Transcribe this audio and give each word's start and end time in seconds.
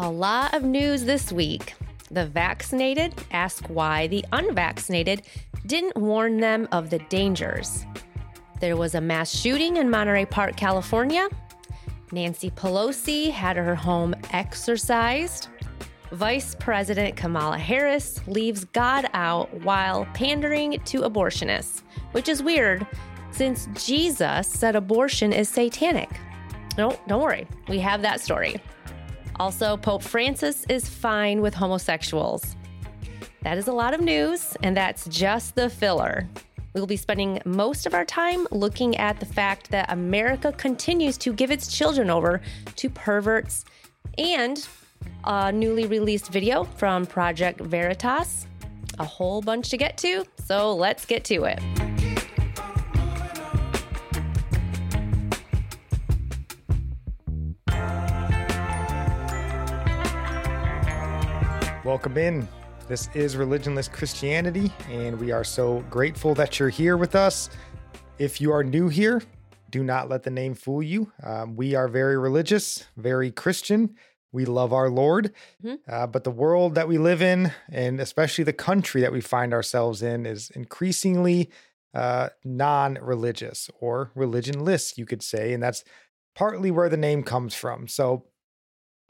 A 0.00 0.08
lot 0.08 0.54
of 0.54 0.62
news 0.62 1.04
this 1.04 1.32
week. 1.32 1.74
The 2.12 2.24
vaccinated 2.24 3.12
ask 3.32 3.66
why 3.66 4.06
the 4.06 4.24
unvaccinated 4.30 5.22
didn't 5.66 5.96
warn 5.96 6.38
them 6.38 6.68
of 6.70 6.88
the 6.88 7.00
dangers. 7.10 7.84
There 8.60 8.76
was 8.76 8.94
a 8.94 9.00
mass 9.00 9.28
shooting 9.28 9.76
in 9.76 9.90
Monterey 9.90 10.24
Park, 10.24 10.56
California. 10.56 11.28
Nancy 12.12 12.48
Pelosi 12.52 13.32
had 13.32 13.56
her 13.56 13.74
home 13.74 14.14
exorcised. 14.30 15.48
Vice 16.12 16.54
President 16.54 17.16
Kamala 17.16 17.58
Harris 17.58 18.20
leaves 18.28 18.66
God 18.66 19.10
out 19.14 19.52
while 19.64 20.06
pandering 20.14 20.78
to 20.84 21.00
abortionists, 21.00 21.82
which 22.12 22.28
is 22.28 22.40
weird 22.40 22.86
since 23.32 23.68
Jesus 23.74 24.46
said 24.46 24.76
abortion 24.76 25.32
is 25.32 25.48
satanic. 25.48 26.08
No, 26.78 26.96
don't 27.08 27.20
worry, 27.20 27.48
we 27.66 27.80
have 27.80 28.00
that 28.02 28.20
story. 28.20 28.62
Also, 29.40 29.76
Pope 29.76 30.02
Francis 30.02 30.64
is 30.68 30.88
fine 30.88 31.40
with 31.40 31.54
homosexuals. 31.54 32.56
That 33.42 33.56
is 33.56 33.68
a 33.68 33.72
lot 33.72 33.94
of 33.94 34.00
news, 34.00 34.56
and 34.62 34.76
that's 34.76 35.06
just 35.06 35.54
the 35.54 35.70
filler. 35.70 36.28
We 36.74 36.80
will 36.80 36.88
be 36.88 36.96
spending 36.96 37.40
most 37.44 37.86
of 37.86 37.94
our 37.94 38.04
time 38.04 38.46
looking 38.50 38.96
at 38.96 39.20
the 39.20 39.26
fact 39.26 39.70
that 39.70 39.90
America 39.92 40.52
continues 40.52 41.16
to 41.18 41.32
give 41.32 41.50
its 41.50 41.68
children 41.68 42.10
over 42.10 42.40
to 42.76 42.90
perverts 42.90 43.64
and 44.18 44.66
a 45.24 45.52
newly 45.52 45.86
released 45.86 46.28
video 46.28 46.64
from 46.64 47.06
Project 47.06 47.60
Veritas. 47.60 48.46
A 48.98 49.04
whole 49.04 49.40
bunch 49.40 49.70
to 49.70 49.76
get 49.76 49.96
to, 49.98 50.24
so 50.44 50.74
let's 50.74 51.04
get 51.06 51.24
to 51.26 51.44
it. 51.44 51.87
Welcome 61.88 62.18
in. 62.18 62.46
This 62.86 63.08
is 63.14 63.36
Religionless 63.36 63.90
Christianity, 63.90 64.70
and 64.90 65.18
we 65.18 65.32
are 65.32 65.42
so 65.42 65.82
grateful 65.88 66.34
that 66.34 66.58
you're 66.58 66.68
here 66.68 66.98
with 66.98 67.14
us. 67.14 67.48
If 68.18 68.42
you 68.42 68.52
are 68.52 68.62
new 68.62 68.88
here, 68.88 69.22
do 69.70 69.82
not 69.82 70.10
let 70.10 70.22
the 70.22 70.28
name 70.28 70.52
fool 70.52 70.82
you. 70.82 71.10
Um, 71.22 71.56
we 71.56 71.74
are 71.74 71.88
very 71.88 72.18
religious, 72.18 72.84
very 72.98 73.30
Christian. 73.30 73.96
We 74.32 74.44
love 74.44 74.74
our 74.74 74.90
Lord. 74.90 75.32
Mm-hmm. 75.64 75.76
Uh, 75.90 76.06
but 76.08 76.24
the 76.24 76.30
world 76.30 76.74
that 76.74 76.88
we 76.88 76.98
live 76.98 77.22
in, 77.22 77.52
and 77.70 78.00
especially 78.00 78.44
the 78.44 78.52
country 78.52 79.00
that 79.00 79.10
we 79.10 79.22
find 79.22 79.54
ourselves 79.54 80.02
in, 80.02 80.26
is 80.26 80.50
increasingly 80.50 81.48
uh, 81.94 82.28
non 82.44 82.98
religious 83.00 83.70
or 83.80 84.12
religionless, 84.14 84.98
you 84.98 85.06
could 85.06 85.22
say. 85.22 85.54
And 85.54 85.62
that's 85.62 85.84
partly 86.34 86.70
where 86.70 86.90
the 86.90 86.98
name 86.98 87.22
comes 87.22 87.54
from. 87.54 87.88
So, 87.88 88.26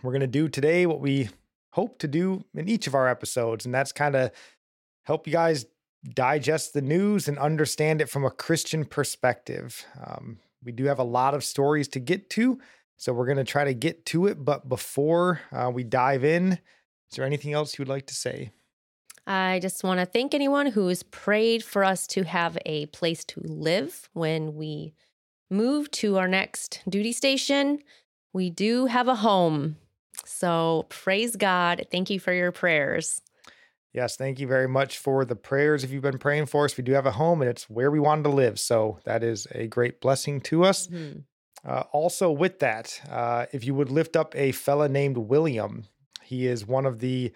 we're 0.04 0.12
going 0.12 0.20
to 0.20 0.28
do 0.28 0.48
today 0.48 0.86
what 0.86 1.00
we 1.00 1.28
hope 1.78 2.00
to 2.00 2.08
do 2.08 2.44
in 2.56 2.68
each 2.68 2.88
of 2.88 2.94
our 2.96 3.06
episodes. 3.06 3.64
And 3.64 3.72
that's 3.72 3.92
kind 3.92 4.16
of 4.16 4.32
help 5.04 5.28
you 5.28 5.32
guys 5.32 5.64
digest 6.12 6.72
the 6.72 6.82
news 6.82 7.28
and 7.28 7.38
understand 7.38 8.00
it 8.00 8.10
from 8.10 8.24
a 8.24 8.32
Christian 8.32 8.84
perspective. 8.84 9.86
Um, 10.04 10.38
we 10.64 10.72
do 10.72 10.86
have 10.86 10.98
a 10.98 11.04
lot 11.04 11.34
of 11.34 11.44
stories 11.44 11.86
to 11.88 12.00
get 12.00 12.30
to. 12.30 12.58
So 12.96 13.12
we're 13.12 13.26
going 13.26 13.38
to 13.38 13.44
try 13.44 13.62
to 13.62 13.74
get 13.74 14.04
to 14.06 14.26
it. 14.26 14.44
But 14.44 14.68
before 14.68 15.40
uh, 15.52 15.70
we 15.72 15.84
dive 15.84 16.24
in, 16.24 16.54
is 16.54 17.16
there 17.16 17.24
anything 17.24 17.52
else 17.52 17.78
you 17.78 17.82
would 17.82 17.94
like 17.94 18.06
to 18.06 18.14
say? 18.14 18.50
I 19.24 19.60
just 19.60 19.84
want 19.84 20.00
to 20.00 20.06
thank 20.06 20.34
anyone 20.34 20.66
who 20.66 20.88
has 20.88 21.04
prayed 21.04 21.62
for 21.62 21.84
us 21.84 22.08
to 22.08 22.24
have 22.24 22.58
a 22.66 22.86
place 22.86 23.22
to 23.26 23.40
live 23.44 24.08
when 24.14 24.56
we 24.56 24.94
move 25.48 25.92
to 25.92 26.18
our 26.18 26.26
next 26.26 26.82
duty 26.88 27.12
station. 27.12 27.78
We 28.32 28.50
do 28.50 28.86
have 28.86 29.06
a 29.06 29.14
home. 29.14 29.76
So 30.38 30.86
praise 30.88 31.34
God. 31.34 31.86
Thank 31.90 32.10
you 32.10 32.20
for 32.20 32.32
your 32.32 32.52
prayers. 32.52 33.20
Yes, 33.92 34.14
thank 34.14 34.38
you 34.38 34.46
very 34.46 34.68
much 34.68 34.98
for 34.98 35.24
the 35.24 35.34
prayers. 35.34 35.82
If 35.82 35.90
you've 35.90 36.02
been 36.02 36.18
praying 36.18 36.46
for 36.46 36.64
us, 36.64 36.76
we 36.76 36.84
do 36.84 36.92
have 36.92 37.06
a 37.06 37.10
home 37.10 37.42
and 37.42 37.50
it's 37.50 37.68
where 37.68 37.90
we 37.90 37.98
wanted 37.98 38.22
to 38.22 38.28
live. 38.28 38.60
So 38.60 39.00
that 39.04 39.24
is 39.24 39.48
a 39.50 39.66
great 39.66 40.00
blessing 40.00 40.40
to 40.42 40.64
us. 40.64 40.86
Mm-hmm. 40.86 41.20
Uh, 41.68 41.82
also, 41.90 42.30
with 42.30 42.60
that, 42.60 43.00
uh, 43.10 43.46
if 43.52 43.64
you 43.64 43.74
would 43.74 43.90
lift 43.90 44.14
up 44.14 44.32
a 44.36 44.52
fella 44.52 44.88
named 44.88 45.18
William, 45.18 45.86
he 46.22 46.46
is 46.46 46.64
one 46.64 46.86
of 46.86 47.00
the 47.00 47.32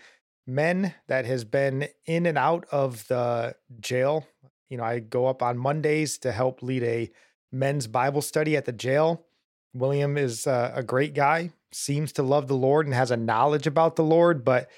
men 0.46 0.94
that 1.08 1.24
has 1.24 1.42
been 1.42 1.88
in 2.06 2.26
and 2.26 2.38
out 2.38 2.66
of 2.70 3.08
the 3.08 3.56
jail. 3.80 4.28
You 4.68 4.76
know, 4.76 4.84
I 4.84 5.00
go 5.00 5.26
up 5.26 5.42
on 5.42 5.58
Mondays 5.58 6.18
to 6.18 6.30
help 6.30 6.62
lead 6.62 6.84
a 6.84 7.10
men's 7.50 7.88
Bible 7.88 8.22
study 8.22 8.56
at 8.56 8.64
the 8.64 8.72
jail. 8.72 9.26
William 9.74 10.16
is 10.16 10.46
uh, 10.46 10.70
a 10.72 10.84
great 10.84 11.14
guy 11.14 11.50
seems 11.74 12.12
to 12.12 12.22
love 12.22 12.48
the 12.48 12.56
Lord 12.56 12.86
and 12.86 12.94
has 12.94 13.10
a 13.10 13.16
knowledge 13.16 13.66
about 13.66 13.96
the 13.96 14.04
Lord, 14.04 14.44
but 14.44 14.68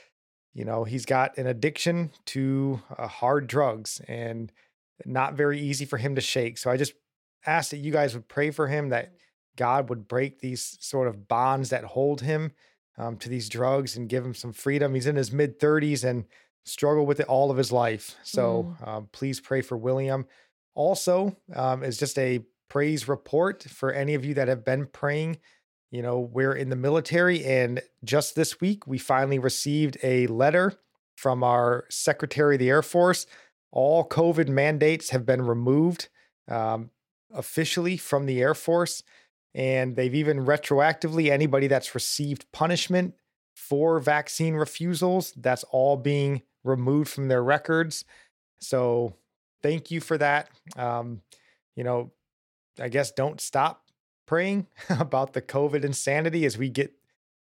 you 0.55 0.65
know, 0.65 0.85
he's 0.85 1.05
got 1.05 1.37
an 1.37 1.47
addiction 1.47 2.13
to 2.27 2.81
uh, 2.97 3.09
hard 3.09 3.49
drugs 3.49 4.01
and 4.07 4.53
not 5.05 5.35
very 5.35 5.61
easy 5.61 5.85
for 5.85 5.97
him 5.97 6.15
to 6.15 6.21
shake. 6.21 6.59
So 6.59 6.71
I 6.71 6.77
just 6.77 6.95
ask 7.45 7.71
that 7.71 7.79
you 7.79 7.93
guys 7.93 8.15
would 8.15 8.29
pray 8.29 8.51
for 8.51 8.69
him 8.69 8.91
that 8.91 9.13
God 9.57 9.89
would 9.89 10.09
break 10.09 10.41
these 10.41 10.77
sort 10.81 11.09
of 11.09 11.29
bonds 11.29 11.71
that 11.71 11.85
hold 11.85 12.21
him 12.21 12.53
um, 12.97 13.17
to 13.19 13.29
these 13.29 13.49
drugs 13.49 13.97
and 13.97 14.09
give 14.09 14.25
him 14.25 14.35
some 14.35 14.53
freedom. 14.53 14.95
He's 14.95 15.07
in 15.07 15.17
his 15.17 15.33
mid 15.33 15.59
30s 15.59 16.05
and 16.05 16.25
struggled 16.65 17.09
with 17.09 17.21
it 17.21 17.27
all 17.27 17.51
of 17.51 17.57
his 17.57 17.73
life. 17.73 18.17
So 18.23 18.75
mm. 18.81 18.89
um, 18.89 19.09
please 19.13 19.41
pray 19.41 19.61
for 19.61 19.77
William. 19.77 20.27
Also, 20.75 21.37
um, 21.55 21.83
is 21.83 21.99
just 21.99 22.19
a 22.19 22.45
praise 22.69 23.07
report 23.07 23.63
for 23.65 23.93
any 23.93 24.15
of 24.15 24.25
you 24.25 24.35
that 24.35 24.49
have 24.49 24.65
been 24.65 24.87
praying 24.87 25.39
you 25.95 26.03
know, 26.03 26.19
we're 26.19 26.53
in 26.53 26.71
the 26.71 26.77
military, 26.77 27.45
and 27.45 27.81
just 28.03 28.35
this 28.35 28.61
week, 28.61 28.85
we 28.85 28.99
finally 28.99 29.39
received 29.39 29.97
a 30.03 30.27
letter 30.27 30.73
from 31.17 31.45
our 31.45 31.85
Secretary 31.89 32.57
of 32.57 32.59
the 32.59 32.69
Air 32.69 32.83
Force. 32.83 33.27
All 33.71 34.05
COVID 34.09 34.49
mandates 34.49 35.11
have 35.11 35.25
been 35.25 35.43
removed 35.43 36.09
um, 36.49 36.91
officially 37.33 37.97
from 37.97 38.27
the 38.27 38.41
Air 38.41 38.55
Force. 38.55 39.05
And 39.55 39.95
they've 39.95 40.17
even 40.17 40.45
retroactively, 40.45 41.31
anybody 41.31 41.69
that's 41.69 41.95
received 41.95 42.51
punishment 42.51 43.15
for 43.55 44.01
vaccine 44.01 44.55
refusals, 44.55 45.33
that's 45.37 45.63
all 45.71 45.97
being 45.97 46.43
removed 46.65 47.09
from 47.09 47.29
their 47.29 47.45
records. 47.45 48.05
So 48.59 49.15
thank 49.63 49.93
you 49.93 50.01
for 50.01 50.19
that. 50.19 50.49
Um, 50.77 51.21
you 51.77 51.85
know, 51.85 52.11
I 52.81 52.89
guess 52.89 53.13
don't 53.13 53.41
stop 53.41 53.84
praying 54.27 54.67
about 54.89 55.33
the 55.33 55.43
COVID 55.43 55.85
insanity 55.85 56.45
as 56.45 56.59
we 56.59 56.69
get 56.69 56.95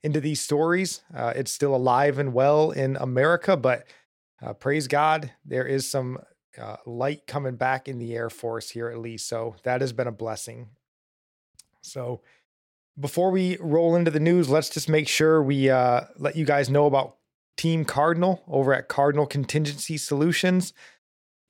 into 0.03 0.21
these 0.21 0.41
stories. 0.41 1.03
Uh, 1.15 1.33
it's 1.35 1.53
still 1.53 1.75
alive 1.75 2.19
and 2.19 2.33
well 2.33 2.71
in 2.71 2.97
America, 2.97 3.57
but 3.57 3.85
uh, 4.41 4.53
praise 4.53 4.87
God, 4.87 5.33
there 5.45 5.67
is 5.67 5.91
some 5.91 6.19
uh, 6.61 6.77
light 6.87 7.27
coming 7.27 7.57
back 7.57 7.89
in 7.89 7.99
the 7.99 8.15
Air 8.15 8.31
Force 8.31 8.71
here 8.71 8.89
at 8.89 8.99
least. 8.99 9.29
So 9.29 9.57
that 9.65 9.81
has 9.81 9.93
been 9.93 10.07
a 10.07 10.13
blessing. 10.13 10.69
So 11.83 12.21
before 12.99 13.31
we 13.31 13.57
roll 13.59 13.95
into 13.95 14.11
the 14.11 14.21
news, 14.21 14.49
let's 14.49 14.69
just 14.69 14.89
make 14.89 15.09
sure 15.09 15.43
we 15.43 15.71
uh, 15.71 16.03
let 16.17 16.37
you 16.37 16.45
guys 16.45 16.69
know 16.69 16.87
about 16.87 17.17
Team 17.57 17.85
Cardinal 17.85 18.43
over 18.49 18.73
at 18.73 18.89
Cardinal 18.89 19.27
Contingency 19.27 19.97
Solutions. 19.97 20.73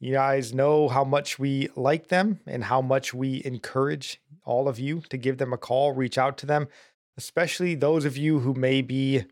You 0.00 0.12
guys 0.12 0.54
know 0.54 0.88
how 0.88 1.04
much 1.04 1.38
we 1.38 1.68
like 1.74 2.08
them 2.08 2.40
and 2.46 2.64
how 2.64 2.80
much 2.80 3.12
we 3.12 3.42
encourage 3.44 4.20
all 4.48 4.66
of 4.66 4.78
you 4.78 5.02
to 5.10 5.16
give 5.16 5.38
them 5.38 5.52
a 5.52 5.58
call, 5.58 5.92
reach 5.92 6.16
out 6.16 6.38
to 6.38 6.46
them, 6.46 6.68
especially 7.16 7.74
those 7.74 8.04
of 8.04 8.16
you 8.16 8.40
who 8.40 8.54
may 8.54 8.80
be 8.80 9.24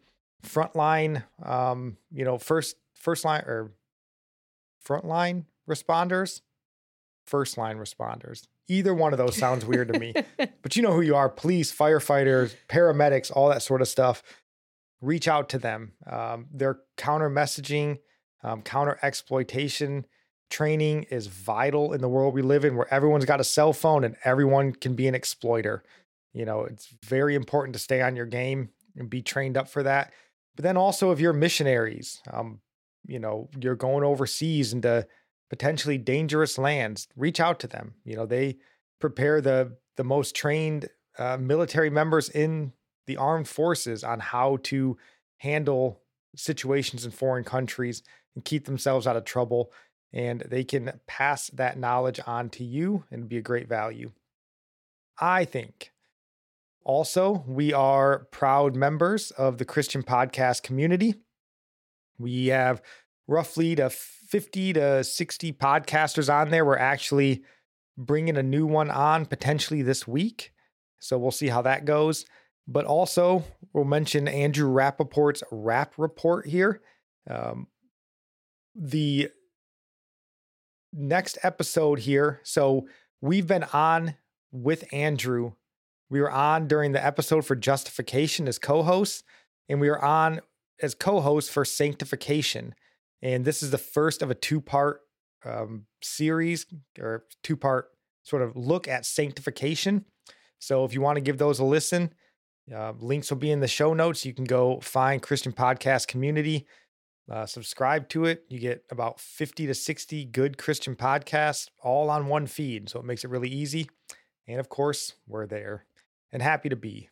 frontline, 0.44 1.25
um, 1.43 1.97
you 2.12 2.25
know, 2.25 2.38
first 2.38 2.77
first 2.94 3.25
line 3.25 3.43
or 3.47 3.72
frontline 4.87 5.47
responders, 5.69 6.43
first 7.25 7.56
line 7.56 7.78
responders. 7.78 8.47
Either 8.69 8.94
one 8.94 9.12
of 9.12 9.19
those 9.19 9.37
sounds 9.37 9.65
weird 9.65 9.93
to 9.93 9.99
me, 9.99 10.12
but 10.62 10.77
you 10.77 10.82
know 10.82 10.93
who 10.93 11.01
you 11.01 11.16
are: 11.16 11.28
police, 11.28 11.74
firefighters, 11.74 12.54
paramedics, 12.69 13.33
all 13.34 13.48
that 13.48 13.62
sort 13.62 13.80
of 13.80 13.89
stuff. 13.89 14.22
Reach 15.01 15.28
out 15.28 15.48
to 15.51 15.59
them. 15.59 15.92
Um, 16.10 16.47
their 16.53 16.80
counter 16.97 17.30
messaging, 17.30 17.98
um, 18.42 18.62
counter 18.62 18.98
exploitation 19.03 20.07
training 20.51 21.04
is 21.04 21.27
vital 21.27 21.93
in 21.93 22.01
the 22.01 22.09
world 22.09 22.34
we 22.34 22.43
live 22.43 22.65
in 22.65 22.77
where 22.77 22.93
everyone's 22.93 23.25
got 23.25 23.41
a 23.41 23.45
cell 23.45 23.72
phone 23.72 24.04
and 24.04 24.16
everyone 24.25 24.72
can 24.72 24.95
be 24.95 25.09
an 25.09 25.15
exploiter. 25.15 25.83
You 26.33 26.45
know, 26.45 26.63
it's 26.63 26.89
very 27.04 27.34
important 27.34 27.72
to 27.75 27.78
stay 27.78 28.01
on 28.03 28.16
your 28.16 28.27
game 28.27 28.71
and 28.97 29.10
be 29.10 29.22
trained 29.22 29.57
up 29.57 29.69
for 29.69 29.83
that. 29.83 30.13
But 30.54 30.63
then 30.63 30.77
also 30.77 31.10
if 31.10 31.21
you're 31.21 31.33
missionaries, 31.33 32.21
um, 32.33 32.60
you 33.07 33.19
know, 33.19 33.48
you're 33.59 33.77
going 33.77 34.04
overseas 34.04 34.72
into 34.72 35.07
potentially 35.51 35.98
dangerous 35.98 36.59
lands, 36.59 37.09
reach 37.16 37.41
out 37.41 37.60
to 37.60 37.66
them. 37.66 37.95
You 38.04 38.16
know, 38.16 38.27
they 38.27 38.59
prepare 39.01 39.41
the 39.41 39.77
the 39.97 40.04
most 40.04 40.34
trained 40.34 40.89
uh, 41.19 41.39
military 41.39 41.91
members 41.91 42.28
in 42.28 42.72
the 43.07 43.16
armed 43.16 43.48
forces 43.48 44.04
on 44.04 44.21
how 44.21 44.59
to 44.65 44.97
handle 45.39 46.03
situations 46.37 47.04
in 47.04 47.10
foreign 47.10 47.45
countries 47.45 48.03
and 48.34 48.45
keep 48.45 48.66
themselves 48.66 49.07
out 49.07 49.16
of 49.16 49.25
trouble 49.25 49.72
and 50.13 50.41
they 50.49 50.65
can 50.65 51.01
pass 51.07 51.49
that 51.51 51.79
knowledge 51.79 52.21
on 52.27 52.49
to 52.51 52.65
you 52.65 53.05
and 53.11 53.29
be 53.29 53.37
a 53.39 53.43
great 53.43 53.69
value. 53.69 54.13
I 55.19 55.45
think 55.45 55.93
Also, 56.85 57.43
we 57.49 57.73
are 57.73 58.27
proud 58.31 58.77
members 58.77 59.33
of 59.33 59.59
the 59.59 59.65
Christian 59.65 60.03
podcast 60.05 60.63
community. 60.63 61.17
We 62.19 62.47
have 62.47 62.81
roughly 63.27 63.75
to 63.75 63.91
50 63.91 64.73
to 64.75 65.03
60 65.05 65.53
podcasters 65.55 66.33
on 66.33 66.51
there. 66.51 66.65
We're 66.65 66.79
actually 66.79 67.43
bringing 67.99 68.37
a 68.37 68.43
new 68.43 68.67
one 68.67 68.91
on 68.91 69.27
potentially 69.27 69.83
this 69.83 70.07
week. 70.07 70.53
So 71.01 71.19
we'll 71.19 71.33
see 71.33 71.49
how 71.49 71.63
that 71.63 71.85
goes. 71.85 72.25
But 72.69 72.85
also, 72.85 73.43
we'll 73.73 73.85
mention 73.85 74.29
Andrew 74.29 74.69
Rappaport's 74.71 75.43
Rap 75.51 75.95
Report 75.99 76.47
here. 76.47 76.81
Um, 77.29 77.67
the 78.77 79.31
next 80.97 81.39
episode 81.43 82.01
here. 82.01 82.41
So 82.43 82.89
we've 83.21 83.47
been 83.47 83.65
on 83.72 84.15
with 84.51 84.84
Andrew. 84.93 85.53
We 86.09 86.21
were 86.21 86.31
on 86.31 86.66
during 86.66 86.93
the 86.93 87.04
episode 87.04 87.45
for 87.45 87.57
justification 87.57 88.48
as 88.48 88.59
co 88.59 88.83
hosts, 88.83 89.22
and 89.69 89.81
we 89.81 89.89
were 89.89 90.03
on 90.03 90.41
as 90.81 90.95
co 90.95 91.21
hosts 91.21 91.51
for 91.51 91.65
sanctification. 91.65 92.75
And 93.22 93.45
this 93.45 93.63
is 93.63 93.71
the 93.71 93.78
first 93.78 94.22
of 94.22 94.31
a 94.31 94.34
two 94.34 94.60
part 94.60 95.01
um, 95.45 95.87
series 96.03 96.66
or 96.98 97.25
two 97.43 97.57
part 97.57 97.89
sort 98.22 98.43
of 98.43 98.57
look 98.57 98.89
at 98.89 99.07
sanctification. 99.07 100.04
So 100.59 100.84
if 100.84 100.95
you 100.95 101.01
want 101.01 101.16
to 101.16 101.22
give 101.22 101.39
those 101.39 101.59
a 101.59 101.65
listen, 101.65 102.13
uh, 102.75 102.93
links 102.98 103.31
will 103.31 103.39
be 103.39 103.51
in 103.51 103.60
the 103.60 103.69
show 103.69 103.95
notes. 103.95 104.25
You 104.25 104.34
can 104.34 104.45
go 104.45 104.81
find 104.81 105.22
Christian 105.22 105.53
Podcast 105.53 106.09
Community, 106.09 106.66
uh, 107.31 107.47
subscribe 107.47 108.09
to 108.11 108.25
it. 108.25 108.45
You 108.49 108.59
get 108.61 108.84
about 108.91 109.21
50 109.21 109.67
to 109.67 109.75
60 109.75 110.25
good 110.27 110.59
Christian 110.59 110.95
podcasts 110.95 111.69
all 111.83 112.09
on 112.09 112.28
one 112.28 112.47
feed. 112.47 112.89
So 112.89 113.01
it 113.01 113.05
makes 113.05 113.25
it 113.25 113.31
really 113.31 113.49
easy. 113.49 113.91
And 114.47 114.61
of 114.61 114.69
course, 114.69 115.15
we're 115.27 115.47
there 115.47 115.84
and 116.33 116.41
happy 116.41 116.69
to 116.69 116.77
be. 116.77 117.11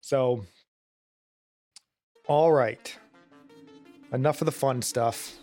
So, 0.00 0.44
all 2.26 2.52
right. 2.52 2.96
Enough 4.12 4.42
of 4.42 4.46
the 4.46 4.52
fun 4.52 4.82
stuff. 4.82 5.38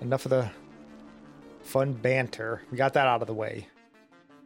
Enough 0.00 0.24
of 0.24 0.30
the 0.30 0.50
fun 1.62 1.92
banter. 1.92 2.62
We 2.70 2.78
got 2.78 2.94
that 2.94 3.06
out 3.06 3.20
of 3.20 3.26
the 3.26 3.34
way. 3.34 3.68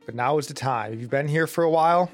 But 0.04 0.16
now 0.16 0.38
is 0.38 0.48
the 0.48 0.54
time. 0.54 0.92
If 0.92 1.00
you've 1.00 1.10
been 1.10 1.28
here 1.28 1.46
for 1.46 1.62
a 1.62 1.70
while, 1.70 2.10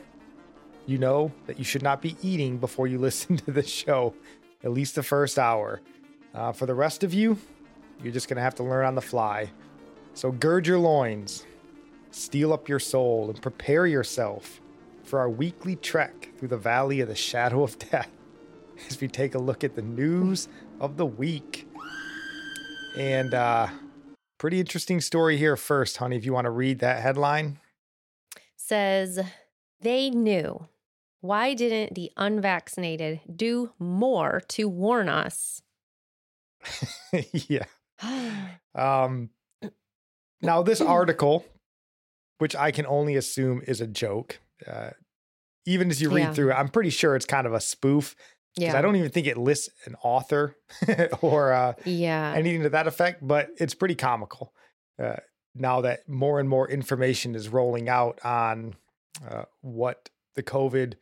you 0.84 0.98
know 0.98 1.32
that 1.46 1.58
you 1.58 1.64
should 1.64 1.82
not 1.82 2.02
be 2.02 2.16
eating 2.22 2.58
before 2.58 2.86
you 2.86 2.98
listen 3.00 3.38
to 3.38 3.52
the 3.52 3.62
show, 3.62 4.14
at 4.62 4.72
least 4.72 4.94
the 4.94 5.02
first 5.02 5.38
hour. 5.38 5.80
Uh, 6.38 6.52
for 6.52 6.66
the 6.66 6.74
rest 6.74 7.02
of 7.02 7.12
you, 7.12 7.36
you're 8.00 8.12
just 8.12 8.28
going 8.28 8.36
to 8.36 8.42
have 8.42 8.54
to 8.54 8.62
learn 8.62 8.86
on 8.86 8.94
the 8.94 9.02
fly. 9.02 9.50
So 10.14 10.30
gird 10.30 10.68
your 10.68 10.78
loins, 10.78 11.44
steel 12.12 12.52
up 12.52 12.68
your 12.68 12.78
soul, 12.78 13.28
and 13.28 13.42
prepare 13.42 13.88
yourself 13.88 14.60
for 15.02 15.18
our 15.18 15.28
weekly 15.28 15.74
trek 15.74 16.28
through 16.38 16.48
the 16.48 16.56
valley 16.56 17.00
of 17.00 17.08
the 17.08 17.16
shadow 17.16 17.64
of 17.64 17.76
death 17.80 18.10
as 18.88 19.00
we 19.00 19.08
take 19.08 19.34
a 19.34 19.38
look 19.38 19.64
at 19.64 19.74
the 19.74 19.82
news 19.82 20.46
of 20.80 20.96
the 20.96 21.06
week. 21.06 21.68
And 22.96 23.34
uh 23.34 23.68
pretty 24.38 24.60
interesting 24.60 25.00
story 25.00 25.38
here 25.38 25.56
first, 25.56 25.96
honey, 25.96 26.16
if 26.16 26.24
you 26.24 26.32
want 26.32 26.44
to 26.44 26.50
read 26.50 26.78
that 26.78 27.02
headline. 27.02 27.58
Says 28.56 29.18
they 29.80 30.08
knew. 30.10 30.68
Why 31.20 31.54
didn't 31.54 31.96
the 31.96 32.12
unvaccinated 32.16 33.22
do 33.34 33.72
more 33.80 34.40
to 34.50 34.68
warn 34.68 35.08
us? 35.08 35.62
yeah. 37.32 37.64
um 38.74 39.30
now 40.42 40.62
this 40.62 40.80
article 40.80 41.44
which 42.38 42.54
I 42.54 42.70
can 42.70 42.86
only 42.86 43.16
assume 43.16 43.62
is 43.66 43.80
a 43.80 43.86
joke. 43.88 44.38
Uh, 44.64 44.90
even 45.66 45.90
as 45.90 46.00
you 46.00 46.08
read 46.08 46.22
Yeah. 46.22 46.32
through 46.34 46.50
it, 46.52 46.54
I'm 46.54 46.68
pretty 46.68 46.90
sure 46.90 47.16
it's 47.16 47.26
kind 47.26 47.48
of 47.48 47.52
a 47.52 47.60
spoof 47.60 48.14
because 48.54 48.72
Yeah. 48.72 48.78
I 48.78 48.82
don't 48.82 48.94
even 48.94 49.10
think 49.10 49.26
it 49.26 49.36
lists 49.36 49.68
an 49.86 49.96
author 50.04 50.54
or 51.20 51.52
uh, 51.52 51.72
yeah. 51.84 52.32
anything 52.36 52.62
to 52.62 52.68
that 52.70 52.86
effect, 52.86 53.26
but 53.26 53.48
it's 53.58 53.74
pretty 53.74 53.96
comical. 53.96 54.54
Uh, 55.02 55.16
now 55.56 55.80
that 55.80 56.08
more 56.08 56.38
and 56.38 56.48
more 56.48 56.70
information 56.70 57.34
is 57.34 57.48
rolling 57.48 57.88
out 57.88 58.20
on 58.24 58.76
uh, 59.28 59.44
what 59.60 60.08
the 60.36 60.42
COVID 60.44 60.94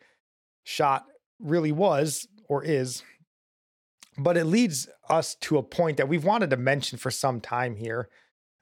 shot 0.64 1.04
really 1.38 1.72
was 1.72 2.26
or 2.48 2.64
is. 2.64 3.02
But 4.18 4.36
it 4.36 4.44
leads 4.44 4.88
us 5.08 5.34
to 5.42 5.58
a 5.58 5.62
point 5.62 5.98
that 5.98 6.08
we've 6.08 6.24
wanted 6.24 6.50
to 6.50 6.56
mention 6.56 6.98
for 6.98 7.10
some 7.10 7.40
time 7.40 7.76
here 7.76 8.08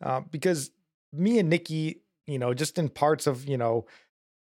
uh, 0.02 0.20
because 0.30 0.70
me 1.12 1.38
and 1.38 1.48
Nikki, 1.48 2.02
you 2.26 2.38
know, 2.38 2.54
just 2.54 2.78
in 2.78 2.88
parts 2.88 3.26
of, 3.26 3.48
you 3.48 3.56
know, 3.56 3.86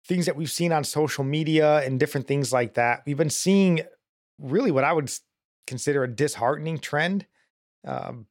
things 0.06 0.26
that 0.26 0.36
we've 0.36 0.50
seen 0.50 0.72
on 0.72 0.84
social 0.84 1.24
media 1.24 1.78
and 1.84 1.98
different 2.00 2.26
things 2.26 2.52
like 2.52 2.74
that, 2.74 3.02
we've 3.06 3.16
been 3.16 3.30
seeing 3.30 3.80
really 4.38 4.70
what 4.70 4.84
I 4.84 4.92
would 4.92 5.10
consider 5.66 6.04
a 6.04 6.08
disheartening 6.08 6.78
trend. 6.78 7.26
Um, 7.86 8.26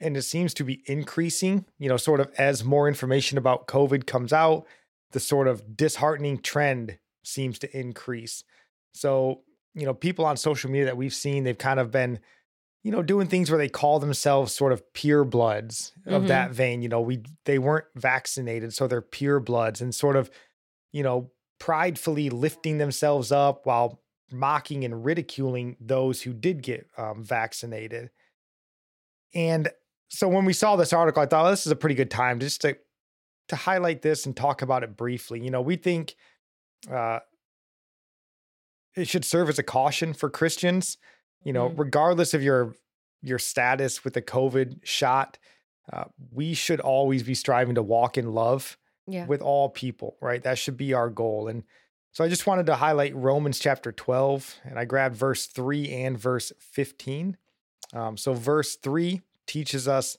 and 0.00 0.16
it 0.16 0.22
seems 0.22 0.52
to 0.54 0.64
be 0.64 0.82
increasing, 0.86 1.64
you 1.78 1.88
know, 1.88 1.96
sort 1.96 2.20
of 2.20 2.32
as 2.36 2.64
more 2.64 2.88
information 2.88 3.38
about 3.38 3.68
COVID 3.68 4.06
comes 4.06 4.32
out, 4.32 4.66
the 5.12 5.20
sort 5.20 5.46
of 5.46 5.76
disheartening 5.76 6.38
trend 6.38 6.98
seems 7.22 7.58
to 7.60 7.78
increase. 7.78 8.42
So, 8.92 9.42
you 9.74 9.84
know, 9.86 9.94
people 9.94 10.24
on 10.24 10.36
social 10.36 10.70
media 10.70 10.86
that 10.86 10.96
we've 10.96 11.14
seen, 11.14 11.44
they've 11.44 11.56
kind 11.58 11.80
of 11.80 11.90
been, 11.90 12.20
you 12.82 12.90
know, 12.92 13.02
doing 13.02 13.26
things 13.26 13.50
where 13.50 13.58
they 13.58 13.68
call 13.68 13.98
themselves 13.98 14.54
sort 14.54 14.72
of 14.72 14.92
pure 14.92 15.24
bloods 15.24 15.92
of 16.06 16.24
Mhm. 16.24 16.28
that 16.28 16.50
vein. 16.50 16.82
You 16.82 16.88
know, 16.88 17.00
we 17.00 17.22
they 17.44 17.58
weren't 17.58 17.86
vaccinated, 17.94 18.74
so 18.74 18.86
they're 18.86 19.00
pure 19.00 19.40
bloods 19.40 19.80
and 19.80 19.94
sort 19.94 20.16
of, 20.16 20.30
you 20.92 21.02
know, 21.02 21.30
pridefully 21.58 22.28
lifting 22.28 22.78
themselves 22.78 23.30
up 23.32 23.66
while 23.66 24.02
mocking 24.30 24.84
and 24.84 25.04
ridiculing 25.04 25.76
those 25.80 26.22
who 26.22 26.32
did 26.32 26.62
get 26.62 26.88
um, 26.96 27.22
vaccinated. 27.22 28.10
And 29.34 29.70
so 30.08 30.28
when 30.28 30.44
we 30.44 30.52
saw 30.52 30.76
this 30.76 30.92
article, 30.92 31.22
I 31.22 31.26
thought 31.26 31.50
this 31.50 31.66
is 31.66 31.72
a 31.72 31.76
pretty 31.76 31.94
good 31.94 32.10
time 32.10 32.40
just 32.40 32.60
to 32.62 32.76
to 33.48 33.56
highlight 33.56 34.02
this 34.02 34.24
and 34.24 34.36
talk 34.36 34.62
about 34.62 34.82
it 34.84 34.96
briefly. 34.96 35.40
You 35.40 35.50
know, 35.50 35.60
we 35.60 35.76
think 35.76 36.14
uh, 36.90 37.18
it 38.94 39.08
should 39.08 39.24
serve 39.24 39.48
as 39.48 39.58
a 39.58 39.62
caution 39.62 40.12
for 40.12 40.28
Christians. 40.30 40.98
You 41.44 41.52
know, 41.52 41.70
Mhm. 41.70 41.78
regardless 41.78 42.34
of 42.34 42.42
your 42.42 42.74
your 43.24 43.38
status 43.38 44.02
with 44.02 44.14
the 44.14 44.22
COVID 44.22 44.80
shot, 44.82 45.38
uh, 45.92 46.04
we 46.32 46.54
should 46.54 46.80
always 46.80 47.22
be 47.22 47.34
striving 47.34 47.76
to 47.76 47.82
walk 47.82 48.18
in 48.18 48.32
love 48.32 48.76
yeah. 49.06 49.26
with 49.26 49.40
all 49.40 49.68
people, 49.68 50.16
right? 50.20 50.42
That 50.42 50.58
should 50.58 50.76
be 50.76 50.92
our 50.92 51.08
goal. 51.08 51.46
And 51.46 51.62
so 52.10 52.24
I 52.24 52.28
just 52.28 52.48
wanted 52.48 52.66
to 52.66 52.74
highlight 52.74 53.14
Romans 53.14 53.60
chapter 53.60 53.92
12, 53.92 54.58
and 54.64 54.76
I 54.76 54.84
grabbed 54.84 55.14
verse 55.16 55.46
3 55.46 55.88
and 55.90 56.18
verse 56.18 56.52
15. 56.58 57.36
Um, 57.92 58.16
so, 58.16 58.34
verse 58.34 58.76
3 58.76 59.22
teaches 59.46 59.86
us 59.86 60.18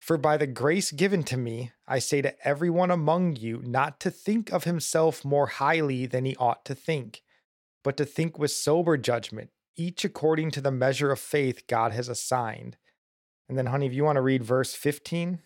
For 0.00 0.18
by 0.18 0.36
the 0.36 0.46
grace 0.46 0.90
given 0.90 1.22
to 1.24 1.36
me, 1.38 1.72
I 1.86 1.98
say 1.98 2.20
to 2.20 2.46
everyone 2.46 2.90
among 2.90 3.36
you 3.36 3.62
not 3.64 4.00
to 4.00 4.10
think 4.10 4.52
of 4.52 4.64
himself 4.64 5.24
more 5.24 5.46
highly 5.46 6.04
than 6.04 6.26
he 6.26 6.36
ought 6.36 6.64
to 6.66 6.74
think, 6.74 7.22
but 7.84 7.96
to 7.98 8.04
think 8.04 8.38
with 8.38 8.50
sober 8.50 8.96
judgment, 8.96 9.50
each 9.76 10.04
according 10.04 10.50
to 10.52 10.60
the 10.60 10.72
measure 10.72 11.12
of 11.12 11.20
faith 11.20 11.66
God 11.68 11.92
has 11.92 12.08
assigned. 12.08 12.76
And 13.48 13.56
then, 13.56 13.66
honey, 13.66 13.86
if 13.86 13.92
you 13.92 14.02
want 14.02 14.16
to 14.16 14.22
read 14.22 14.42
verse 14.42 14.74
15. 14.74 15.38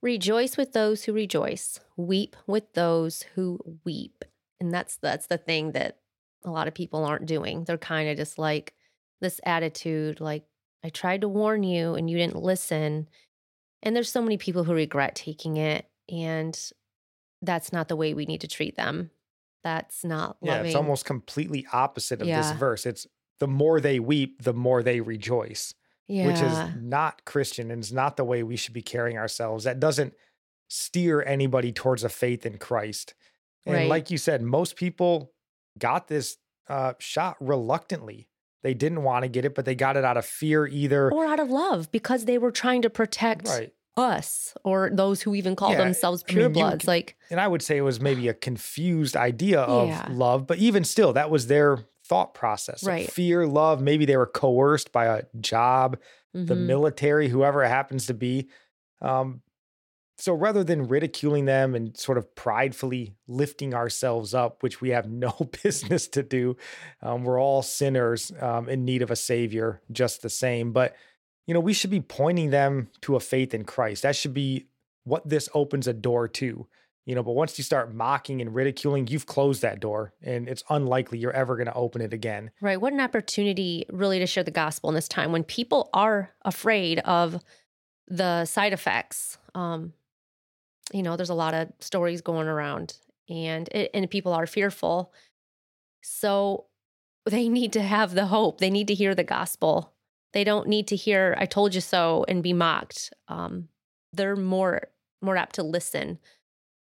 Rejoice 0.00 0.56
with 0.56 0.72
those 0.72 1.04
who 1.04 1.12
rejoice, 1.12 1.80
weep 1.96 2.36
with 2.46 2.72
those 2.74 3.24
who 3.34 3.58
weep. 3.84 4.24
And 4.60 4.72
that's 4.72 4.96
that's 4.96 5.26
the 5.26 5.38
thing 5.38 5.72
that 5.72 5.98
a 6.44 6.50
lot 6.50 6.68
of 6.68 6.74
people 6.74 7.04
aren't 7.04 7.26
doing. 7.26 7.64
They're 7.64 7.78
kind 7.78 8.08
of 8.08 8.16
just 8.16 8.38
like 8.38 8.74
this 9.20 9.40
attitude 9.44 10.20
like 10.20 10.44
I 10.84 10.88
tried 10.88 11.20
to 11.20 11.28
warn 11.28 11.62
you 11.62 11.94
and 11.94 12.10
you 12.10 12.16
didn't 12.18 12.42
listen. 12.42 13.08
And 13.82 13.94
there's 13.94 14.10
so 14.10 14.22
many 14.22 14.38
people 14.38 14.64
who 14.64 14.74
regret 14.74 15.14
taking 15.14 15.56
it 15.56 15.86
and 16.10 16.58
that's 17.40 17.72
not 17.72 17.88
the 17.88 17.96
way 17.96 18.14
we 18.14 18.26
need 18.26 18.40
to 18.42 18.48
treat 18.48 18.76
them. 18.76 19.10
That's 19.64 20.04
not 20.04 20.36
Yeah, 20.42 20.52
loving. 20.52 20.66
it's 20.66 20.74
almost 20.74 21.04
completely 21.04 21.66
opposite 21.72 22.20
of 22.20 22.26
this 22.26 22.52
verse. 22.52 22.84
It's 22.86 23.06
the 23.38 23.46
more 23.48 23.80
they 23.80 23.98
weep, 24.00 24.42
the 24.42 24.52
more 24.52 24.82
they 24.82 25.00
rejoice, 25.00 25.74
yeah. 26.08 26.26
which 26.26 26.40
is 26.40 26.82
not 26.82 27.24
Christian 27.24 27.70
and 27.70 27.82
is 27.82 27.92
not 27.92 28.16
the 28.16 28.24
way 28.24 28.42
we 28.42 28.56
should 28.56 28.74
be 28.74 28.82
carrying 28.82 29.18
ourselves. 29.18 29.64
That 29.64 29.80
doesn't 29.80 30.14
steer 30.68 31.22
anybody 31.22 31.72
towards 31.72 32.02
a 32.04 32.08
faith 32.08 32.46
in 32.46 32.58
Christ. 32.58 33.14
And 33.66 33.74
Right. 33.74 33.88
like 33.88 34.10
you 34.10 34.18
said, 34.18 34.42
most 34.42 34.74
people 34.76 35.32
got 35.78 36.08
this 36.08 36.38
uh, 36.68 36.94
shot 36.98 37.36
reluctantly. 37.40 38.28
They 38.62 38.74
didn't 38.74 39.02
want 39.02 39.24
to 39.24 39.28
get 39.28 39.44
it, 39.44 39.54
but 39.54 39.64
they 39.64 39.74
got 39.74 39.96
it 39.96 40.04
out 40.04 40.16
of 40.16 40.24
fear 40.24 40.66
either. 40.66 41.12
or 41.12 41.24
out 41.26 41.40
of 41.40 41.50
love 41.50 41.90
because 41.92 42.24
they 42.24 42.38
were 42.38 42.52
trying 42.52 42.82
to 42.82 42.90
protect 42.90 43.48
right. 43.48 43.72
Us 43.96 44.54
or 44.64 44.90
those 44.92 45.22
who 45.22 45.34
even 45.34 45.56
call 45.56 45.74
Yeah, 45.74 45.76
themselves 45.76 46.22
I 46.28 46.32
mean, 46.32 46.50
purebloods. 46.50 46.86
like 46.86 47.16
And 47.30 47.40
I 47.40 47.48
would 47.48 47.62
say 47.62 47.76
it 47.76 47.82
was 47.82 48.00
maybe 48.00 48.28
a 48.28 48.34
confused 48.34 49.16
idea 49.16 49.60
of 49.60 50.02
Yeah. 50.02 50.08
love, 50.08 50.46
but 50.46 50.58
even 50.58 50.84
still, 50.84 51.12
that 51.14 51.30
was 51.30 51.46
their 51.46 51.78
thought 52.04 52.34
process. 52.34 52.88
Like 52.88 53.00
fear, 53.00 53.46
love, 53.46 53.80
maybe 53.80 54.04
they 54.04 54.16
were 54.16 54.26
coerced 54.26 54.92
by 54.92 55.06
a 55.06 55.24
job, 55.40 56.00
the 56.46 56.56
mhm. 56.56 56.56
military, 56.56 57.28
whoever 57.28 57.62
it 57.62 57.68
happens 57.68 58.06
to 58.06 58.14
be. 58.14 58.48
Um, 59.00 59.42
so 60.18 60.34
rather 60.34 60.62
than 60.62 60.88
ridiculing 60.88 61.46
them 61.46 61.74
and 61.74 61.96
sort 61.96 62.18
of 62.18 62.34
pridefully 62.36 63.16
lifting 63.26 63.74
ourselves 63.74 64.34
up, 64.34 64.62
which 64.62 64.80
we 64.80 64.90
have 64.90 65.10
no 65.10 65.32
business 65.62 66.08
to 66.08 66.22
do, 66.22 66.56
um, 67.02 67.24
we're 67.24 67.40
all 67.40 67.62
sinners 67.62 68.32
um, 68.40 68.68
in 68.68 68.84
need 68.84 69.02
of 69.02 69.10
a 69.10 69.16
savior, 69.16 69.82
just 69.92 70.22
the 70.22 70.30
same. 70.30 70.72
But 70.72 70.94
you 71.46 71.54
know, 71.54 71.60
we 71.60 71.72
should 71.72 71.90
be 71.90 72.00
pointing 72.00 72.50
them 72.50 72.88
to 73.02 73.16
a 73.16 73.20
faith 73.20 73.54
in 73.54 73.64
Christ. 73.64 74.02
That 74.02 74.16
should 74.16 74.34
be 74.34 74.66
what 75.04 75.28
this 75.28 75.48
opens 75.54 75.86
a 75.86 75.92
door 75.92 76.28
to. 76.28 76.66
You 77.04 77.16
know, 77.16 77.24
but 77.24 77.32
once 77.32 77.58
you 77.58 77.64
start 77.64 77.92
mocking 77.92 78.40
and 78.40 78.54
ridiculing, 78.54 79.08
you've 79.08 79.26
closed 79.26 79.62
that 79.62 79.80
door 79.80 80.12
and 80.22 80.48
it's 80.48 80.62
unlikely 80.70 81.18
you're 81.18 81.32
ever 81.32 81.56
going 81.56 81.66
to 81.66 81.74
open 81.74 82.00
it 82.00 82.12
again. 82.12 82.52
Right. 82.60 82.80
What 82.80 82.92
an 82.92 83.00
opportunity, 83.00 83.86
really, 83.90 84.20
to 84.20 84.26
share 84.26 84.44
the 84.44 84.52
gospel 84.52 84.88
in 84.88 84.94
this 84.94 85.08
time 85.08 85.32
when 85.32 85.42
people 85.42 85.90
are 85.92 86.30
afraid 86.44 87.00
of 87.00 87.42
the 88.06 88.44
side 88.44 88.72
effects. 88.72 89.36
Um, 89.56 89.94
you 90.92 91.02
know, 91.02 91.16
there's 91.16 91.28
a 91.28 91.34
lot 91.34 91.54
of 91.54 91.72
stories 91.80 92.20
going 92.20 92.46
around 92.46 92.96
and 93.28 93.68
it, 93.72 93.90
and 93.92 94.08
people 94.08 94.32
are 94.32 94.46
fearful. 94.46 95.12
So 96.02 96.66
they 97.26 97.48
need 97.48 97.72
to 97.72 97.82
have 97.82 98.14
the 98.14 98.26
hope. 98.26 98.60
They 98.60 98.70
need 98.70 98.88
to 98.88 98.94
hear 98.94 99.14
the 99.14 99.24
gospel. 99.24 99.92
They 100.32 100.44
don't 100.44 100.68
need 100.68 100.88
to 100.88 100.96
hear 100.96 101.36
"I 101.38 101.46
told 101.46 101.74
you 101.74 101.80
so" 101.80 102.24
and 102.28 102.42
be 102.42 102.52
mocked. 102.52 103.12
Um, 103.28 103.68
they're 104.12 104.36
more 104.36 104.88
more 105.20 105.36
apt 105.36 105.54
to 105.56 105.62
listen, 105.62 106.18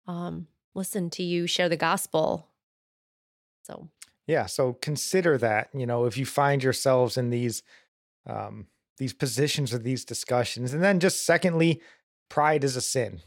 um, 0.06 0.46
listen 0.74 1.10
to 1.10 1.22
you 1.22 1.46
share 1.46 1.68
the 1.68 1.76
gospel. 1.76 2.48
So 3.62 3.88
yeah, 4.26 4.46
so 4.46 4.74
consider 4.74 5.38
that. 5.38 5.68
You 5.72 5.86
know, 5.86 6.04
if 6.04 6.16
you 6.16 6.26
find 6.26 6.62
yourselves 6.62 7.16
in 7.16 7.30
these 7.30 7.62
um, 8.26 8.66
these 8.98 9.12
positions 9.12 9.72
or 9.72 9.78
these 9.78 10.04
discussions, 10.04 10.72
and 10.72 10.82
then 10.82 11.00
just 11.00 11.24
secondly, 11.24 11.80
pride 12.28 12.64
is 12.64 12.76
a 12.76 12.80
sin. 12.80 13.20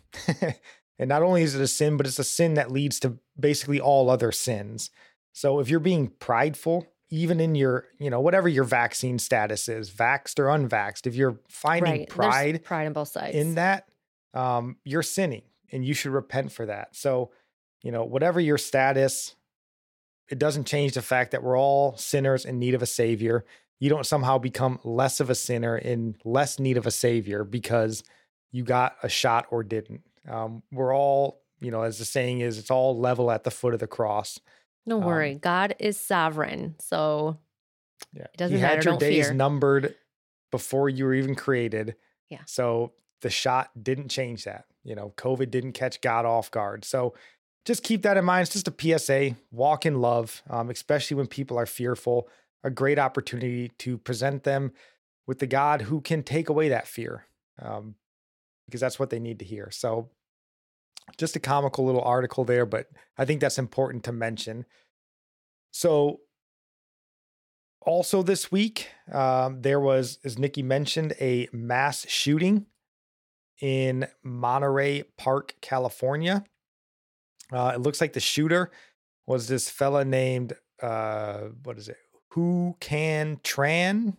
and 1.00 1.08
not 1.08 1.24
only 1.24 1.44
is 1.44 1.56
it 1.56 1.62
a 1.62 1.68
sin, 1.68 1.98
but 1.98 2.06
it's 2.06 2.20
a 2.20 2.24
sin 2.24 2.56
that 2.56 2.72
leads 2.72 3.00
to 3.02 3.18
basically 3.40 3.80
all 3.80 4.10
other 4.10 4.32
sins. 4.32 4.92
So 5.32 5.60
if 5.60 5.70
you're 5.70 5.80
being 5.80 6.08
prideful, 6.20 6.88
even 7.10 7.40
in 7.40 7.56
your, 7.56 7.86
you 7.98 8.10
know, 8.10 8.20
whatever 8.20 8.48
your 8.48 8.64
vaccine 8.64 9.18
status 9.20 9.68
is, 9.68 9.90
vaxxed 9.90 10.40
or 10.40 10.46
unvaxxed, 10.46 11.08
if 11.08 11.16
you're 11.16 11.40
finding 11.48 11.92
right. 11.92 12.10
pride, 12.10 12.56
There's 12.56 12.66
pride 12.66 12.86
on 12.86 12.94
both 12.94 13.10
sides 13.10 13.36
in 13.36 13.56
that, 13.56 13.88
um, 14.34 14.78
you're 14.84 15.04
sinning 15.04 15.44
and 15.72 15.84
you 15.84 15.94
should 15.94 16.12
repent 16.12 16.52
for 16.52 16.66
that. 16.68 16.96
So, 16.96 17.32
you 17.82 17.92
know, 17.92 18.04
whatever 18.04 18.40
your 18.40 18.58
status, 18.58 19.36
it 20.30 20.38
doesn't 20.38 20.66
change 20.66 20.94
the 20.94 21.02
fact 21.02 21.32
that 21.32 21.44
we're 21.44 21.58
all 21.58 21.98
sinners 21.98 22.46
in 22.46 22.60
need 22.60 22.76
of 22.76 22.82
a 22.82 22.88
savior. 22.88 23.46
You 23.80 23.90
don't 23.90 24.06
somehow 24.06 24.38
become 24.38 24.80
less 24.84 25.20
of 25.20 25.30
a 25.30 25.36
sinner 25.36 25.78
in 25.78 26.16
less 26.24 26.60
need 26.60 26.78
of 26.78 26.86
a 26.86 26.92
savior 26.92 27.44
because 27.44 28.04
you 28.52 28.64
got 28.64 28.98
a 29.02 29.10
shot 29.10 29.48
or 29.50 29.64
didn't. 29.64 30.02
Um, 30.28 30.64
we're 30.72 30.94
all, 30.94 31.42
you 31.60 31.72
know, 31.72 31.82
as 31.82 31.98
the 31.98 32.06
saying 32.06 32.42
is, 32.42 32.60
it's 32.60 32.70
all 32.70 33.00
level 33.00 33.32
at 33.32 33.44
the 33.44 33.52
foot 33.52 33.74
of 33.74 33.80
the 33.80 33.88
cross. 33.88 34.40
Don't 34.88 35.02
Um, 35.04 35.08
worry, 35.08 35.36
God 35.36 35.76
is 35.80 36.00
sovereign. 36.00 36.76
So 36.80 37.38
Yeah. 38.14 38.24
It 38.24 38.38
doesn't 38.38 38.58
you 38.58 38.62
matter, 38.64 38.76
had 38.78 38.86
your 38.86 38.98
days 38.98 39.26
fear. 39.28 39.34
numbered 39.34 39.96
before 40.52 40.90
you 40.90 41.06
were 41.06 41.14
even 41.14 41.36
created. 41.36 41.96
Yeah. 42.30 42.42
So 42.46 42.94
the 43.22 43.30
shot 43.30 43.72
didn't 43.82 44.10
change 44.10 44.46
that. 44.46 44.66
You 44.84 44.96
know, 44.96 45.14
COVID 45.18 45.52
didn't 45.52 45.74
catch 45.74 46.00
God 46.02 46.26
off 46.26 46.50
guard. 46.50 46.86
So 46.86 47.14
just 47.66 47.84
keep 47.84 48.02
that 48.04 48.18
in 48.18 48.24
mind. 48.26 48.44
It's 48.48 48.54
just 48.54 48.68
a 48.68 48.72
PSA. 48.72 49.36
Walk 49.52 49.86
in 49.86 50.00
love, 50.02 50.42
um, 50.50 50.70
especially 50.70 51.16
when 51.16 51.28
people 51.28 51.58
are 51.58 51.66
fearful. 51.66 52.30
A 52.64 52.70
great 52.72 52.98
opportunity 52.98 53.70
to 53.80 53.98
present 53.98 54.44
them 54.44 54.72
with 55.28 55.40
the 55.40 55.48
God 55.48 55.84
who 55.84 56.02
can 56.02 56.24
take 56.24 56.50
away 56.50 56.70
that 56.70 56.88
fear, 56.88 57.26
um, 57.62 57.96
because 58.66 58.82
that's 58.82 58.98
what 58.98 59.10
they 59.12 59.20
need 59.20 59.40
to 59.40 59.46
hear. 59.46 59.70
So 59.72 60.10
just 61.18 61.36
a 61.36 61.40
comical 61.40 61.86
little 61.86 62.02
article 62.02 62.46
there, 62.46 62.66
but 62.66 62.88
I 63.18 63.26
think 63.26 63.42
that's 63.42 63.58
important 63.58 64.04
to 64.06 64.12
mention. 64.12 64.66
So 65.72 66.22
also 67.82 68.24
this 68.24 68.52
week, 68.52 68.90
um, 69.12 69.62
there 69.62 69.80
was, 69.80 70.20
as 70.24 70.38
Nikki 70.38 70.64
mentioned, 70.64 71.14
a 71.20 71.48
mass 71.52 72.06
shooting 72.08 72.66
in 73.62 74.08
Monterey 74.24 75.04
Park, 75.18 75.56
California. 75.62 76.44
Uh, 77.52 77.74
it 77.76 77.82
looks 77.82 78.00
like 78.00 78.14
the 78.14 78.20
shooter 78.20 78.72
was 79.26 79.48
this 79.48 79.70
fella 79.70 80.06
named 80.06 80.54
uh, 80.82 81.50
what 81.64 81.78
is 81.78 81.90
it? 81.90 81.98
Huu 82.34 82.80
Can 82.80 83.38
Tran? 83.38 84.16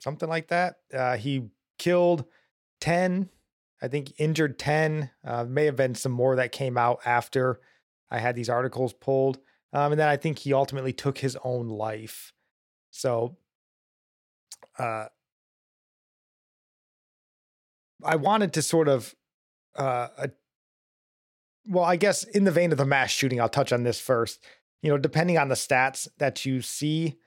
Something 0.00 0.28
like 0.28 0.48
that. 0.48 0.76
Uh, 0.92 1.16
he 1.16 1.44
killed 1.78 2.24
ten, 2.80 3.28
I 3.82 3.88
think 3.88 4.12
injured 4.18 4.58
ten. 4.58 5.10
Uh, 5.24 5.44
may 5.44 5.66
have 5.66 5.76
been 5.76 5.94
some 5.94 6.12
more 6.12 6.36
that 6.36 6.52
came 6.52 6.78
out 6.78 7.00
after 7.04 7.60
I 8.10 8.18
had 8.18 8.34
these 8.34 8.48
articles 8.48 8.92
pulled. 8.92 9.38
Um, 9.72 9.92
and 9.92 10.00
then 10.00 10.08
I 10.08 10.16
think 10.16 10.38
he 10.38 10.52
ultimately 10.52 10.92
took 10.92 11.18
his 11.18 11.36
own 11.44 11.68
life. 11.68 12.32
So, 12.90 13.36
uh, 14.78 15.06
I 18.04 18.16
wanted 18.16 18.52
to 18.54 18.62
sort 18.62 18.88
of, 18.88 19.14
uh, 19.74 20.08
a, 20.16 20.30
well, 21.68 21.84
I 21.84 21.96
guess 21.96 22.22
in 22.24 22.44
the 22.44 22.52
vein 22.52 22.72
of 22.72 22.78
the 22.78 22.86
mass 22.86 23.10
shooting, 23.10 23.40
I'll 23.40 23.48
touch 23.48 23.72
on 23.72 23.82
this 23.82 24.00
first. 24.00 24.42
You 24.82 24.90
know, 24.90 24.98
depending 24.98 25.36
on 25.36 25.48
the 25.48 25.54
stats 25.54 26.06
that 26.18 26.44
you 26.44 26.62
see 26.62 27.18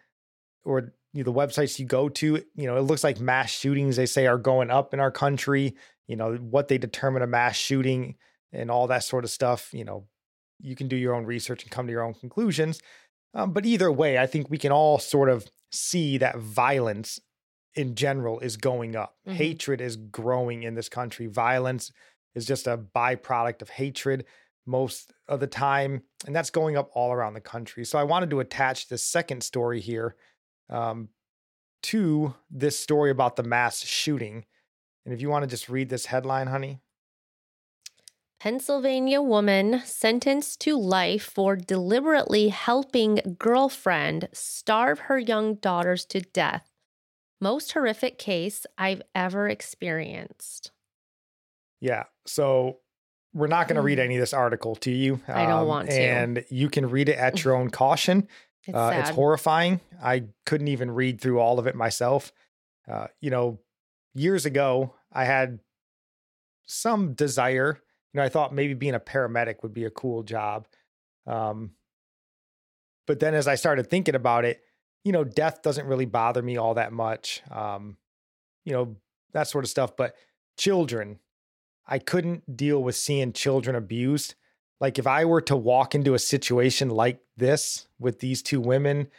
or 0.63 0.93
you 1.13 1.23
know, 1.23 1.31
the 1.31 1.37
websites 1.37 1.79
you 1.79 1.85
go 1.85 2.09
to, 2.09 2.43
you 2.55 2.67
know, 2.67 2.77
it 2.77 2.81
looks 2.81 3.03
like 3.03 3.19
mass 3.19 3.49
shootings 3.49 3.95
they 3.95 4.05
say 4.05 4.27
are 4.27 4.37
going 4.37 4.69
up 4.69 4.93
in 4.93 4.99
our 4.99 5.11
country. 5.11 5.75
You 6.07 6.15
know, 6.15 6.35
what 6.35 6.67
they 6.67 6.77
determine 6.77 7.21
a 7.21 7.27
mass 7.27 7.55
shooting 7.55 8.15
and 8.51 8.71
all 8.71 8.87
that 8.87 9.03
sort 9.03 9.23
of 9.23 9.29
stuff. 9.29 9.69
You 9.73 9.85
know, 9.85 10.07
you 10.59 10.75
can 10.75 10.87
do 10.87 10.95
your 10.95 11.13
own 11.13 11.25
research 11.25 11.63
and 11.63 11.71
come 11.71 11.87
to 11.87 11.91
your 11.91 12.03
own 12.03 12.13
conclusions. 12.13 12.81
Um, 13.33 13.53
but 13.53 13.65
either 13.65 13.91
way, 13.91 14.17
I 14.17 14.25
think 14.25 14.49
we 14.49 14.57
can 14.57 14.71
all 14.71 14.97
sort 14.97 15.29
of 15.29 15.45
see 15.71 16.17
that 16.17 16.37
violence 16.37 17.19
in 17.75 17.93
general 17.93 18.39
is 18.39 18.57
going 18.57 18.95
up. 18.95 19.15
Mhm. 19.27 19.33
Hatred 19.33 19.81
is 19.81 19.95
growing 19.95 20.63
in 20.63 20.73
this 20.73 20.89
country. 20.89 21.27
Violence 21.27 21.91
is 22.33 22.45
just 22.45 22.65
a 22.67 22.77
byproduct 22.77 23.61
of 23.61 23.69
hatred 23.69 24.25
most 24.65 25.13
of 25.27 25.39
the 25.39 25.47
time. 25.47 26.03
And 26.25 26.35
that's 26.35 26.49
going 26.49 26.75
up 26.75 26.89
all 26.93 27.11
around 27.11 27.35
the 27.35 27.41
country. 27.41 27.85
So 27.85 27.99
I 27.99 28.03
wanted 28.03 28.31
to 28.31 28.39
attach 28.39 28.87
this 28.87 29.03
second 29.05 29.43
story 29.43 29.79
here 29.79 30.15
um, 30.69 31.09
to 31.83 32.35
this 32.49 32.79
story 32.79 33.11
about 33.11 33.35
the 33.35 33.43
mass 33.43 33.83
shooting. 33.85 34.45
And 35.05 35.13
if 35.13 35.21
you 35.21 35.29
want 35.29 35.43
to 35.43 35.47
just 35.49 35.69
read 35.69 35.89
this 35.89 36.07
headline, 36.07 36.47
honey. 36.47 36.79
Pennsylvania 38.39 39.21
woman 39.21 39.81
sentenced 39.83 40.61
to 40.61 40.77
life 40.79 41.23
for 41.23 41.57
deliberately 41.57 42.47
helping 42.49 43.19
girlfriend 43.37 44.29
starve 44.31 44.99
her 44.99 45.19
young 45.19 45.55
daughters 45.55 46.05
to 46.05 46.21
death. 46.21 46.69
Most 47.41 47.73
horrific 47.73 48.17
case 48.17 48.65
I've 48.77 49.01
ever 49.13 49.49
experienced. 49.49 50.71
Yeah. 51.81 52.05
So 52.25 52.77
we're 53.33 53.47
not 53.47 53.67
going 53.67 53.75
to 53.75 53.81
read 53.81 53.97
Mm. 53.99 54.03
any 54.05 54.15
of 54.15 54.21
this 54.21 54.33
article 54.33 54.75
to 54.77 54.91
you. 54.91 55.15
um, 55.27 55.35
I 55.35 55.45
don't 55.45 55.67
want 55.67 55.89
to. 55.89 55.99
And 56.01 56.45
you 56.49 56.69
can 56.69 56.89
read 56.89 57.09
it 57.09 57.17
at 57.17 57.43
your 57.43 57.55
own 57.57 57.69
caution. 57.69 58.27
It's 58.67 58.75
uh, 58.75 58.89
sad. 58.89 58.99
It's 58.99 59.09
horrifying. 59.09 59.79
I 60.01 60.25
couldn't 60.45 60.67
even 60.67 60.91
read 60.91 61.21
through 61.21 61.39
all 61.39 61.59
of 61.59 61.67
it 61.67 61.75
myself. 61.75 62.31
Uh, 62.87 63.07
you 63.21 63.29
know, 63.29 63.59
years 64.13 64.45
ago, 64.45 64.95
I 65.11 65.25
had 65.25 65.59
some 66.65 67.13
desire. 67.13 67.81
You 68.13 68.19
know, 68.19 68.23
I 68.23 68.29
thought 68.29 68.53
maybe 68.53 68.73
being 68.73 68.95
a 68.95 68.99
paramedic 68.99 69.63
would 69.63 69.73
be 69.73 69.85
a 69.85 69.89
cool 69.89 70.23
job. 70.23 70.67
Um, 71.25 71.71
but 73.07 73.19
then 73.19 73.33
as 73.33 73.47
I 73.47 73.55
started 73.55 73.89
thinking 73.89 74.15
about 74.15 74.45
it, 74.45 74.61
you 75.03 75.11
know, 75.11 75.23
death 75.23 75.61
doesn't 75.61 75.87
really 75.87 76.05
bother 76.05 76.41
me 76.41 76.57
all 76.57 76.75
that 76.75 76.91
much. 76.91 77.41
Um, 77.49 77.97
you 78.65 78.73
know, 78.73 78.97
that 79.33 79.47
sort 79.47 79.63
of 79.63 79.69
stuff. 79.69 79.95
But 79.95 80.15
children, 80.57 81.19
I 81.87 81.99
couldn't 81.99 82.55
deal 82.57 82.83
with 82.83 82.95
seeing 82.95 83.33
children 83.33 83.75
abused. 83.75 84.35
Like 84.79 84.97
if 84.97 85.07
I 85.07 85.25
were 85.25 85.41
to 85.41 85.57
walk 85.57 85.93
into 85.93 86.13
a 86.13 86.19
situation 86.19 86.89
like 86.89 87.19
this 87.35 87.87
with 87.99 88.19
these 88.19 88.41
two 88.41 88.61
women 88.61 89.09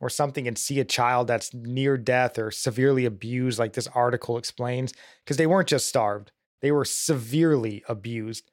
or 0.00 0.08
something 0.08 0.48
and 0.48 0.58
see 0.58 0.80
a 0.80 0.84
child 0.84 1.28
that's 1.28 1.54
near 1.54 1.96
death 1.96 2.38
or 2.38 2.50
severely 2.50 3.04
abused, 3.04 3.58
like 3.58 3.74
this 3.74 3.88
article 3.94 4.36
explains, 4.36 4.92
because 5.24 5.36
they 5.36 5.46
weren't 5.46 5.68
just 5.68 5.88
starved, 5.88 6.32
they 6.62 6.72
were 6.72 6.84
severely 6.84 7.84
abused. 7.88 8.50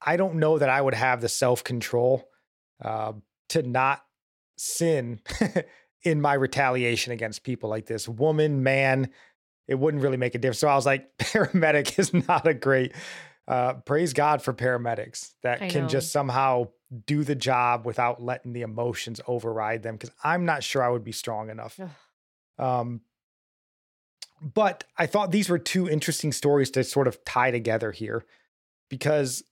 I 0.00 0.16
don't 0.16 0.36
know 0.36 0.58
that 0.58 0.68
I 0.68 0.80
would 0.80 0.94
have 0.94 1.20
the 1.20 1.28
self 1.28 1.64
control 1.64 2.28
uh, 2.82 3.14
to 3.48 3.62
not 3.62 4.04
sin 4.56 5.20
in 6.02 6.20
my 6.20 6.34
retaliation 6.34 7.12
against 7.12 7.42
people 7.42 7.68
like 7.68 7.86
this. 7.86 8.08
Woman, 8.08 8.62
man, 8.62 9.10
it 9.66 9.74
wouldn't 9.76 10.02
really 10.02 10.16
make 10.16 10.34
a 10.34 10.38
difference. 10.38 10.60
So 10.60 10.68
I 10.68 10.76
was 10.76 10.86
like, 10.86 11.08
paramedic 11.18 11.98
is 11.98 12.14
not 12.14 12.46
a 12.46 12.54
great. 12.54 12.92
Uh, 13.48 13.74
praise 13.74 14.12
God 14.12 14.42
for 14.42 14.52
paramedics 14.52 15.32
that 15.42 15.62
I 15.62 15.68
can 15.68 15.82
know. 15.82 15.88
just 15.88 16.10
somehow 16.10 16.68
do 17.06 17.22
the 17.22 17.34
job 17.34 17.86
without 17.86 18.22
letting 18.22 18.52
the 18.52 18.62
emotions 18.62 19.20
override 19.26 19.82
them. 19.82 19.94
Because 19.96 20.10
I'm 20.24 20.44
not 20.44 20.64
sure 20.64 20.82
I 20.82 20.88
would 20.88 21.04
be 21.04 21.12
strong 21.12 21.50
enough. 21.50 21.78
Um, 22.58 23.02
but 24.42 24.84
I 24.96 25.06
thought 25.06 25.30
these 25.30 25.48
were 25.48 25.58
two 25.58 25.88
interesting 25.88 26.32
stories 26.32 26.70
to 26.72 26.84
sort 26.84 27.06
of 27.06 27.24
tie 27.24 27.50
together 27.50 27.92
here 27.92 28.24
because 28.88 29.42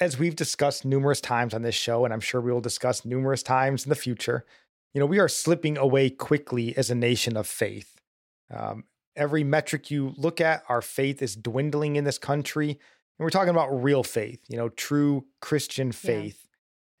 as 0.00 0.18
we've 0.18 0.36
discussed 0.36 0.84
numerous 0.84 1.20
times 1.20 1.54
on 1.54 1.62
this 1.62 1.74
show, 1.74 2.04
and 2.04 2.12
I'm 2.12 2.20
sure 2.20 2.40
we 2.40 2.52
will 2.52 2.60
discuss 2.60 3.04
numerous 3.04 3.42
times 3.42 3.84
in 3.84 3.90
the 3.90 3.94
future, 3.94 4.44
you 4.92 5.00
know, 5.00 5.06
we 5.06 5.18
are 5.18 5.28
slipping 5.28 5.76
away 5.78 6.10
quickly 6.10 6.76
as 6.76 6.90
a 6.90 6.94
nation 6.94 7.36
of 7.36 7.46
faith. 7.46 8.00
Um, 8.52 8.84
every 9.16 9.44
metric 9.44 9.90
you 9.90 10.12
look 10.16 10.40
at, 10.40 10.64
our 10.68 10.82
faith 10.82 11.22
is 11.22 11.36
dwindling 11.36 11.96
in 11.96 12.04
this 12.04 12.18
country. 12.18 12.78
And 13.18 13.24
we're 13.24 13.30
talking 13.30 13.50
about 13.50 13.82
real 13.82 14.02
faith, 14.02 14.40
you 14.48 14.56
know, 14.56 14.68
true 14.68 15.26
Christian 15.40 15.92
faith. 15.92 16.48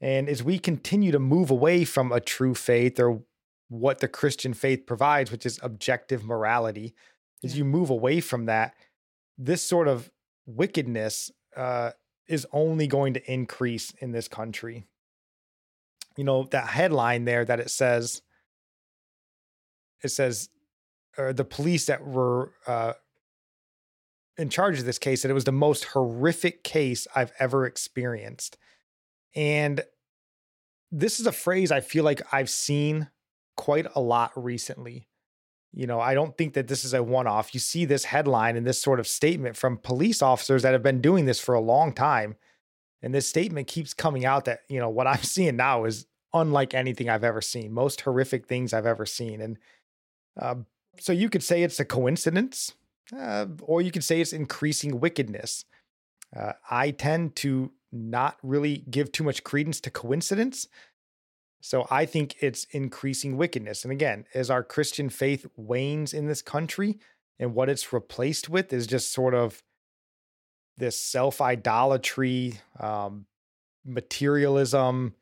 Yeah. 0.00 0.08
And 0.08 0.28
as 0.28 0.42
we 0.42 0.58
continue 0.58 1.12
to 1.12 1.18
move 1.18 1.50
away 1.50 1.84
from 1.84 2.12
a 2.12 2.20
true 2.20 2.54
faith 2.54 3.00
or 3.00 3.22
what 3.68 3.98
the 3.98 4.08
Christian 4.08 4.54
faith 4.54 4.86
provides, 4.86 5.32
which 5.32 5.46
is 5.46 5.58
objective 5.62 6.24
morality, 6.24 6.94
yeah. 7.40 7.48
as 7.48 7.58
you 7.58 7.64
move 7.64 7.90
away 7.90 8.20
from 8.20 8.46
that, 8.46 8.74
this 9.36 9.62
sort 9.62 9.88
of 9.88 10.10
wickedness 10.46 11.30
uh, 11.56 11.90
is 12.28 12.46
only 12.52 12.86
going 12.86 13.14
to 13.14 13.32
increase 13.32 13.92
in 13.98 14.12
this 14.12 14.28
country. 14.28 14.84
You 16.16 16.24
know, 16.24 16.44
that 16.52 16.68
headline 16.68 17.24
there 17.24 17.44
that 17.44 17.58
it 17.58 17.70
says, 17.70 18.22
it 20.02 20.08
says, 20.08 20.48
or 21.18 21.32
the 21.32 21.44
police 21.44 21.86
that 21.86 22.06
were 22.06 22.52
uh, 22.66 22.92
in 24.36 24.48
charge 24.48 24.78
of 24.78 24.84
this 24.84 24.98
case 24.98 25.22
said 25.22 25.30
it 25.30 25.34
was 25.34 25.44
the 25.44 25.52
most 25.52 25.84
horrific 25.84 26.64
case 26.64 27.06
I've 27.14 27.32
ever 27.38 27.66
experienced. 27.66 28.56
And 29.34 29.82
this 30.90 31.20
is 31.20 31.26
a 31.26 31.32
phrase 31.32 31.72
I 31.72 31.80
feel 31.80 32.04
like 32.04 32.22
I've 32.32 32.50
seen 32.50 33.08
quite 33.56 33.86
a 33.94 34.00
lot 34.00 34.32
recently. 34.36 35.08
You 35.72 35.86
know, 35.86 36.00
I 36.00 36.14
don't 36.14 36.36
think 36.38 36.54
that 36.54 36.68
this 36.68 36.84
is 36.84 36.94
a 36.94 37.02
one 37.02 37.26
off. 37.26 37.52
You 37.52 37.60
see 37.60 37.84
this 37.84 38.04
headline 38.04 38.56
and 38.56 38.66
this 38.66 38.80
sort 38.80 39.00
of 39.00 39.08
statement 39.08 39.56
from 39.56 39.78
police 39.78 40.22
officers 40.22 40.62
that 40.62 40.72
have 40.72 40.84
been 40.84 41.00
doing 41.00 41.24
this 41.24 41.40
for 41.40 41.54
a 41.54 41.60
long 41.60 41.92
time. 41.92 42.36
And 43.02 43.12
this 43.12 43.28
statement 43.28 43.66
keeps 43.66 43.92
coming 43.92 44.24
out 44.24 44.44
that, 44.44 44.60
you 44.68 44.78
know, 44.78 44.88
what 44.88 45.08
I'm 45.08 45.22
seeing 45.22 45.56
now 45.56 45.84
is 45.84 46.06
unlike 46.32 46.74
anything 46.74 47.08
I've 47.08 47.24
ever 47.24 47.40
seen, 47.40 47.72
most 47.72 48.02
horrific 48.02 48.46
things 48.46 48.72
I've 48.72 48.86
ever 48.86 49.06
seen. 49.06 49.40
And 49.40 49.58
uh, 50.40 50.56
so 50.98 51.12
you 51.12 51.28
could 51.28 51.42
say 51.42 51.62
it's 51.62 51.80
a 51.80 51.84
coincidence, 51.84 52.74
uh, 53.12 53.46
or 53.62 53.82
you 53.82 53.90
could 53.90 54.04
say 54.04 54.20
it's 54.20 54.32
increasing 54.32 55.00
wickedness. 55.00 55.64
Uh, 56.34 56.52
I 56.70 56.90
tend 56.90 57.36
to 57.36 57.72
not 57.92 58.38
really 58.42 58.78
give 58.90 59.12
too 59.12 59.24
much 59.24 59.44
credence 59.44 59.80
to 59.80 59.90
coincidence. 59.90 60.66
So 61.60 61.86
I 61.90 62.04
think 62.04 62.36
it's 62.40 62.64
increasing 62.72 63.36
wickedness. 63.36 63.84
And 63.84 63.92
again, 63.92 64.26
as 64.34 64.50
our 64.50 64.62
Christian 64.62 65.08
faith 65.08 65.46
wanes 65.56 66.12
in 66.12 66.26
this 66.26 66.42
country, 66.42 66.98
and 67.38 67.54
what 67.54 67.68
it's 67.68 67.92
replaced 67.92 68.48
with 68.48 68.72
is 68.72 68.86
just 68.86 69.12
sort 69.12 69.34
of 69.34 69.62
this 70.76 71.00
self 71.00 71.40
idolatry, 71.40 72.60
um, 72.78 73.26
materialism, 73.84 75.14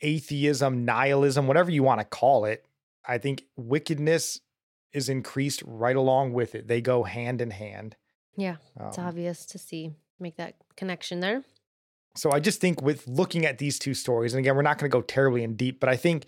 atheism, 0.00 0.84
nihilism, 0.84 1.46
whatever 1.46 1.70
you 1.70 1.82
want 1.82 2.00
to 2.00 2.04
call 2.04 2.44
it. 2.44 2.66
I 3.06 3.18
think 3.18 3.44
wickedness 3.56 4.40
is 4.94 5.08
increased 5.08 5.62
right 5.66 5.96
along 5.96 6.32
with 6.32 6.54
it. 6.54 6.68
They 6.68 6.80
go 6.80 7.02
hand 7.02 7.40
in 7.42 7.50
hand. 7.50 7.96
Yeah, 8.36 8.56
it's 8.80 8.98
um, 8.98 9.06
obvious 9.06 9.44
to 9.46 9.58
see, 9.58 9.92
make 10.18 10.36
that 10.36 10.56
connection 10.76 11.20
there. 11.20 11.44
So 12.16 12.30
I 12.30 12.40
just 12.40 12.60
think 12.60 12.80
with 12.80 13.06
looking 13.08 13.44
at 13.44 13.58
these 13.58 13.78
two 13.78 13.94
stories, 13.94 14.34
and 14.34 14.38
again, 14.38 14.54
we're 14.54 14.62
not 14.62 14.78
going 14.78 14.90
to 14.90 14.96
go 14.96 15.02
terribly 15.02 15.42
in 15.42 15.56
deep, 15.56 15.80
but 15.80 15.88
I 15.88 15.96
think 15.96 16.26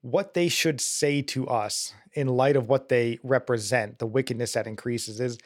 what 0.00 0.34
they 0.34 0.48
should 0.48 0.80
say 0.80 1.20
to 1.20 1.48
us 1.48 1.92
in 2.14 2.28
light 2.28 2.56
of 2.56 2.68
what 2.68 2.88
they 2.88 3.18
represent, 3.22 3.98
the 3.98 4.06
wickedness 4.06 4.52
that 4.52 4.66
increases, 4.66 5.20
is 5.20 5.38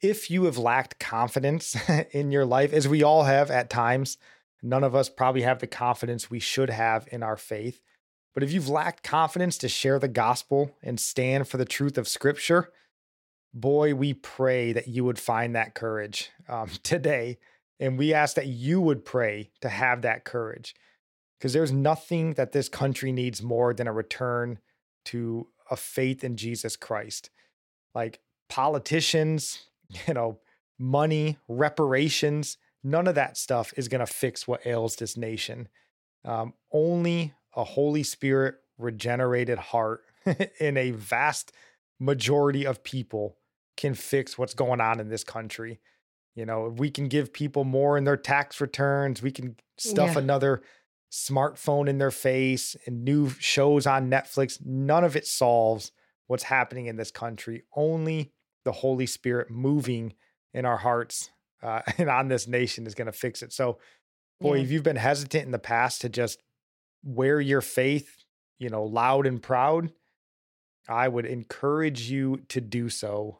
if 0.00 0.30
you 0.30 0.44
have 0.44 0.58
lacked 0.58 0.98
confidence 0.98 1.76
in 2.12 2.30
your 2.30 2.44
life, 2.44 2.72
as 2.72 2.88
we 2.88 3.02
all 3.02 3.24
have 3.24 3.50
at 3.50 3.68
times, 3.70 4.16
none 4.62 4.84
of 4.84 4.94
us 4.94 5.08
probably 5.08 5.42
have 5.42 5.58
the 5.58 5.66
confidence 5.66 6.30
we 6.30 6.40
should 6.40 6.70
have 6.70 7.08
in 7.10 7.22
our 7.22 7.36
faith. 7.36 7.80
But 8.36 8.42
if 8.42 8.52
you've 8.52 8.68
lacked 8.68 9.02
confidence 9.02 9.56
to 9.58 9.68
share 9.68 9.98
the 9.98 10.08
gospel 10.08 10.76
and 10.82 11.00
stand 11.00 11.48
for 11.48 11.56
the 11.56 11.64
truth 11.64 11.96
of 11.96 12.06
scripture, 12.06 12.70
boy, 13.54 13.94
we 13.94 14.12
pray 14.12 14.74
that 14.74 14.88
you 14.88 15.04
would 15.04 15.18
find 15.18 15.56
that 15.56 15.74
courage 15.74 16.30
um, 16.46 16.68
today 16.82 17.38
and 17.80 17.98
we 17.98 18.12
ask 18.12 18.36
that 18.36 18.46
you 18.46 18.78
would 18.78 19.06
pray 19.06 19.48
to 19.62 19.70
have 19.70 20.02
that 20.02 20.24
courage 20.24 20.74
because 21.38 21.54
there's 21.54 21.72
nothing 21.72 22.34
that 22.34 22.52
this 22.52 22.68
country 22.68 23.10
needs 23.10 23.42
more 23.42 23.72
than 23.72 23.88
a 23.88 23.92
return 23.92 24.58
to 25.06 25.46
a 25.70 25.76
faith 25.76 26.22
in 26.22 26.36
Jesus 26.36 26.76
Christ. 26.76 27.30
Like 27.94 28.20
politicians, 28.50 29.64
you 30.06 30.12
know, 30.12 30.40
money, 30.78 31.38
reparations, 31.48 32.58
none 32.84 33.06
of 33.06 33.14
that 33.14 33.38
stuff 33.38 33.72
is 33.78 33.88
going 33.88 34.04
to 34.04 34.12
fix 34.12 34.46
what 34.46 34.66
ails 34.66 34.96
this 34.96 35.16
nation. 35.16 35.68
Um, 36.22 36.52
only 36.70 37.32
a 37.56 37.64
Holy 37.64 38.02
Spirit 38.02 38.56
regenerated 38.78 39.58
heart 39.58 40.04
in 40.60 40.76
a 40.76 40.90
vast 40.92 41.52
majority 41.98 42.66
of 42.66 42.84
people 42.84 43.36
can 43.76 43.94
fix 43.94 44.38
what's 44.38 44.54
going 44.54 44.80
on 44.80 45.00
in 45.00 45.08
this 45.08 45.24
country. 45.24 45.80
You 46.34 46.44
know, 46.44 46.66
if 46.66 46.74
we 46.74 46.90
can 46.90 47.08
give 47.08 47.32
people 47.32 47.64
more 47.64 47.96
in 47.96 48.04
their 48.04 48.16
tax 48.16 48.60
returns, 48.60 49.22
we 49.22 49.30
can 49.30 49.56
stuff 49.78 50.12
yeah. 50.14 50.20
another 50.20 50.62
smartphone 51.10 51.88
in 51.88 51.98
their 51.98 52.10
face 52.10 52.76
and 52.86 53.04
new 53.04 53.30
shows 53.30 53.86
on 53.86 54.10
Netflix. 54.10 54.58
None 54.64 55.04
of 55.04 55.16
it 55.16 55.26
solves 55.26 55.92
what's 56.26 56.44
happening 56.44 56.86
in 56.86 56.96
this 56.96 57.10
country. 57.10 57.64
Only 57.74 58.32
the 58.64 58.72
Holy 58.72 59.06
Spirit 59.06 59.50
moving 59.50 60.14
in 60.52 60.66
our 60.66 60.76
hearts 60.76 61.30
uh, 61.62 61.82
and 61.98 62.10
on 62.10 62.28
this 62.28 62.46
nation 62.46 62.86
is 62.86 62.94
going 62.94 63.06
to 63.06 63.12
fix 63.12 63.42
it. 63.42 63.52
So, 63.52 63.78
boy, 64.40 64.56
yeah. 64.56 64.64
if 64.64 64.70
you've 64.70 64.82
been 64.82 64.96
hesitant 64.96 65.46
in 65.46 65.52
the 65.52 65.58
past 65.58 66.02
to 66.02 66.08
just 66.08 66.42
wear 67.02 67.40
your 67.40 67.60
faith, 67.60 68.24
you 68.58 68.68
know, 68.68 68.84
loud 68.84 69.26
and 69.26 69.42
proud, 69.42 69.92
I 70.88 71.08
would 71.08 71.26
encourage 71.26 72.10
you 72.10 72.42
to 72.48 72.60
do 72.60 72.88
so 72.88 73.38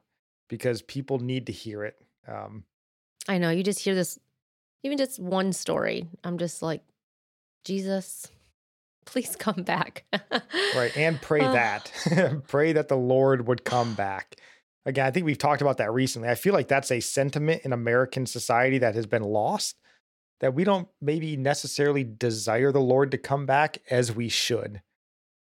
because 0.49 0.83
people 0.83 1.19
need 1.19 1.47
to 1.47 1.53
hear 1.53 1.85
it. 1.85 1.97
Um, 2.27 2.65
I 3.29 3.39
know. 3.39 3.51
You 3.51 3.63
just 3.63 3.81
hear 3.81 3.95
this, 3.95 4.19
even 4.83 4.99
just 4.99 5.19
one 5.19 5.53
story. 5.53 6.09
I'm 6.25 6.39
just 6.39 6.63
like, 6.63 6.83
Jesus, 7.65 8.29
please 9.07 9.37
come 9.37 9.63
back. 9.63 10.05
right. 10.75 10.97
And 10.97 11.21
pray 11.23 11.41
that. 11.41 11.93
pray 12.49 12.73
that 12.73 12.89
the 12.89 12.97
Lord 12.97 13.47
would 13.47 13.65
come 13.65 13.95
back. 13.95 14.37
Again, 14.85 15.07
I 15.07 15.11
think 15.11 15.27
we've 15.27 15.37
talked 15.37 15.63
about 15.63 15.79
that 15.79 15.93
recently. 15.93 16.29
I 16.29 16.37
feel 16.37 16.55
like 16.55 16.69
that's 16.69 16.93
a 16.93 17.01
sentiment 17.01 17.63
in 17.65 17.73
American 17.73 18.25
society 18.25 18.79
that 18.79 18.95
has 18.95 19.07
been 19.07 19.25
lost, 19.25 19.81
that 20.41 20.55
we 20.55 20.65
don't 20.65 20.89
maybe 21.01 21.37
necessarily 21.37 22.05
desire 22.05 22.73
the 22.73 22.81
Lord 22.81 23.11
to 23.13 23.19
come 23.19 23.47
back 23.47 23.79
as 23.91 24.15
we 24.15 24.29
should. 24.29 24.83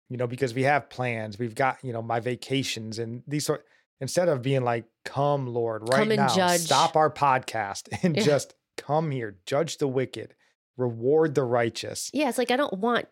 You 0.08 0.16
know, 0.16 0.26
because 0.28 0.54
we 0.54 0.62
have 0.62 0.88
plans, 0.88 1.38
we've 1.38 1.54
got, 1.54 1.78
you 1.82 1.92
know, 1.92 2.02
my 2.02 2.20
vacations 2.20 2.98
and 3.00 3.22
these 3.26 3.46
sort 3.46 3.64
instead 4.00 4.28
of 4.28 4.42
being 4.42 4.62
like, 4.62 4.84
come, 5.04 5.46
Lord, 5.48 5.88
right 5.88 6.06
now, 6.06 6.34
judge. 6.34 6.60
stop 6.60 6.96
our 6.96 7.10
podcast 7.10 7.88
and 8.02 8.16
yeah. 8.16 8.22
just 8.22 8.54
come 8.76 9.10
here, 9.10 9.38
judge 9.46 9.78
the 9.78 9.88
wicked, 9.88 10.34
reward 10.76 11.34
the 11.34 11.42
righteous. 11.42 12.10
Yeah, 12.14 12.28
it's 12.28 12.38
like 12.38 12.50
I 12.50 12.56
don't 12.56 12.78
want 12.78 13.08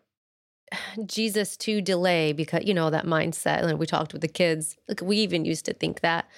Jesus 1.05 1.57
to 1.57 1.81
delay 1.81 2.33
because, 2.33 2.63
you 2.63 2.73
know, 2.73 2.89
that 2.89 3.05
mindset. 3.05 3.63
And 3.63 3.79
we 3.79 3.85
talked 3.85 4.13
with 4.13 4.21
the 4.21 4.27
kids. 4.27 4.77
Like 4.87 5.01
we 5.01 5.17
even 5.17 5.45
used 5.45 5.65
to 5.65 5.73
think 5.73 6.01
that, 6.01 6.29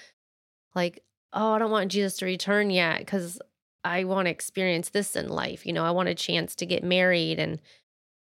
like, 0.74 1.02
oh, 1.32 1.52
I 1.52 1.58
don't 1.58 1.70
want 1.70 1.92
Jesus 1.92 2.16
to 2.18 2.26
return 2.26 2.70
yet 2.70 2.98
because 2.98 3.40
I 3.84 4.04
want 4.04 4.26
to 4.26 4.30
experience 4.30 4.90
this 4.90 5.16
in 5.16 5.28
life. 5.28 5.66
You 5.66 5.72
know, 5.72 5.84
I 5.84 5.90
want 5.90 6.08
a 6.08 6.14
chance 6.14 6.54
to 6.56 6.66
get 6.66 6.82
married 6.82 7.38
and, 7.38 7.60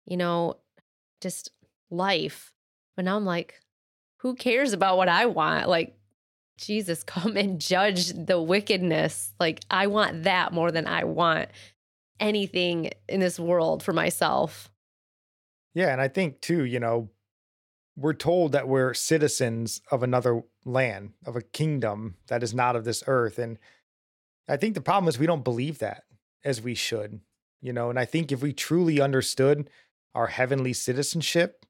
you 0.06 0.18
know, 0.18 0.56
just 1.22 1.52
life. 1.90 2.54
But 2.96 3.06
now 3.06 3.16
I'm 3.16 3.26
like, 3.26 3.60
who 4.18 4.36
cares 4.36 4.74
about 4.74 4.98
what 4.98 5.10
I 5.10 5.26
want? 5.26 5.68
Like, 5.68 5.98
Jesus, 6.58 7.04
come 7.06 7.38
and 7.38 7.60
judge 7.60 8.14
the 8.14 8.42
wickedness. 8.42 9.34
Like, 9.40 9.62
I 9.70 9.88
want 9.88 10.24
that 10.24 10.54
more 10.54 10.72
than 10.72 10.88
I 10.88 11.04
want 11.04 11.50
anything 12.20 12.92
in 13.10 13.20
this 13.20 13.40
world 13.40 13.82
for 13.84 13.94
myself. 13.94 14.70
Yeah. 15.74 15.92
And 15.92 16.02
I 16.02 16.08
think, 16.08 16.42
too, 16.42 16.66
you 16.66 16.80
know, 16.80 17.10
we're 17.96 18.14
told 18.14 18.52
that 18.52 18.68
we're 18.68 18.94
citizens 18.94 19.82
of 19.92 20.04
another 20.04 20.44
land, 20.66 21.14
of 21.26 21.36
a 21.36 21.42
kingdom 21.42 22.16
that 22.28 22.44
is 22.44 22.54
not 22.54 22.76
of 22.76 22.84
this 22.84 23.04
earth. 23.08 23.38
And 23.38 23.58
I 24.48 24.58
think 24.58 24.76
the 24.76 24.82
problem 24.82 25.08
is 25.08 25.20
we 25.20 25.28
don't 25.28 25.44
believe 25.44 25.80
that 25.80 26.04
as 26.44 26.62
we 26.62 26.76
should, 26.76 27.22
you 27.62 27.74
know. 27.74 27.90
And 27.90 28.00
I 28.00 28.06
think 28.06 28.32
if 28.32 28.42
we 28.42 28.54
truly 28.54 29.00
understood 29.00 29.70
our 30.14 30.28
heavenly 30.28 30.74
citizenship, 30.74 31.66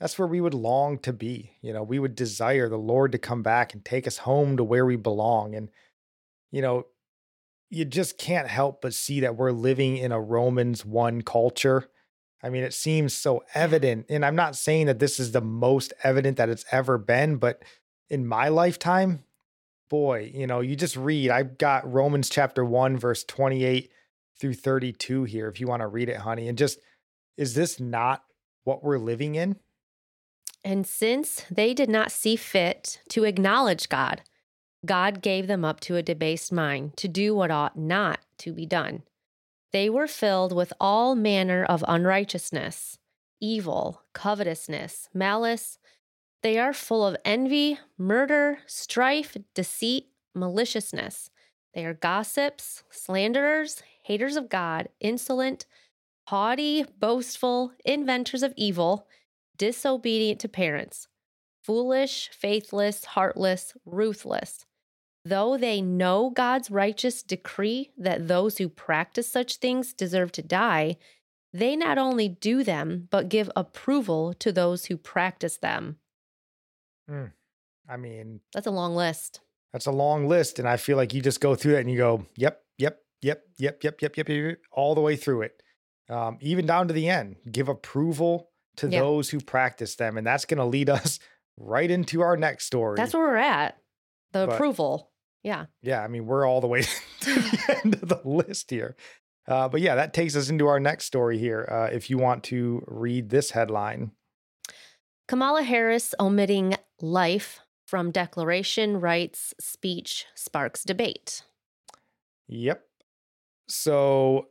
that's 0.00 0.18
where 0.18 0.28
we 0.28 0.40
would 0.40 0.54
long 0.54 0.98
to 0.98 1.12
be. 1.12 1.52
You 1.62 1.72
know, 1.72 1.82
we 1.82 1.98
would 1.98 2.14
desire 2.14 2.68
the 2.68 2.76
Lord 2.76 3.12
to 3.12 3.18
come 3.18 3.42
back 3.42 3.72
and 3.72 3.84
take 3.84 4.06
us 4.06 4.18
home 4.18 4.56
to 4.56 4.64
where 4.64 4.84
we 4.84 4.96
belong. 4.96 5.54
And, 5.54 5.70
you 6.50 6.62
know, 6.62 6.86
you 7.70 7.84
just 7.84 8.18
can't 8.18 8.48
help 8.48 8.82
but 8.82 8.94
see 8.94 9.20
that 9.20 9.36
we're 9.36 9.52
living 9.52 9.96
in 9.96 10.12
a 10.12 10.20
Romans 10.20 10.84
1 10.84 11.22
culture. 11.22 11.88
I 12.42 12.50
mean, 12.50 12.62
it 12.62 12.74
seems 12.74 13.14
so 13.14 13.42
evident. 13.54 14.06
And 14.08 14.24
I'm 14.24 14.36
not 14.36 14.56
saying 14.56 14.86
that 14.86 14.98
this 14.98 15.18
is 15.18 15.32
the 15.32 15.40
most 15.40 15.92
evident 16.02 16.36
that 16.36 16.48
it's 16.48 16.64
ever 16.70 16.98
been, 16.98 17.36
but 17.36 17.62
in 18.10 18.26
my 18.26 18.48
lifetime, 18.48 19.24
boy, 19.94 20.28
you 20.34 20.44
know, 20.44 20.58
you 20.58 20.74
just 20.74 20.96
read. 20.96 21.30
I've 21.30 21.56
got 21.56 21.88
Romans 21.88 22.28
chapter 22.28 22.64
1, 22.64 22.98
verse 22.98 23.22
28 23.22 23.92
through 24.40 24.54
32 24.54 25.22
here, 25.22 25.46
if 25.46 25.60
you 25.60 25.68
want 25.68 25.82
to 25.82 25.86
read 25.86 26.08
it, 26.08 26.16
honey. 26.16 26.48
And 26.48 26.58
just, 26.58 26.80
is 27.36 27.54
this 27.54 27.78
not 27.78 28.24
what 28.64 28.82
we're 28.82 28.98
living 28.98 29.36
in? 29.36 29.54
And 30.64 30.84
since 30.84 31.44
they 31.48 31.74
did 31.74 31.88
not 31.88 32.10
see 32.10 32.34
fit 32.34 33.02
to 33.10 33.22
acknowledge 33.22 33.88
God, 33.88 34.22
God 34.84 35.22
gave 35.22 35.46
them 35.46 35.64
up 35.64 35.78
to 35.82 35.94
a 35.94 36.02
debased 36.02 36.52
mind 36.52 36.96
to 36.96 37.06
do 37.06 37.32
what 37.32 37.52
ought 37.52 37.78
not 37.78 38.18
to 38.38 38.52
be 38.52 38.66
done. 38.66 39.04
They 39.70 39.88
were 39.88 40.08
filled 40.08 40.52
with 40.52 40.72
all 40.80 41.14
manner 41.14 41.64
of 41.64 41.84
unrighteousness, 41.86 42.98
evil, 43.40 44.02
covetousness, 44.12 45.08
malice. 45.14 45.78
They 46.44 46.58
are 46.58 46.74
full 46.74 47.06
of 47.06 47.16
envy, 47.24 47.78
murder, 47.96 48.58
strife, 48.66 49.34
deceit, 49.54 50.08
maliciousness. 50.34 51.30
They 51.72 51.86
are 51.86 51.94
gossips, 51.94 52.84
slanderers, 52.90 53.82
haters 54.02 54.36
of 54.36 54.50
God, 54.50 54.90
insolent, 55.00 55.64
haughty, 56.28 56.84
boastful, 57.00 57.72
inventors 57.86 58.42
of 58.42 58.52
evil, 58.58 59.06
disobedient 59.56 60.38
to 60.40 60.48
parents, 60.50 61.08
foolish, 61.62 62.28
faithless, 62.28 63.06
heartless, 63.06 63.72
ruthless. 63.86 64.66
Though 65.24 65.56
they 65.56 65.80
know 65.80 66.28
God's 66.28 66.70
righteous 66.70 67.22
decree 67.22 67.90
that 67.96 68.28
those 68.28 68.58
who 68.58 68.68
practice 68.68 69.32
such 69.32 69.56
things 69.56 69.94
deserve 69.94 70.30
to 70.32 70.42
die, 70.42 70.98
they 71.54 71.74
not 71.74 71.96
only 71.96 72.28
do 72.28 72.62
them, 72.62 73.08
but 73.10 73.30
give 73.30 73.50
approval 73.56 74.34
to 74.34 74.52
those 74.52 74.84
who 74.84 74.98
practice 74.98 75.56
them. 75.56 75.96
Mm. 77.10 77.32
I 77.88 77.96
mean, 77.96 78.40
that's 78.52 78.66
a 78.66 78.70
long 78.70 78.94
list. 78.94 79.40
That's 79.72 79.86
a 79.86 79.92
long 79.92 80.28
list. 80.28 80.58
And 80.58 80.68
I 80.68 80.76
feel 80.76 80.96
like 80.96 81.12
you 81.12 81.20
just 81.20 81.40
go 81.40 81.54
through 81.54 81.72
that 81.72 81.80
and 81.80 81.90
you 81.90 81.98
go, 81.98 82.26
yep, 82.36 82.62
yep, 82.78 83.00
yep, 83.22 83.42
yep, 83.58 83.82
yep, 83.82 84.00
yep, 84.00 84.16
yep, 84.16 84.28
yep, 84.28 84.58
all 84.72 84.94
the 84.94 85.00
way 85.00 85.16
through 85.16 85.42
it, 85.42 85.62
um, 86.08 86.38
even 86.40 86.66
down 86.66 86.88
to 86.88 86.94
the 86.94 87.08
end. 87.08 87.36
Give 87.50 87.68
approval 87.68 88.50
to 88.76 88.88
yep. 88.88 89.02
those 89.02 89.30
who 89.30 89.40
practice 89.40 89.96
them. 89.96 90.16
And 90.16 90.26
that's 90.26 90.44
going 90.44 90.58
to 90.58 90.64
lead 90.64 90.88
us 90.90 91.18
right 91.56 91.90
into 91.90 92.20
our 92.20 92.36
next 92.36 92.66
story. 92.66 92.96
That's 92.96 93.14
where 93.14 93.26
we're 93.26 93.36
at. 93.36 93.76
The 94.32 94.46
but, 94.46 94.54
approval. 94.54 95.10
Yeah. 95.42 95.66
Yeah. 95.82 96.02
I 96.02 96.08
mean, 96.08 96.26
we're 96.26 96.46
all 96.46 96.60
the 96.60 96.66
way 96.66 96.82
to 97.20 97.34
the 97.34 97.80
end 97.84 97.94
of 97.94 98.08
the 98.08 98.20
list 98.24 98.70
here. 98.70 98.96
Uh, 99.46 99.68
but 99.68 99.82
yeah, 99.82 99.94
that 99.96 100.14
takes 100.14 100.36
us 100.36 100.48
into 100.48 100.66
our 100.68 100.80
next 100.80 101.04
story 101.04 101.36
here. 101.36 101.68
Uh, 101.70 101.94
if 101.94 102.08
you 102.08 102.16
want 102.16 102.44
to 102.44 102.82
read 102.86 103.28
this 103.28 103.50
headline 103.50 104.12
Kamala 105.26 105.62
Harris 105.62 106.14
omitting 106.20 106.76
life 107.00 107.60
from 107.86 108.10
declaration 108.10 109.00
rights 109.00 109.54
speech 109.60 110.26
sparks 110.34 110.84
debate. 110.84 111.42
Yep. 112.48 112.82
So, 113.68 114.48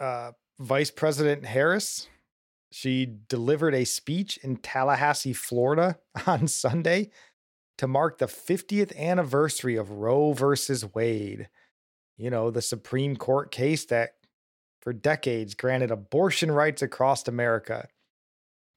uh, 0.00 0.32
Vice 0.58 0.90
President 0.90 1.44
Harris, 1.44 2.08
she 2.70 3.08
delivered 3.28 3.74
a 3.74 3.84
speech 3.84 4.38
in 4.42 4.56
Tallahassee, 4.56 5.32
Florida 5.32 5.98
on 6.26 6.48
Sunday 6.48 7.10
to 7.78 7.86
mark 7.86 8.18
the 8.18 8.26
50th 8.26 8.96
anniversary 8.96 9.76
of 9.76 9.90
Roe 9.90 10.32
versus 10.32 10.94
Wade. 10.94 11.48
You 12.16 12.30
know, 12.30 12.50
the 12.50 12.62
Supreme 12.62 13.16
Court 13.16 13.50
case 13.50 13.84
that 13.86 14.14
for 14.80 14.92
decades 14.92 15.54
granted 15.54 15.90
abortion 15.90 16.52
rights 16.52 16.82
across 16.82 17.26
America. 17.26 17.88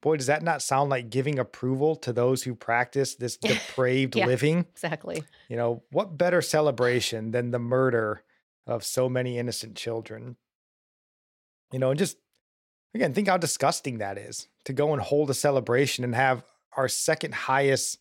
Boy, 0.00 0.16
does 0.16 0.26
that 0.26 0.42
not 0.42 0.62
sound 0.62 0.90
like 0.90 1.10
giving 1.10 1.38
approval 1.38 1.96
to 1.96 2.12
those 2.12 2.44
who 2.44 2.54
practice 2.54 3.14
this 3.14 3.36
depraved 3.36 4.16
yeah, 4.16 4.26
living? 4.26 4.66
Exactly. 4.72 5.24
You 5.48 5.56
know, 5.56 5.82
what 5.90 6.16
better 6.16 6.40
celebration 6.40 7.32
than 7.32 7.50
the 7.50 7.58
murder 7.58 8.22
of 8.66 8.84
so 8.84 9.08
many 9.08 9.38
innocent 9.38 9.76
children? 9.76 10.36
You 11.72 11.78
know, 11.78 11.90
and 11.90 11.98
just 11.98 12.16
again, 12.94 13.12
think 13.12 13.28
how 13.28 13.36
disgusting 13.36 13.98
that 13.98 14.18
is 14.18 14.48
to 14.64 14.72
go 14.72 14.92
and 14.92 15.02
hold 15.02 15.30
a 15.30 15.34
celebration 15.34 16.04
and 16.04 16.14
have 16.14 16.44
our 16.76 16.88
second 16.88 17.34
highest 17.34 17.98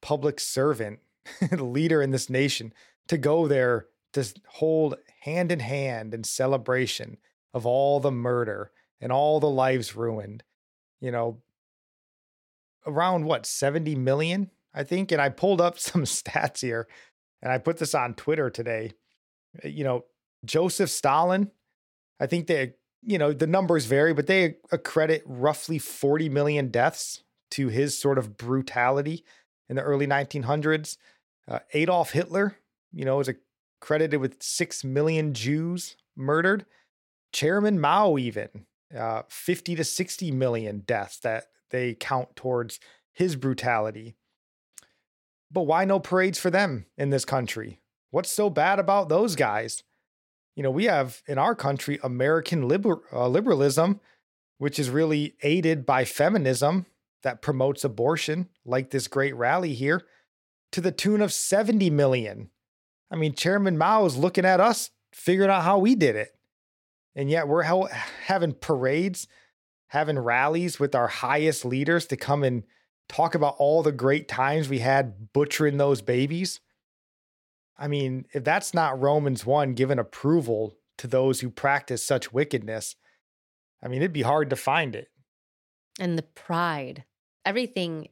public 0.00 0.40
servant, 0.40 1.00
leader 1.52 2.00
in 2.02 2.10
this 2.10 2.30
nation, 2.30 2.72
to 3.08 3.18
go 3.18 3.46
there 3.46 3.86
to 4.12 4.24
hold 4.46 4.96
hand 5.20 5.52
in 5.52 5.60
hand 5.60 6.14
in 6.14 6.24
celebration 6.24 7.18
of 7.52 7.66
all 7.66 8.00
the 8.00 8.10
murder 8.10 8.70
and 9.00 9.12
all 9.12 9.40
the 9.40 9.50
lives 9.50 9.94
ruined. 9.94 10.42
You 11.00 11.10
know, 11.10 11.38
around 12.86 13.24
what, 13.24 13.46
70 13.46 13.94
million, 13.96 14.50
I 14.74 14.84
think. 14.84 15.12
And 15.12 15.20
I 15.20 15.28
pulled 15.28 15.60
up 15.60 15.78
some 15.78 16.04
stats 16.04 16.60
here 16.60 16.86
and 17.42 17.52
I 17.52 17.58
put 17.58 17.78
this 17.78 17.94
on 17.94 18.14
Twitter 18.14 18.50
today. 18.50 18.92
Uh, 19.64 19.68
you 19.68 19.84
know, 19.84 20.04
Joseph 20.44 20.90
Stalin, 20.90 21.50
I 22.18 22.26
think 22.26 22.46
they, 22.46 22.74
you 23.02 23.18
know, 23.18 23.32
the 23.32 23.46
numbers 23.46 23.86
vary, 23.86 24.14
but 24.14 24.26
they 24.26 24.56
accredit 24.72 25.22
roughly 25.26 25.78
40 25.78 26.28
million 26.28 26.68
deaths 26.68 27.22
to 27.52 27.68
his 27.68 27.98
sort 27.98 28.18
of 28.18 28.36
brutality 28.36 29.24
in 29.68 29.76
the 29.76 29.82
early 29.82 30.06
1900s. 30.06 30.96
Uh, 31.48 31.60
Adolf 31.72 32.12
Hitler, 32.12 32.56
you 32.92 33.04
know, 33.04 33.20
is 33.20 33.30
credited 33.80 34.20
with 34.20 34.42
6 34.42 34.84
million 34.84 35.34
Jews 35.34 35.96
murdered. 36.16 36.66
Chairman 37.32 37.80
Mao, 37.80 38.18
even 38.18 38.66
uh, 38.96 39.22
50 39.28 39.76
to 39.76 39.84
60 39.84 40.30
million 40.32 40.80
deaths 40.80 41.18
that 41.20 41.44
they 41.70 41.94
count 41.94 42.36
towards 42.36 42.80
his 43.12 43.36
brutality. 43.36 44.16
But 45.50 45.62
why 45.62 45.84
no 45.84 45.98
parades 45.98 46.38
for 46.38 46.50
them 46.50 46.86
in 46.96 47.10
this 47.10 47.24
country? 47.24 47.80
What's 48.10 48.30
so 48.30 48.50
bad 48.50 48.78
about 48.78 49.08
those 49.08 49.36
guys? 49.36 49.82
You 50.56 50.62
know, 50.62 50.70
we 50.70 50.84
have 50.84 51.22
in 51.26 51.38
our 51.38 51.54
country 51.54 51.98
American 52.02 52.68
liber- 52.68 53.02
uh, 53.12 53.28
liberalism, 53.28 54.00
which 54.58 54.78
is 54.78 54.90
really 54.90 55.36
aided 55.42 55.86
by 55.86 56.04
feminism 56.04 56.86
that 57.22 57.42
promotes 57.42 57.84
abortion, 57.84 58.48
like 58.64 58.90
this 58.90 59.08
great 59.08 59.34
rally 59.34 59.74
here, 59.74 60.02
to 60.72 60.80
the 60.80 60.92
tune 60.92 61.20
of 61.20 61.32
70 61.32 61.90
million. 61.90 62.50
I 63.10 63.16
mean, 63.16 63.34
Chairman 63.34 63.76
Mao 63.76 64.04
is 64.04 64.16
looking 64.16 64.44
at 64.44 64.60
us, 64.60 64.90
figuring 65.12 65.50
out 65.50 65.64
how 65.64 65.78
we 65.78 65.94
did 65.94 66.16
it. 66.16 66.36
And 67.14 67.30
yet 67.30 67.48
we're 67.48 67.88
having 68.24 68.52
parades, 68.52 69.26
having 69.88 70.18
rallies 70.18 70.78
with 70.78 70.94
our 70.94 71.08
highest 71.08 71.64
leaders 71.64 72.06
to 72.06 72.16
come 72.16 72.44
and 72.44 72.62
talk 73.08 73.34
about 73.34 73.56
all 73.58 73.82
the 73.82 73.92
great 73.92 74.28
times 74.28 74.68
we 74.68 74.78
had 74.78 75.32
butchering 75.32 75.76
those 75.76 76.02
babies. 76.02 76.60
I 77.76 77.88
mean, 77.88 78.26
if 78.32 78.44
that's 78.44 78.72
not 78.72 79.00
Romans 79.00 79.44
1 79.44 79.74
giving 79.74 79.98
approval 79.98 80.76
to 80.98 81.06
those 81.06 81.40
who 81.40 81.50
practice 81.50 82.04
such 82.04 82.32
wickedness, 82.32 82.94
I 83.82 83.88
mean, 83.88 84.02
it'd 84.02 84.12
be 84.12 84.22
hard 84.22 84.50
to 84.50 84.56
find 84.56 84.94
it. 84.94 85.08
And 85.98 86.16
the 86.16 86.22
pride 86.22 87.04
everything 87.44 88.08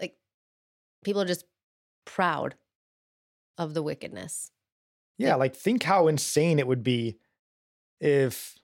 like 0.00 0.16
people 1.04 1.22
are 1.22 1.26
just 1.26 1.44
proud 2.04 2.56
of 3.58 3.74
the 3.74 3.82
wickedness. 3.82 4.50
Yeah, 5.18 5.36
like 5.36 5.54
think 5.54 5.82
how 5.84 6.08
insane 6.08 6.58
it 6.58 6.66
would 6.66 6.82
be 6.82 7.18
if 8.02 8.58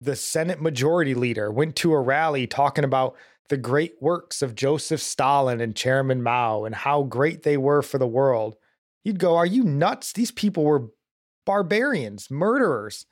the 0.00 0.16
Senate 0.16 0.62
majority 0.62 1.12
leader 1.14 1.50
went 1.50 1.76
to 1.76 1.92
a 1.92 2.00
rally 2.00 2.46
talking 2.46 2.84
about 2.84 3.16
the 3.48 3.56
great 3.56 3.96
works 4.00 4.40
of 4.40 4.54
Joseph 4.54 5.00
Stalin 5.00 5.60
and 5.60 5.76
Chairman 5.76 6.22
Mao 6.22 6.64
and 6.64 6.74
how 6.74 7.02
great 7.02 7.42
they 7.42 7.56
were 7.56 7.82
for 7.82 7.98
the 7.98 8.06
world. 8.06 8.56
You'd 9.04 9.18
go, 9.18 9.36
Are 9.36 9.46
you 9.46 9.64
nuts? 9.64 10.12
These 10.12 10.30
people 10.30 10.64
were 10.64 10.90
barbarians, 11.44 12.30
murderers. 12.30 13.06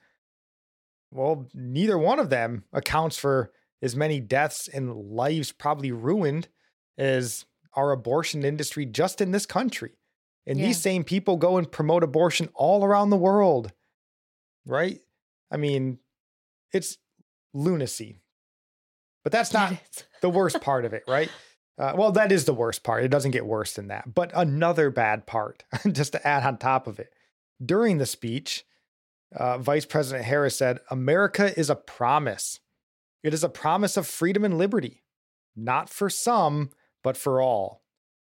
Well, 1.11 1.49
neither 1.53 1.99
one 1.99 2.21
of 2.21 2.31
them 2.31 2.65
accounts 2.73 3.19
for 3.19 3.51
as 3.83 3.97
many 3.97 4.21
deaths 4.21 4.69
and 4.69 4.95
lives 4.95 5.51
probably 5.51 5.91
ruined 5.91 6.49
as 6.97 7.45
our 7.75 7.91
abortion 7.91 8.45
industry 8.45 8.87
just 8.87 9.21
in 9.21 9.33
this 9.33 9.47
country. 9.47 9.93
And 10.47 10.59
yeah. 10.59 10.67
these 10.67 10.81
same 10.81 11.03
people 11.03 11.37
go 11.37 11.57
and 11.57 11.71
promote 11.71 12.05
abortion 12.05 12.49
all 12.55 12.85
around 12.85 13.11
the 13.11 13.17
world, 13.17 13.73
right? 14.67 15.01
I 15.51 15.57
mean, 15.57 15.99
it's 16.73 16.99
lunacy. 17.53 18.17
But 19.23 19.33
that's 19.33 19.53
not 19.53 19.75
the 20.23 20.31
worst 20.31 20.61
part 20.61 20.85
of 20.85 20.93
it, 20.93 21.05
right? 21.07 21.31
Uh, 21.79 21.95
well, 21.97 22.13
that 22.13 22.33
is 22.33 22.45
the 22.45 22.55
worst 22.55 22.83
part. 22.83 23.05
It 23.05 23.11
doesn't 23.11 23.31
get 23.31 23.47
worse 23.47 23.75
than 23.75 23.89
that. 23.89 24.15
But 24.15 24.31
another 24.35 24.91
bad 24.91 25.27
part, 25.27 25.65
just 25.93 26.13
to 26.13 26.27
add 26.27 26.45
on 26.45 26.59
top 26.59 26.87
of 26.87 26.99
it. 26.99 27.13
During 27.65 27.99
the 27.99 28.07
speech, 28.07 28.65
uh, 29.35 29.59
Vice 29.59 29.85
President 29.85 30.25
Harris 30.25 30.57
said, 30.57 30.81
America 30.91 31.59
is 31.59 31.71
a 31.71 31.75
promise. 31.75 32.61
It 33.23 33.35
is 33.35 33.45
a 33.45 33.49
promise 33.49 33.97
of 33.97 34.07
freedom 34.07 34.45
and 34.45 34.57
liberty, 34.57 35.03
not 35.55 35.89
for 35.89 36.09
some, 36.09 36.71
but 37.03 37.17
for 37.17 37.41
all. 37.41 37.83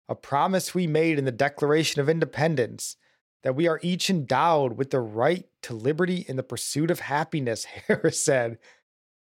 A 0.08 0.16
promise 0.16 0.76
we 0.76 0.86
made 0.86 1.18
in 1.18 1.26
the 1.26 1.32
Declaration 1.32 2.00
of 2.00 2.10
Independence 2.10 2.96
that 3.46 3.56
we 3.56 3.68
are 3.68 3.80
each 3.84 4.10
endowed 4.10 4.76
with 4.76 4.90
the 4.90 5.00
right 5.00 5.46
to 5.62 5.76
liberty 5.76 6.26
in 6.28 6.36
the 6.36 6.42
pursuit 6.42 6.90
of 6.90 7.00
happiness, 7.00 7.64
Harris 7.88 8.22
said. 8.22 8.58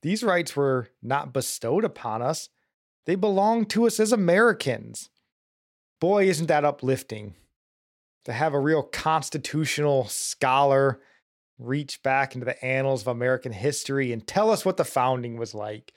These 0.02 0.24
rights 0.24 0.56
were 0.56 0.88
not 1.02 1.34
bestowed 1.34 1.84
upon 1.84 2.22
us, 2.22 2.48
They 3.06 3.16
belong 3.16 3.66
to 3.68 3.86
us 3.86 4.00
as 4.00 4.14
Americans. 4.14 5.10
Boy, 6.00 6.30
isn't 6.30 6.48
that 6.48 6.64
uplifting 6.64 7.36
to 8.24 8.32
have 8.32 8.54
a 8.54 8.60
real 8.60 8.82
constitutional 8.82 10.06
scholar 10.06 11.02
reach 11.60 12.02
back 12.02 12.34
into 12.34 12.46
the 12.46 12.64
annals 12.64 13.02
of 13.02 13.08
American 13.08 13.52
history 13.52 14.14
and 14.14 14.26
tell 14.26 14.50
us 14.50 14.64
what 14.64 14.78
the 14.78 14.86
founding 14.86 15.36
was 15.38 15.54
like. 15.54 15.92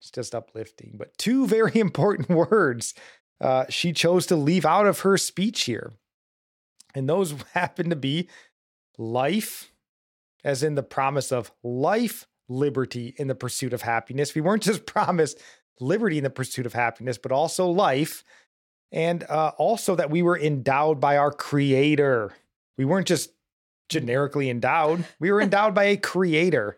It's 0.00 0.10
just 0.10 0.34
uplifting. 0.34 0.96
But 0.98 1.16
two 1.18 1.46
very 1.46 1.78
important 1.78 2.28
words 2.28 2.94
uh, 3.40 3.66
she 3.68 3.92
chose 3.92 4.26
to 4.26 4.36
leave 4.36 4.66
out 4.66 4.86
of 4.86 5.00
her 5.00 5.16
speech 5.16 5.62
here. 5.62 5.92
And 6.94 7.08
those 7.08 7.34
happen 7.54 7.90
to 7.90 7.96
be 7.96 8.28
life, 8.98 9.72
as 10.44 10.62
in 10.62 10.74
the 10.74 10.82
promise 10.82 11.32
of 11.32 11.52
life, 11.62 12.26
liberty 12.48 13.14
in 13.16 13.28
the 13.28 13.34
pursuit 13.34 13.72
of 13.72 13.82
happiness. 13.82 14.34
We 14.34 14.40
weren't 14.40 14.62
just 14.64 14.86
promised 14.86 15.38
liberty 15.80 16.18
in 16.18 16.24
the 16.24 16.30
pursuit 16.30 16.66
of 16.66 16.74
happiness, 16.74 17.18
but 17.18 17.32
also 17.32 17.68
life. 17.68 18.24
And 18.92 19.24
uh, 19.24 19.52
also 19.56 19.94
that 19.96 20.10
we 20.10 20.22
were 20.22 20.38
endowed 20.38 21.00
by 21.00 21.16
our 21.16 21.30
creator. 21.30 22.32
We 22.76 22.84
weren't 22.84 23.06
just 23.06 23.30
generically 23.88 24.50
endowed, 24.50 25.04
we 25.18 25.30
were 25.32 25.40
endowed 25.42 25.74
by 25.74 25.84
a 25.84 25.96
creator. 25.96 26.76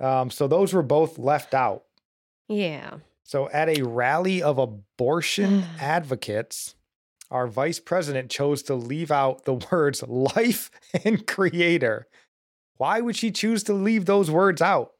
Um, 0.00 0.30
so 0.30 0.48
those 0.48 0.72
were 0.72 0.82
both 0.82 1.18
left 1.18 1.54
out. 1.54 1.84
Yeah. 2.48 2.98
So 3.22 3.48
at 3.50 3.68
a 3.68 3.82
rally 3.82 4.42
of 4.42 4.58
abortion 4.58 5.64
advocates, 5.80 6.74
our 7.34 7.48
vice 7.48 7.80
president 7.80 8.30
chose 8.30 8.62
to 8.62 8.76
leave 8.76 9.10
out 9.10 9.44
the 9.44 9.54
words 9.72 10.02
life 10.04 10.70
and 11.04 11.26
creator. 11.26 12.06
Why 12.76 13.00
would 13.00 13.16
she 13.16 13.32
choose 13.32 13.64
to 13.64 13.74
leave 13.74 14.06
those 14.06 14.30
words 14.30 14.62
out? 14.62 14.92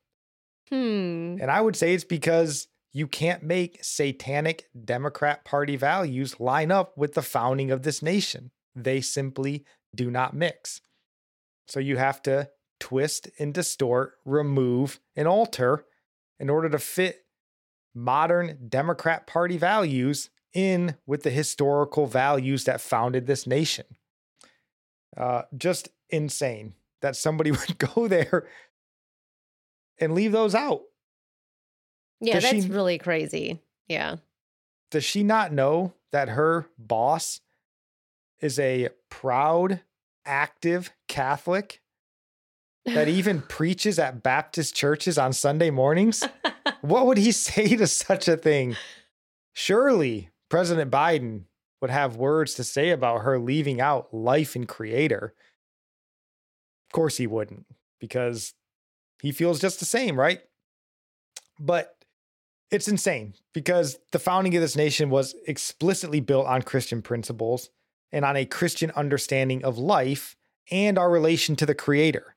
Hmm. 0.68 1.36
And 1.40 1.50
I 1.50 1.60
would 1.60 1.76
say 1.76 1.94
it's 1.94 2.04
because 2.04 2.66
you 2.92 3.06
can't 3.06 3.44
make 3.44 3.82
satanic 3.82 4.66
Democrat 4.84 5.44
Party 5.44 5.76
values 5.76 6.40
line 6.40 6.72
up 6.72 6.98
with 6.98 7.14
the 7.14 7.22
founding 7.22 7.70
of 7.70 7.82
this 7.82 8.02
nation. 8.02 8.50
They 8.74 9.00
simply 9.00 9.64
do 9.94 10.10
not 10.10 10.34
mix. 10.34 10.80
So 11.68 11.78
you 11.78 11.96
have 11.98 12.20
to 12.22 12.50
twist 12.80 13.28
and 13.38 13.54
distort, 13.54 14.14
remove, 14.24 14.98
and 15.14 15.28
alter 15.28 15.84
in 16.40 16.50
order 16.50 16.68
to 16.68 16.78
fit 16.78 17.26
modern 17.94 18.58
Democrat 18.68 19.26
Party 19.26 19.56
values 19.56 20.30
in 20.54 20.96
with 21.06 21.22
the 21.24 21.30
historical 21.30 22.06
values 22.06 22.64
that 22.64 22.80
founded 22.80 23.26
this 23.26 23.46
nation. 23.46 23.84
Uh, 25.16 25.42
just 25.56 25.88
insane 26.10 26.74
that 27.02 27.16
somebody 27.16 27.50
would 27.50 27.78
go 27.78 28.08
there 28.08 28.46
and 29.98 30.14
leave 30.14 30.32
those 30.32 30.54
out. 30.54 30.82
Yeah, 32.20 32.34
Does 32.34 32.44
that's 32.44 32.64
she- 32.64 32.70
really 32.70 32.98
crazy. 32.98 33.60
Yeah. 33.88 34.16
Does 34.90 35.04
she 35.04 35.22
not 35.22 35.52
know 35.52 35.94
that 36.12 36.30
her 36.30 36.66
boss 36.78 37.40
is 38.40 38.58
a 38.58 38.90
proud, 39.10 39.80
active 40.24 40.92
Catholic 41.08 41.80
that 42.86 43.08
even 43.08 43.42
preaches 43.42 43.98
at 43.98 44.22
Baptist 44.22 44.74
churches 44.74 45.18
on 45.18 45.32
Sunday 45.32 45.70
mornings? 45.70 46.22
what 46.80 47.06
would 47.06 47.18
he 47.18 47.32
say 47.32 47.76
to 47.76 47.86
such 47.86 48.28
a 48.28 48.36
thing? 48.36 48.76
Surely 49.52 50.30
President 50.54 50.88
Biden 50.88 51.46
would 51.80 51.90
have 51.90 52.14
words 52.14 52.54
to 52.54 52.62
say 52.62 52.90
about 52.90 53.22
her 53.22 53.40
leaving 53.40 53.80
out 53.80 54.14
life 54.14 54.54
and 54.54 54.68
creator. 54.68 55.34
Of 56.86 56.92
course, 56.92 57.16
he 57.16 57.26
wouldn't, 57.26 57.66
because 57.98 58.54
he 59.20 59.32
feels 59.32 59.58
just 59.58 59.80
the 59.80 59.84
same, 59.84 60.16
right? 60.16 60.42
But 61.58 61.96
it's 62.70 62.86
insane 62.86 63.34
because 63.52 63.98
the 64.12 64.20
founding 64.20 64.54
of 64.54 64.62
this 64.62 64.76
nation 64.76 65.10
was 65.10 65.34
explicitly 65.48 66.20
built 66.20 66.46
on 66.46 66.62
Christian 66.62 67.02
principles 67.02 67.70
and 68.12 68.24
on 68.24 68.36
a 68.36 68.46
Christian 68.46 68.92
understanding 68.92 69.64
of 69.64 69.76
life 69.76 70.36
and 70.70 70.96
our 70.96 71.10
relation 71.10 71.56
to 71.56 71.66
the 71.66 71.74
Creator. 71.74 72.36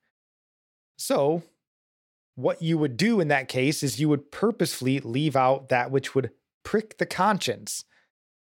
So, 0.97 1.43
what 2.33 2.63
you 2.63 2.79
would 2.79 2.97
do 2.97 3.19
in 3.19 3.27
that 3.27 3.47
case 3.47 3.83
is 3.83 3.99
you 3.99 4.09
would 4.09 4.31
purposefully 4.31 5.01
leave 5.01 5.35
out 5.35 5.69
that 5.69 5.91
which 5.91 6.15
would 6.15 6.31
prick 6.63 6.97
the 6.97 7.05
conscience 7.05 7.83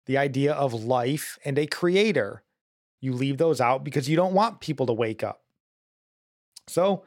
the 0.08 0.18
idea 0.18 0.52
of 0.52 0.74
life 0.74 1.38
and 1.44 1.58
a 1.58 1.66
creator. 1.66 2.42
You 3.00 3.12
leave 3.12 3.38
those 3.38 3.60
out 3.60 3.84
because 3.84 4.08
you 4.08 4.16
don't 4.16 4.34
want 4.34 4.60
people 4.60 4.86
to 4.86 4.92
wake 4.92 5.22
up. 5.22 5.42
So, 6.66 7.04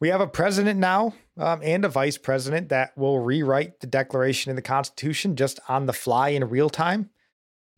we 0.00 0.08
have 0.08 0.20
a 0.20 0.26
president 0.26 0.80
now 0.80 1.14
um, 1.38 1.60
and 1.62 1.84
a 1.84 1.88
vice 1.88 2.18
president 2.18 2.70
that 2.70 2.98
will 2.98 3.20
rewrite 3.20 3.78
the 3.78 3.86
Declaration 3.86 4.50
and 4.50 4.58
the 4.58 4.62
Constitution 4.62 5.36
just 5.36 5.60
on 5.68 5.86
the 5.86 5.92
fly 5.92 6.30
in 6.30 6.48
real 6.48 6.68
time 6.68 7.10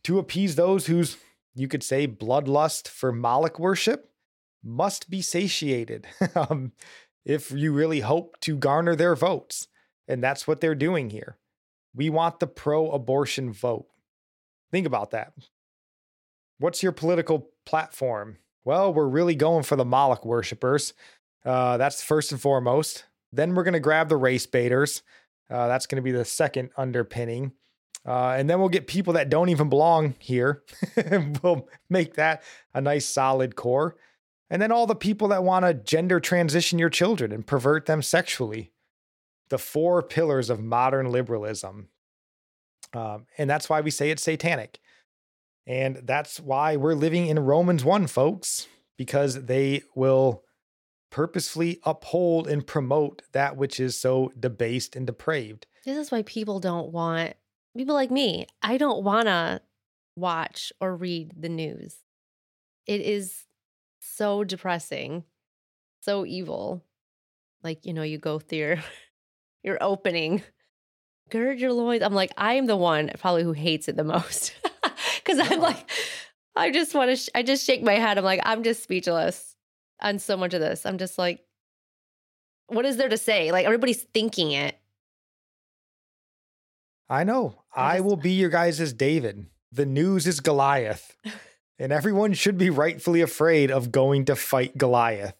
to 0.05 0.17
appease 0.17 0.55
those 0.55 0.87
whose, 0.87 1.17
you 1.53 1.67
could 1.67 1.83
say, 1.83 2.07
bloodlust 2.07 2.87
for 2.87 3.11
Moloch 3.11 3.59
worship 3.59 4.09
must 4.63 5.07
be 5.07 5.21
satiated 5.21 6.07
um, 6.35 6.71
if 7.25 7.51
you 7.51 7.71
really 7.71 7.99
hope 7.99 8.39
to 8.39 8.57
garner 8.57 8.95
their 8.95 9.15
votes. 9.15 9.67
And 10.07 10.23
that's 10.23 10.47
what 10.47 10.61
they're 10.61 10.73
doing 10.73 11.11
here. 11.11 11.37
We 11.93 12.09
want 12.09 12.39
the 12.39 12.47
pro 12.47 12.89
abortion 12.89 13.53
vote. 13.53 13.85
Think 14.71 14.87
about 14.87 15.11
that. 15.11 15.33
What's 16.57 16.83
your 16.83 16.91
political 16.91 17.49
platform? 17.65 18.37
Well, 18.63 18.93
we're 18.93 19.07
really 19.07 19.35
going 19.35 19.63
for 19.63 19.75
the 19.75 19.85
Moloch 19.85 20.25
worshippers. 20.25 20.93
Uh, 21.45 21.77
that's 21.77 22.03
first 22.03 22.31
and 22.31 22.41
foremost. 22.41 23.05
Then 23.31 23.53
we're 23.53 23.63
going 23.63 23.73
to 23.73 23.79
grab 23.79 24.09
the 24.09 24.17
race 24.17 24.45
baiters. 24.45 25.03
Uh, 25.49 25.67
that's 25.67 25.85
going 25.85 25.97
to 25.97 26.01
be 26.01 26.11
the 26.11 26.25
second 26.25 26.71
underpinning. 26.77 27.51
Uh, 28.05 28.35
and 28.37 28.49
then 28.49 28.59
we'll 28.59 28.69
get 28.69 28.87
people 28.87 29.13
that 29.13 29.29
don't 29.29 29.49
even 29.49 29.69
belong 29.69 30.15
here. 30.19 30.63
we'll 31.43 31.67
make 31.89 32.15
that 32.15 32.43
a 32.73 32.81
nice 32.81 33.05
solid 33.05 33.55
core. 33.55 33.95
And 34.49 34.61
then 34.61 34.71
all 34.71 34.85
the 34.85 34.95
people 34.95 35.27
that 35.29 35.43
want 35.43 35.65
to 35.65 35.73
gender 35.73 36.19
transition 36.19 36.77
your 36.77 36.89
children 36.89 37.31
and 37.31 37.45
pervert 37.45 37.87
them 37.87 38.01
sexually. 38.01 38.71
The 39.49 39.57
four 39.57 40.01
pillars 40.01 40.49
of 40.49 40.63
modern 40.63 41.11
liberalism. 41.11 41.89
Um, 42.95 43.25
and 43.37 43.49
that's 43.49 43.69
why 43.69 43.81
we 43.81 43.91
say 43.91 44.09
it's 44.09 44.23
satanic. 44.23 44.79
And 45.67 46.01
that's 46.03 46.39
why 46.39 46.77
we're 46.77 46.93
living 46.93 47.27
in 47.27 47.39
Romans 47.39 47.83
1, 47.83 48.07
folks, 48.07 48.67
because 48.97 49.45
they 49.45 49.81
will 49.95 50.43
purposefully 51.11 51.79
uphold 51.83 52.47
and 52.47 52.65
promote 52.65 53.21
that 53.33 53.57
which 53.57 53.79
is 53.79 53.99
so 53.99 54.31
debased 54.39 54.95
and 54.95 55.07
depraved. 55.07 55.65
This 55.85 55.97
is 55.97 56.11
why 56.11 56.21
people 56.23 56.59
don't 56.59 56.91
want 56.91 57.33
people 57.75 57.95
like 57.95 58.11
me. 58.11 58.47
I 58.61 58.77
don't 58.77 59.03
want 59.03 59.27
to 59.27 59.61
watch 60.15 60.71
or 60.79 60.95
read 60.95 61.33
the 61.37 61.49
news. 61.49 61.97
It 62.87 63.01
is 63.01 63.43
so 63.99 64.43
depressing, 64.43 65.23
so 66.01 66.25
evil. 66.25 66.83
Like, 67.63 67.85
you 67.85 67.93
know, 67.93 68.03
you 68.03 68.17
go 68.17 68.39
through 68.39 68.59
your, 68.59 68.77
your 69.63 69.77
opening, 69.81 70.43
gird 71.29 71.59
your 71.59 71.73
loins. 71.73 72.01
I'm 72.03 72.13
like, 72.13 72.31
I 72.37 72.53
am 72.55 72.65
the 72.65 72.77
one 72.77 73.11
probably 73.19 73.43
who 73.43 73.51
hates 73.53 73.87
it 73.87 73.95
the 73.95 74.03
most. 74.03 74.53
Cause 75.25 75.39
I'm 75.39 75.59
like, 75.59 75.89
I 76.55 76.71
just 76.71 76.93
want 76.93 77.09
to, 77.11 77.15
sh- 77.15 77.29
I 77.35 77.43
just 77.43 77.65
shake 77.65 77.81
my 77.83 77.93
head. 77.93 78.17
I'm 78.17 78.23
like, 78.23 78.41
I'm 78.43 78.63
just 78.63 78.83
speechless 78.83 79.55
on 80.01 80.19
so 80.19 80.37
much 80.37 80.53
of 80.53 80.61
this. 80.61 80.85
I'm 80.85 80.97
just 80.97 81.17
like, 81.17 81.41
what 82.67 82.85
is 82.85 82.97
there 82.97 83.09
to 83.09 83.17
say? 83.17 83.51
Like, 83.51 83.65
everybody's 83.65 84.03
thinking 84.03 84.51
it. 84.51 84.77
I 87.09 87.23
know. 87.23 87.55
I 87.75 87.93
I 87.93 87.95
just- 87.97 88.05
will 88.05 88.15
be 88.17 88.31
your 88.33 88.49
guys 88.49 88.79
as 88.79 88.93
David. 88.93 89.47
The 89.71 89.85
news 89.85 90.25
is 90.27 90.39
Goliath. 90.39 91.17
and 91.79 91.91
everyone 91.91 92.33
should 92.33 92.57
be 92.57 92.69
rightfully 92.69 93.21
afraid 93.21 93.69
of 93.71 93.91
going 93.91 94.25
to 94.25 94.35
fight 94.35 94.77
Goliath. 94.77 95.35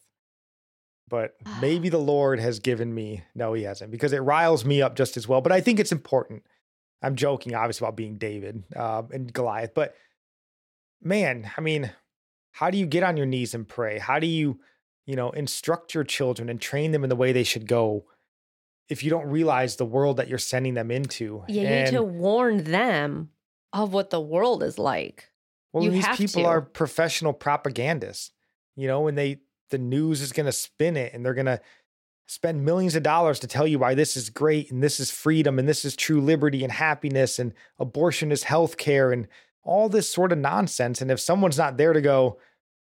But 1.08 1.36
maybe 1.62 1.90
the 1.90 2.00
Lord 2.00 2.40
has 2.40 2.60
given 2.60 2.94
me, 2.94 3.24
no, 3.36 3.54
he 3.54 3.64
hasn't, 3.64 3.92
because 3.92 4.12
it 4.12 4.20
riles 4.20 4.66
me 4.66 4.82
up 4.82 4.96
just 4.96 5.18
as 5.18 5.28
well. 5.28 5.40
But 5.42 5.52
I 5.52 5.62
think 5.62 5.80
it's 5.80 5.92
important. 5.92 6.44
I'm 7.04 7.16
joking, 7.16 7.54
obviously, 7.54 7.86
about 7.86 7.96
being 7.96 8.18
David 8.18 8.64
um, 8.76 9.10
and 9.14 9.32
Goliath. 9.32 9.74
But 9.76 9.94
man, 11.02 11.52
I 11.58 11.62
mean, 11.62 11.92
how 12.52 12.70
do 12.72 12.78
you 12.78 12.86
get 12.86 13.04
on 13.04 13.18
your 13.18 13.26
knees 13.26 13.54
and 13.54 13.68
pray? 13.68 14.00
How 14.00 14.18
do 14.20 14.28
you, 14.28 14.60
you 15.06 15.16
know, 15.16 15.30
instruct 15.32 15.94
your 15.94 16.04
children 16.04 16.50
and 16.50 16.60
train 16.60 16.92
them 16.92 17.04
in 17.04 17.10
the 17.10 17.16
way 17.16 17.32
they 17.32 17.44
should 17.44 17.68
go 17.68 18.06
if 18.90 19.04
you 19.04 19.10
don't 19.10 19.28
realize 19.28 19.76
the 19.76 19.86
world 19.86 20.18
that 20.18 20.28
you're 20.28 20.38
sending 20.40 20.74
them 20.74 20.90
into? 20.90 21.44
Yeah, 21.48 21.62
you 21.62 21.68
And- 21.68 21.92
need 21.92 21.98
to 21.98 22.04
warn 22.04 22.64
them 22.64 23.30
of 23.74 23.94
what 23.94 24.10
the 24.10 24.22
world 24.22 24.64
is 24.64 24.80
like. 24.80 25.30
Well, 25.72 25.84
You 25.84 25.92
these 25.92 26.08
people 26.16 26.44
to. 26.44 26.48
are 26.48 26.62
professional 26.62 27.34
propagandists. 27.34 28.32
You 28.78 28.88
know, 28.88 29.02
when 29.02 29.16
they 29.16 29.42
the 29.70 29.78
news 29.78 30.22
is 30.22 30.32
going 30.32 30.46
to 30.46 30.52
spin 30.52 30.98
it 30.98 31.14
and 31.14 31.26
they're 31.26 31.34
going 31.34 31.46
to 31.46 31.62
spend 32.28 32.66
millions 32.66 32.96
of 32.96 33.04
dollars 33.04 33.40
to 33.40 33.48
tell 33.48 33.68
you 33.68 33.80
why 33.80 33.94
this 33.94 34.18
is 34.18 34.30
great 34.30 34.72
and 34.72 34.82
this 34.82 35.00
is 35.00 35.12
freedom 35.12 35.60
and 35.60 35.68
this 35.68 35.86
is 35.86 35.96
true 35.96 36.20
liberty 36.20 36.64
and 36.64 36.74
happiness 36.74 37.38
and 37.38 37.54
abortion 37.80 38.32
is 38.32 38.44
health 38.44 38.78
care 38.78 39.12
and 39.12 39.28
all 39.64 39.90
this 39.90 40.10
sort 40.10 40.32
of 40.32 40.38
nonsense. 40.38 41.02
And 41.02 41.12
if 41.12 41.20
someone's 41.20 41.58
not 41.58 41.78
there 41.78 41.94
to 41.94 42.02
go, 42.02 42.40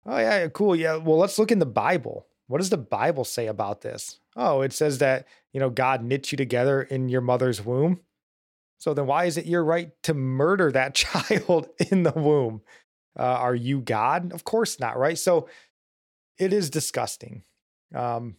oh 0.05 0.19
yeah, 0.19 0.47
cool, 0.49 0.77
yeah, 0.77 0.97
well, 0.97 1.19
let's 1.19 1.39
look 1.39 1.51
in 1.51 1.59
the 1.59 1.67
Bible. 1.67 2.27
What 2.47 2.59
does 2.59 2.71
the 2.71 2.77
Bible 2.77 3.25
say 3.25 3.47
about 3.47 3.81
this? 3.81 4.21
Oh, 4.37 4.61
it 4.61 4.73
says 4.73 4.99
that, 4.99 5.27
you 5.53 5.61
know, 5.61 5.71
God 5.71 6.05
knit 6.05 6.31
you 6.31 6.37
together 6.37 6.83
in 6.83 7.09
your 7.09 7.23
mother's 7.23 7.65
womb. 7.65 8.01
So 8.79 8.95
then 8.95 9.07
why 9.07 9.25
is 9.25 9.37
it 9.37 9.47
your 9.47 9.65
right 9.65 9.91
to 10.05 10.15
murder 10.15 10.71
that 10.73 10.95
child 10.95 11.69
in 11.91 12.05
the 12.05 12.13
womb? 12.13 12.63
Uh, 13.19 13.23
are 13.23 13.55
you 13.55 13.81
God? 13.81 14.33
Of 14.33 14.45
course 14.45 14.79
not, 14.79 14.99
right? 14.99 15.19
So 15.19 15.49
it 16.39 16.53
is 16.53 16.71
disgusting. 16.71 17.43
Um, 17.95 18.37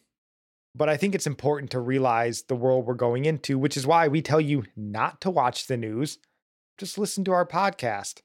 but 0.76 0.90
I 0.90 0.98
think 0.98 1.16
it's 1.16 1.28
important 1.28 1.72
to 1.72 1.80
realize 1.80 2.44
the 2.44 2.56
world 2.56 2.86
we're 2.86 2.94
going 2.94 3.26
into, 3.26 3.58
which 3.58 3.76
is 3.78 3.88
why 3.88 4.08
we 4.08 4.22
tell 4.22 4.42
you 4.42 4.64
not 4.76 5.22
to 5.22 5.32
watch 5.32 5.68
the 5.68 5.78
news. 5.78 6.20
Just 6.78 6.98
listen 6.98 7.24
to 7.26 7.32
our 7.32 7.48
podcast 7.48 8.22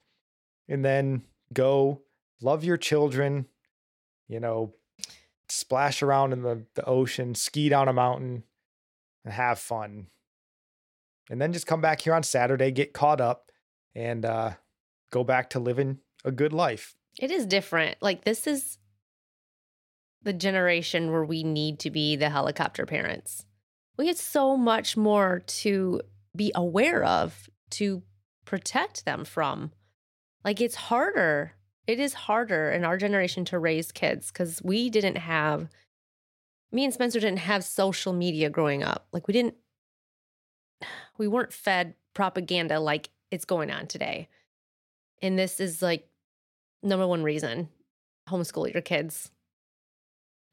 and 0.69 0.85
then 0.85 1.23
go 1.53 2.03
love 2.43 2.65
your 2.65 2.77
children, 2.77 3.47
you 4.29 4.41
know, 4.41 4.75
splash 5.49 6.03
around 6.03 6.33
in 6.33 6.43
the, 6.43 6.67
the 6.75 6.85
ocean, 6.85 7.35
ski 7.35 7.69
down 7.69 7.89
a 7.89 7.93
mountain, 7.93 8.43
and 9.25 9.33
have 9.33 9.59
fun. 9.59 10.09
And 11.31 11.41
then 11.41 11.53
just 11.53 11.67
come 11.67 11.81
back 11.81 12.03
here 12.03 12.15
on 12.15 12.23
Saturday, 12.23 12.71
get 12.71 12.93
caught 12.93 13.21
up, 13.21 13.51
and 13.95 14.25
uh, 14.25 14.53
go 15.11 15.25
back 15.25 15.51
to 15.51 15.61
living 15.61 15.99
a 16.25 16.33
good 16.33 16.53
life. 16.53 16.97
It 17.19 17.31
is 17.31 17.47
different. 17.47 17.97
Like, 18.01 18.25
this 18.25 18.47
is 18.47 18.79
the 20.25 20.33
generation 20.33 21.11
where 21.11 21.25
we 21.25 21.43
need 21.43 21.79
to 21.81 21.91
be 21.91 22.17
the 22.17 22.31
helicopter 22.31 22.87
parents. 22.87 23.45
We 23.99 24.07
have 24.09 24.17
so 24.17 24.57
much 24.57 24.97
more 24.97 25.41
to 25.47 26.01
be 26.35 26.53
aware 26.55 27.05
of 27.05 27.51
to 27.71 28.03
protect 28.45 29.05
them 29.05 29.25
from. 29.25 29.73
Like 30.45 30.61
it's 30.61 30.75
harder. 30.75 31.55
It 31.87 31.99
is 31.99 32.15
harder 32.15 32.71
in 32.71 32.85
our 32.85 32.97
generation 32.97 33.45
to 33.47 33.59
raise 33.59 33.93
kids 33.93 34.31
because 34.31 34.61
we 34.63 34.89
didn't 34.89 35.17
have, 35.17 35.69
me 36.71 36.85
and 36.85 36.95
Spencer 36.95 37.21
didn't 37.21 37.41
have 37.41 37.65
social 37.65 38.13
media 38.13 38.49
growing 38.51 38.83
up. 38.83 39.07
Like 39.13 39.27
we 39.27 39.33
didn't, 39.33 39.55
we 41.19 41.29
weren't 41.29 41.53
fed 41.53 41.95
propaganda 42.15 42.79
like 42.79 43.11
it's 43.31 43.45
going 43.45 43.71
on 43.71 43.87
today. 43.87 44.29
And 45.21 45.39
this 45.39 45.61
is 45.61 45.83
like 45.83 46.09
number 46.83 47.07
one 47.07 47.23
reason 47.23 47.69
homeschool 48.29 48.73
your 48.73 48.83
kids 48.83 49.31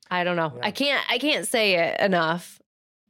I 0.09 0.23
don't 0.23 0.35
know. 0.35 0.53
Yeah. 0.55 0.65
I 0.65 0.71
can't 0.71 1.05
I 1.09 1.17
can't 1.17 1.47
say 1.47 1.75
it 1.75 1.99
enough. 1.99 2.61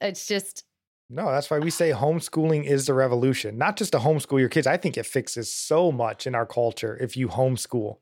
It's 0.01 0.27
just 0.27 0.63
no, 1.09 1.31
that's 1.31 1.49
why 1.49 1.57
we 1.57 1.71
say 1.71 1.91
homeschooling 1.91 2.65
is 2.65 2.85
the 2.85 2.93
revolution. 2.93 3.57
Not 3.57 3.77
just 3.77 3.93
to 3.93 3.99
homeschool 3.99 4.39
your 4.39 4.49
kids. 4.49 4.67
I 4.67 4.77
think 4.77 4.95
it 4.95 5.07
fixes 5.07 5.51
so 5.51 5.91
much 5.91 6.27
in 6.27 6.35
our 6.35 6.45
culture 6.45 6.95
if 7.01 7.17
you 7.17 7.29
homeschool. 7.29 7.97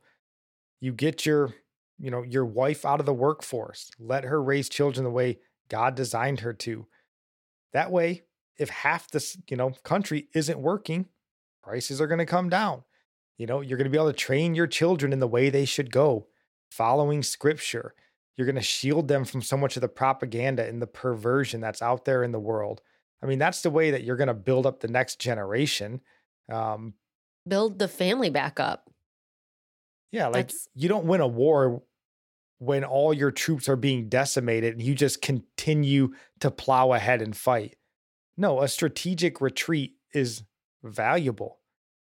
You 0.81 0.91
get 0.91 1.25
your, 1.25 1.53
you 1.97 2.11
know, 2.11 2.21
your 2.21 2.45
wife 2.45 2.85
out 2.85 2.99
of 2.99 3.05
the 3.05 3.13
workforce. 3.13 3.89
Let 3.97 4.25
her 4.25 4.43
raise 4.43 4.67
children 4.67 5.05
the 5.05 5.09
way 5.09 5.39
God 5.69 5.95
designed 5.95 6.41
her 6.41 6.51
to. 6.53 6.85
That 7.71 7.91
way, 7.91 8.23
if 8.57 8.69
half 8.69 9.09
this, 9.09 9.37
you 9.49 9.55
know, 9.55 9.71
country 9.83 10.27
isn't 10.33 10.59
working, 10.59 11.05
prices 11.63 12.01
are 12.01 12.07
going 12.07 12.19
to 12.19 12.25
come 12.25 12.49
down. 12.49 12.83
You 13.37 13.45
know, 13.45 13.61
you're 13.61 13.77
going 13.77 13.85
to 13.85 13.91
be 13.91 13.97
able 13.97 14.11
to 14.11 14.17
train 14.17 14.53
your 14.53 14.67
children 14.67 15.13
in 15.13 15.19
the 15.19 15.27
way 15.27 15.49
they 15.49 15.65
should 15.65 15.91
go, 15.91 16.27
following 16.69 17.23
scripture 17.23 17.93
you're 18.37 18.45
going 18.45 18.55
to 18.55 18.61
shield 18.61 19.07
them 19.07 19.25
from 19.25 19.41
so 19.41 19.57
much 19.57 19.75
of 19.75 19.81
the 19.81 19.87
propaganda 19.87 20.65
and 20.65 20.81
the 20.81 20.87
perversion 20.87 21.59
that's 21.59 21.81
out 21.81 22.05
there 22.05 22.23
in 22.23 22.31
the 22.31 22.39
world. 22.39 22.81
I 23.21 23.25
mean, 23.25 23.39
that's 23.39 23.61
the 23.61 23.71
way 23.71 23.91
that 23.91 24.03
you're 24.03 24.15
going 24.15 24.27
to 24.27 24.35
build 24.35 24.67
up 24.67 24.79
the 24.79 24.87
next 24.87 25.19
generation. 25.19 26.01
Um, 26.51 26.93
build 27.47 27.79
the 27.79 27.87
family 27.87 28.29
back 28.29 28.59
up. 28.59 28.89
Yeah, 30.11 30.27
like 30.27 30.49
that's... 30.49 30.69
you 30.75 30.87
don't 30.87 31.05
win 31.05 31.21
a 31.21 31.27
war 31.27 31.81
when 32.59 32.83
all 32.83 33.13
your 33.13 33.31
troops 33.31 33.67
are 33.67 33.75
being 33.75 34.07
decimated 34.07 34.73
and 34.73 34.81
you 34.81 34.95
just 34.95 35.21
continue 35.21 36.13
to 36.39 36.51
plow 36.51 36.93
ahead 36.93 37.21
and 37.21 37.35
fight. 37.35 37.75
No, 38.37 38.61
a 38.61 38.67
strategic 38.67 39.41
retreat 39.41 39.95
is 40.13 40.43
valuable. 40.83 41.59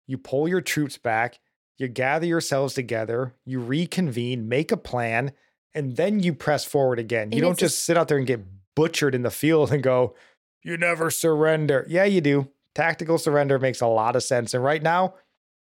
You 0.08 0.18
pull 0.18 0.48
your 0.48 0.62
troops 0.62 0.98
back, 0.98 1.40
you 1.78 1.88
gather 1.88 2.26
yourselves 2.26 2.74
together, 2.74 3.36
you 3.46 3.60
reconvene, 3.60 4.50
make 4.50 4.72
a 4.72 4.78
plan, 4.78 5.32
and 5.76 5.96
then 5.96 6.20
you 6.20 6.34
press 6.34 6.66
forward 6.66 7.00
again. 7.00 7.32
You 7.32 7.42
don't 7.42 7.58
just 7.58 7.86
sit 7.86 7.98
out 7.98 8.08
there 8.08 8.18
and 8.18 8.28
get 8.28 8.42
butchered 8.76 9.16
in 9.16 9.24
the 9.24 9.32
field 9.32 9.72
and 9.72 9.82
go, 9.82 10.16
you 10.64 10.78
never 10.78 11.10
surrender. 11.10 11.86
Yeah, 11.90 12.06
you 12.06 12.22
do. 12.22 12.50
Tactical 12.76 13.18
surrender 13.18 13.60
makes 13.60 13.82
a 13.82 13.88
lot 13.88 14.16
of 14.16 14.24
sense. 14.24 14.54
And 14.54 14.64
right 14.64 14.82
now, 14.82 15.16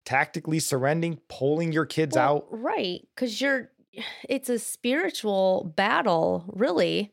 tactically 0.04 0.60
surrendering, 0.60 1.20
pulling 1.28 1.72
your 1.72 1.86
kids 1.86 2.16
well, 2.16 2.36
out. 2.36 2.46
Right. 2.50 3.06
Because 3.14 3.40
you're, 3.40 3.70
it's 4.28 4.48
a 4.48 4.58
spiritual 4.58 5.72
battle, 5.76 6.44
really. 6.48 7.12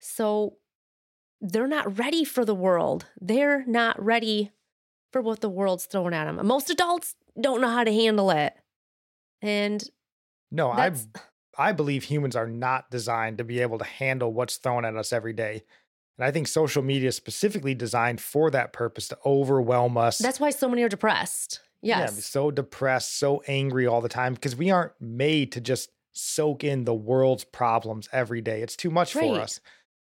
So 0.00 0.56
they're 1.40 1.66
not 1.66 1.98
ready 1.98 2.24
for 2.24 2.44
the 2.44 2.54
world. 2.54 3.06
They're 3.20 3.64
not 3.66 4.02
ready 4.02 4.52
for 5.12 5.20
what 5.20 5.40
the 5.40 5.48
world's 5.48 5.86
throwing 5.86 6.14
at 6.14 6.24
them. 6.24 6.44
Most 6.46 6.70
adults 6.70 7.14
don't 7.40 7.60
know 7.60 7.70
how 7.70 7.84
to 7.84 7.92
handle 7.92 8.30
it. 8.30 8.54
And 9.42 9.82
no, 10.50 10.70
I 10.70 10.92
I 11.58 11.72
believe 11.72 12.04
humans 12.04 12.36
are 12.36 12.46
not 12.46 12.90
designed 12.90 13.38
to 13.38 13.44
be 13.44 13.60
able 13.60 13.78
to 13.78 13.84
handle 13.84 14.32
what's 14.32 14.56
thrown 14.56 14.84
at 14.84 14.96
us 14.96 15.12
every 15.12 15.32
day. 15.32 15.62
And 16.18 16.24
I 16.24 16.30
think 16.30 16.46
social 16.46 16.82
media 16.82 17.08
is 17.08 17.16
specifically 17.16 17.74
designed 17.74 18.20
for 18.20 18.50
that 18.50 18.72
purpose 18.72 19.08
to 19.08 19.18
overwhelm 19.26 19.96
us. 19.96 20.18
That's 20.18 20.40
why 20.40 20.50
so 20.50 20.68
many 20.68 20.82
are 20.82 20.88
depressed. 20.88 21.60
Yes. 21.82 22.14
Yeah, 22.14 22.20
so 22.20 22.50
depressed, 22.50 23.18
so 23.18 23.42
angry 23.46 23.86
all 23.86 24.00
the 24.00 24.08
time 24.08 24.34
because 24.34 24.56
we 24.56 24.70
aren't 24.70 24.92
made 25.00 25.52
to 25.52 25.60
just 25.60 25.90
soak 26.12 26.64
in 26.64 26.84
the 26.84 26.94
world's 26.94 27.44
problems 27.44 28.08
every 28.12 28.40
day. 28.40 28.62
It's 28.62 28.76
too 28.76 28.90
much 28.90 29.14
right. 29.14 29.28
for 29.28 29.40
us. 29.40 29.60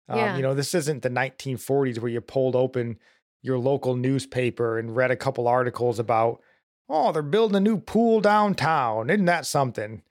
Um, 0.09 0.17
yeah. 0.17 0.35
You 0.37 0.41
know, 0.41 0.53
this 0.53 0.73
isn't 0.73 1.03
the 1.03 1.09
1940s 1.09 1.99
where 1.99 2.09
you 2.09 2.21
pulled 2.21 2.55
open 2.55 2.97
your 3.41 3.59
local 3.59 3.95
newspaper 3.95 4.79
and 4.79 4.95
read 4.95 5.11
a 5.11 5.15
couple 5.15 5.47
articles 5.47 5.99
about, 5.99 6.41
oh, 6.89 7.11
they're 7.11 7.21
building 7.21 7.57
a 7.57 7.59
new 7.59 7.77
pool 7.77 8.21
downtown. 8.21 9.09
Isn't 9.09 9.25
that 9.25 9.45
something? 9.45 10.01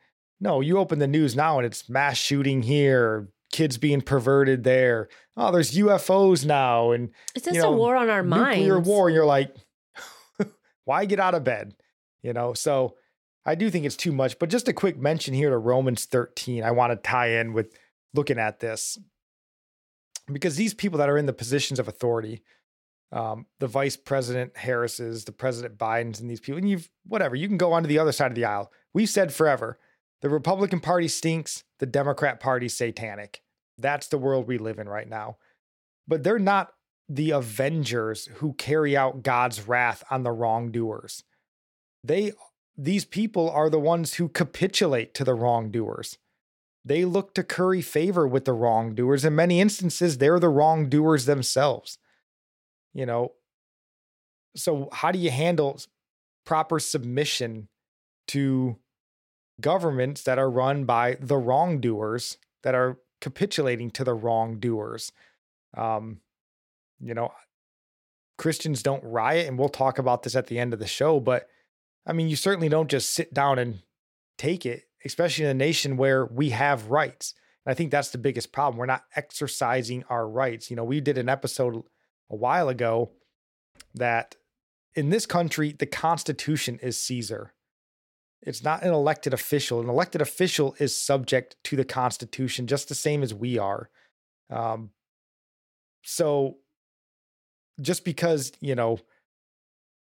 No, 0.41 0.61
you 0.61 0.79
open 0.79 0.99
the 0.99 1.07
news 1.07 1.35
now 1.35 1.59
and 1.59 1.67
it's 1.67 1.89
mass 1.89 2.17
shooting 2.19 2.63
here, 2.63 3.29
kids 3.53 3.79
being 3.79 4.03
perverted 4.03 4.65
there. 4.65 5.09
Oh, 5.37 5.51
there's 5.51 5.73
UFOs 5.73 6.45
now, 6.45 6.93
and 6.93 7.11
it's 7.35 7.45
just 7.45 7.57
you 7.57 7.63
know, 7.63 7.73
a 7.73 7.77
war 7.77 7.97
on 7.97 8.09
our 8.11 8.23
minds. 8.23 8.59
Nuclear 8.59 8.81
war, 8.81 9.09
and 9.09 9.15
you're 9.15 9.27
like, 9.27 9.55
why 10.85 11.05
get 11.05 11.21
out 11.21 11.35
of 11.35 11.45
bed? 11.45 11.75
You 12.23 12.33
know, 12.33 12.55
so 12.55 12.97
I 13.45 13.55
do 13.55 13.71
think 13.71 13.85
it's 13.85 13.97
too 13.97 14.13
much. 14.13 14.39
But 14.39 14.51
just 14.51 14.69
a 14.69 14.73
quick 14.73 14.99
mention 14.99 15.35
here 15.35 15.51
to 15.51 15.59
Romans 15.59 16.05
13. 16.07 16.65
I 16.65 16.71
want 16.71 16.93
to 16.93 16.97
tie 16.97 17.39
in 17.41 17.53
with 17.53 17.75
looking 18.15 18.39
at 18.39 18.61
this 18.61 18.99
because 20.33 20.57
these 20.57 20.75
people 20.75 20.99
that 20.99 21.09
are 21.09 21.19
in 21.19 21.27
the 21.27 21.33
positions 21.33 21.79
of 21.79 21.89
authority, 21.89 22.43
um, 23.13 23.47
the 23.61 23.69
vice 23.69 23.97
president 23.97 24.57
Harris's, 24.57 25.25
the 25.25 25.33
president 25.33 25.79
Biden's, 25.79 26.21
and 26.21 26.31
these 26.31 26.41
people, 26.41 26.59
and 26.59 26.69
you've 26.69 26.91
whatever, 27.07 27.37
you 27.37 27.47
can 27.47 27.59
go 27.59 27.73
onto 27.73 27.89
the 27.89 27.99
other 27.99 28.13
side 28.13 28.31
of 28.31 28.35
the 28.35 28.45
aisle. 28.45 28.73
We've 28.93 29.09
said 29.09 29.33
forever 29.33 29.79
the 30.23 30.29
Republican 30.29 30.81
Party 30.81 31.09
stinks, 31.09 31.65
the 31.79 31.87
Democrat 31.87 32.41
Party 32.41 32.69
satanic. 32.69 33.43
That's 33.79 34.09
the 34.09 34.19
world 34.19 34.47
we 34.47 34.59
live 34.59 34.79
in 34.79 34.89
right 34.89 35.09
now. 35.09 35.37
But 36.09 36.23
they're 36.23 36.39
not 36.39 36.73
the 37.09 37.31
avengers 37.31 38.27
who 38.37 38.55
carry 38.55 38.97
out 38.97 39.23
God's 39.23 39.69
wrath 39.69 40.03
on 40.11 40.23
the 40.23 40.33
wrongdoers. 40.33 41.23
They 42.03 42.33
these 42.79 43.05
people 43.05 43.49
are 43.51 43.71
the 43.71 43.81
ones 43.81 44.15
who 44.15 44.29
capitulate 44.29 45.15
to 45.15 45.25
the 45.25 45.35
wrongdoers. 45.35 46.19
They 46.85 47.05
look 47.05 47.35
to 47.35 47.43
curry 47.43 47.81
favor 47.81 48.29
with 48.29 48.45
the 48.45 48.53
wrongdoers. 48.53 49.25
In 49.25 49.35
many 49.35 49.61
instances, 49.61 50.19
they're 50.19 50.39
the 50.39 50.49
wrongdoers 50.49 51.25
themselves. 51.25 51.99
You 52.93 53.07
know, 53.07 53.33
so 54.55 54.89
how 54.93 55.11
do 55.11 55.19
you 55.19 55.31
handle 55.31 55.81
proper 56.45 56.79
submission 56.79 57.69
to 58.29 58.79
governments 59.61 60.23
that 60.23 60.39
are 60.39 60.51
run 60.51 60.85
by 60.85 61.17
the 61.21 61.37
wrongdoers 61.37 62.39
that 62.63 62.75
are 62.75 62.99
capitulating 63.21 63.91
to 63.93 64.05
the 64.05 64.15
wrongdoers. 64.15 65.13
Um, 65.77 66.21
you 67.01 67.15
know, 67.15 67.33
Christians 68.39 68.83
don't 68.83 69.05
riot, 69.05 69.49
and 69.49 69.59
we'll 69.59 69.69
talk 69.69 69.99
about 69.99 70.23
this 70.23 70.37
at 70.37 70.47
the 70.49 70.59
end 70.59 70.73
of 70.73 70.79
the 70.79 70.87
show, 70.87 71.21
but 71.21 71.49
I 72.07 72.13
mean, 72.13 72.29
you 72.29 72.37
certainly 72.37 72.69
don't 72.69 72.91
just 72.91 73.13
sit 73.13 73.35
down 73.35 73.59
and 73.59 73.81
take 74.39 74.65
it, 74.65 74.85
especially 75.05 75.45
in 75.45 75.51
a 75.51 75.55
nation 75.55 75.97
where 75.97 76.27
we 76.27 76.51
have 76.51 76.91
rights. 76.91 77.35
And 77.65 77.73
I 77.73 77.75
think 77.75 77.91
that's 77.91 78.11
the 78.11 78.19
biggest 78.19 78.53
problem. 78.53 78.79
We're 78.79 78.87
not 78.87 79.05
exercising 79.17 80.05
our 80.09 80.29
rights. 80.29 80.71
You 80.71 80.77
know, 80.77 80.85
we 80.85 81.01
did 81.01 81.19
an 81.19 81.29
episode 81.29 81.83
a 82.31 82.37
while 82.37 82.69
ago 82.69 83.11
that 83.95 84.37
in 84.95 85.11
this 85.11 85.27
country, 85.27 85.75
the 85.77 85.87
Constitution 85.87 86.79
is 86.83 87.03
Caesar. 87.03 87.55
It's 88.47 88.63
not 88.63 88.85
an 88.85 88.93
elected 88.93 89.35
official. 89.35 89.81
An 89.81 89.89
elected 89.89 90.23
official 90.23 90.77
is 90.79 90.97
subject 90.97 91.57
to 91.65 91.77
the 91.77 91.85
Constitution 91.85 92.69
just 92.69 92.89
the 92.89 92.95
same 92.95 93.23
as 93.25 93.35
we 93.35 93.59
are. 93.59 93.91
Um, 94.49 94.91
so 96.03 96.59
just 97.81 98.05
because, 98.05 98.53
you 98.61 98.77
know, 98.77 99.01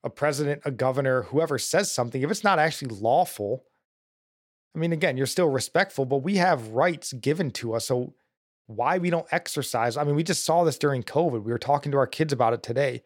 a 0.03 0.11
president, 0.11 0.63
a 0.65 0.73
governor, 0.73 1.23
whoever 1.23 1.57
says 1.59 1.93
something, 1.93 2.21
if 2.21 2.31
it's 2.31 2.45
not 2.45 2.59
actually 2.59 2.95
lawful, 2.97 3.65
I 4.75 4.79
mean, 4.79 4.93
again, 4.93 5.17
you're 5.17 5.27
still 5.27 5.49
respectful, 5.49 6.05
but 6.05 6.19
we 6.19 6.37
have 6.37 6.69
rights 6.69 7.13
given 7.13 7.53
to 7.53 7.75
us. 7.75 7.87
So 7.87 8.15
why 8.67 8.99
we 8.99 9.09
don't 9.09 9.33
exercise? 9.33 9.97
I 9.97 10.03
mean, 10.03 10.17
we 10.17 10.25
just 10.25 10.45
saw 10.45 10.65
this 10.65 10.79
during 10.79 11.05
COVID. 11.05 11.45
We 11.45 11.53
were 11.53 11.59
talking 11.59 11.93
to 11.93 11.99
our 11.99 12.07
kids 12.09 12.33
about 12.33 12.53
it 12.53 12.63
today. 12.63 13.03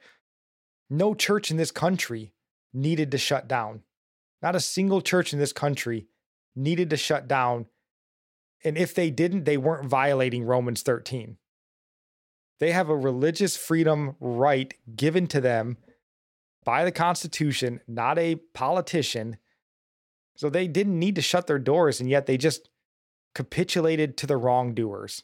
no 0.90 1.14
church 1.14 1.50
in 1.50 1.56
this 1.56 1.70
country 1.70 2.32
needed 2.74 3.10
to 3.12 3.18
shut 3.18 3.46
down. 3.46 3.82
Not 4.42 4.56
a 4.56 4.60
single 4.60 5.00
church 5.00 5.32
in 5.32 5.38
this 5.38 5.52
country 5.52 6.06
needed 6.56 6.90
to 6.90 6.96
shut 6.96 7.28
down. 7.28 7.66
And 8.64 8.76
if 8.76 8.94
they 8.94 9.10
didn't, 9.10 9.44
they 9.44 9.56
weren't 9.56 9.88
violating 9.88 10.44
Romans 10.44 10.82
13. 10.82 11.36
They 12.58 12.72
have 12.72 12.88
a 12.90 12.96
religious 12.96 13.56
freedom 13.56 14.16
right 14.20 14.74
given 14.94 15.26
to 15.28 15.40
them 15.40 15.78
by 16.64 16.84
the 16.84 16.92
Constitution, 16.92 17.80
not 17.88 18.18
a 18.18 18.36
politician. 18.54 19.38
So 20.36 20.50
they 20.50 20.68
didn't 20.68 20.98
need 20.98 21.16
to 21.16 21.22
shut 21.22 21.46
their 21.46 21.58
doors, 21.58 22.00
and 22.00 22.08
yet 22.08 22.26
they 22.26 22.36
just 22.36 22.68
capitulated 23.34 24.16
to 24.18 24.26
the 24.26 24.36
wrongdoers. 24.36 25.22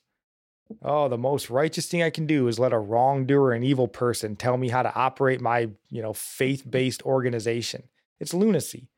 Oh, 0.83 1.09
the 1.09 1.19
most 1.19 1.49
righteous 1.51 1.87
thing 1.87 2.03
I 2.03 2.11
can 2.11 2.27
do 2.27 2.49
is 2.49 2.59
let 2.59 2.73
a 2.73 2.79
wrongdoer, 2.79 3.53
an 3.53 3.62
evil 3.62 3.87
person, 3.87 4.35
tell 4.35 4.57
me 4.57 4.69
how 4.69 4.83
to 4.83 4.95
operate 4.95 5.41
my, 5.41 5.69
you 5.91 6.03
know, 6.03 6.12
faith-based 6.12 7.03
organization. 7.03 7.85
It's 8.19 8.35
lunacy. 8.35 8.89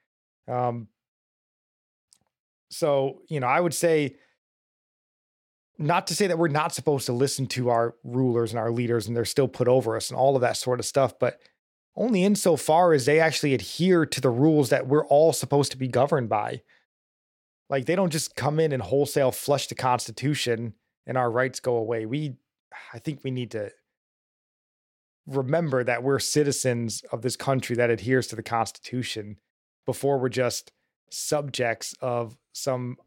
Um, 0.49 0.89
so, 2.71 3.23
you 3.29 3.41
know, 3.41 3.47
I 3.47 3.61
would 3.61 3.75
say 3.75 4.17
not 5.79 6.09
to 6.09 6.15
say 6.15 6.27
that 6.27 6.39
we're 6.39 6.49
not 6.49 6.75
supposed 6.75 7.07
to 7.07 7.13
listen 7.13 7.47
to 7.47 7.71
our 7.71 7.95
rulers 8.03 8.51
and 8.51 8.59
our 8.59 8.71
leaders 8.71 9.07
and 9.07 9.17
they're 9.17 9.25
still 9.25 9.49
put 9.49 9.69
over 9.69 9.97
us 9.97 10.11
and 10.11 10.19
all 10.19 10.35
of 10.35 10.43
that 10.43 10.57
sort 10.57 10.81
of 10.81 10.87
stuff, 10.87 11.19
but 11.19 11.39
only 11.95 12.25
insofar 12.25 12.93
as 12.93 13.07
they 13.07 13.21
actually 13.21 13.55
adhere 13.55 14.05
to 14.05 14.21
the 14.21 14.31
rules 14.31 14.71
that 14.71 14.87
we're 14.87 15.07
all 15.07 15.33
supposed 15.33 15.71
to 15.73 15.79
be 15.79 15.89
governed 15.89 16.29
by. 16.29 16.63
Like 17.71 17.87
they 17.87 17.95
don't 17.95 18.11
just 18.11 18.35
come 18.35 18.59
in 18.59 18.73
and 18.73 18.83
wholesale 18.83 19.31
flush 19.31 19.69
the 19.69 19.75
Constitution 19.75 20.75
and 21.07 21.17
our 21.17 21.31
rights 21.31 21.61
go 21.61 21.77
away. 21.77 22.07
We, 22.07 22.37
I 22.93 22.99
think 22.99 23.23
we 23.23 23.31
need 23.31 23.53
to 23.53 23.71
remember 25.27 25.85
that 25.85 26.03
we're 26.03 26.19
citizens 26.19 27.05
of 27.13 27.23
this 27.23 27.37
country 27.37 27.77
that 27.77 27.91
adheres 27.91 28.27
to 28.29 28.37
the 28.37 28.43
Constitution 28.43 29.37
before 29.89 30.19
we're 30.19 30.29
just 30.29 30.71
subjects 31.09 31.95
of 32.03 32.37
some, 32.53 32.99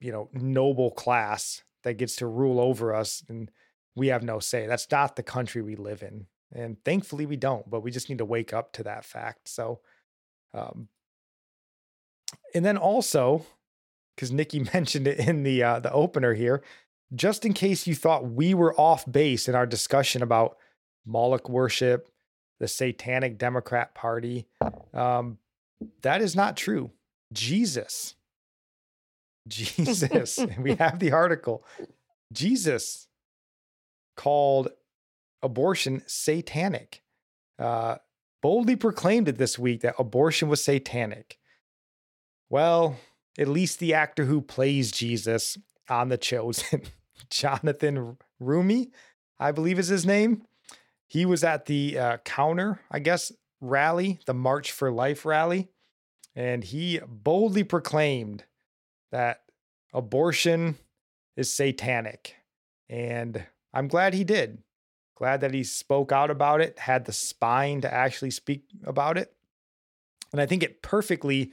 you 0.00 0.12
know, 0.12 0.28
noble 0.34 0.90
class 0.90 1.62
that 1.82 1.96
gets 1.96 2.16
to 2.16 2.26
rule 2.26 2.60
over 2.60 2.94
us 2.94 3.24
and 3.30 3.50
we 3.94 4.08
have 4.08 4.22
no 4.22 4.38
say. 4.38 4.66
That's 4.66 4.90
not 4.90 5.16
the 5.16 5.22
country 5.22 5.62
we 5.62 5.76
live 5.76 6.02
in. 6.02 6.26
And 6.52 6.76
thankfully 6.84 7.24
we 7.24 7.36
don't, 7.36 7.70
but 7.70 7.80
we 7.80 7.90
just 7.90 8.10
need 8.10 8.18
to 8.18 8.26
wake 8.26 8.52
up 8.52 8.74
to 8.74 8.82
that 8.82 9.06
fact. 9.06 9.48
So, 9.48 9.80
um, 10.52 10.88
and 12.54 12.62
then 12.62 12.76
also, 12.76 13.46
because 14.14 14.30
Nikki 14.30 14.60
mentioned 14.74 15.08
it 15.08 15.18
in 15.18 15.42
the 15.42 15.62
uh, 15.62 15.80
the 15.80 15.92
opener 15.92 16.34
here, 16.34 16.62
just 17.14 17.46
in 17.46 17.54
case 17.54 17.86
you 17.86 17.94
thought 17.94 18.30
we 18.30 18.52
were 18.52 18.78
off 18.78 19.10
base 19.10 19.48
in 19.48 19.54
our 19.54 19.66
discussion 19.66 20.20
about 20.20 20.58
Moloch 21.06 21.48
worship, 21.48 22.10
the 22.60 22.68
Satanic 22.68 23.38
Democrat 23.38 23.94
Party, 23.94 24.46
um, 24.92 25.38
that 26.02 26.22
is 26.22 26.34
not 26.34 26.56
true. 26.56 26.90
Jesus 27.32 28.16
Jesus, 29.46 30.38
we 30.58 30.74
have 30.76 30.98
the 30.98 31.12
article. 31.12 31.64
Jesus 32.32 33.08
called 34.16 34.68
abortion 35.42 36.02
satanic. 36.06 37.02
Uh, 37.58 37.96
boldly 38.42 38.76
proclaimed 38.76 39.28
it 39.28 39.38
this 39.38 39.58
week 39.58 39.82
that 39.82 39.94
abortion 39.98 40.48
was 40.48 40.62
satanic. 40.62 41.38
Well, 42.50 42.96
at 43.38 43.48
least 43.48 43.78
the 43.78 43.94
actor 43.94 44.24
who 44.24 44.40
plays 44.40 44.92
Jesus 44.92 45.58
on 45.88 46.08
The 46.08 46.18
Chosen, 46.18 46.82
Jonathan 47.30 48.16
Roumie, 48.42 48.90
I 49.38 49.52
believe 49.52 49.78
is 49.78 49.88
his 49.88 50.06
name. 50.06 50.42
He 51.08 51.24
was 51.24 51.44
at 51.44 51.66
the 51.66 51.98
uh, 51.98 52.16
counter, 52.24 52.80
I 52.90 52.98
guess, 52.98 53.30
rally, 53.60 54.20
the 54.26 54.34
March 54.34 54.72
for 54.72 54.90
Life 54.90 55.24
rally, 55.24 55.68
and 56.34 56.62
he 56.62 57.00
boldly 57.06 57.64
proclaimed 57.64 58.44
that 59.10 59.42
abortion 59.92 60.76
is 61.36 61.52
satanic. 61.52 62.36
And 62.88 63.44
I'm 63.72 63.88
glad 63.88 64.14
he 64.14 64.24
did. 64.24 64.58
Glad 65.16 65.40
that 65.40 65.54
he 65.54 65.64
spoke 65.64 66.12
out 66.12 66.30
about 66.30 66.60
it, 66.60 66.78
had 66.78 67.06
the 67.06 67.12
spine 67.12 67.80
to 67.80 67.92
actually 67.92 68.30
speak 68.30 68.64
about 68.84 69.16
it. 69.16 69.34
And 70.32 70.40
I 70.40 70.46
think 70.46 70.62
it 70.62 70.82
perfectly 70.82 71.52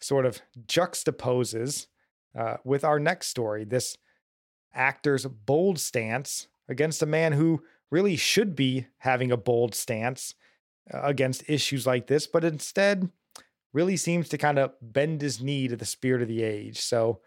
sort 0.00 0.24
of 0.24 0.40
juxtaposes 0.66 1.86
uh, 2.36 2.56
with 2.64 2.84
our 2.84 2.98
next 2.98 3.28
story 3.28 3.64
this 3.64 3.98
actor's 4.74 5.26
bold 5.26 5.78
stance 5.78 6.48
against 6.68 7.02
a 7.02 7.06
man 7.06 7.32
who 7.32 7.62
really 7.90 8.16
should 8.16 8.56
be 8.56 8.86
having 8.98 9.30
a 9.30 9.36
bold 9.36 9.74
stance 9.74 10.34
against 10.90 11.48
issues 11.48 11.86
like 11.86 12.06
this, 12.06 12.26
but 12.26 12.44
instead 12.44 13.10
really 13.72 13.96
seems 13.96 14.28
to 14.28 14.38
kind 14.38 14.58
of 14.58 14.72
bend 14.80 15.22
his 15.22 15.40
knee 15.40 15.68
to 15.68 15.76
the 15.76 15.84
spirit 15.84 16.22
of 16.22 16.28
the 16.28 16.42
age. 16.42 16.80
So, 16.80 17.20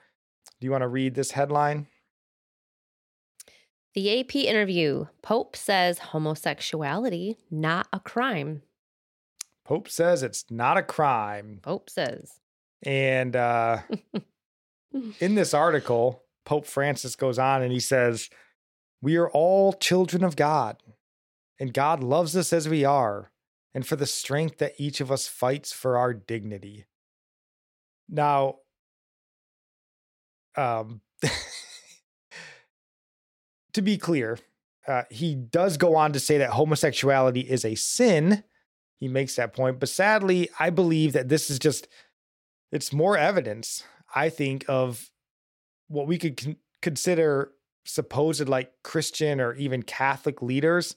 do 0.59 0.65
you 0.65 0.71
want 0.71 0.83
to 0.83 0.87
read 0.87 1.15
this 1.15 1.31
headline? 1.31 1.87
The 3.93 4.19
AP 4.19 4.35
interview 4.35 5.05
Pope 5.21 5.55
says 5.55 5.99
homosexuality 5.99 7.37
not 7.49 7.87
a 7.93 7.99
crime. 7.99 8.61
Pope 9.63 9.89
says 9.89 10.21
it's 10.21 10.45
not 10.51 10.77
a 10.77 10.83
crime. 10.83 11.59
Pope 11.63 11.89
says. 11.89 12.39
And 12.83 13.35
uh, 13.35 13.79
in 15.19 15.35
this 15.35 15.53
article, 15.53 16.23
Pope 16.45 16.67
Francis 16.67 17.15
goes 17.15 17.39
on 17.39 17.63
and 17.63 17.71
he 17.71 17.79
says, 17.79 18.29
We 19.01 19.15
are 19.15 19.29
all 19.29 19.73
children 19.73 20.23
of 20.23 20.35
God, 20.35 20.77
and 21.59 21.73
God 21.73 22.03
loves 22.03 22.35
us 22.37 22.53
as 22.53 22.69
we 22.69 22.85
are 22.85 23.31
and 23.75 23.85
for 23.85 23.97
the 23.97 24.07
strength 24.07 24.59
that 24.59 24.73
each 24.77 25.01
of 25.01 25.11
us 25.11 25.27
fights 25.27 25.73
for 25.73 25.97
our 25.97 26.13
dignity. 26.13 26.85
Now, 28.09 28.55
um, 30.55 31.01
to 33.73 33.81
be 33.81 33.97
clear, 33.97 34.39
uh, 34.87 35.03
he 35.11 35.35
does 35.35 35.75
go 35.75 35.97
on 35.97 36.13
to 36.13 36.21
say 36.21 36.37
that 36.37 36.51
homosexuality 36.51 37.41
is 37.41 37.65
a 37.65 37.75
sin. 37.75 38.45
He 38.95 39.09
makes 39.09 39.35
that 39.35 39.53
point, 39.53 39.81
but 39.81 39.89
sadly, 39.89 40.47
I 40.57 40.69
believe 40.69 41.11
that 41.11 41.27
this 41.27 41.49
is 41.49 41.59
just 41.59 41.89
it's 42.71 42.93
more 42.93 43.17
evidence, 43.17 43.83
I 44.13 44.29
think, 44.29 44.63
of 44.69 45.11
what 45.89 46.07
we 46.07 46.17
could 46.17 46.37
con- 46.37 46.57
consider 46.81 47.51
supposed 47.83 48.47
like 48.47 48.71
Christian 48.83 49.41
or 49.41 49.53
even 49.55 49.83
Catholic 49.83 50.41
leaders 50.41 50.95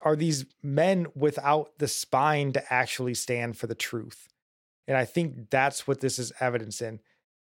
are 0.00 0.16
these 0.16 0.44
men 0.62 1.06
without 1.14 1.78
the 1.78 1.88
spine 1.88 2.52
to 2.52 2.72
actually 2.72 3.14
stand 3.14 3.56
for 3.56 3.66
the 3.66 3.74
truth. 3.74 4.28
And 4.86 4.96
I 4.96 5.04
think 5.04 5.50
that's 5.50 5.86
what 5.86 6.00
this 6.00 6.18
is 6.18 6.32
evidence 6.40 6.80
in. 6.80 7.00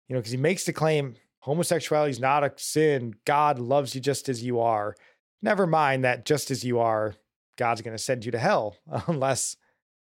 You 0.08 0.14
know, 0.14 0.20
because 0.20 0.32
he 0.32 0.38
makes 0.38 0.64
the 0.64 0.72
claim 0.72 1.16
homosexuality 1.40 2.10
is 2.10 2.20
not 2.20 2.44
a 2.44 2.52
sin. 2.56 3.14
God 3.24 3.58
loves 3.58 3.94
you 3.94 4.00
just 4.00 4.28
as 4.28 4.42
you 4.42 4.60
are. 4.60 4.94
Never 5.42 5.66
mind 5.66 6.04
that 6.04 6.24
just 6.24 6.50
as 6.50 6.64
you 6.64 6.78
are, 6.78 7.14
God's 7.56 7.82
going 7.82 7.96
to 7.96 8.02
send 8.02 8.24
you 8.24 8.32
to 8.32 8.38
hell 8.38 8.76
unless 9.06 9.56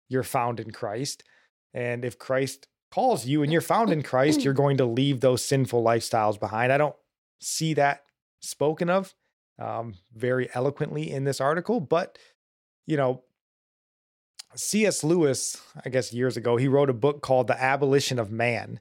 you're 0.10 0.24
found 0.24 0.60
in 0.60 0.72
Christ. 0.72 1.24
And 1.74 2.06
if 2.06 2.20
Christ 2.20 2.68
calls 2.92 3.26
you 3.26 3.42
and 3.42 3.52
you're 3.52 3.62
found 3.62 3.90
in 3.90 4.04
Christ, 4.04 4.44
you're 4.44 4.54
going 4.64 4.78
to 4.78 4.86
leave 4.86 5.22
those 5.22 5.44
sinful 5.44 5.84
lifestyles 5.84 6.40
behind. 6.40 6.72
I 6.72 6.78
don't 6.78 6.96
see 7.40 7.74
that 7.74 8.04
spoken 8.42 8.90
of 8.90 9.14
um, 9.60 9.96
very 10.14 10.50
eloquently 10.54 11.12
in 11.12 11.24
this 11.24 11.42
article, 11.42 11.80
but 11.80 12.18
you 12.86 12.98
know, 12.98 13.24
C.S. 14.56 15.04
Lewis, 15.04 15.62
I 15.84 15.90
guess 15.90 16.14
years 16.14 16.38
ago, 16.38 16.58
he 16.58 16.68
wrote 16.68 16.90
a 16.90 16.94
book 16.94 17.22
called 17.22 17.48
The 17.48 17.62
Abolition 17.62 18.20
of 18.20 18.32
Man. 18.32 18.80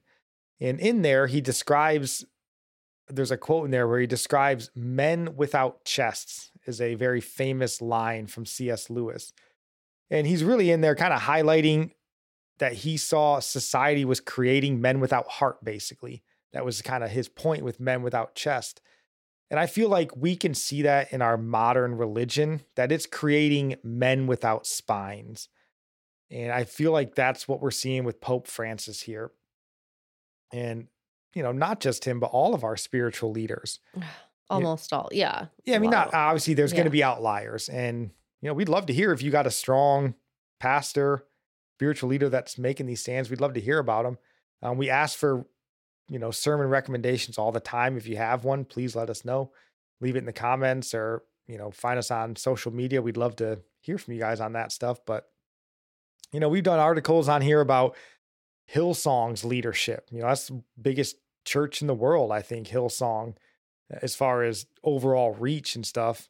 And 0.60 0.78
in 0.78 1.02
there, 1.02 1.26
he 1.26 1.40
describes, 1.40 2.24
there's 3.08 3.30
a 3.30 3.36
quote 3.36 3.64
in 3.64 3.70
there 3.70 3.88
where 3.88 4.00
he 4.00 4.06
describes 4.06 4.70
men 4.74 5.34
without 5.36 5.84
chests, 5.84 6.50
is 6.66 6.80
a 6.80 6.94
very 6.94 7.20
famous 7.20 7.80
line 7.80 8.26
from 8.26 8.46
C.S. 8.46 8.90
Lewis. 8.90 9.32
And 10.10 10.26
he's 10.26 10.44
really 10.44 10.70
in 10.70 10.82
there 10.82 10.94
kind 10.94 11.14
of 11.14 11.22
highlighting 11.22 11.92
that 12.58 12.74
he 12.74 12.96
saw 12.96 13.40
society 13.40 14.04
was 14.04 14.20
creating 14.20 14.80
men 14.80 15.00
without 15.00 15.26
heart, 15.26 15.64
basically. 15.64 16.22
That 16.52 16.64
was 16.64 16.82
kind 16.82 17.02
of 17.02 17.10
his 17.10 17.28
point 17.28 17.64
with 17.64 17.80
men 17.80 18.02
without 18.02 18.34
chest. 18.34 18.82
And 19.52 19.60
I 19.60 19.66
feel 19.66 19.90
like 19.90 20.16
we 20.16 20.34
can 20.34 20.54
see 20.54 20.80
that 20.80 21.12
in 21.12 21.20
our 21.20 21.36
modern 21.36 21.94
religion, 21.94 22.62
that 22.74 22.90
it's 22.90 23.04
creating 23.04 23.76
men 23.84 24.26
without 24.26 24.66
spines. 24.66 25.50
And 26.30 26.50
I 26.50 26.64
feel 26.64 26.90
like 26.90 27.14
that's 27.14 27.46
what 27.46 27.60
we're 27.60 27.70
seeing 27.70 28.04
with 28.04 28.22
Pope 28.22 28.46
Francis 28.48 29.02
here. 29.02 29.30
And, 30.54 30.86
you 31.34 31.42
know, 31.42 31.52
not 31.52 31.80
just 31.80 32.06
him, 32.06 32.18
but 32.18 32.30
all 32.30 32.54
of 32.54 32.64
our 32.64 32.78
spiritual 32.78 33.30
leaders. 33.30 33.78
Almost 34.48 34.90
all. 34.90 35.10
Yeah. 35.12 35.46
Yeah. 35.66 35.76
I 35.76 35.80
mean, 35.80 35.90
not 35.90 36.14
obviously 36.14 36.54
there's 36.54 36.72
yeah. 36.72 36.78
going 36.78 36.86
to 36.86 36.90
be 36.90 37.04
outliers. 37.04 37.68
And, 37.68 38.10
you 38.40 38.48
know, 38.48 38.54
we'd 38.54 38.70
love 38.70 38.86
to 38.86 38.94
hear 38.94 39.12
if 39.12 39.20
you 39.20 39.30
got 39.30 39.46
a 39.46 39.50
strong 39.50 40.14
pastor, 40.60 41.26
spiritual 41.76 42.08
leader 42.08 42.30
that's 42.30 42.56
making 42.56 42.86
these 42.86 43.02
stands. 43.02 43.28
We'd 43.28 43.40
love 43.42 43.52
to 43.52 43.60
hear 43.60 43.78
about 43.78 44.04
them. 44.04 44.16
Um, 44.62 44.78
we 44.78 44.88
asked 44.88 45.18
for 45.18 45.44
you 46.08 46.18
know, 46.18 46.30
sermon 46.30 46.68
recommendations 46.68 47.38
all 47.38 47.52
the 47.52 47.60
time. 47.60 47.96
If 47.96 48.06
you 48.06 48.16
have 48.16 48.44
one, 48.44 48.64
please 48.64 48.94
let 48.94 49.10
us 49.10 49.24
know. 49.24 49.52
Leave 50.00 50.16
it 50.16 50.20
in 50.20 50.26
the 50.26 50.32
comments 50.32 50.94
or, 50.94 51.22
you 51.46 51.58
know, 51.58 51.70
find 51.70 51.98
us 51.98 52.10
on 52.10 52.36
social 52.36 52.72
media. 52.72 53.02
We'd 53.02 53.16
love 53.16 53.36
to 53.36 53.60
hear 53.80 53.98
from 53.98 54.14
you 54.14 54.20
guys 54.20 54.40
on 54.40 54.52
that 54.54 54.72
stuff. 54.72 54.98
But, 55.06 55.24
you 56.32 56.40
know, 56.40 56.48
we've 56.48 56.62
done 56.62 56.78
articles 56.78 57.28
on 57.28 57.40
here 57.40 57.60
about 57.60 57.96
Hillsong's 58.72 59.44
leadership. 59.44 60.08
You 60.10 60.20
know, 60.20 60.28
that's 60.28 60.48
the 60.48 60.62
biggest 60.80 61.16
church 61.44 61.80
in 61.80 61.86
the 61.86 61.94
world, 61.94 62.32
I 62.32 62.42
think, 62.42 62.68
Hillsong, 62.68 63.36
as 63.90 64.14
far 64.14 64.42
as 64.42 64.66
overall 64.82 65.32
reach 65.32 65.76
and 65.76 65.86
stuff. 65.86 66.28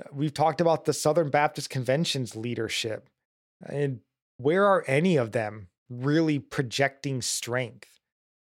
Uh, 0.00 0.08
we've 0.12 0.34
talked 0.34 0.60
about 0.60 0.84
the 0.84 0.92
Southern 0.92 1.30
Baptist 1.30 1.70
Convention's 1.70 2.34
leadership. 2.34 3.08
And 3.64 4.00
where 4.38 4.64
are 4.64 4.84
any 4.86 5.16
of 5.16 5.32
them 5.32 5.68
really 5.88 6.38
projecting 6.38 7.22
strength? 7.22 7.91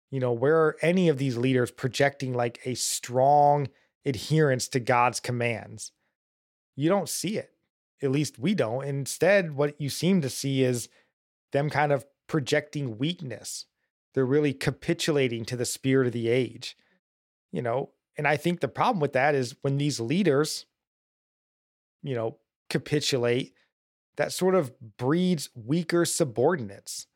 You 0.09 0.19
know, 0.19 0.31
where 0.31 0.57
are 0.57 0.77
any 0.81 1.09
of 1.09 1.17
these 1.17 1.37
leaders 1.37 1.71
projecting 1.71 2.33
like 2.33 2.59
a 2.65 2.75
strong 2.75 3.67
adherence 4.05 4.67
to 4.69 4.79
God's 4.79 5.19
commands? 5.19 5.91
You 6.75 6.89
don't 6.89 7.09
see 7.09 7.37
it. 7.37 7.51
At 8.01 8.11
least 8.11 8.39
we 8.39 8.53
don't. 8.53 8.85
Instead, 8.85 9.55
what 9.55 9.79
you 9.81 9.89
seem 9.89 10.21
to 10.21 10.29
see 10.29 10.63
is 10.63 10.87
them 11.51 11.69
kind 11.69 11.91
of 11.91 12.05
projecting 12.27 12.97
weakness. 12.97 13.65
They're 14.13 14.25
really 14.25 14.53
capitulating 14.53 15.45
to 15.45 15.55
the 15.55 15.65
spirit 15.65 16.07
of 16.07 16.13
the 16.13 16.29
age. 16.29 16.77
You 17.51 17.61
know, 17.61 17.91
and 18.17 18.27
I 18.27 18.37
think 18.37 18.59
the 18.59 18.67
problem 18.67 18.99
with 18.99 19.13
that 19.13 19.35
is 19.35 19.55
when 19.61 19.77
these 19.77 19.99
leaders, 19.99 20.65
you 22.03 22.15
know, 22.15 22.37
capitulate, 22.69 23.53
that 24.17 24.31
sort 24.31 24.55
of 24.55 24.73
breeds 24.97 25.49
weaker 25.55 26.05
subordinates 26.05 27.07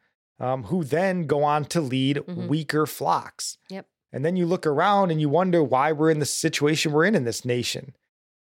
um, 0.41 0.63
who 0.63 0.83
then 0.83 1.27
go 1.27 1.43
on 1.43 1.65
to 1.65 1.79
lead 1.79 2.17
mm-hmm. 2.17 2.47
weaker 2.47 2.87
flocks. 2.87 3.59
Yep. 3.69 3.85
And 4.11 4.25
then 4.25 4.35
you 4.35 4.45
look 4.45 4.65
around 4.65 5.11
and 5.11 5.21
you 5.21 5.29
wonder 5.29 5.63
why 5.63 5.91
we're 5.91 6.09
in 6.09 6.19
the 6.19 6.25
situation 6.25 6.91
we're 6.91 7.05
in 7.05 7.15
in 7.15 7.23
this 7.23 7.45
nation. 7.45 7.95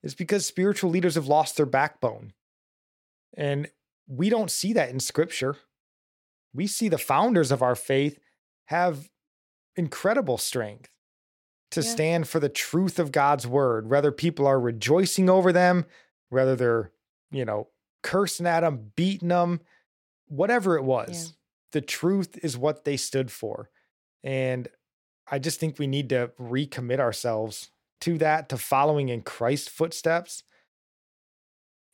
It's 0.02 0.14
because 0.14 0.46
spiritual 0.46 0.90
leaders 0.90 1.16
have 1.16 1.26
lost 1.26 1.56
their 1.56 1.66
backbone. 1.66 2.32
And 3.36 3.68
we 4.06 4.30
don't 4.30 4.50
see 4.50 4.72
that 4.72 4.90
in 4.90 5.00
scripture. 5.00 5.56
We 6.54 6.68
see 6.68 6.88
the 6.88 6.98
founders 6.98 7.50
of 7.50 7.62
our 7.62 7.74
faith 7.74 8.18
have 8.66 9.10
incredible 9.74 10.38
strength 10.38 10.88
to 11.72 11.80
yeah. 11.80 11.90
stand 11.90 12.28
for 12.28 12.38
the 12.38 12.48
truth 12.48 12.98
of 12.98 13.10
God's 13.10 13.46
word, 13.46 13.90
whether 13.90 14.12
people 14.12 14.46
are 14.46 14.60
rejoicing 14.60 15.28
over 15.28 15.52
them, 15.52 15.86
whether 16.28 16.54
they're, 16.54 16.92
you 17.32 17.44
know, 17.44 17.68
cursing 18.02 18.46
at 18.46 18.60
them, 18.60 18.92
beating 18.94 19.28
them, 19.28 19.60
whatever 20.28 20.76
it 20.76 20.84
was. 20.84 21.28
Yeah. 21.28 21.36
The 21.72 21.80
truth 21.80 22.38
is 22.42 22.56
what 22.56 22.84
they 22.84 22.96
stood 22.96 23.30
for. 23.30 23.70
And 24.22 24.68
I 25.30 25.38
just 25.38 25.58
think 25.58 25.78
we 25.78 25.86
need 25.86 26.10
to 26.10 26.30
recommit 26.40 27.00
ourselves 27.00 27.70
to 28.02 28.18
that, 28.18 28.48
to 28.50 28.58
following 28.58 29.08
in 29.08 29.22
Christ's 29.22 29.68
footsteps. 29.68 30.42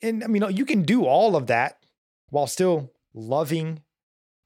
And 0.02 0.24
I 0.24 0.26
mean, 0.26 0.44
you 0.50 0.64
can 0.64 0.82
do 0.82 1.04
all 1.04 1.36
of 1.36 1.46
that 1.48 1.78
while 2.30 2.46
still 2.46 2.92
loving 3.14 3.82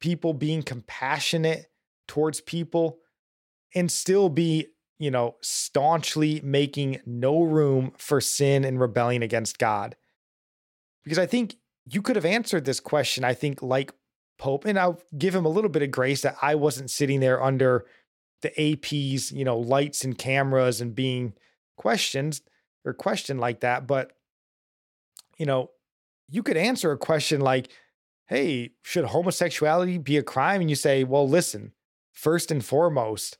people, 0.01 0.35
being 0.35 0.63
compassionate 0.63 1.67
towards 2.09 2.41
people, 2.41 2.99
and 3.75 3.91
still 3.91 4.29
be, 4.29 4.67
you 4.99 5.11
know, 5.11 5.37
staunchly 5.41 6.41
making 6.43 7.01
no 7.07 7.43
room 7.43 7.93
for 7.97 8.21
sin 8.21 8.65
and 8.65 8.81
rebellion 8.81 9.23
against 9.23 9.59
God. 9.59 9.97
Because 11.05 11.19
I 11.19 11.27
think 11.27 11.57
you 11.87 12.03
could 12.03 12.17
have 12.17 12.25
answered 12.25 12.65
this 12.65 12.81
question, 12.81 13.25
I 13.25 13.35
think, 13.35 13.63
like 13.63 13.93
Pope, 14.43 14.65
and 14.65 14.77
I'll 14.77 15.01
give 15.17 15.37
him 15.37 15.45
a 15.45 15.49
little 15.49 15.71
bit 15.71 15.83
of 15.83 15.93
grace 15.93 16.23
that 16.23 16.35
I 16.43 16.57
wasn't 16.57 16.91
sitting 16.91 17.21
there 17.21 17.41
under 17.41 17.87
the 18.41 18.51
AP's, 18.61 19.31
you 19.31 19.45
know, 19.45 19.57
lights 19.57 20.03
and 20.03 20.19
cameras 20.19 20.81
and 20.81 20.97
being 20.97 21.35
questioned 21.77 22.41
or 22.85 22.93
questioned 22.93 23.39
like 23.39 23.61
that. 23.61 23.87
But, 23.87 24.11
you 25.39 25.47
know, 25.47 25.71
you 26.29 26.43
could 26.43 26.57
answer 26.57 26.91
a 26.91 26.99
question 26.99 27.41
like, 27.41 27.71
hey, 28.27 28.73
should 28.83 29.05
homosexuality 29.05 29.99
be 29.99 30.17
a 30.17 30.25
crime? 30.25 30.61
And 30.61 30.69
you 30.69 30.75
say, 30.75 31.05
well, 31.05 31.29
listen, 31.29 31.71
first 32.11 32.51
and 32.51 32.65
foremost, 32.65 33.39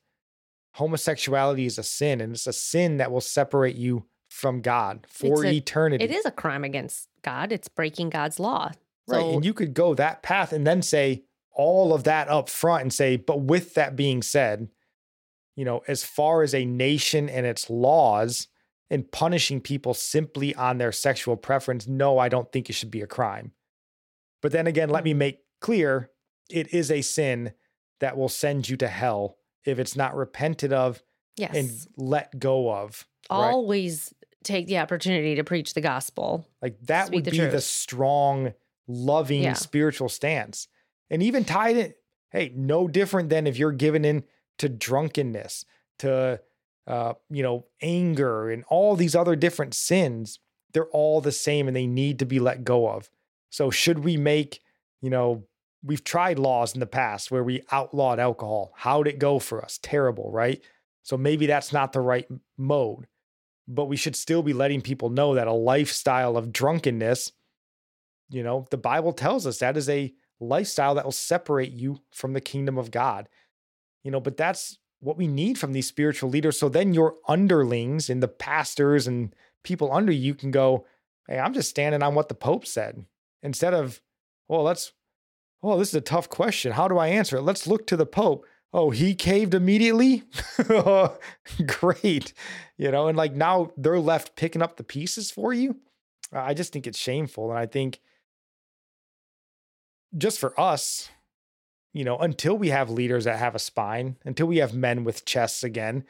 homosexuality 0.75 1.67
is 1.67 1.79
a 1.79 1.83
sin, 1.83 2.21
and 2.21 2.35
it's 2.35 2.47
a 2.47 2.53
sin 2.53 2.99
that 2.99 3.11
will 3.11 3.21
separate 3.21 3.75
you 3.75 4.05
from 4.29 4.61
God 4.61 5.05
for 5.11 5.45
a, 5.45 5.53
eternity. 5.53 6.05
It 6.05 6.13
is 6.13 6.25
a 6.27 6.31
crime 6.31 6.63
against 6.63 7.09
God. 7.23 7.51
It's 7.51 7.67
breaking 7.67 8.11
God's 8.11 8.39
law. 8.39 8.71
Right. 9.09 9.21
So, 9.21 9.33
and 9.35 9.45
you 9.45 9.55
could 9.55 9.75
go 9.75 9.95
that 9.95 10.23
path 10.23 10.53
and 10.53 10.67
then 10.67 10.83
say 10.83 11.25
all 11.53 11.93
of 11.93 12.05
that 12.05 12.29
up 12.29 12.49
front 12.49 12.83
and 12.83 12.93
say, 12.93 13.17
but 13.17 13.41
with 13.41 13.75
that 13.75 13.97
being 13.97 14.23
said, 14.23 14.69
you 15.57 15.65
know, 15.65 15.83
as 15.87 16.05
far 16.05 16.43
as 16.43 16.55
a 16.55 16.65
nation 16.65 17.29
and 17.29 17.45
its 17.45 17.69
laws 17.69 18.49
and 18.91 19.11
punishing 19.11 19.61
people 19.61 19.95
simply 19.95 20.55
on 20.55 20.79
their 20.79 20.93
sexual 20.93 21.37
preference, 21.37 21.87
no, 21.87 22.19
I 22.19 22.29
don't 22.29 22.51
think 22.53 22.71
it 22.71 22.75
should 22.75 22.91
be 22.91 23.03
a 23.03 23.07
crime. 23.07 23.53
But 24.41 24.53
then 24.53 24.67
again, 24.67 24.89
let 24.89 25.05
me 25.05 25.11
mm-hmm. 25.11 25.19
make 25.19 25.39
clear 25.61 26.11
it 26.51 26.73
is 26.73 26.91
a 26.91 27.03
sin 27.03 27.53
that 28.01 28.17
will 28.17 28.29
send 28.29 28.69
you 28.69 28.77
to 28.79 28.89
hell 28.89 29.37
if 29.65 29.79
it's 29.79 29.97
not 29.97 30.17
repented 30.17 30.73
of 30.73 31.03
yes. 31.37 31.57
and 31.57 31.71
let 31.97 32.39
go 32.39 32.73
of. 32.73 33.07
Always 33.31 34.13
right? 34.13 34.29
take 34.43 34.67
the 34.67 34.79
opportunity 34.79 35.37
to 35.37 35.45
preach 35.45 35.75
the 35.75 35.81
gospel. 35.81 36.47
Like 36.61 36.79
that 36.83 37.13
would 37.13 37.25
the 37.25 37.31
be 37.31 37.39
truth. 37.39 37.53
the 37.53 37.61
strong, 37.61 38.55
loving 38.87 39.43
yeah. 39.43 39.53
spiritual 39.55 40.09
stance. 40.09 40.69
And 41.11 41.23
even 41.23 41.45
tied 41.45 41.77
it, 41.77 41.99
hey, 42.31 42.53
no 42.55 42.89
different 42.89 43.29
than 43.29 43.47
if 43.47 43.59
you're 43.59 43.73
given 43.73 44.05
in 44.05 44.25
to 44.59 44.69
drunkenness, 44.69 45.65
to 45.99 46.41
uh, 46.87 47.15
you 47.31 47.43
know, 47.43 47.67
anger 47.81 48.51
and 48.51 48.65
all 48.69 48.97
these 48.97 49.15
other 49.15 49.37
different 49.37 49.75
sins. 49.75 50.39
They're 50.73 50.87
all 50.87 51.21
the 51.21 51.33
same 51.33 51.69
and 51.69 51.77
they 51.77 51.87
need 51.87 52.19
to 52.21 52.27
be 52.27 52.41
let 52.41 52.65
go 52.65 52.89
of. 52.89 53.11
So 53.51 53.71
should 53.71 54.01
we 54.01 54.17
make, 54.17 54.61
you 55.01 55.11
know, 55.11 55.45
we've 55.85 56.05
tried 56.05 56.39
laws 56.39 56.75
in 56.75 56.81
the 56.81 56.87
past 56.87 57.31
where 57.31 57.45
we 57.45 57.63
outlawed 57.71 58.19
alcohol. 58.19 58.73
How'd 58.77 59.09
it 59.09 59.19
go 59.19 59.39
for 59.39 59.63
us? 59.63 59.79
Terrible, 59.83 60.31
right? 60.31 60.63
So 61.03 61.17
maybe 61.17 61.47
that's 61.47 61.73
not 61.73 61.93
the 61.93 62.01
right 62.01 62.27
mode. 62.57 63.07
But 63.69 63.87
we 63.87 63.97
should 63.97 64.17
still 64.17 64.43
be 64.43 64.53
letting 64.53 64.81
people 64.81 65.11
know 65.11 65.35
that 65.35 65.47
a 65.47 65.53
lifestyle 65.53 66.37
of 66.37 66.53
drunkenness, 66.53 67.33
you 68.33 68.43
know, 68.43 68.67
the 68.71 68.77
Bible 68.79 69.13
tells 69.13 69.47
us 69.47 69.59
that 69.59 69.77
is 69.77 69.89
a 69.89 70.13
lifestyle 70.41 70.95
that 70.95 71.05
will 71.05 71.13
separate 71.13 71.73
you 71.73 72.01
from 72.11 72.33
the 72.33 72.41
kingdom 72.41 72.79
of 72.79 72.91
God. 72.91 73.29
You 74.03 74.11
know, 74.11 74.21
but 74.21 74.37
that's 74.37 74.79
what 75.01 75.17
we 75.17 75.27
need 75.27 75.59
from 75.59 75.73
these 75.73 75.87
spiritual 75.87 76.31
leaders. 76.31 76.59
So 76.59 76.69
then 76.69 76.95
your 76.95 77.17
underlings 77.29 78.09
and 78.09 78.23
the 78.23 78.29
pastors 78.29 79.07
and 79.07 79.35
people 79.63 79.93
under 79.93 80.13
you 80.13 80.35
can 80.35 80.51
go, 80.51 80.87
Hey, 81.29 81.39
I'm 81.39 81.55
just 81.55 81.71
standing 81.71 82.03
on 82.03 82.15
what 82.15 82.29
the 82.29 82.35
Pope 82.35 82.67
said 82.67 83.05
instead 83.43 83.75
of, 83.75 84.01
well, 84.49 84.63
let's, 84.63 84.93
oh, 85.63 85.79
this 85.79 85.89
is 85.89 85.95
a 85.95 86.01
tough 86.01 86.29
question. 86.29 86.73
How 86.73 86.89
do 86.89 86.99
I 86.99 87.09
answer 87.09 87.37
it? 87.37 87.43
Let's 87.43 87.67
look 87.67 87.87
to 87.89 87.97
the 87.97 88.07
Pope. 88.07 88.45
Oh, 88.73 88.91
he 88.91 89.15
caved 89.15 89.55
immediately? 89.55 90.25
Great. 91.67 92.33
You 92.79 92.91
know, 92.91 93.07
and 93.07 93.17
like 93.17 93.35
now 93.35 93.71
they're 93.77 94.01
left 94.01 94.35
picking 94.35 94.63
up 94.63 94.77
the 94.77 94.85
pieces 94.85 95.31
for 95.31 95.53
you. 95.53 95.77
I 96.33 96.55
just 96.55 96.73
think 96.73 96.87
it's 96.87 96.99
shameful. 96.99 97.51
And 97.51 97.59
I 97.59 97.67
think 97.67 98.01
just 100.17 100.39
for 100.39 100.59
us, 100.59 101.11
you 101.93 102.05
know, 102.05 102.19
until 102.19 102.57
we 102.57 102.69
have 102.69 102.91
leaders 102.91 103.25
that 103.25 103.39
have 103.39 103.55
a 103.55 103.61
spine, 103.61 104.17
until 104.25 104.47
we 104.47 104.59
have 104.59 104.75
men 104.75 105.05
with 105.05 105.25
chests 105.25 105.63
again, 105.63 106.05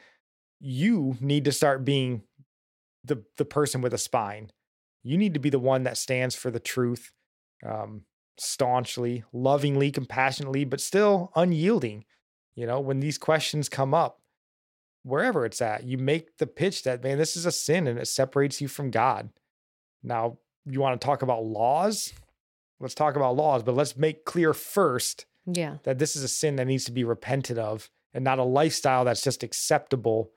you 0.59 1.17
need 1.19 1.45
to 1.45 1.51
start 1.51 1.83
being 1.83 2.23
the 3.03 3.23
the 3.37 3.45
person 3.45 3.81
with 3.81 3.93
a 3.93 3.97
spine. 3.97 4.51
You 5.03 5.17
need 5.17 5.33
to 5.33 5.39
be 5.39 5.49
the 5.49 5.59
one 5.59 5.83
that 5.83 5.97
stands 5.97 6.35
for 6.35 6.49
the 6.49 6.59
truth, 6.59 7.11
um, 7.65 8.03
staunchly, 8.37 9.23
lovingly, 9.33 9.91
compassionately, 9.91 10.63
but 10.63 10.79
still 10.79 11.31
unyielding. 11.35 12.05
You 12.55 12.65
know, 12.67 12.79
when 12.79 12.99
these 12.99 13.17
questions 13.17 13.67
come 13.67 13.93
up, 13.93 14.21
wherever 15.03 15.45
it's 15.45 15.61
at, 15.61 15.83
you 15.83 15.97
make 15.97 16.37
the 16.37 16.47
pitch 16.47 16.83
that, 16.83 17.03
man, 17.03 17.17
this 17.17 17.35
is 17.35 17.45
a 17.45 17.51
sin 17.51 17.87
and 17.87 17.99
it 17.99 18.07
separates 18.07 18.61
you 18.61 18.67
from 18.67 18.91
God. 18.91 19.29
Now, 20.01 20.37
you 20.65 20.79
want 20.79 20.99
to 20.99 21.05
talk 21.05 21.21
about 21.21 21.43
laws? 21.43 22.13
Let's 22.79 22.95
talk 22.95 23.15
about 23.15 23.35
laws, 23.35 23.63
but 23.63 23.75
let's 23.75 23.95
make 23.95 24.25
clear 24.25 24.53
first 24.53 25.25
yeah. 25.45 25.77
that 25.83 25.99
this 25.99 26.15
is 26.15 26.23
a 26.23 26.27
sin 26.27 26.55
that 26.57 26.67
needs 26.67 26.85
to 26.85 26.91
be 26.91 27.03
repented 27.03 27.57
of 27.57 27.89
and 28.13 28.23
not 28.23 28.39
a 28.39 28.43
lifestyle 28.43 29.05
that's 29.05 29.23
just 29.23 29.43
acceptable 29.43 30.31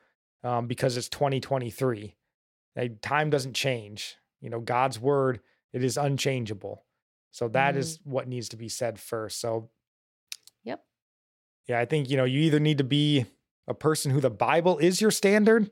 um, 0.45 0.67
because 0.67 0.97
it's 0.97 1.09
2023. 1.09 2.15
Like, 2.77 3.01
time 3.01 3.31
doesn't 3.31 3.55
change. 3.55 4.17
You 4.41 4.51
know, 4.51 4.61
God's 4.61 5.01
word, 5.01 5.41
it 5.73 5.83
is 5.83 5.97
unchangeable. 5.97 6.85
So 7.31 7.49
that 7.49 7.71
mm-hmm. 7.71 7.81
is 7.81 7.99
what 8.05 8.29
needs 8.29 8.49
to 8.51 8.57
be 8.57 8.69
said 8.69 8.99
first. 8.99 9.41
So, 9.41 9.71
yep. 10.65 10.85
Yeah, 11.67 11.81
I 11.81 11.85
think, 11.85 12.09
you 12.09 12.17
know, 12.17 12.25
you 12.25 12.41
either 12.41 12.61
need 12.61 12.79
to 12.79 12.85
be 12.85 13.27
a 13.67 13.75
person 13.75 14.11
who 14.11 14.21
the 14.21 14.31
Bible 14.31 14.79
is 14.79 15.01
your 15.01 15.11
standard, 15.11 15.71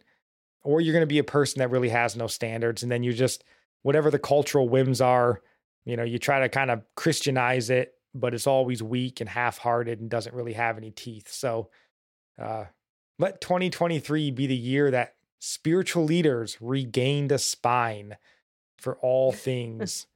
or 0.62 0.80
you're 0.80 0.92
going 0.92 1.02
to 1.02 1.06
be 1.06 1.18
a 1.18 1.24
person 1.24 1.60
that 1.60 1.70
really 1.70 1.90
has 1.90 2.16
no 2.16 2.26
standards. 2.26 2.82
And 2.82 2.90
then 2.90 3.02
you 3.02 3.12
just, 3.12 3.44
whatever 3.82 4.10
the 4.10 4.18
cultural 4.18 4.68
whims 4.68 5.00
are, 5.00 5.40
you 5.84 5.96
know, 5.96 6.02
you 6.02 6.18
try 6.18 6.40
to 6.40 6.48
kind 6.48 6.70
of 6.70 6.82
Christianize 6.96 7.70
it, 7.70 7.94
but 8.14 8.34
it's 8.34 8.46
always 8.46 8.82
weak 8.82 9.20
and 9.20 9.28
half 9.28 9.58
hearted 9.58 10.00
and 10.00 10.10
doesn't 10.10 10.34
really 10.34 10.54
have 10.54 10.76
any 10.76 10.90
teeth. 10.90 11.30
So, 11.30 11.70
uh, 12.38 12.64
let 13.18 13.40
2023 13.40 14.30
be 14.32 14.46
the 14.46 14.56
year 14.56 14.90
that 14.90 15.14
spiritual 15.38 16.04
leaders 16.04 16.58
regained 16.60 17.30
a 17.30 17.38
spine 17.38 18.16
for 18.78 18.96
all 18.96 19.30
things 19.48 20.06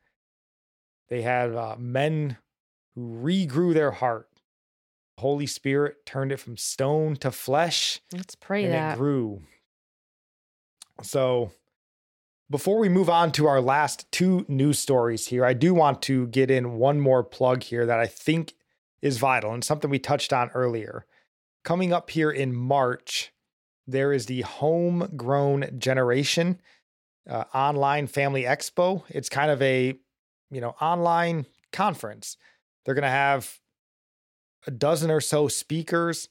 They 1.08 1.22
had 1.22 1.54
uh, 1.54 1.76
men 1.78 2.36
who 2.94 3.20
regrew 3.22 3.74
their 3.74 3.90
heart. 3.90 4.28
Holy 5.18 5.46
Spirit 5.46 6.06
turned 6.06 6.30
it 6.30 6.38
from 6.38 6.56
stone 6.56 7.16
to 7.16 7.30
flesh. 7.32 8.00
Let's 8.12 8.34
pray 8.34 8.64
and 8.64 8.74
that. 8.74 8.94
it 8.94 8.98
grew. 8.98 9.42
So, 11.02 11.50
before 12.50 12.78
we 12.78 12.88
move 12.88 13.10
on 13.10 13.30
to 13.32 13.46
our 13.46 13.60
last 13.60 14.10
two 14.10 14.44
news 14.48 14.78
stories 14.78 15.26
here, 15.26 15.44
I 15.44 15.52
do 15.52 15.74
want 15.74 16.00
to 16.02 16.26
get 16.28 16.50
in 16.50 16.78
one 16.78 17.00
more 17.00 17.22
plug 17.22 17.62
here 17.62 17.84
that 17.84 17.98
I 17.98 18.06
think 18.06 18.54
is 19.02 19.18
vital 19.18 19.52
and 19.52 19.62
something 19.62 19.90
we 19.90 19.98
touched 19.98 20.32
on 20.32 20.50
earlier. 20.50 21.04
Coming 21.62 21.92
up 21.92 22.10
here 22.10 22.30
in 22.30 22.54
March, 22.54 23.32
there 23.86 24.12
is 24.12 24.26
the 24.26 24.42
Homegrown 24.42 25.78
Generation 25.78 26.60
uh, 27.28 27.44
online 27.52 28.06
family 28.06 28.44
expo. 28.44 29.02
It's 29.10 29.28
kind 29.28 29.50
of 29.50 29.60
a, 29.60 29.98
you 30.50 30.60
know, 30.60 30.74
online 30.80 31.46
conference. 31.72 32.38
They're 32.84 32.94
going 32.94 33.02
to 33.02 33.08
have 33.08 33.58
a 34.66 34.70
dozen 34.70 35.10
or 35.10 35.20
so 35.20 35.48
speakers 35.48 36.28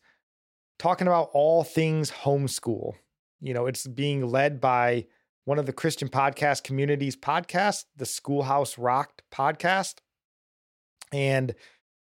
talking 0.79 1.07
about 1.07 1.29
all 1.33 1.63
things 1.63 2.09
homeschool. 2.09 2.93
You 3.39 3.53
know, 3.53 3.67
it's 3.67 3.85
being 3.85 4.27
led 4.27 4.59
by 4.59 5.05
one 5.47 5.57
of 5.57 5.65
the 5.65 5.71
Christian 5.71 6.09
podcast 6.09 6.63
communities 6.63 7.15
podcast, 7.15 7.85
the 7.95 8.05
Schoolhouse 8.05 8.77
Rocked 8.77 9.23
podcast. 9.33 9.99
And 11.13 11.55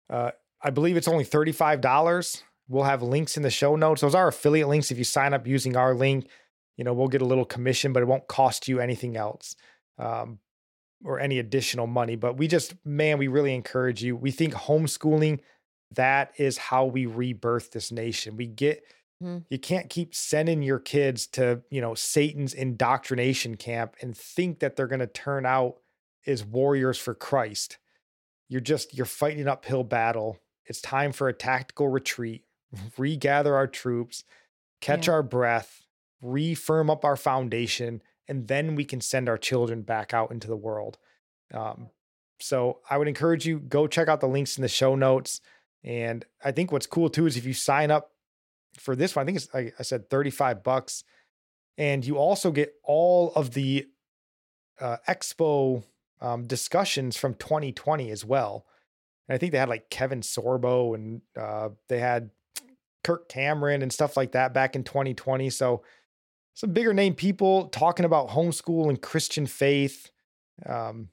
uh, 0.09 0.31
I 0.61 0.69
believe 0.69 0.97
it's 0.97 1.07
only 1.07 1.23
$35. 1.23 2.43
We'll 2.67 2.83
have 2.83 3.01
links 3.01 3.37
in 3.37 3.43
the 3.43 3.49
show 3.49 3.77
notes. 3.77 4.01
Those 4.01 4.15
are 4.15 4.27
affiliate 4.27 4.67
links. 4.67 4.91
If 4.91 4.97
you 4.97 5.05
sign 5.05 5.33
up 5.33 5.47
using 5.47 5.77
our 5.77 5.95
link, 5.95 6.27
you 6.75 6.83
know, 6.83 6.91
we'll 6.91 7.07
get 7.07 7.21
a 7.21 7.25
little 7.25 7.45
commission, 7.45 7.93
but 7.93 8.03
it 8.03 8.05
won't 8.05 8.27
cost 8.27 8.67
you 8.67 8.81
anything 8.81 9.15
else 9.15 9.55
um, 9.97 10.39
or 11.05 11.17
any 11.17 11.39
additional 11.39 11.87
money. 11.87 12.17
But 12.17 12.35
we 12.35 12.49
just, 12.49 12.75
man, 12.83 13.17
we 13.17 13.29
really 13.29 13.55
encourage 13.55 14.03
you. 14.03 14.17
We 14.17 14.31
think 14.31 14.53
homeschooling, 14.53 15.39
that 15.95 16.33
is 16.37 16.57
how 16.57 16.83
we 16.83 17.05
rebirth 17.05 17.71
this 17.71 17.93
nation. 17.93 18.35
We 18.35 18.47
get, 18.47 18.83
Mhm. 19.21 19.45
you 19.49 19.59
can't 19.59 19.89
keep 19.89 20.15
sending 20.15 20.61
your 20.63 20.79
kids 20.79 21.27
to, 21.27 21.61
you 21.69 21.81
know, 21.81 21.93
Satan's 21.93 22.53
indoctrination 22.53 23.55
camp 23.57 23.95
and 24.01 24.17
think 24.17 24.59
that 24.59 24.75
they're 24.75 24.87
going 24.87 24.99
to 24.99 25.07
turn 25.07 25.45
out 25.45 25.77
as 26.25 26.43
warriors 26.43 26.97
for 26.97 27.13
Christ. 27.13 27.77
You're 28.49 28.61
just, 28.61 28.93
you're 28.95 29.05
fighting 29.05 29.41
an 29.41 29.47
uphill 29.47 29.83
battle. 29.83 30.37
It's 30.65 30.81
time 30.81 31.11
for 31.11 31.27
a 31.27 31.33
tactical 31.33 31.87
retreat, 31.89 32.45
regather 32.97 33.55
our 33.55 33.67
troops, 33.67 34.23
catch 34.81 35.07
Yeah. 35.07 35.13
our 35.15 35.23
breath, 35.23 35.83
refirm 36.23 36.89
up 36.91 37.05
our 37.05 37.15
foundation, 37.17 38.01
and 38.27 38.47
then 38.47 38.75
we 38.75 38.85
can 38.85 39.01
send 39.01 39.29
our 39.29 39.37
children 39.37 39.81
back 39.83 40.13
out 40.13 40.31
into 40.31 40.47
the 40.47 40.57
world. 40.57 40.97
Um, 41.53 41.89
so 42.39 42.81
I 42.89 42.97
would 42.97 43.07
encourage 43.07 43.45
you 43.45 43.59
go 43.59 43.87
check 43.87 44.07
out 44.07 44.21
the 44.21 44.27
links 44.27 44.57
in 44.57 44.61
the 44.61 44.67
show 44.69 44.95
notes. 44.95 45.41
And 45.83 46.25
I 46.43 46.51
think 46.51 46.71
what's 46.71 46.87
cool 46.87 47.09
too 47.09 47.25
is 47.25 47.37
if 47.37 47.45
you 47.45 47.53
sign 47.53 47.91
up 47.91 48.10
for 48.77 48.95
this 48.95 49.15
one, 49.15 49.23
I 49.23 49.25
think 49.25 49.37
it's 49.37 49.53
like 49.53 49.73
I 49.79 49.83
said, 49.83 50.09
35 50.09 50.63
bucks. 50.63 51.03
And 51.77 52.05
you 52.05 52.17
also 52.17 52.51
get 52.51 52.73
all 52.83 53.31
of 53.35 53.51
the 53.53 53.87
uh, 54.79 54.97
expo 55.07 55.83
um, 56.19 56.45
discussions 56.45 57.17
from 57.17 57.33
2020 57.35 58.11
as 58.11 58.25
well. 58.25 58.65
And 59.27 59.35
I 59.35 59.37
think 59.37 59.51
they 59.51 59.57
had 59.57 59.69
like 59.69 59.89
Kevin 59.89 60.21
Sorbo 60.21 60.95
and 60.95 61.21
uh, 61.39 61.69
they 61.87 61.99
had 61.99 62.29
Kirk 63.03 63.29
Cameron 63.29 63.81
and 63.81 63.91
stuff 63.91 64.17
like 64.17 64.33
that 64.33 64.53
back 64.53 64.75
in 64.75 64.83
2020. 64.83 65.49
So 65.49 65.83
some 66.53 66.71
bigger 66.71 66.93
name 66.93 67.15
people 67.15 67.67
talking 67.67 68.05
about 68.05 68.29
homeschool 68.29 68.89
and 68.89 69.01
Christian 69.01 69.47
faith. 69.47 70.11
Um, 70.65 71.09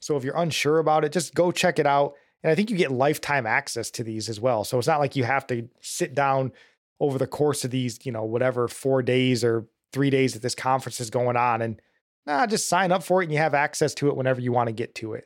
so 0.00 0.16
if 0.16 0.24
you're 0.24 0.36
unsure 0.36 0.78
about 0.78 1.04
it, 1.04 1.12
just 1.12 1.34
go 1.34 1.52
check 1.52 1.78
it 1.78 1.86
out. 1.86 2.14
And 2.42 2.50
I 2.50 2.54
think 2.54 2.70
you 2.70 2.76
get 2.76 2.90
lifetime 2.90 3.46
access 3.46 3.90
to 3.92 4.04
these 4.04 4.28
as 4.28 4.40
well. 4.40 4.64
So 4.64 4.78
it's 4.78 4.86
not 4.86 5.00
like 5.00 5.14
you 5.14 5.24
have 5.24 5.46
to 5.48 5.68
sit 5.80 6.14
down 6.14 6.52
over 7.00 7.18
the 7.18 7.26
course 7.26 7.64
of 7.64 7.70
these, 7.70 7.98
you 8.04 8.12
know, 8.12 8.24
whatever 8.24 8.68
four 8.68 9.02
days 9.02 9.42
or 9.42 9.66
three 9.92 10.10
days 10.10 10.34
that 10.34 10.42
this 10.42 10.54
conference 10.54 11.00
is 11.00 11.10
going 11.10 11.36
on 11.36 11.62
and 11.62 11.80
nah, 12.26 12.46
just 12.46 12.68
sign 12.68 12.92
up 12.92 13.02
for 13.02 13.22
it 13.22 13.24
and 13.24 13.32
you 13.32 13.38
have 13.38 13.54
access 13.54 13.94
to 13.94 14.08
it 14.08 14.16
whenever 14.16 14.40
you 14.40 14.52
want 14.52 14.68
to 14.68 14.72
get 14.72 14.94
to 14.94 15.14
it. 15.14 15.24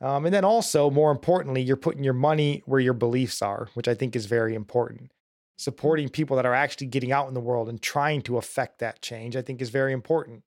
Um, 0.00 0.26
and 0.26 0.34
then 0.34 0.44
also, 0.44 0.90
more 0.90 1.10
importantly, 1.10 1.62
you're 1.62 1.76
putting 1.76 2.04
your 2.04 2.14
money 2.14 2.62
where 2.66 2.80
your 2.80 2.94
beliefs 2.94 3.42
are, 3.42 3.68
which 3.74 3.88
I 3.88 3.94
think 3.94 4.14
is 4.14 4.26
very 4.26 4.54
important. 4.54 5.10
Supporting 5.58 6.10
people 6.10 6.36
that 6.36 6.46
are 6.46 6.54
actually 6.54 6.88
getting 6.88 7.12
out 7.12 7.28
in 7.28 7.34
the 7.34 7.40
world 7.40 7.68
and 7.68 7.80
trying 7.80 8.20
to 8.22 8.36
affect 8.36 8.78
that 8.78 9.00
change, 9.00 9.36
I 9.36 9.42
think 9.42 9.62
is 9.62 9.70
very 9.70 9.92
important. 9.92 10.42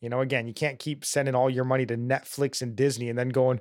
You 0.00 0.08
know, 0.08 0.20
again, 0.20 0.48
you 0.48 0.54
can't 0.54 0.80
keep 0.80 1.04
sending 1.04 1.36
all 1.36 1.48
your 1.48 1.64
money 1.64 1.86
to 1.86 1.96
Netflix 1.96 2.60
and 2.60 2.74
Disney 2.74 3.08
and 3.08 3.18
then 3.18 3.28
going, 3.28 3.60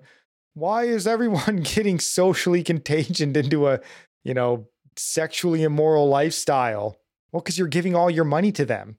why 0.56 0.86
is 0.86 1.06
everyone 1.06 1.58
getting 1.64 2.00
socially 2.00 2.64
contagioned 2.64 3.38
into 3.38 3.68
a, 3.68 3.80
you 4.24 4.34
know, 4.34 4.68
sexually 4.98 5.64
immoral 5.64 6.08
lifestyle? 6.08 6.98
Well, 7.32 7.42
because 7.42 7.58
you're 7.58 7.68
giving 7.68 7.96
all 7.96 8.10
your 8.10 8.26
money 8.26 8.52
to 8.54 8.66
them. 8.66 8.98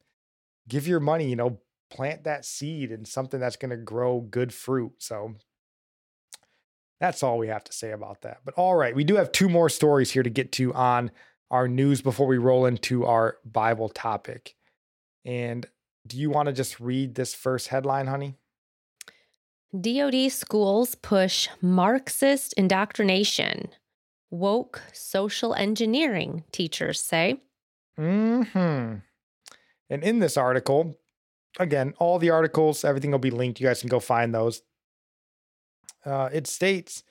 Give 0.69 0.89
your 0.89 1.01
money, 1.01 1.29
you 1.29 1.37
know, 1.37 1.61
plant 1.91 2.25
that 2.25 2.45
seed 2.45 2.91
in 2.91 3.05
something 3.05 3.39
that's 3.39 3.57
going 3.57 3.71
to 3.71 3.77
grow 3.77 4.21
good 4.21 4.53
fruit. 4.53 4.93
So 4.99 5.35
that's 7.01 7.23
all 7.23 7.39
we 7.39 7.49
have 7.49 7.65
to 7.65 7.73
say 7.73 7.93
about 7.93 8.23
that. 8.23 8.39
But 8.45 8.55
all 8.55 8.75
right, 8.75 8.95
we 8.95 9.05
do 9.05 9.17
have 9.17 9.31
two 9.33 9.49
more 9.49 9.69
stories 9.69 10.11
here 10.11 10.23
to 10.23 10.31
get 10.31 10.53
to 10.53 10.73
on 10.75 11.11
our 11.51 11.69
news 11.69 12.03
before 12.03 12.27
we 12.27 12.39
roll 12.39 12.67
into 12.67 13.05
our 13.05 13.37
Bible 13.45 13.89
topic. 13.89 14.55
And 15.25 15.67
do 16.07 16.17
you 16.19 16.31
want 16.31 16.47
to 16.47 16.53
just 16.53 16.81
read 16.81 17.15
this 17.15 17.35
first 17.35 17.69
headline, 17.69 18.07
honey? 18.07 18.35
DoD 19.79 20.31
schools 20.31 20.95
push 20.95 21.49
Marxist 21.61 22.53
indoctrination. 22.55 23.71
Woke 24.39 24.82
social 24.93 25.55
engineering, 25.55 26.45
teachers 26.53 27.01
say. 27.01 27.41
Hmm. 27.97 28.43
And 29.91 30.03
in 30.03 30.18
this 30.18 30.37
article, 30.37 30.97
again, 31.59 31.95
all 31.99 32.18
the 32.18 32.30
articles, 32.30 32.85
everything 32.85 33.12
will 33.12 33.18
be 33.18 33.30
linked. 33.30 33.61
You 33.61 33.66
guys 33.66 33.80
can 33.80 33.89
go 33.89 34.01
find 34.01 34.35
those. 34.35 34.62
Uh, 36.05 36.28
it 36.32 36.47
states, 36.47 37.05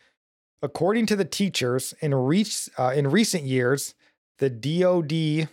according 0.61 1.05
to 1.07 1.15
the 1.15 1.25
teachers, 1.25 1.93
in, 2.01 2.13
uh, 2.13 2.93
in 2.95 3.07
recent 3.09 3.43
years, 3.43 3.95
the 4.39 4.49
DoD 4.49 5.47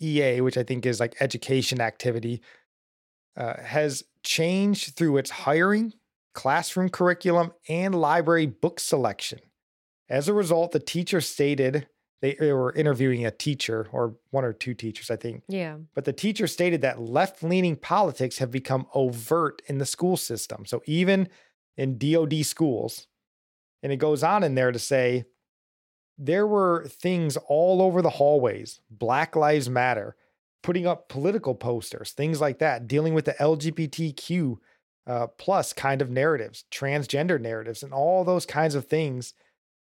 EA, 0.00 0.40
which 0.40 0.56
I 0.56 0.62
think 0.62 0.86
is 0.86 1.00
like 1.00 1.16
education 1.20 1.80
activity, 1.80 2.40
uh, 3.36 3.60
has 3.60 4.04
changed 4.22 4.96
through 4.96 5.18
its 5.18 5.30
hiring, 5.30 5.92
classroom 6.34 6.88
curriculum, 6.88 7.52
and 7.68 7.94
library 7.94 8.46
book 8.46 8.80
selection. 8.80 9.40
As 10.10 10.28
a 10.28 10.34
result, 10.34 10.72
the 10.72 10.80
teacher 10.80 11.20
stated 11.20 11.86
they, 12.20 12.34
they 12.34 12.52
were 12.52 12.72
interviewing 12.74 13.24
a 13.24 13.30
teacher 13.30 13.88
or 13.92 14.16
one 14.30 14.44
or 14.44 14.52
two 14.52 14.74
teachers, 14.74 15.10
I 15.10 15.16
think. 15.16 15.44
Yeah. 15.48 15.76
But 15.94 16.04
the 16.04 16.12
teacher 16.12 16.46
stated 16.46 16.82
that 16.82 17.00
left 17.00 17.42
leaning 17.42 17.76
politics 17.76 18.38
have 18.38 18.50
become 18.50 18.86
overt 18.92 19.62
in 19.66 19.78
the 19.78 19.86
school 19.86 20.16
system. 20.16 20.66
So 20.66 20.82
even 20.84 21.28
in 21.76 21.96
DoD 21.96 22.44
schools, 22.44 23.06
and 23.82 23.92
it 23.92 23.96
goes 23.96 24.22
on 24.22 24.42
in 24.42 24.54
there 24.54 24.72
to 24.72 24.78
say 24.78 25.24
there 26.18 26.46
were 26.46 26.86
things 26.86 27.38
all 27.48 27.80
over 27.80 28.02
the 28.02 28.10
hallways 28.10 28.80
Black 28.90 29.34
Lives 29.34 29.70
Matter, 29.70 30.16
putting 30.62 30.86
up 30.86 31.08
political 31.08 31.54
posters, 31.54 32.12
things 32.12 32.40
like 32.40 32.58
that, 32.58 32.86
dealing 32.86 33.14
with 33.14 33.24
the 33.24 33.32
LGBTQ 33.32 34.56
uh, 35.06 35.26
plus 35.38 35.72
kind 35.72 36.02
of 36.02 36.10
narratives, 36.10 36.64
transgender 36.70 37.40
narratives, 37.40 37.82
and 37.82 37.94
all 37.94 38.24
those 38.24 38.44
kinds 38.44 38.74
of 38.74 38.86
things. 38.86 39.32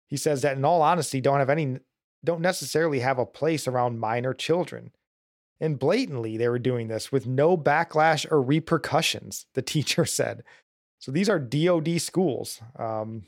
He 0.08 0.16
says 0.16 0.42
that 0.42 0.56
in 0.56 0.64
all 0.64 0.82
honesty, 0.82 1.20
don't 1.20 1.38
have 1.38 1.50
any, 1.50 1.78
don't 2.24 2.40
necessarily 2.40 3.00
have 3.00 3.18
a 3.18 3.26
place 3.26 3.68
around 3.68 4.00
minor 4.00 4.34
children. 4.34 4.90
And 5.60 5.78
blatantly, 5.78 6.36
they 6.36 6.48
were 6.48 6.58
doing 6.58 6.88
this 6.88 7.12
with 7.12 7.26
no 7.26 7.56
backlash 7.56 8.30
or 8.30 8.42
repercussions, 8.42 9.46
the 9.54 9.62
teacher 9.74 10.04
said. 10.04 10.42
So 10.98 11.12
these 11.12 11.28
are 11.28 11.38
DOD 11.38 12.00
schools. 12.00 12.60
Um, 12.76 13.24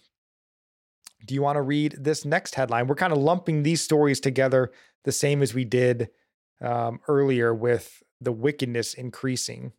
do 1.27 1.35
you 1.35 1.43
want 1.43 1.57
to 1.57 1.63
read 1.63 1.97
this 1.99 2.25
next 2.25 2.55
headline? 2.55 2.87
We're 2.87 2.95
kind 2.95 3.13
of 3.13 3.19
lumping 3.19 3.63
these 3.63 3.83
stories 3.83 4.21
together 4.21 4.73
the 5.05 5.13
same 5.13 5.43
as 5.43 5.55
we 5.55 5.65
did 5.65 6.09
um, 6.61 7.01
earlier 7.09 7.55
with 7.55 8.03
the 8.21 8.33
wickedness 8.33 8.95
increasing. 8.95 9.73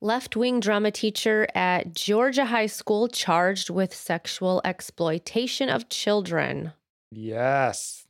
Left 0.00 0.36
wing 0.36 0.60
drama 0.60 0.92
teacher 0.92 1.48
at 1.56 1.92
Georgia 1.92 2.44
High 2.44 2.66
School 2.66 3.08
charged 3.08 3.68
with 3.68 3.92
sexual 3.92 4.60
exploitation 4.64 5.68
of 5.68 5.88
children. 5.88 6.72
Yes, 7.10 8.06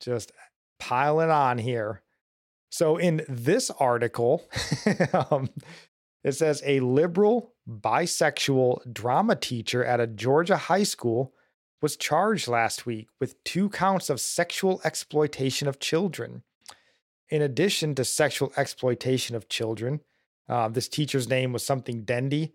just 0.00 0.32
piling 0.80 1.30
on 1.30 1.58
here. 1.58 2.02
So, 2.72 2.96
in 2.96 3.24
this 3.28 3.70
article, 3.70 4.48
um, 5.30 5.50
it 6.24 6.32
says 6.32 6.60
a 6.66 6.80
liberal 6.80 7.52
bisexual 7.70 8.92
drama 8.92 9.36
teacher 9.36 9.84
at 9.84 10.00
a 10.00 10.08
Georgia 10.08 10.56
high 10.56 10.82
school 10.82 11.34
was 11.80 11.96
charged 11.96 12.48
last 12.48 12.84
week 12.84 13.06
with 13.20 13.42
two 13.44 13.68
counts 13.68 14.10
of 14.10 14.20
sexual 14.20 14.80
exploitation 14.84 15.68
of 15.68 15.78
children. 15.78 16.42
In 17.28 17.42
addition 17.42 17.94
to 17.94 18.04
sexual 18.04 18.52
exploitation 18.56 19.36
of 19.36 19.48
children, 19.48 20.00
uh, 20.48 20.68
this 20.68 20.88
teacher's 20.88 21.28
name 21.28 21.52
was 21.52 21.64
something 21.64 22.04
Dendy, 22.04 22.52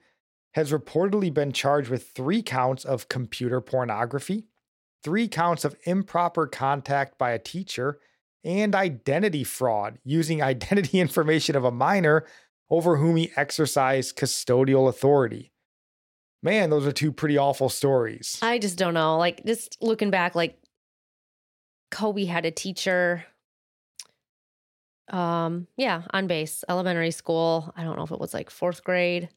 has 0.54 0.72
reportedly 0.72 1.34
been 1.34 1.52
charged 1.52 1.90
with 1.90 2.10
three 2.10 2.42
counts 2.42 2.84
of 2.84 3.10
computer 3.10 3.62
pornography, 3.62 4.46
three 5.04 5.28
counts 5.28 5.64
of 5.64 5.76
improper 5.84 6.48
contact 6.48 7.18
by 7.18 7.32
a 7.32 7.40
teacher, 7.40 8.00
and 8.44 8.74
identity 8.76 9.44
fraud 9.44 10.00
using 10.04 10.42
identity 10.42 11.00
information 11.00 11.56
of 11.56 11.64
a 11.64 11.72
minor 11.72 12.26
over 12.70 12.98
whom 12.98 13.16
he 13.16 13.32
exercised 13.36 14.18
custodial 14.18 14.90
authority. 14.90 15.52
Man, 16.44 16.70
those 16.70 16.86
are 16.86 16.92
two 16.92 17.12
pretty 17.12 17.38
awful 17.38 17.70
stories. 17.70 18.38
I 18.42 18.60
just 18.60 18.78
don't 18.78 18.94
know. 18.94 19.18
Like, 19.18 19.44
just 19.46 19.78
looking 19.82 20.12
back, 20.12 20.36
like, 20.36 20.60
Kobe 21.90 22.26
had 22.26 22.46
a 22.46 22.52
teacher. 22.52 23.26
Um, 25.10 25.68
yeah, 25.78 26.04
on 26.12 26.28
base, 26.28 26.64
elementary 26.68 27.12
school. 27.12 27.74
I 27.76 27.84
don't 27.84 27.96
know 27.96 28.04
if 28.04 28.12
it 28.12 28.20
was 28.20 28.34
like 28.34 28.50
fourth 28.50 28.84
grade. 28.84 29.30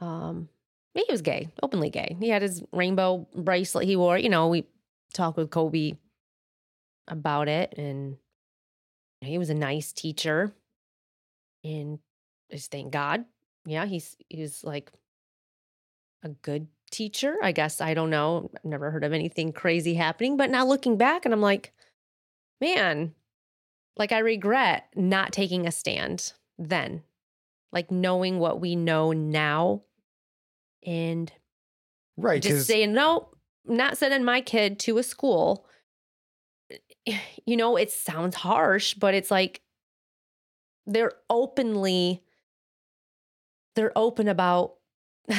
Um, 0.00 0.48
he 0.94 1.04
was 1.10 1.22
gay, 1.22 1.48
openly 1.62 1.90
gay. 1.90 2.16
He 2.18 2.28
had 2.28 2.42
his 2.42 2.62
rainbow 2.72 3.26
bracelet 3.34 3.86
he 3.86 3.96
wore. 3.96 4.18
You 4.18 4.28
know, 4.28 4.48
we 4.48 4.64
talked 5.14 5.36
with 5.36 5.50
Kobe 5.50 5.92
about 7.06 7.48
it, 7.48 7.74
and 7.78 8.16
he 9.20 9.38
was 9.38 9.50
a 9.50 9.54
nice 9.54 9.92
teacher. 9.92 10.52
And 11.64 11.98
just 12.50 12.70
thank 12.70 12.92
God, 12.92 13.24
yeah, 13.64 13.86
he's 13.86 14.16
he's 14.28 14.64
like 14.64 14.92
a 16.22 16.30
good 16.30 16.66
teacher. 16.90 17.36
I 17.42 17.52
guess 17.52 17.80
I 17.80 17.94
don't 17.94 18.10
know. 18.10 18.50
I've 18.56 18.64
never 18.64 18.90
heard 18.90 19.04
of 19.04 19.12
anything 19.12 19.52
crazy 19.52 19.94
happening, 19.94 20.36
but 20.36 20.50
now 20.50 20.66
looking 20.66 20.96
back, 20.96 21.24
and 21.24 21.34
I'm 21.34 21.40
like, 21.40 21.72
man, 22.60 23.14
like 23.98 24.12
I 24.12 24.18
regret 24.18 24.88
not 24.94 25.32
taking 25.32 25.66
a 25.66 25.72
stand 25.72 26.32
then, 26.58 27.02
like 27.72 27.90
knowing 27.90 28.38
what 28.38 28.60
we 28.60 28.76
know 28.76 29.12
now 29.12 29.82
and 30.86 31.30
right 32.16 32.40
just 32.40 32.66
saying 32.66 32.92
no 32.92 33.28
not 33.64 33.98
sending 33.98 34.24
my 34.24 34.40
kid 34.40 34.78
to 34.80 34.98
a 34.98 35.02
school. 35.02 35.66
You 37.46 37.56
know 37.56 37.76
it 37.76 37.90
sounds 37.90 38.36
harsh 38.36 38.94
but 38.94 39.14
it's 39.14 39.30
like 39.30 39.62
they're 40.86 41.12
openly 41.28 42.22
they're 43.74 43.92
open 43.96 44.28
about 44.28 44.74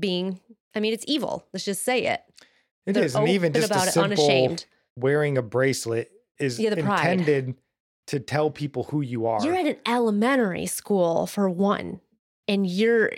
being 0.00 0.38
i 0.74 0.80
mean 0.80 0.92
it's 0.92 1.04
evil 1.08 1.46
let's 1.52 1.64
just 1.64 1.84
say 1.84 2.04
it. 2.06 2.20
It 2.86 2.96
is, 2.96 3.12
they're 3.12 3.22
and 3.22 3.30
even 3.30 3.52
just 3.52 3.66
about 3.70 3.84
a 3.84 3.88
it, 3.88 3.92
simple 3.92 4.24
unashamed. 4.24 4.66
wearing 4.96 5.36
a 5.36 5.42
bracelet 5.42 6.10
is 6.38 6.58
Yeah, 6.58 6.70
the 6.74 6.82
pride. 6.82 7.18
intended 7.18 7.54
to 8.08 8.20
tell 8.20 8.50
people 8.50 8.84
who 8.84 9.00
you 9.02 9.26
are. 9.26 9.44
you're 9.44 9.54
at 9.56 9.66
an 9.66 9.76
elementary 9.86 10.66
school 10.66 11.26
for 11.26 11.48
one 11.50 12.00
and 12.46 12.66
you're 12.66 13.10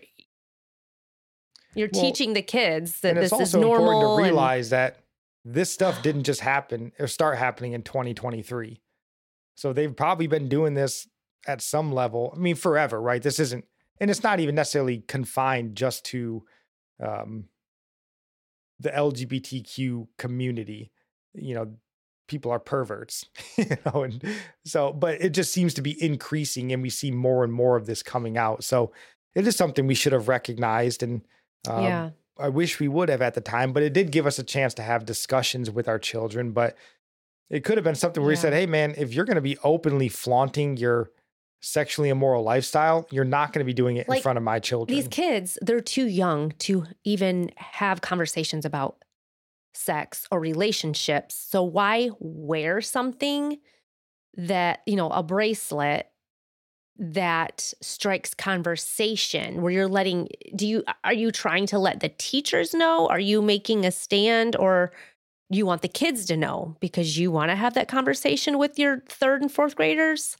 you're 1.74 1.88
Well, 1.92 2.02
teaching 2.02 2.32
the 2.32 2.42
kids 2.42 3.00
that 3.02 3.10
and 3.10 3.18
it's 3.18 3.30
this 3.30 3.40
is 3.48 3.54
also 3.54 3.60
normal 3.60 3.92
important 3.92 4.02
to 4.02 4.24
and- 4.24 4.24
realize 4.24 4.70
that 4.70 4.96
this 5.44 5.72
stuff 5.72 6.02
didn't 6.02 6.24
just 6.24 6.40
happen 6.40 6.92
or 6.98 7.06
start 7.06 7.38
happening 7.38 7.72
in 7.72 7.82
2023. 7.82 8.82
So 9.54 9.72
they've 9.72 9.94
probably 9.94 10.26
been 10.26 10.48
doing 10.48 10.74
this 10.74 11.08
at 11.46 11.62
some 11.62 11.92
level. 11.92 12.32
I 12.36 12.38
mean, 12.38 12.56
forever, 12.56 13.00
right? 13.00 13.22
This 13.22 13.38
isn't, 13.38 13.64
and 14.00 14.10
it's 14.10 14.22
not 14.22 14.40
even 14.40 14.54
necessarily 14.54 14.98
confined 15.06 15.76
just 15.76 16.04
to 16.06 16.44
um, 17.02 17.44
the 18.80 18.90
LGBTQ 18.90 20.08
community. 20.18 20.90
You 21.34 21.54
know, 21.54 21.72
people 22.30 22.50
are 22.50 22.58
perverts, 22.58 23.26
you 23.56 23.76
know, 23.84 24.04
and 24.04 24.24
so, 24.64 24.92
but 24.92 25.20
it 25.20 25.30
just 25.30 25.52
seems 25.52 25.74
to 25.74 25.82
be 25.82 26.02
increasing, 26.02 26.72
and 26.72 26.82
we 26.82 26.90
see 26.90 27.10
more 27.10 27.44
and 27.44 27.52
more 27.52 27.76
of 27.76 27.86
this 27.86 28.02
coming 28.02 28.38
out. 28.38 28.64
So 28.64 28.92
it 29.34 29.46
is 29.46 29.56
something 29.56 29.86
we 29.86 29.94
should 29.94 30.12
have 30.12 30.28
recognized 30.28 31.02
and. 31.02 31.22
Um, 31.68 31.84
yeah 31.84 32.10
I 32.40 32.48
wish 32.48 32.80
we 32.80 32.88
would 32.88 33.08
have 33.08 33.22
at 33.22 33.34
the 33.34 33.40
time, 33.40 33.72
but 33.72 33.82
it 33.82 33.92
did 33.92 34.10
give 34.10 34.26
us 34.26 34.38
a 34.38 34.42
chance 34.42 34.74
to 34.74 34.82
have 34.82 35.04
discussions 35.04 35.70
with 35.70 35.88
our 35.88 35.98
children. 35.98 36.52
But 36.52 36.76
it 37.50 37.64
could 37.64 37.76
have 37.76 37.84
been 37.84 37.94
something 37.94 38.22
where 38.22 38.30
we 38.30 38.36
said, 38.36 38.52
hey, 38.52 38.66
man, 38.66 38.94
if 38.96 39.12
you're 39.12 39.24
going 39.24 39.36
to 39.36 39.42
be 39.42 39.58
openly 39.62 40.08
flaunting 40.08 40.76
your 40.76 41.10
sexually 41.60 42.08
immoral 42.08 42.42
lifestyle, 42.42 43.06
you're 43.10 43.24
not 43.24 43.52
going 43.52 43.60
to 43.60 43.66
be 43.66 43.74
doing 43.74 43.96
it 43.96 44.08
in 44.08 44.22
front 44.22 44.38
of 44.38 44.42
my 44.42 44.58
children. 44.58 44.96
These 44.96 45.08
kids, 45.08 45.58
they're 45.60 45.80
too 45.80 46.06
young 46.06 46.52
to 46.60 46.86
even 47.04 47.50
have 47.56 48.00
conversations 48.00 48.64
about 48.64 48.96
sex 49.74 50.26
or 50.30 50.40
relationships. 50.40 51.34
So 51.34 51.62
why 51.62 52.10
wear 52.18 52.80
something 52.80 53.58
that, 54.36 54.80
you 54.86 54.96
know, 54.96 55.10
a 55.10 55.22
bracelet 55.22 56.06
that 56.98 57.72
strikes 57.80 58.34
conversation 58.34 59.62
where 59.62 59.72
you're 59.72 59.88
letting 59.88 60.28
do 60.54 60.66
you 60.66 60.84
are 61.02 61.14
you 61.14 61.30
trying 61.32 61.64
to 61.66 61.78
let 61.78 62.00
the 62.00 62.10
teachers 62.10 62.74
know? 62.74 63.08
Are 63.08 63.20
you 63.20 63.40
making 63.40 63.86
a 63.86 63.90
stand 63.90 64.54
or 64.54 64.92
you 65.48 65.64
want 65.64 65.82
the 65.82 65.88
kids 65.88 66.26
to 66.26 66.36
know 66.36 66.76
because 66.80 67.18
you 67.18 67.30
want 67.30 67.50
to 67.50 67.56
have 67.56 67.74
that 67.74 67.88
conversation 67.88 68.58
with 68.58 68.78
your 68.78 69.02
third 69.08 69.40
and 69.40 69.50
fourth 69.50 69.76
graders? 69.76 70.36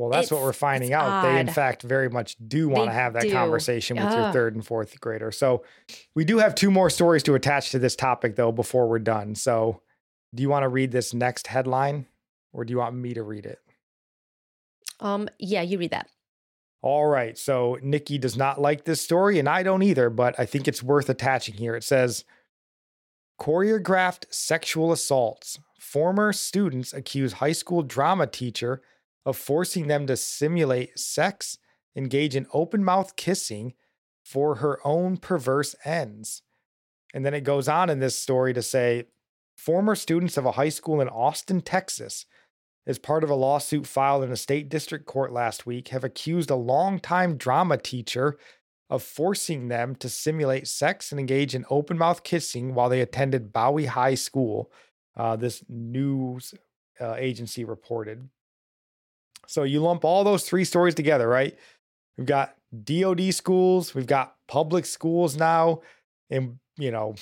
Well, 0.00 0.08
that's 0.08 0.30
what 0.30 0.40
we're 0.40 0.54
finding 0.54 0.92
it's 0.92 0.96
out. 0.96 1.22
They, 1.22 1.38
in 1.38 1.48
fact, 1.48 1.82
very 1.82 2.08
much 2.08 2.34
do 2.48 2.70
want 2.70 2.88
to 2.88 2.92
have 2.94 3.12
that 3.12 3.24
do. 3.24 3.32
conversation 3.32 3.98
with 3.98 4.10
your 4.14 4.32
third 4.32 4.54
and 4.54 4.64
fourth 4.64 4.98
grader. 4.98 5.30
So 5.30 5.62
we 6.14 6.24
do 6.24 6.38
have 6.38 6.54
two 6.54 6.70
more 6.70 6.88
stories 6.88 7.22
to 7.24 7.34
attach 7.34 7.70
to 7.72 7.78
this 7.78 7.94
topic, 7.94 8.34
though, 8.34 8.50
before 8.50 8.88
we're 8.88 8.98
done. 8.98 9.34
So 9.34 9.82
do 10.34 10.42
you 10.42 10.48
want 10.48 10.62
to 10.62 10.68
read 10.68 10.90
this 10.90 11.12
next 11.12 11.48
headline 11.48 12.06
or 12.54 12.64
do 12.64 12.72
you 12.72 12.78
want 12.78 12.94
me 12.94 13.12
to 13.12 13.22
read 13.22 13.44
it? 13.44 13.58
Um 15.00 15.28
yeah, 15.38 15.60
you 15.60 15.76
read 15.76 15.90
that. 15.90 16.08
All 16.80 17.06
right. 17.06 17.36
So 17.36 17.78
Nikki 17.82 18.16
does 18.16 18.38
not 18.38 18.58
like 18.58 18.84
this 18.84 19.02
story, 19.02 19.38
and 19.38 19.48
I 19.50 19.62
don't 19.62 19.82
either, 19.82 20.08
but 20.08 20.34
I 20.38 20.46
think 20.46 20.66
it's 20.66 20.82
worth 20.82 21.10
attaching 21.10 21.56
here. 21.56 21.74
It 21.74 21.84
says 21.84 22.24
choreographed 23.38 24.24
sexual 24.30 24.92
assaults. 24.92 25.58
Former 25.78 26.32
students 26.32 26.94
accuse 26.94 27.34
high 27.34 27.52
school 27.52 27.82
drama 27.82 28.26
teacher 28.26 28.80
of 29.24 29.36
forcing 29.36 29.86
them 29.86 30.06
to 30.06 30.16
simulate 30.16 30.98
sex, 30.98 31.58
engage 31.96 32.34
in 32.36 32.46
open 32.52 32.84
mouth 32.84 33.16
kissing 33.16 33.74
for 34.24 34.56
her 34.56 34.78
own 34.84 35.16
perverse 35.16 35.74
ends. 35.84 36.42
And 37.12 37.24
then 37.24 37.34
it 37.34 37.42
goes 37.42 37.68
on 37.68 37.90
in 37.90 37.98
this 37.98 38.16
story 38.16 38.54
to 38.54 38.62
say 38.62 39.04
former 39.56 39.94
students 39.94 40.36
of 40.36 40.46
a 40.46 40.52
high 40.52 40.68
school 40.68 41.00
in 41.00 41.08
Austin, 41.08 41.60
Texas, 41.60 42.26
as 42.86 42.98
part 42.98 43.22
of 43.22 43.30
a 43.30 43.34
lawsuit 43.34 43.86
filed 43.86 44.24
in 44.24 44.32
a 44.32 44.36
state 44.36 44.68
district 44.68 45.06
court 45.06 45.32
last 45.32 45.66
week, 45.66 45.88
have 45.88 46.04
accused 46.04 46.50
a 46.50 46.56
longtime 46.56 47.36
drama 47.36 47.76
teacher 47.76 48.38
of 48.88 49.02
forcing 49.02 49.68
them 49.68 49.94
to 49.94 50.08
simulate 50.08 50.66
sex 50.66 51.12
and 51.12 51.20
engage 51.20 51.54
in 51.54 51.64
open 51.70 51.96
mouth 51.96 52.22
kissing 52.24 52.74
while 52.74 52.88
they 52.88 53.00
attended 53.00 53.52
Bowie 53.52 53.86
High 53.86 54.16
School. 54.16 54.70
Uh, 55.16 55.36
this 55.36 55.62
news 55.68 56.54
uh, 57.00 57.14
agency 57.14 57.64
reported. 57.64 58.28
So 59.50 59.64
you 59.64 59.80
lump 59.80 60.04
all 60.04 60.22
those 60.22 60.44
three 60.44 60.64
stories 60.64 60.94
together, 60.94 61.26
right? 61.26 61.58
We've 62.16 62.26
got 62.26 62.54
DoD 62.84 63.34
schools, 63.34 63.96
we've 63.96 64.06
got 64.06 64.36
public 64.46 64.86
schools 64.86 65.36
now, 65.36 65.80
and 66.30 66.60
you 66.78 66.92
know, 66.92 67.16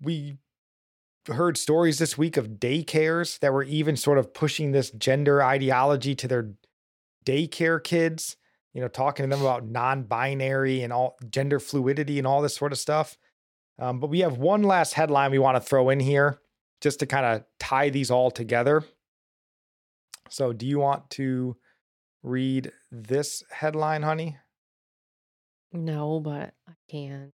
we 0.00 0.38
heard 1.26 1.58
stories 1.58 1.98
this 1.98 2.16
week 2.16 2.38
of 2.38 2.52
daycares 2.52 3.38
that 3.40 3.52
were 3.52 3.62
even 3.62 3.94
sort 3.94 4.16
of 4.16 4.32
pushing 4.32 4.72
this 4.72 4.90
gender 4.92 5.42
ideology 5.42 6.14
to 6.14 6.28
their 6.28 6.54
daycare 7.26 7.84
kids, 7.84 8.38
you 8.72 8.80
know, 8.80 8.88
talking 8.88 9.28
to 9.28 9.28
them 9.28 9.44
about 9.44 9.66
non 9.68 10.04
binary 10.04 10.82
and 10.82 10.94
all 10.94 11.18
gender 11.28 11.60
fluidity 11.60 12.16
and 12.16 12.26
all 12.26 12.40
this 12.40 12.56
sort 12.56 12.72
of 12.72 12.78
stuff. 12.78 13.18
Um, 13.78 14.00
but 14.00 14.08
we 14.08 14.20
have 14.20 14.38
one 14.38 14.62
last 14.62 14.94
headline 14.94 15.30
we 15.30 15.38
want 15.38 15.56
to 15.56 15.60
throw 15.60 15.90
in 15.90 16.00
here 16.00 16.40
just 16.80 17.00
to 17.00 17.06
kind 17.06 17.26
of 17.26 17.44
tie 17.60 17.90
these 17.90 18.10
all 18.10 18.30
together. 18.30 18.82
So, 20.30 20.52
do 20.52 20.66
you 20.66 20.78
want 20.78 21.10
to 21.10 21.56
read 22.22 22.72
this 22.90 23.42
headline, 23.50 24.02
honey? 24.02 24.36
No, 25.72 26.20
but 26.20 26.54
I 26.68 26.72
can. 26.90 27.32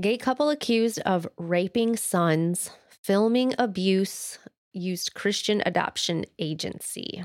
Gay 0.00 0.16
couple 0.16 0.50
accused 0.50 1.00
of 1.00 1.28
raping 1.36 1.96
sons, 1.96 2.70
filming 2.88 3.54
abuse, 3.58 4.38
used 4.72 5.14
Christian 5.14 5.62
adoption 5.66 6.24
agency. 6.38 7.24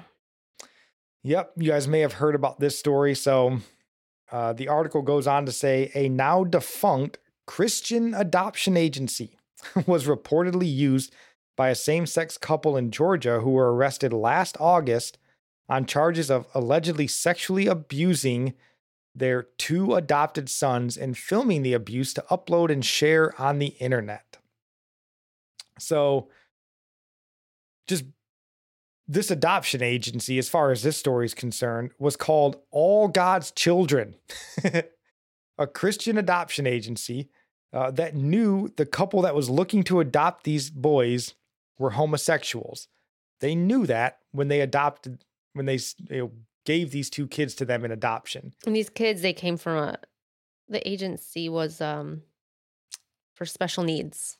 Yep, 1.23 1.53
you 1.57 1.71
guys 1.71 1.88
may 1.88 2.01
have 2.01 2.13
heard 2.13 2.36
about 2.36 2.59
this 2.59 2.78
story. 2.78 3.15
So, 3.15 3.59
uh, 4.32 4.53
the 4.53 4.67
article 4.67 5.01
goes 5.01 5.28
on 5.28 5.45
to 5.45 5.51
say 5.51 5.91
a 5.95 6.09
now 6.09 6.43
defunct 6.43 7.17
Christian 7.45 8.13
adoption 8.13 8.75
agency 8.78 9.38
was 9.88 10.05
reportedly 10.05 10.71
used 10.71 11.13
by 11.58 11.70
a 11.70 11.76
same 11.76 12.05
sex 12.05 12.38
couple 12.38 12.78
in 12.78 12.91
Georgia 12.91 13.41
who 13.41 13.49
were 13.49 13.76
arrested 13.76 14.14
last 14.14 14.55
August 14.62 15.18
on 15.68 15.86
charges 15.86 16.32
of 16.32 16.47
allegedly 16.53 17.08
sexually 17.08 17.68
abusing 17.68 18.53
their 19.14 19.43
two 19.58 19.95
adopted 19.95 20.47
sons 20.47 20.95
and 20.95 21.18
filming 21.18 21.64
the 21.64 21.74
abuse 21.74 22.14
to 22.14 22.24
upload 22.30 22.72
and 22.72 22.86
share 22.86 23.39
on 23.41 23.60
the 23.60 23.76
internet. 23.80 24.38
So, 25.80 26.30
just 27.88 28.05
this 29.08 29.32
adoption 29.32 29.82
agency, 29.82 30.38
as 30.38 30.49
far 30.49 30.72
as 30.72 30.84
this 30.84 30.97
story 30.97 31.26
is 31.26 31.34
concerned, 31.34 31.91
was 31.97 32.16
called 32.16 32.58
All 32.72 33.08
God's 33.08 33.51
Children. 33.51 34.16
a 35.58 35.66
Christian 35.66 36.18
adoption 36.18 36.68
agency 36.68 37.30
uh, 37.74 37.89
that 37.91 38.16
knew 38.16 38.72
the 38.78 38.86
couple 38.86 39.24
that 39.24 39.36
was 39.36 39.49
looking 39.49 39.84
to 39.84 39.99
adopt 39.99 40.43
these 40.43 40.70
boys 40.70 41.34
were 41.78 41.91
homosexuals. 41.91 42.88
They 43.39 43.55
knew 43.55 43.86
that 43.86 44.19
when 44.32 44.47
they 44.47 44.61
adopted, 44.61 45.23
when 45.53 45.65
they 45.65 45.80
you 46.09 46.17
know, 46.17 46.32
gave 46.65 46.91
these 46.91 47.09
two 47.09 47.28
kids 47.28 47.55
to 47.55 47.65
them 47.65 47.86
in 47.86 47.91
adoption. 47.91 48.53
And 48.65 48.75
these 48.75 48.89
kids, 48.89 49.21
they 49.21 49.34
came 49.34 49.57
from 49.57 49.78
a, 49.78 49.97
the 50.67 50.88
agency 50.88 51.49
was 51.49 51.80
um 51.82 52.23
for 53.36 53.45
special 53.45 53.84
needs. 53.84 54.38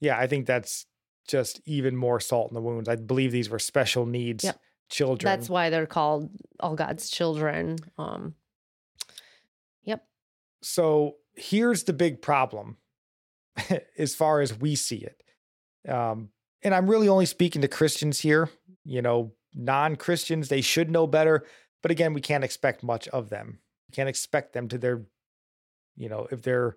Yeah, 0.00 0.18
I 0.18 0.26
think 0.26 0.46
that's 0.46 0.86
just 1.28 1.60
even 1.64 1.96
more 1.96 2.20
salt 2.20 2.50
in 2.50 2.54
the 2.54 2.60
wounds. 2.60 2.88
I 2.88 2.96
believe 2.96 3.30
these 3.30 3.48
were 3.48 3.58
special 3.58 4.04
needs 4.04 4.44
yep. 4.44 4.58
children. 4.90 5.30
That's 5.30 5.48
why 5.48 5.70
they're 5.70 5.86
called 5.86 6.30
all 6.58 6.74
God's 6.74 7.08
children. 7.08 7.78
Um, 7.96 8.34
yep. 9.84 10.04
So 10.62 11.16
here's 11.34 11.84
the 11.84 11.92
big 11.92 12.20
problem 12.20 12.78
as 13.98 14.14
far 14.14 14.40
as 14.40 14.58
we 14.58 14.74
see 14.74 15.06
it. 15.06 15.22
Um, 15.90 16.30
and 16.62 16.74
I'm 16.74 16.88
really 16.88 17.08
only 17.08 17.26
speaking 17.26 17.62
to 17.62 17.68
Christians 17.68 18.20
here. 18.20 18.50
You 18.84 19.02
know, 19.02 19.32
non 19.54 19.96
Christians, 19.96 20.48
they 20.48 20.60
should 20.60 20.90
know 20.90 21.06
better. 21.06 21.44
But 21.82 21.90
again, 21.90 22.12
we 22.12 22.20
can't 22.20 22.44
expect 22.44 22.82
much 22.82 23.08
of 23.08 23.30
them. 23.30 23.60
We 23.88 23.94
can't 23.94 24.08
expect 24.08 24.52
them 24.52 24.68
to 24.68 24.78
their, 24.78 25.02
you 25.96 26.08
know, 26.08 26.28
if 26.30 26.42
their 26.42 26.76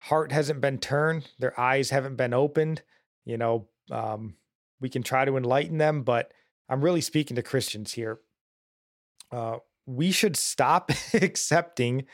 heart 0.00 0.32
hasn't 0.32 0.60
been 0.60 0.78
turned, 0.78 1.28
their 1.38 1.58
eyes 1.58 1.90
haven't 1.90 2.16
been 2.16 2.32
opened, 2.32 2.82
you 3.24 3.36
know, 3.36 3.68
um, 3.90 4.34
we 4.80 4.88
can 4.88 5.02
try 5.02 5.24
to 5.24 5.36
enlighten 5.36 5.78
them. 5.78 6.02
But 6.02 6.32
I'm 6.68 6.82
really 6.82 7.00
speaking 7.00 7.36
to 7.36 7.42
Christians 7.42 7.92
here. 7.92 8.20
Uh, 9.30 9.58
we 9.86 10.10
should 10.10 10.36
stop 10.36 10.90
accepting 11.14 12.06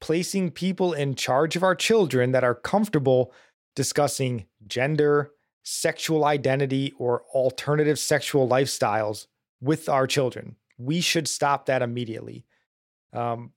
placing 0.00 0.50
people 0.50 0.92
in 0.92 1.14
charge 1.14 1.54
of 1.54 1.62
our 1.62 1.76
children 1.76 2.32
that 2.32 2.42
are 2.42 2.56
comfortable 2.56 3.32
discussing 3.76 4.44
gender, 4.66 5.30
sexual 5.62 6.24
identity, 6.24 6.92
or 6.98 7.22
alternative 7.34 7.98
sexual 7.98 8.48
lifestyles 8.48 9.26
with 9.60 9.88
our 9.88 10.06
children. 10.06 10.56
We 10.78 11.00
should 11.00 11.28
stop 11.28 11.66
that 11.66 11.82
immediately. 11.82 12.44
Um, 13.12 13.52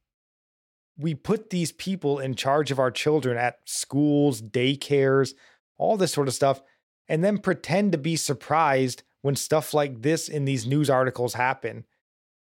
we 0.98 1.16
put 1.16 1.50
these 1.50 1.72
people 1.72 2.20
in 2.20 2.36
charge 2.36 2.72
of 2.72 2.80
our 2.80 2.92
children 2.92 3.38
at 3.38 3.60
schools, 3.66 4.42
daycares, 4.42 5.34
all 5.78 5.98
this 5.98 6.14
sort 6.14 6.28
of 6.28 6.34
stuff, 6.34 6.62
and 7.08 7.24
then 7.24 7.38
pretend 7.38 7.92
to 7.92 7.98
be 7.98 8.16
surprised 8.16 9.04
when 9.22 9.36
stuff 9.36 9.74
like 9.74 10.02
this 10.02 10.30
in 10.30 10.46
these 10.46 10.66
news 10.66 10.90
articles 10.90 11.34
happen. 11.34 11.86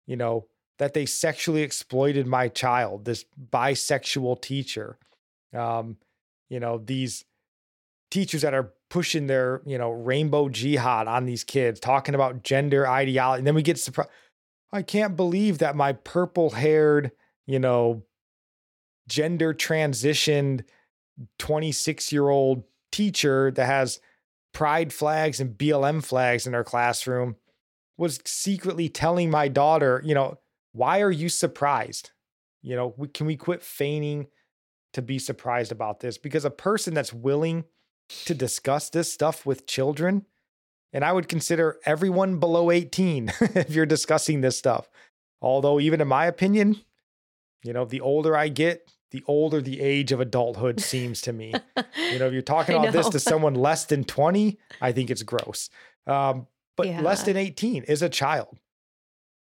You 0.07 0.17
know, 0.17 0.47
that 0.79 0.95
they 0.95 1.07
sexually 1.07 1.63
exploited 1.63 2.27
my 2.27 2.49
child, 2.49 3.05
this 3.05 3.25
bisexual 3.51 4.43
teacher. 4.43 4.99
Um, 5.55 5.97
you 6.49 6.61
know, 6.61 6.79
these 6.79 7.25
teachers 8.11 8.43
that 8.43 8.55
are 8.55 8.73
pushing 8.89 9.27
their, 9.27 9.63
you 9.67 9.79
know, 9.79 9.91
rainbow 9.91 10.49
jihad 10.49 11.09
on 11.09 11.27
these 11.27 11.45
kids, 11.45 11.81
talking 11.81 12.15
about 12.15 12.43
gender 12.43 12.87
ideology. 12.87 13.41
And 13.41 13.47
then 13.47 13.55
we 13.55 13.63
get 13.63 13.79
surprised. 13.79 14.11
I 14.73 14.83
can't 14.83 15.17
believe 15.17 15.59
that 15.59 15.77
my 15.77 15.93
purple 15.93 16.51
haired, 16.51 17.13
you 17.47 17.59
know, 17.59 18.05
gender 19.09 19.55
transitioned 19.55 20.65
26 21.39 22.13
year 22.13 22.29
old 22.29 22.65
teacher 22.93 23.51
that 23.53 23.67
has 23.67 24.01
pride 24.53 24.93
flags 24.93 25.41
and 25.41 25.57
BLM 25.57 26.05
flags 26.05 26.47
in 26.47 26.53
her 26.53 26.65
classroom 26.65 27.37
was 27.97 28.21
secretly 28.25 28.89
telling 28.89 29.31
my 29.31 29.49
daughter, 29.49 30.03
you 30.05 30.15
know, 30.15 30.39
why 30.73 31.01
are 31.01 31.11
you 31.11 31.29
surprised? 31.29 32.11
You 32.63 32.77
know, 32.77 32.95
we, 32.97 33.09
can 33.09 33.27
we 33.27 33.37
quit 33.37 33.63
feigning 33.63 34.27
to 34.93 35.03
be 35.03 35.19
surprised 35.19 35.73
about 35.73 36.01
this? 36.01 36.19
Because 36.19 36.45
a 36.45 36.51
person 36.51 36.95
that's 36.95 37.13
willing 37.13 37.65
to 38.09 38.35
discuss 38.35 38.91
this 38.91 39.13
stuff 39.13 39.47
with 39.47 39.67
children, 39.67 40.27
and 40.93 41.05
I 41.05 41.13
would 41.13 41.29
consider 41.29 41.79
everyone 41.85 42.39
below 42.39 42.71
18 42.71 43.33
if 43.41 43.71
you're 43.71 43.87
discussing 43.87 44.41
this 44.41 44.59
stuff. 44.59 44.89
Although, 45.41 45.81
even 45.81 46.01
in 46.01 46.09
my 46.09 46.27
opinion, 46.27 46.81
you 47.63 47.73
know, 47.73 47.85
the 47.85 48.01
older 48.01 48.37
I 48.37 48.49
get, 48.49 48.91
the 49.11 49.23
older 49.27 49.61
the 49.61 49.81
age 49.81 50.13
of 50.13 50.21
adulthood 50.21 50.81
seems 50.81 51.21
to 51.23 51.33
me. 51.33 51.55
you 52.11 52.19
know, 52.19 52.27
if 52.27 52.33
you're 52.33 52.43
talking 52.43 52.77
about 52.77 52.93
this 52.93 53.09
to 53.11 53.21
someone 53.21 53.55
less 53.55 53.85
than 53.85 54.05
20, 54.05 54.59
I 54.81 54.93
think 54.93 55.11
it's 55.11 55.23
gross. 55.23 55.71
Um, 56.07 56.47
but 56.77 56.89
yeah. 56.89 57.01
less 57.01 57.23
than 57.23 57.37
18 57.37 57.85
is 57.85 58.03
a 58.03 58.09
child 58.09 58.59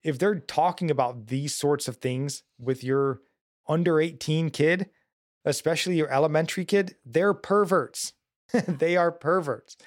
if 0.06 0.20
they're 0.20 0.40
talking 0.40 0.92
about 0.92 1.28
these 1.28 1.56
sorts 1.56 1.88
of 1.88 1.98
things 1.98 2.44
with 2.60 2.84
your 2.84 3.22
under 3.68 4.00
18 4.00 4.52
kid, 4.52 4.88
especially 5.44 5.98
your 5.98 6.12
elementary 6.12 6.64
kid, 6.64 6.96
they're 7.04 7.34
perverts. 7.34 8.14
they 8.68 8.96
are 8.96 9.12
perverts. 9.12 9.78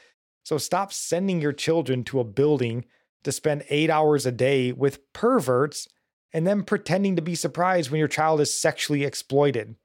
So 0.45 0.59
stop 0.59 0.93
sending 0.93 1.41
your 1.41 1.53
children 1.53 2.05
to 2.05 2.21
a 2.21 2.25
building 2.25 2.85
to 3.25 3.33
spend 3.33 3.65
eight 3.69 3.91
hours 3.91 4.25
a 4.25 4.33
day 4.33 4.73
with 4.73 5.13
perverts 5.13 5.89
and 6.33 6.47
then 6.47 6.63
pretending 6.63 7.17
to 7.17 7.23
be 7.23 7.35
surprised 7.35 7.91
when 7.91 7.99
your 7.99 8.09
child 8.09 8.41
is 8.41 8.59
sexually 8.59 9.05
exploited. 9.05 9.77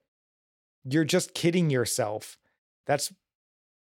You're 0.84 1.04
just 1.04 1.34
kidding 1.34 1.70
yourself. 1.70 2.38
That's 2.86 3.12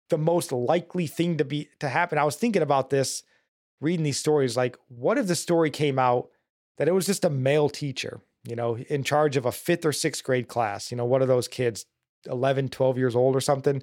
the 0.10 0.18
most 0.18 0.52
likely 0.52 1.08
thing 1.08 1.38
to 1.38 1.46
be 1.46 1.70
to 1.80 1.90
happen. 1.90 2.18
I 2.18 2.24
was 2.24 2.36
thinking 2.36 2.62
about 2.62 2.90
this 2.90 3.24
reading 3.82 4.04
these 4.04 4.20
stories 4.20 4.56
like 4.56 4.78
what 4.88 5.18
if 5.18 5.28
the 5.28 5.36
story 5.36 5.70
came 5.70 6.00
out 6.00 6.30
that 6.78 6.88
it 6.88 6.94
was 6.94 7.06
just 7.06 7.26
a 7.26 7.30
male 7.30 7.70
teacher, 7.70 8.22
you 8.48 8.56
know, 8.56 8.78
in 8.78 9.04
charge 9.04 9.38
of 9.38 9.46
a 9.46 9.52
fifth 9.52 9.86
or 9.86 9.92
sixth 9.92 10.24
grade 10.24 10.48
class, 10.48 10.92
you 10.92 10.98
know, 10.98 11.06
one 11.06 11.22
of 11.22 11.28
those 11.28 11.48
kids, 11.48 11.86
11, 12.26 12.70
12 12.70 12.98
years 12.98 13.16
old 13.16 13.36
or 13.36 13.42
something, 13.42 13.82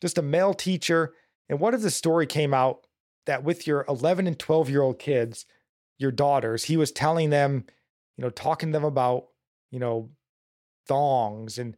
just 0.00 0.18
a 0.18 0.22
male 0.22 0.54
teacher. 0.54 1.14
And 1.48 1.60
what 1.60 1.74
if 1.74 1.82
the 1.82 1.90
story 1.90 2.26
came 2.26 2.54
out 2.54 2.86
that 3.26 3.44
with 3.44 3.66
your 3.66 3.84
11 3.88 4.26
and 4.26 4.38
12 4.38 4.70
year 4.70 4.82
old 4.82 4.98
kids, 4.98 5.46
your 5.98 6.12
daughters, 6.12 6.64
he 6.64 6.76
was 6.76 6.92
telling 6.92 7.30
them, 7.30 7.64
you 8.16 8.22
know, 8.22 8.30
talking 8.30 8.70
to 8.70 8.72
them 8.72 8.84
about, 8.84 9.26
you 9.70 9.78
know, 9.78 10.10
thongs 10.86 11.58
and, 11.58 11.76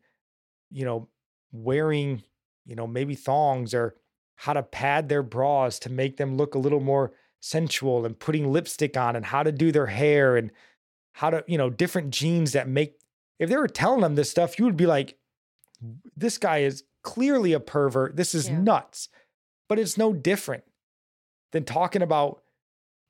you 0.70 0.84
know, 0.84 1.08
wearing, 1.52 2.22
you 2.66 2.76
know, 2.76 2.86
maybe 2.86 3.14
thongs 3.14 3.74
or 3.74 3.96
how 4.36 4.52
to 4.52 4.62
pad 4.62 5.08
their 5.08 5.22
bras 5.22 5.78
to 5.80 5.90
make 5.90 6.16
them 6.16 6.36
look 6.36 6.54
a 6.54 6.58
little 6.58 6.80
more 6.80 7.12
sensual 7.40 8.04
and 8.04 8.18
putting 8.18 8.52
lipstick 8.52 8.96
on 8.96 9.16
and 9.16 9.24
how 9.24 9.42
to 9.42 9.52
do 9.52 9.72
their 9.72 9.86
hair 9.86 10.36
and 10.36 10.50
how 11.12 11.30
to, 11.30 11.44
you 11.46 11.58
know, 11.58 11.70
different 11.70 12.10
jeans 12.10 12.52
that 12.52 12.68
make, 12.68 12.94
if 13.38 13.48
they 13.48 13.56
were 13.56 13.66
telling 13.66 14.00
them 14.00 14.14
this 14.14 14.30
stuff, 14.30 14.58
you 14.58 14.64
would 14.64 14.76
be 14.76 14.86
like, 14.86 15.16
this 16.16 16.38
guy 16.38 16.58
is 16.58 16.84
clearly 17.02 17.52
a 17.52 17.60
pervert. 17.60 18.16
This 18.16 18.34
is 18.34 18.48
yeah. 18.48 18.58
nuts. 18.58 19.08
But 19.68 19.78
it's 19.78 19.96
no 19.96 20.12
different 20.12 20.64
than 21.52 21.64
talking 21.64 22.02
about 22.02 22.42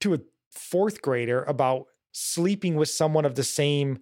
to 0.00 0.14
a 0.14 0.20
fourth 0.50 1.00
grader 1.00 1.42
about 1.44 1.86
sleeping 2.12 2.76
with 2.76 2.88
someone 2.88 3.24
of 3.24 3.34
the 3.34 3.44
same 3.44 4.00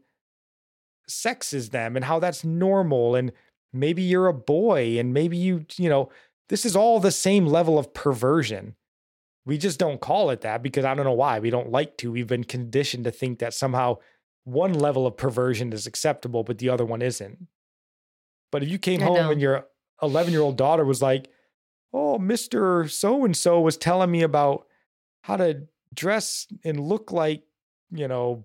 sex 1.07 1.53
as 1.53 1.70
them 1.70 1.97
and 1.97 2.05
how 2.05 2.18
that's 2.18 2.45
normal. 2.45 3.14
And 3.14 3.32
maybe 3.72 4.03
you're 4.03 4.26
a 4.26 4.34
boy 4.34 4.99
and 4.99 5.14
maybe 5.14 5.36
you, 5.36 5.66
you 5.76 5.89
know, 5.89 6.11
this 6.49 6.64
is 6.64 6.74
all 6.74 6.99
the 7.01 7.12
same 7.12 7.47
level 7.47 7.78
of 7.78 7.95
perversion. 7.95 8.74
We 9.45 9.57
just 9.57 9.78
don't 9.78 10.01
call 10.01 10.30
it 10.30 10.43
that 10.43 10.62
because 10.62 10.84
I 10.84 10.95
don't 10.95 11.07
know 11.07 11.12
why. 11.12 11.39
We 11.39 11.51
don't 11.51 11.70
like 11.70 11.97
to. 11.99 12.12
We've 12.12 12.26
been 12.26 12.45
conditioned 12.45 13.05
to 13.05 13.11
think 13.11 13.39
that 13.39 13.55
somehow 13.55 13.99
one 14.45 14.74
level 14.74 15.07
of 15.07 15.16
perversion 15.16 15.72
is 15.72 15.86
acceptable, 15.86 16.43
but 16.43 16.59
the 16.59 16.68
other 16.68 16.84
one 16.84 17.03
isn't. 17.03 17.47
But 18.51 18.62
if 18.62 18.68
you 18.68 18.78
came 18.78 19.03
I 19.03 19.07
home 19.07 19.14
know. 19.14 19.30
and 19.30 19.41
your 19.41 19.66
11 20.03 20.32
year 20.32 20.42
old 20.42 20.57
daughter 20.57 20.84
was 20.84 21.03
like, 21.03 21.28
Oh, 21.92 22.18
Mr. 22.18 22.88
So 22.90 23.24
and 23.24 23.36
so 23.36 23.61
was 23.61 23.76
telling 23.76 24.11
me 24.11 24.22
about 24.22 24.66
how 25.22 25.36
to 25.36 25.62
dress 25.94 26.46
and 26.64 26.80
look 26.80 27.12
like, 27.12 27.42
you 27.90 28.09
know, 28.09 28.44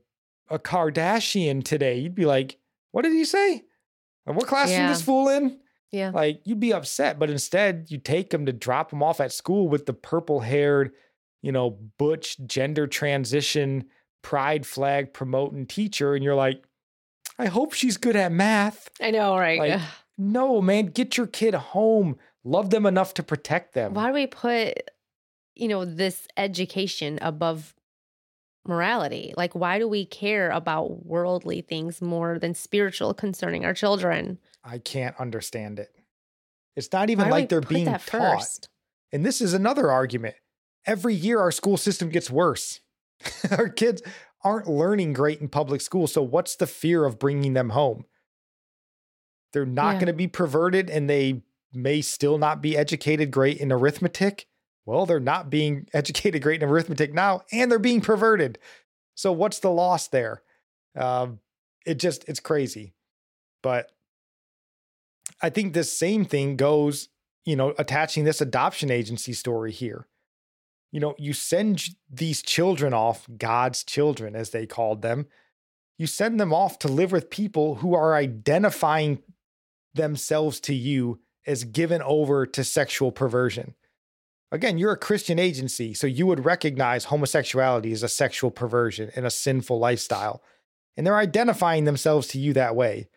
a 0.49 0.58
Kardashian 0.58 1.64
today, 1.64 1.99
you'd 1.99 2.16
be 2.16 2.26
like, 2.26 2.58
What 2.91 3.04
did 3.04 3.14
he 3.14 3.26
say? 3.26 3.64
And 4.26 4.36
what 4.36 4.47
classroom 4.47 4.82
yeah. 4.82 4.89
this 4.89 5.01
fool 5.01 5.30
in? 5.30 5.60
Yeah. 5.91 6.12
Like 6.14 6.41
you'd 6.45 6.60
be 6.60 6.74
upset, 6.74 7.20
but 7.20 7.30
instead 7.30 7.86
you 7.89 7.99
take 7.99 8.32
them 8.32 8.47
to 8.47 8.54
drop 8.54 8.89
them 8.89 9.04
off 9.04 9.22
at 9.22 9.32
school 9.32 9.68
with 9.68 9.86
the 9.86 9.93
purple 9.93 10.39
haired, 10.39 10.91
you 11.41 11.51
know, 11.51 11.78
butch 11.97 12.38
gender 12.47 12.88
transition 12.88 13.86
pride 14.24 14.66
flag 14.66 15.14
promoting 15.14 15.68
teacher. 15.68 16.16
And 16.16 16.24
you're 16.24 16.34
like, 16.34 16.64
I 17.38 17.45
hope 17.45 17.74
she's 17.74 17.97
good 17.97 18.16
at 18.16 18.32
math. 18.32 18.89
I 18.99 19.12
know, 19.12 19.38
right? 19.38 19.60
Like, 19.60 19.82
no, 20.18 20.61
man, 20.61 20.88
get 20.88 21.18
your 21.18 21.28
kid 21.28 21.53
home. 21.53 22.18
Love 22.43 22.70
them 22.70 22.86
enough 22.86 23.14
to 23.16 23.24
protect 23.24 23.74
them. 23.74 23.93
Why 23.93 24.07
do 24.07 24.14
we 24.14 24.28
put, 24.28 24.91
you 25.55 25.68
know, 25.68 25.86
this 25.86 26.28
education 26.38 27.20
above 27.22 27.74
morality? 28.68 29.34
Like, 29.38 29.55
why 29.55 29.80
do 29.80 29.88
we 29.88 30.05
care 30.05 30.49
about 30.49 31.05
worldly 31.05 31.61
things 31.61 32.01
more 32.01 32.38
than 32.39 32.53
spiritual 32.53 33.14
concerning 33.14 33.66
our 33.66 33.74
children? 33.74 34.39
I 34.64 34.78
can't 34.78 35.16
understand 35.20 35.80
it. 35.80 35.89
It's 36.76 36.91
not 36.91 37.09
even 37.09 37.30
like 37.30 37.49
they're 37.49 37.61
being 37.61 37.86
taught. 37.86 38.01
First? 38.01 38.70
And 39.11 39.26
this 39.26 39.41
is 39.41 39.53
another 39.53 39.91
argument. 39.91 40.36
Every 40.86 41.14
year, 41.14 41.39
our 41.39 41.51
school 41.51 41.78
system 41.78 42.09
gets 42.09 42.30
worse. 42.30 42.82
our 43.51 43.70
kids 43.70 44.01
aren't 44.43 44.68
learning 44.68 45.14
great 45.14 45.39
in 45.39 45.47
public 45.47 45.82
school. 45.82 46.07
So, 46.07 46.22
what's 46.22 46.55
the 46.55 46.68
fear 46.68 47.05
of 47.05 47.20
bringing 47.20 47.53
them 47.53 47.70
home? 47.70 48.05
They're 49.54 49.66
not 49.66 49.93
Yeah. 49.93 49.99
going 49.99 50.08
to 50.08 50.14
be 50.14 50.28
perverted 50.28 50.89
and 50.89 51.10
they 51.10 51.41
may 51.74 52.01
still 52.01 52.38
not 52.38 52.62
be 52.62 52.76
educated 52.78 53.32
great 53.32 53.58
in 53.58 53.72
arithmetic. 53.72 54.47
Well, 54.86 55.06
they're 55.06 55.20
not 55.20 55.49
being 55.49 55.88
educated 55.93 56.41
great 56.41 56.62
in 56.62 56.70
arithmetic 56.70 57.14
now 57.14 57.41
and 57.51 57.72
they're 57.72 57.80
being 57.80 58.01
perverted. 58.01 58.60
So 59.16 59.32
what's 59.32 59.60
the 59.60 59.72
loss 59.72 60.08
there? 60.08 60.41
Um, 60.95 61.39
it 61.86 61.99
just, 61.99 62.28
it's 62.28 62.39
crazy. 62.39 62.93
But 63.62 63.91
I 65.41 65.49
think 65.49 65.74
this 65.74 65.97
same 65.97 66.26
thing 66.26 66.56
goes, 66.56 67.10
you 67.45 67.56
know, 67.56 67.74
attaching 67.78 68.24
this 68.24 68.41
adoption 68.41 68.89
agency 68.91 69.34
story 69.34 69.72
here. 69.72 70.08
You 70.91 70.99
know, 70.99 71.16
you 71.18 71.34
send 71.34 71.89
these 72.10 72.41
children 72.41 72.93
off, 72.93 73.28
God's 73.38 73.84
children, 73.84 74.36
as 74.36 74.51
they 74.51 74.66
called 74.68 75.01
them, 75.01 75.28
you 75.97 76.08
send 76.08 76.39
them 76.39 76.54
off 76.54 76.78
to 76.80 76.88
live 76.88 77.12
with 77.12 77.30
people 77.30 77.76
who 77.76 77.93
are 77.95 78.16
identifying 78.16 79.20
themselves 79.94 80.60
to 80.62 80.74
you 80.74 81.20
as 81.46 81.64
given 81.64 82.02
over 82.02 82.46
to 82.46 82.64
sexual 82.64 83.12
perversion. 83.12 83.76
Again, 84.52 84.78
you're 84.78 84.91
a 84.91 84.98
Christian 84.98 85.39
agency, 85.39 85.94
so 85.94 86.06
you 86.06 86.28
would 86.28 86.46
recognize 86.46 87.06
homosexuality 87.06 87.91
as 87.91 88.04
a 88.04 88.08
sexual 88.08 88.52
perversion 88.52 89.12
and 89.16 89.26
a 89.26 89.32
sinful 89.32 89.80
lifestyle. 89.80 90.44
And 90.96 91.06
they're 91.06 91.18
identifying 91.18 91.86
themselves 91.86 92.28
to 92.30 92.39
you 92.39 92.54
that 92.54 92.76
way. 92.76 93.08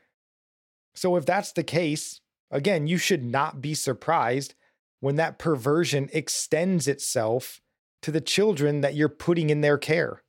So, 0.94 1.14
if 1.16 1.26
that's 1.26 1.52
the 1.52 1.62
case, 1.62 2.22
again, 2.50 2.86
you 2.86 2.96
should 2.96 3.22
not 3.22 3.60
be 3.60 3.74
surprised 3.74 4.54
when 5.00 5.16
that 5.16 5.38
perversion 5.38 6.08
extends 6.12 6.88
itself 6.88 7.60
to 8.00 8.10
the 8.10 8.20
children 8.20 8.80
that 8.80 8.94
you're 8.94 9.08
putting 9.08 9.50
in 9.50 9.60
their 9.60 9.76
care. 9.76 10.22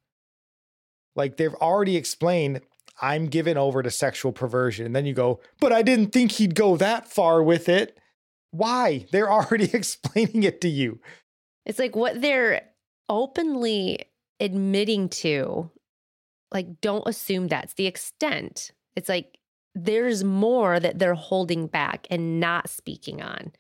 Like 1.16 1.38
they've 1.38 1.54
already 1.56 1.96
explained, 1.96 2.62
I'm 3.02 3.28
given 3.28 3.58
over 3.58 3.84
to 3.84 3.92
sexual 3.92 4.32
perversion. 4.32 4.86
And 4.86 4.96
then 4.96 5.06
you 5.06 5.14
go, 5.14 5.40
but 5.60 5.72
I 5.72 5.82
didn't 5.82 6.12
think 6.12 6.34
he'd 6.34 6.56
go 6.56 6.78
that 6.78 7.08
far 7.08 7.44
with 7.44 7.70
it. 7.70 7.98
Why? 8.52 9.06
They're 9.12 9.32
already 9.32 9.66
explaining 9.74 10.44
it 10.44 10.62
to 10.62 10.70
you. 10.70 11.00
It's 11.66 11.80
like 11.80 11.96
what 11.96 12.22
they're 12.22 12.62
openly 13.10 14.06
admitting 14.40 15.10
to. 15.10 15.70
Like, 16.54 16.80
don't 16.80 17.06
assume 17.06 17.50
that's 17.50 17.74
the 17.74 17.88
extent. 17.88 18.72
It's 18.96 19.10
like 19.10 19.38
there's 19.76 20.24
more 20.24 20.80
that 20.80 20.98
they're 20.98 21.14
holding 21.14 21.68
back 21.68 22.08
and 22.10 22.40
not 22.40 22.70
speaking 22.70 23.22
on. 23.22 23.52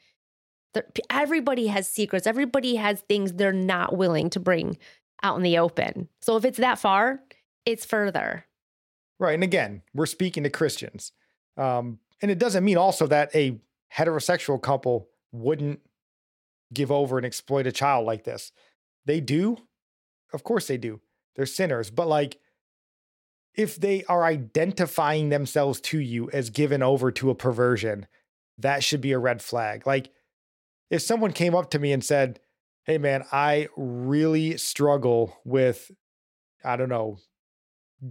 Everybody 1.09 1.67
has 1.67 1.89
secrets. 1.89 2.25
Everybody 2.25 2.75
has 2.75 3.01
things 3.01 3.33
they're 3.33 3.51
not 3.51 3.97
willing 3.97 4.29
to 4.31 4.39
bring 4.39 4.77
out 5.21 5.35
in 5.35 5.43
the 5.43 5.57
open. 5.57 6.07
So 6.21 6.37
if 6.37 6.45
it's 6.45 6.59
that 6.59 6.79
far, 6.79 7.19
it's 7.65 7.83
further. 7.83 8.45
Right. 9.19 9.33
And 9.33 9.43
again, 9.43 9.81
we're 9.93 10.05
speaking 10.05 10.43
to 10.43 10.49
Christians. 10.49 11.11
Um, 11.57 11.99
and 12.21 12.29
it 12.29 12.39
doesn't 12.39 12.63
mean 12.63 12.77
also 12.77 13.07
that 13.07 13.35
a 13.35 13.59
heterosexual 13.95 14.61
couple 14.61 15.09
wouldn't 15.31 15.79
give 16.73 16.91
over 16.91 17.17
and 17.17 17.25
exploit 17.25 17.67
a 17.67 17.71
child 17.71 18.05
like 18.05 18.23
this. 18.23 18.51
They 19.05 19.19
do. 19.19 19.57
Of 20.33 20.43
course 20.43 20.67
they 20.67 20.77
do. 20.77 21.01
They're 21.35 21.45
sinners. 21.45 21.89
But 21.89 22.07
like, 22.07 22.39
if 23.55 23.75
they 23.75 24.03
are 24.05 24.23
identifying 24.23 25.29
themselves 25.29 25.81
to 25.81 25.99
you 25.99 26.29
as 26.31 26.51
given 26.51 26.83
over 26.83 27.11
to 27.13 27.31
a 27.31 27.35
perversion, 27.35 28.05
that 28.59 28.83
should 28.83 29.01
be 29.01 29.13
a 29.13 29.19
red 29.19 29.41
flag. 29.41 29.87
Like, 29.87 30.09
if 30.89 31.01
someone 31.01 31.31
came 31.31 31.55
up 31.55 31.71
to 31.71 31.79
me 31.79 31.91
and 31.91 32.03
said, 32.03 32.39
Hey, 32.85 32.97
man, 32.97 33.25
I 33.31 33.67
really 33.75 34.57
struggle 34.57 35.37
with, 35.43 35.91
I 36.63 36.77
don't 36.77 36.87
know, 36.87 37.17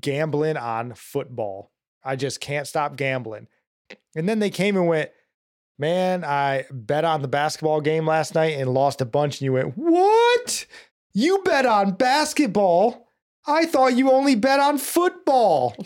gambling 0.00 0.56
on 0.56 0.94
football. 0.94 1.72
I 2.04 2.16
just 2.16 2.40
can't 2.40 2.66
stop 2.66 2.96
gambling. 2.96 3.48
And 4.14 4.28
then 4.28 4.38
they 4.38 4.50
came 4.50 4.76
and 4.76 4.86
went, 4.86 5.10
Man, 5.78 6.24
I 6.24 6.64
bet 6.70 7.04
on 7.04 7.20
the 7.20 7.28
basketball 7.28 7.82
game 7.82 8.06
last 8.06 8.34
night 8.34 8.58
and 8.58 8.72
lost 8.72 9.02
a 9.02 9.04
bunch. 9.04 9.40
And 9.40 9.42
you 9.42 9.52
went, 9.52 9.74
What? 9.76 10.66
You 11.12 11.42
bet 11.44 11.66
on 11.66 11.92
basketball? 11.92 13.08
I 13.46 13.66
thought 13.66 13.96
you 13.96 14.10
only 14.10 14.34
bet 14.34 14.60
on 14.60 14.78
football. 14.78 15.76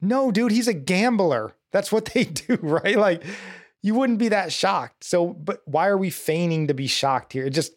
No, 0.00 0.30
dude, 0.30 0.52
he's 0.52 0.68
a 0.68 0.74
gambler. 0.74 1.54
That's 1.72 1.90
what 1.90 2.04
they 2.14 2.24
do, 2.24 2.58
right? 2.60 2.96
Like, 2.96 3.24
you 3.82 3.94
wouldn't 3.94 4.18
be 4.18 4.28
that 4.28 4.52
shocked. 4.52 5.04
So, 5.04 5.28
but 5.28 5.62
why 5.66 5.88
are 5.88 5.98
we 5.98 6.10
feigning 6.10 6.68
to 6.68 6.74
be 6.74 6.86
shocked 6.86 7.32
here? 7.32 7.46
It 7.46 7.50
just, 7.50 7.72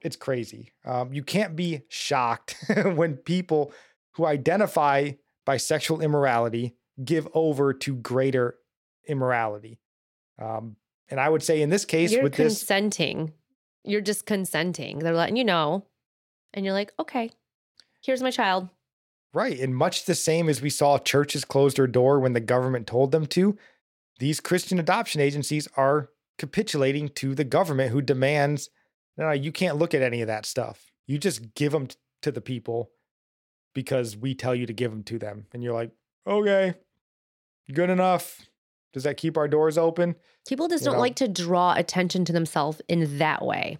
it's 0.00 0.16
crazy. 0.16 0.72
Um, 0.84 1.12
you 1.12 1.22
can't 1.22 1.56
be 1.56 1.82
shocked 1.88 2.56
when 2.84 3.16
people 3.16 3.72
who 4.14 4.26
identify 4.26 5.12
by 5.44 5.56
sexual 5.56 6.00
immorality 6.00 6.74
give 7.02 7.28
over 7.34 7.72
to 7.72 7.96
greater 7.96 8.56
immorality. 9.06 9.78
Um, 10.40 10.76
and 11.08 11.20
I 11.20 11.28
would 11.28 11.42
say 11.42 11.60
in 11.60 11.70
this 11.70 11.84
case, 11.84 12.12
You're 12.12 12.22
with 12.22 12.34
this, 12.34 12.58
consenting. 12.58 13.32
You're 13.84 14.00
just 14.00 14.26
consenting. 14.26 15.00
They're 15.00 15.14
letting 15.14 15.36
you 15.36 15.44
know. 15.44 15.86
And 16.52 16.64
you're 16.64 16.74
like, 16.74 16.92
okay, 16.98 17.30
here's 18.02 18.22
my 18.22 18.30
child. 18.30 18.68
right, 19.32 19.58
and 19.58 19.74
much 19.74 20.04
the 20.04 20.14
same 20.14 20.48
as 20.48 20.62
we 20.62 20.70
saw 20.70 20.98
churches 20.98 21.44
close 21.44 21.74
their 21.74 21.88
door 21.88 22.20
when 22.20 22.32
the 22.32 22.40
government 22.40 22.86
told 22.86 23.10
them 23.10 23.26
to, 23.26 23.58
these 24.20 24.38
Christian 24.38 24.78
adoption 24.78 25.20
agencies 25.20 25.66
are 25.76 26.10
capitulating 26.38 27.08
to 27.08 27.34
the 27.34 27.44
government 27.44 27.90
who 27.90 28.00
demands, 28.00 28.70
no, 29.16 29.32
you 29.32 29.50
can't 29.50 29.76
look 29.76 29.92
at 29.94 30.02
any 30.02 30.20
of 30.20 30.28
that 30.28 30.46
stuff. 30.46 30.92
You 31.06 31.18
just 31.18 31.54
give 31.54 31.72
them 31.72 31.88
to 32.22 32.30
the 32.30 32.40
people 32.40 32.90
because 33.74 34.16
we 34.16 34.34
tell 34.34 34.54
you 34.54 34.66
to 34.66 34.72
give 34.72 34.90
them 34.90 35.02
to 35.04 35.18
them. 35.18 35.46
And 35.52 35.62
you're 35.62 35.74
like, 35.74 35.90
okay, 36.26 36.74
good 37.72 37.90
enough. 37.90 38.40
Does 38.92 39.02
that 39.02 39.16
keep 39.16 39.36
our 39.36 39.48
doors 39.48 39.76
open? 39.76 40.14
People 40.48 40.68
just 40.68 40.82
You 40.82 40.86
don't 40.86 40.94
know? 40.94 41.00
like 41.00 41.16
to 41.16 41.28
draw 41.28 41.74
attention 41.74 42.24
to 42.26 42.32
themselves 42.32 42.80
in 42.88 43.18
that 43.18 43.44
way 43.44 43.78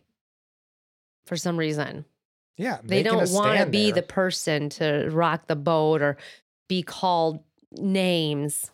for 1.26 1.36
some 1.36 1.57
reason. 1.57 2.05
Yeah. 2.57 2.78
They 2.84 3.03
don't 3.03 3.30
want 3.30 3.59
to 3.59 3.66
be 3.66 3.90
there. 3.90 4.03
the 4.03 4.07
person 4.07 4.68
to 4.70 5.09
rock 5.11 5.47
the 5.47 5.57
boat 5.57 6.03
or 6.03 6.16
be 6.68 6.82
called 6.82 7.42
names. 7.72 8.70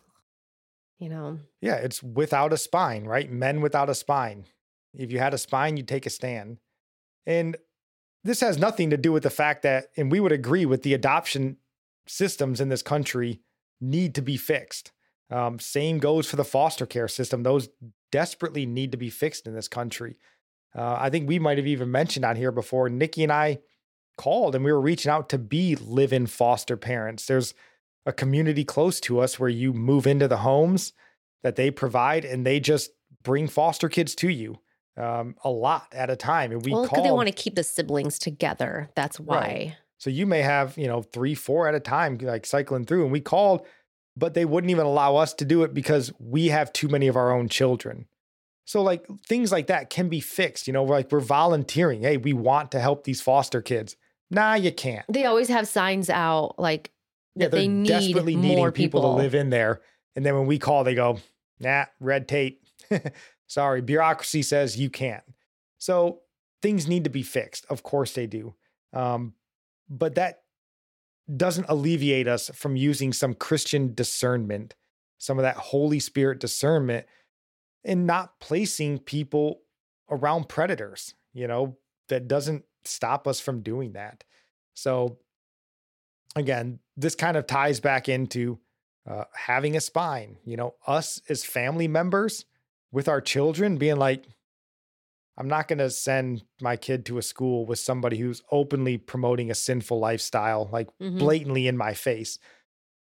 You 0.99 1.09
know, 1.09 1.39
Yeah, 1.63 1.77
it's 1.77 2.03
without 2.03 2.53
a 2.53 2.59
spine, 2.59 3.05
right? 3.05 3.31
Men 3.31 3.63
without 3.63 3.89
a 3.89 3.95
spine. 3.95 4.45
If 4.95 5.11
you 5.13 5.19
had 5.19 5.33
a 5.33 5.39
spine, 5.39 5.77
you'd 5.79 5.89
take 5.89 6.05
a 6.05 6.11
stand. 6.11 6.59
And 7.27 7.57
this 8.25 8.41
has 8.41 8.59
nothing 8.59 8.91
to 8.91 8.97
do 8.97 9.13
with 9.13 9.23
the 9.23 9.31
fact 9.31 9.63
that, 9.63 9.87
and 9.97 10.11
we 10.11 10.21
would 10.21 10.33
agree 10.33 10.67
with 10.67 10.83
the 10.83 10.95
adoption 10.95 11.57
systems 12.07 12.61
in 12.61 12.69
this 12.69 12.83
country 12.83 13.41
need 13.81 14.15
to 14.15 14.23
be 14.23 14.37
fixed. 14.37 14.93
Um, 15.31 15.59
same 15.59 15.99
goes 15.99 16.29
for 16.29 16.37
the 16.37 16.45
foster 16.45 16.87
care 16.87 17.09
system. 17.09 17.43
Those 17.43 17.69
desperately 18.11 18.67
need 18.67 18.93
to 18.93 18.99
be 18.99 19.11
fixed 19.11 19.47
in 19.47 19.55
this 19.55 19.69
country. 19.69 20.19
Uh, 20.77 20.97
I 20.99 21.11
think 21.11 21.29
we 21.29 21.39
might 21.39 21.59
have 21.59 21.67
even 21.67 21.91
mentioned 21.91 22.25
on 22.25 22.37
here 22.37 22.53
before. 22.53 22.89
Nikki 22.89 23.23
and 23.23 23.33
I 23.33 23.61
called 24.19 24.55
and 24.55 24.65
we 24.65 24.73
were 24.73 24.81
reaching 24.81 25.11
out 25.11 25.29
to 25.31 25.39
be 25.39 25.77
live 25.77 26.13
in 26.13 26.27
foster 26.27 26.77
parents. 26.77 27.27
There's 27.27 27.55
a 28.05 28.13
community 28.13 28.65
close 28.65 29.01
to 29.01 29.21
us 29.21 29.39
where 29.39 29.49
you 29.49 29.73
move 29.73 30.07
into 30.07 30.29
the 30.29 30.39
homes 30.39 30.93
that 31.43 31.57
they 31.57 31.71
provide 31.71 32.25
and 32.25 32.45
they 32.45 32.61
just 32.61 32.91
bring 33.23 33.49
foster 33.49 33.89
kids 33.89 34.15
to 34.17 34.29
you 34.29 34.59
um, 35.01 35.35
a 35.45 35.51
lot 35.51 35.87
at 35.93 36.11
a 36.11 36.17
time. 36.17 36.53
And 36.53 36.65
we 36.65 36.73
well, 36.73 36.83
because 36.83 37.03
they 37.03 37.11
want 37.11 37.29
to 37.29 37.35
keep 37.35 37.55
the 37.55 37.65
siblings 37.65 38.19
together. 38.19 38.91
That's 38.95 39.19
why. 39.19 39.39
Right. 39.39 39.77
So 39.99 40.11
you 40.11 40.27
may 40.27 40.43
have, 40.43 40.77
you 40.79 40.87
know, 40.87 41.03
three, 41.03 41.35
four 41.35 41.69
at 41.69 41.75
a 41.75 41.81
time, 41.81 42.19
like 42.19 42.47
cycling 42.47 42.85
through. 42.85 43.05
And 43.05 43.13
we 43.13 43.21
called, 43.21 43.67
but 44.17 44.35
they 44.35 44.45
wouldn't 44.45 44.71
even 44.71 44.87
allow 44.87 45.17
us 45.17 45.35
to 45.35 45.45
do 45.45 45.63
it 45.63 45.75
because 45.75 46.13
we 46.19 46.49
have 46.49 46.73
too 46.73 46.89
many 46.89 47.07
of 47.07 47.17
our 47.17 47.33
own 47.33 47.49
children. 47.49 48.07
So, 48.65 48.83
like, 48.83 49.05
things 49.27 49.51
like 49.51 49.67
that 49.67 49.91
can 49.91 50.09
be 50.09 50.21
fixed. 50.21 50.67
You 50.67 50.73
know, 50.73 50.85
like 50.85 51.11
we're 51.11 51.21
volunteering. 51.21 52.03
Hey, 52.03 52.17
we 52.17 52.33
want 52.33 52.71
to 52.73 52.81
help 52.81 53.05
these 53.05 53.21
foster 53.21 53.61
kids. 53.61 53.97
Nah, 54.31 54.55
you 54.55 54.73
can't. 54.73 55.05
They 55.09 55.25
always 55.25 55.49
have 55.49 55.67
signs 55.67 56.09
out 56.09 56.55
like 56.59 56.93
Yeah, 57.35 57.49
they're 57.49 57.61
they 57.61 57.69
need 57.69 57.89
desperately 57.89 58.37
more 58.37 58.43
needing 58.43 58.73
people, 58.73 59.01
people 59.01 59.17
to 59.17 59.23
live 59.23 59.35
in 59.35 59.51
there. 59.51 59.81
And 60.15 60.25
then 60.25 60.35
when 60.37 60.47
we 60.47 60.59
call, 60.59 60.85
they 60.85 60.95
go, 60.95 61.19
nah, 61.59 61.87
red 61.99 62.29
tape. 62.29 62.63
Sorry, 63.51 63.81
bureaucracy 63.81 64.43
says 64.43 64.79
you 64.79 64.89
can't. 64.89 65.25
So 65.79 66.21
things 66.63 66.87
need 66.87 67.03
to 67.03 67.11
be 67.11 67.25
fixed. 67.25 67.67
Of 67.69 67.83
course 67.83 68.13
they 68.13 68.29
do. 68.29 68.55
Um, 68.93 69.35
but 69.89 70.15
that 70.15 70.43
doesn't 71.37 71.69
alleviate 71.69 72.29
us 72.29 72.49
from 72.55 72.77
using 72.77 73.13
some 73.13 73.35
Christian 73.35 73.93
discernment, 73.93 74.77
some 75.19 75.37
of 75.37 75.43
that 75.43 75.57
Holy 75.57 75.99
Spirit 75.99 76.39
discernment, 76.39 77.07
and 77.83 78.07
not 78.07 78.39
placing 78.39 79.01
people 79.01 79.63
around 80.09 80.49
predators, 80.49 81.15
you 81.33 81.49
know, 81.49 81.77
that 82.09 82.29
doesn't 82.29 82.63
stop 82.85 83.27
us 83.27 83.41
from 83.41 83.63
doing 83.63 83.95
that. 83.95 84.23
So 84.75 85.19
again, 86.37 86.79
this 86.97 87.17
kind 87.17 87.37
of 87.37 87.49
ties 87.49 87.81
back 87.81 88.09
into 88.09 88.61
uh, 89.11 89.25
having 89.35 89.77
a 89.77 89.81
spine, 89.81 90.37
you 90.45 90.57
know, 90.57 90.77
us 90.87 91.21
as 91.29 91.45
family 91.45 91.89
members 91.89 92.45
with 92.93 93.09
our 93.09 93.21
children 93.21 93.77
being 93.79 93.97
like, 93.97 94.25
I'm 95.37 95.49
not 95.49 95.69
going 95.69 95.79
to 95.79 95.91
send 95.91 96.45
my 96.61 96.77
kid 96.77 97.07
to 97.07 97.17
a 97.19 97.23
school 97.23 97.65
with 97.65 97.79
somebody 97.79 98.19
who's 98.19 98.43
openly 98.51 98.99
promoting 98.99 99.51
a 99.51 99.55
sinful 99.55 99.99
lifestyle, 99.99 100.69
like 100.71 100.89
Mhm. 101.01 101.19
blatantly 101.19 101.67
in 101.67 101.77
my 101.77 101.95
face. 101.95 102.39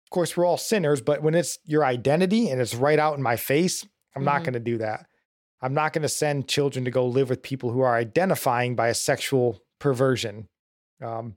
of 0.04 0.10
course, 0.10 0.38
we're 0.38 0.46
all 0.46 0.56
sinners, 0.56 1.02
but 1.02 1.22
when 1.22 1.34
it's 1.34 1.58
your 1.64 1.84
identity 1.84 2.48
and 2.48 2.62
it's 2.62 2.74
right 2.74 2.98
out 2.98 3.18
in 3.18 3.22
my 3.22 3.36
face, 3.36 3.86
I'm 4.16 4.24
not 4.24 4.40
Mhm. 4.40 4.44
going 4.44 4.52
to 4.54 4.60
do 4.60 4.78
that. 4.78 5.06
I'm 5.60 5.74
not 5.74 5.92
going 5.92 6.00
to 6.02 6.08
send 6.08 6.48
children 6.48 6.86
to 6.86 6.90
go 6.90 7.06
live 7.06 7.28
with 7.28 7.42
people 7.42 7.72
who 7.72 7.80
are 7.82 7.94
identifying 7.94 8.74
by 8.74 8.88
a 8.88 8.94
sexual 8.94 9.60
perversion. 9.78 10.48
Um, 11.02 11.36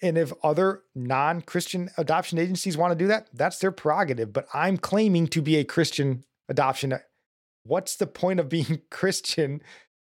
and 0.00 0.16
if 0.16 0.32
other 0.42 0.82
non 0.94 1.42
Christian 1.42 1.90
adoption 1.98 2.38
agencies 2.38 2.78
want 2.78 2.92
to 2.92 2.98
do 2.98 3.08
that, 3.08 3.28
that's 3.34 3.58
their 3.58 3.70
prerogative. 3.70 4.32
But 4.32 4.46
I'm 4.54 4.78
claiming 4.78 5.26
to 5.26 5.42
be 5.42 5.56
a 5.56 5.64
Christian 5.64 6.24
adoption. 6.48 6.98
What's 7.68 7.96
the 7.96 8.06
point 8.06 8.40
of 8.40 8.48
being 8.48 8.80
Christian 8.90 9.60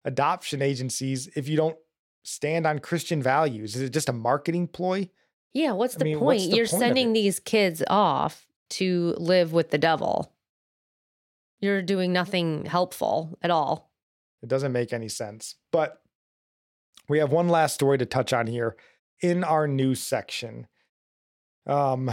adoption 0.03 0.61
agencies 0.61 1.27
if 1.35 1.47
you 1.47 1.55
don't 1.55 1.77
stand 2.23 2.65
on 2.65 2.79
Christian 2.79 3.21
values? 3.21 3.75
Is 3.75 3.83
it 3.83 3.93
just 3.93 4.09
a 4.09 4.13
marketing 4.13 4.67
ploy? 4.67 5.09
Yeah, 5.53 5.73
what's 5.73 5.95
I 5.95 5.99
the 5.99 6.05
mean, 6.05 6.19
point? 6.19 6.25
what's 6.25 6.47
the 6.47 6.55
You're 6.55 6.65
point 6.65 6.79
sending 6.79 7.13
these 7.13 7.39
kids 7.39 7.83
off 7.87 8.47
to 8.71 9.13
live 9.17 9.53
with 9.53 9.69
the 9.69 9.77
devil. 9.77 10.33
You're 11.59 11.81
doing 11.81 12.11
nothing 12.11 12.65
helpful 12.65 13.37
at 13.41 13.51
all. 13.51 13.91
It 14.41 14.49
doesn't 14.49 14.71
make 14.71 14.93
any 14.93 15.09
sense. 15.09 15.55
But 15.71 16.01
we 17.07 17.19
have 17.19 17.31
one 17.31 17.49
last 17.49 17.75
story 17.75 17.97
to 17.99 18.05
touch 18.05 18.33
on 18.33 18.47
here 18.47 18.75
in 19.21 19.43
our 19.43 19.67
news 19.67 20.01
section. 20.01 20.67
Um, 21.67 22.09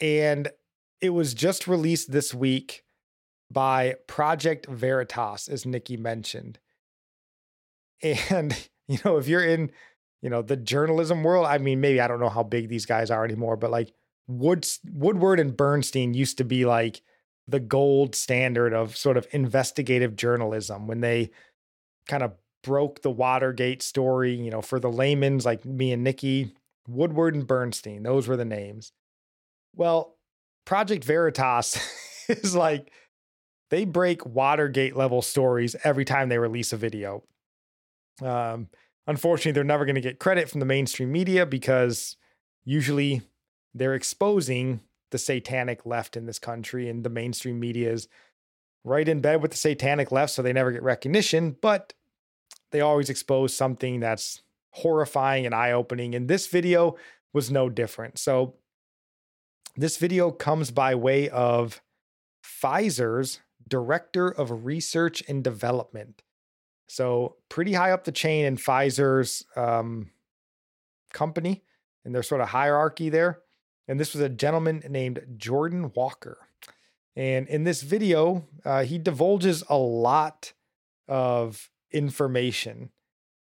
and 0.00 0.48
it 1.00 1.10
was 1.10 1.34
just 1.34 1.66
released 1.66 2.12
this 2.12 2.32
week 2.32 2.84
by 3.50 3.96
Project 4.06 4.66
Veritas, 4.66 5.48
as 5.48 5.64
Nikki 5.64 5.96
mentioned. 5.96 6.58
And, 8.02 8.56
you 8.88 8.98
know, 9.04 9.16
if 9.16 9.28
you're 9.28 9.44
in, 9.44 9.70
you 10.22 10.30
know, 10.30 10.42
the 10.42 10.56
journalism 10.56 11.22
world, 11.22 11.46
I 11.46 11.58
mean, 11.58 11.80
maybe 11.80 12.00
I 12.00 12.08
don't 12.08 12.20
know 12.20 12.28
how 12.28 12.42
big 12.42 12.68
these 12.68 12.86
guys 12.86 13.10
are 13.10 13.24
anymore, 13.24 13.56
but 13.56 13.70
like 13.70 13.92
Woods, 14.26 14.80
Woodward 14.92 15.40
and 15.40 15.56
Bernstein 15.56 16.14
used 16.14 16.38
to 16.38 16.44
be 16.44 16.64
like 16.64 17.02
the 17.46 17.60
gold 17.60 18.14
standard 18.14 18.74
of 18.74 18.96
sort 18.96 19.16
of 19.16 19.26
investigative 19.32 20.16
journalism 20.16 20.86
when 20.86 21.00
they 21.00 21.30
kind 22.06 22.22
of 22.22 22.32
broke 22.62 23.02
the 23.02 23.10
Watergate 23.10 23.82
story, 23.82 24.34
you 24.34 24.50
know, 24.50 24.60
for 24.60 24.78
the 24.78 24.90
layman's 24.90 25.46
like 25.46 25.64
me 25.64 25.92
and 25.92 26.04
Nikki, 26.04 26.52
Woodward 26.86 27.34
and 27.34 27.46
Bernstein, 27.46 28.02
those 28.02 28.28
were 28.28 28.36
the 28.36 28.44
names. 28.44 28.92
Well, 29.74 30.16
Project 30.64 31.04
Veritas 31.04 31.78
is 32.28 32.54
like 32.54 32.92
they 33.70 33.84
break 33.84 34.24
Watergate 34.24 34.96
level 34.96 35.22
stories 35.22 35.76
every 35.84 36.04
time 36.04 36.28
they 36.28 36.38
release 36.38 36.72
a 36.72 36.76
video. 36.76 37.22
Um, 38.22 38.68
unfortunately, 39.06 39.52
they're 39.52 39.64
never 39.64 39.84
going 39.84 39.94
to 39.94 40.00
get 40.00 40.18
credit 40.18 40.48
from 40.48 40.60
the 40.60 40.66
mainstream 40.66 41.12
media 41.12 41.46
because 41.46 42.16
usually 42.64 43.22
they're 43.74 43.94
exposing 43.94 44.80
the 45.10 45.18
satanic 45.18 45.86
left 45.86 46.16
in 46.16 46.26
this 46.26 46.38
country, 46.38 46.88
and 46.88 47.04
the 47.04 47.10
mainstream 47.10 47.58
media 47.58 47.90
is 47.90 48.08
right 48.84 49.08
in 49.08 49.20
bed 49.20 49.42
with 49.42 49.50
the 49.52 49.56
satanic 49.56 50.12
left, 50.12 50.32
so 50.32 50.42
they 50.42 50.52
never 50.52 50.72
get 50.72 50.82
recognition. 50.82 51.56
But 51.60 51.94
they 52.70 52.80
always 52.80 53.08
expose 53.08 53.54
something 53.54 54.00
that's 54.00 54.42
horrifying 54.72 55.46
and 55.46 55.54
eye 55.54 55.72
opening. 55.72 56.14
And 56.14 56.28
this 56.28 56.46
video 56.46 56.96
was 57.32 57.50
no 57.50 57.68
different. 57.68 58.18
So, 58.18 58.54
this 59.76 59.96
video 59.96 60.30
comes 60.30 60.70
by 60.70 60.94
way 60.94 61.28
of 61.28 61.80
Pfizer's 62.44 63.40
Director 63.68 64.28
of 64.28 64.64
Research 64.64 65.22
and 65.28 65.44
Development. 65.44 66.22
So, 66.86 67.36
pretty 67.48 67.74
high 67.74 67.90
up 67.90 68.04
the 68.04 68.12
chain 68.12 68.46
in 68.46 68.56
Pfizer's 68.56 69.44
um, 69.56 70.10
company 71.12 71.62
and 72.04 72.14
their 72.14 72.22
sort 72.22 72.40
of 72.40 72.48
hierarchy 72.48 73.10
there. 73.10 73.40
And 73.86 73.98
this 73.98 74.14
was 74.14 74.22
a 74.22 74.28
gentleman 74.28 74.82
named 74.88 75.20
Jordan 75.36 75.92
Walker. 75.94 76.38
And 77.16 77.48
in 77.48 77.64
this 77.64 77.82
video, 77.82 78.46
uh, 78.64 78.84
he 78.84 78.98
divulges 78.98 79.64
a 79.68 79.76
lot 79.76 80.52
of 81.08 81.70
information. 81.90 82.90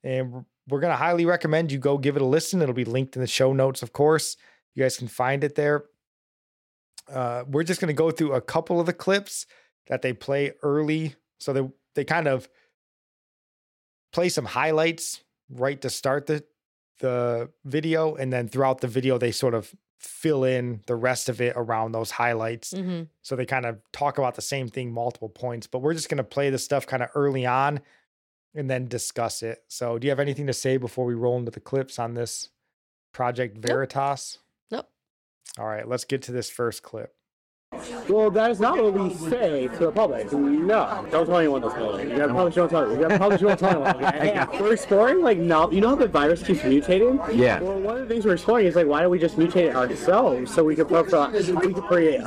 And 0.04 0.46
we're 0.68 0.80
going 0.80 0.92
to 0.92 0.98
highly 0.98 1.26
recommend 1.26 1.72
you 1.72 1.80
go 1.80 1.98
give 1.98 2.16
it 2.16 2.22
a 2.22 2.26
listen. 2.26 2.62
It'll 2.62 2.74
be 2.74 2.86
linked 2.86 3.16
in 3.16 3.22
the 3.22 3.28
show 3.28 3.52
notes, 3.54 3.82
of 3.82 3.94
course. 3.94 4.38
You 4.76 4.84
guys 4.84 4.98
can 4.98 5.08
find 5.08 5.44
it 5.44 5.56
there. 5.56 5.86
Uh, 7.12 7.44
we're 7.48 7.64
just 7.64 7.82
going 7.82 7.88
to 7.88 7.94
go 7.94 8.12
through 8.12 8.34
a 8.34 8.42
couple 8.42 8.80
of 8.80 8.86
the 8.86 8.94
clips 8.94 9.46
that 9.88 10.02
they 10.02 10.14
play 10.14 10.54
early. 10.62 11.16
So 11.40 11.54
they, 11.54 11.70
they 11.96 12.04
kind 12.06 12.28
of 12.28 12.48
play 14.12 14.30
some 14.30 14.46
highlights 14.46 15.22
right 15.50 15.80
to 15.82 15.90
start 15.90 16.26
the, 16.28 16.44
the 17.00 17.50
video. 17.66 18.16
And 18.16 18.32
then 18.32 18.48
throughout 18.48 18.82
the 18.82 18.88
video, 18.88 19.18
they 19.18 19.32
sort 19.32 19.54
of 19.54 19.74
fill 20.00 20.44
in 20.44 20.82
the 20.86 20.96
rest 20.96 21.30
of 21.30 21.40
it 21.42 21.54
around 21.56 21.94
those 21.94 22.12
highlights. 22.12 22.74
Mm-hmm. 22.74 23.04
So 23.22 23.36
they 23.36 23.46
kind 23.46 23.66
of 23.66 23.80
talk 23.92 24.18
about 24.18 24.36
the 24.36 24.42
same 24.42 24.68
thing 24.68 24.92
multiple 24.92 25.30
points, 25.30 25.68
but 25.68 25.80
we're 25.80 25.94
just 25.94 26.10
going 26.10 26.18
to 26.18 26.24
play 26.24 26.50
the 26.50 26.58
stuff 26.58 26.86
kind 26.86 27.04
of 27.04 27.10
early 27.16 27.46
on 27.46 27.80
and 28.56 28.70
then 28.70 28.88
discuss 28.88 29.44
it. 29.44 29.64
So, 29.68 29.98
do 29.98 30.06
you 30.06 30.12
have 30.12 30.20
anything 30.20 30.48
to 30.48 30.54
say 30.54 30.78
before 30.78 31.06
we 31.06 31.16
roll 31.16 31.38
into 31.38 31.52
the 31.52 31.60
clips 31.60 32.00
on 32.00 32.14
this 32.14 32.50
Project 33.12 33.58
Veritas? 33.58 34.40
Nope. 34.72 34.90
All 35.58 35.66
right, 35.66 35.88
let's 35.88 36.06
get 36.06 36.22
to 36.24 36.32
this 36.32 36.50
first 36.50 36.84
clip. 36.84 37.16
Well, 38.10 38.30
that 38.32 38.52
is 38.52 38.60
not 38.60 38.82
what 38.82 38.94
we 38.94 39.14
say 39.14 39.68
to 39.68 39.78
the 39.78 39.92
public. 39.92 40.32
No, 40.32 41.06
don't 41.12 41.26
tell 41.26 41.38
anyone 41.38 41.62
this 41.62 41.74
building. 41.74 42.10
You 42.10 42.18
gotta 42.18 42.34
publish, 42.34 42.56
don't 42.56 42.70
tell 42.70 42.82
anyone. 42.84 42.94
You 43.04 43.08
gotta 43.08 43.20
publish, 43.20 43.42
don't 43.42 43.60
tell 43.60 43.86
anyone. 43.86 44.06
Okay? 44.06 44.46
We're 44.60 44.74
exploring 44.74 45.22
like 45.22 45.38
no, 45.38 45.72
you 45.72 45.82
know 45.82 45.90
how 45.90 45.96
the 45.96 46.08
virus 46.08 46.44
keeps 46.44 46.62
mutating. 46.62 47.20
Yeah. 47.36 47.60
Well, 47.60 47.80
one 47.80 47.98
of 47.98 48.08
the 48.08 48.14
things 48.14 48.26
we're 48.26 48.34
exploring 48.34 48.68
is 48.68 48.76
like 48.76 48.88
why 48.88 49.02
don't 49.02 49.12
we 49.12 49.20
just 49.20 49.38
mutate 49.38 49.70
it 49.70 49.76
ourselves 49.76 50.54
so 50.54 50.64
we 50.64 50.76
could 50.76 50.88
pro- 50.88 51.04
we 51.04 51.74
could 51.74 51.84
create 51.84 52.22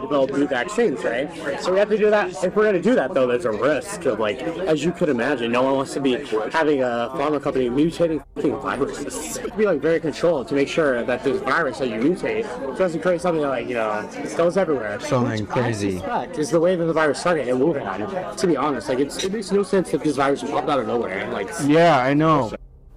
develop 0.00 0.32
new 0.32 0.46
vaccines, 0.46 1.02
right? 1.04 1.62
So 1.62 1.72
we 1.72 1.78
have 1.78 1.88
to 1.90 1.98
do 1.98 2.10
that. 2.10 2.44
If 2.44 2.56
we're 2.56 2.64
gonna 2.64 2.82
do 2.82 2.94
that 2.94 3.12
though, 3.14 3.26
there's 3.26 3.44
a 3.44 3.52
risk 3.52 4.04
of 4.04 4.20
like, 4.20 4.40
as 4.40 4.84
you 4.84 4.92
could 4.92 5.08
imagine, 5.08 5.52
no 5.52 5.62
one 5.62 5.74
wants 5.74 5.94
to 5.94 6.00
be 6.00 6.12
having 6.52 6.82
a 6.82 7.10
pharma 7.14 7.42
company 7.42 7.68
mutating 7.68 8.22
viruses. 8.62 9.38
be 9.56 9.66
like 9.66 9.80
very 9.80 10.00
controlled 10.00 10.48
to 10.48 10.54
make 10.54 10.68
sure 10.68 11.04
that 11.04 11.24
this 11.24 11.40
virus 11.42 11.78
that 11.78 11.88
you 11.88 11.96
mutate 11.96 12.44
doesn't 12.78 13.00
create 13.00 13.20
something 13.20 13.42
that 13.42 13.48
like 13.48 13.68
you 13.68 13.74
know 13.74 14.08
goes 14.36 14.56
everywhere. 14.56 14.98
Something 15.08 15.46
crazy. 15.46 15.96
Is 16.38 16.50
the 16.50 16.60
way 16.60 16.76
that 16.76 16.84
the 16.84 16.92
virus 16.92 17.20
started 17.20 17.48
in 17.48 17.58
Wuhan. 17.58 18.36
To 18.36 18.46
be 18.46 18.56
honest, 18.56 18.88
like 18.88 18.98
it's, 18.98 19.22
it 19.24 19.32
makes 19.32 19.50
no 19.52 19.62
sense 19.62 19.92
if 19.94 20.02
this 20.02 20.16
virus 20.16 20.42
popped 20.42 20.68
out 20.68 20.78
of 20.80 20.86
nowhere. 20.86 21.28
Like 21.30 21.48
Yeah, 21.64 21.98
I 21.98 22.14
know. 22.14 22.52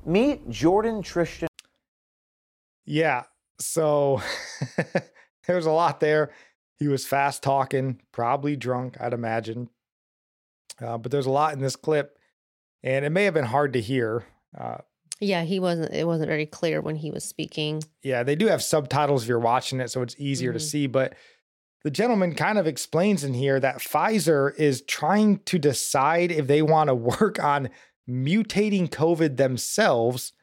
Meet 0.06 0.50
Jordan 0.50 1.02
Trishton 1.04 1.48
Yeah. 2.86 3.24
So 3.60 4.22
there's 5.48 5.66
a 5.66 5.72
lot 5.72 6.00
there. 6.00 6.32
He 6.78 6.88
was 6.88 7.06
fast 7.06 7.44
talking, 7.44 8.02
probably 8.14 8.56
drunk, 8.56 8.96
I'd 9.02 9.14
imagine. 9.14 9.70
Uh, 10.82 10.98
but 10.98 11.12
there's 11.12 11.26
a 11.26 11.30
lot 11.32 11.54
in 11.54 11.60
this 11.60 11.76
clip, 11.76 12.18
and 12.84 13.04
it 13.04 13.10
may 13.10 13.26
have 13.26 13.34
been 13.34 13.44
hard 13.46 13.74
to 13.74 13.82
hear. 13.82 14.24
Uh, 14.58 14.78
Yeah, 15.20 15.44
he 15.44 15.60
wasn't. 15.60 15.94
It 15.94 16.08
wasn't 16.08 16.30
very 16.30 16.46
clear 16.46 16.80
when 16.80 16.96
he 16.96 17.12
was 17.12 17.26
speaking. 17.26 17.84
yeah, 18.02 18.24
they 18.24 18.36
do 18.38 18.48
have 18.48 18.64
subtitles 18.64 19.24
if 19.24 19.28
you're 19.30 19.40
watching 19.40 19.82
it, 19.82 19.92
so 19.92 20.02
it's 20.02 20.16
easier 20.18 20.54
to 20.54 20.60
Mhm. 20.60 20.70
see. 20.70 20.88
But 20.88 21.16
the 21.84 21.92
gentleman 21.92 22.36
kind 22.36 22.58
of 22.58 22.68
explains 22.68 23.24
in 23.24 23.34
here 23.34 23.60
that 23.60 23.80
Pfizer 23.80 24.54
is 24.58 24.82
trying 24.82 25.40
to 25.40 25.58
decide 25.58 26.32
if 26.32 26.48
they 26.48 26.62
want 26.62 26.90
to 26.90 26.96
work 26.96 27.42
on 27.42 27.70
mutating 28.10 28.90
COVID 28.90 29.38
themselves 29.38 30.34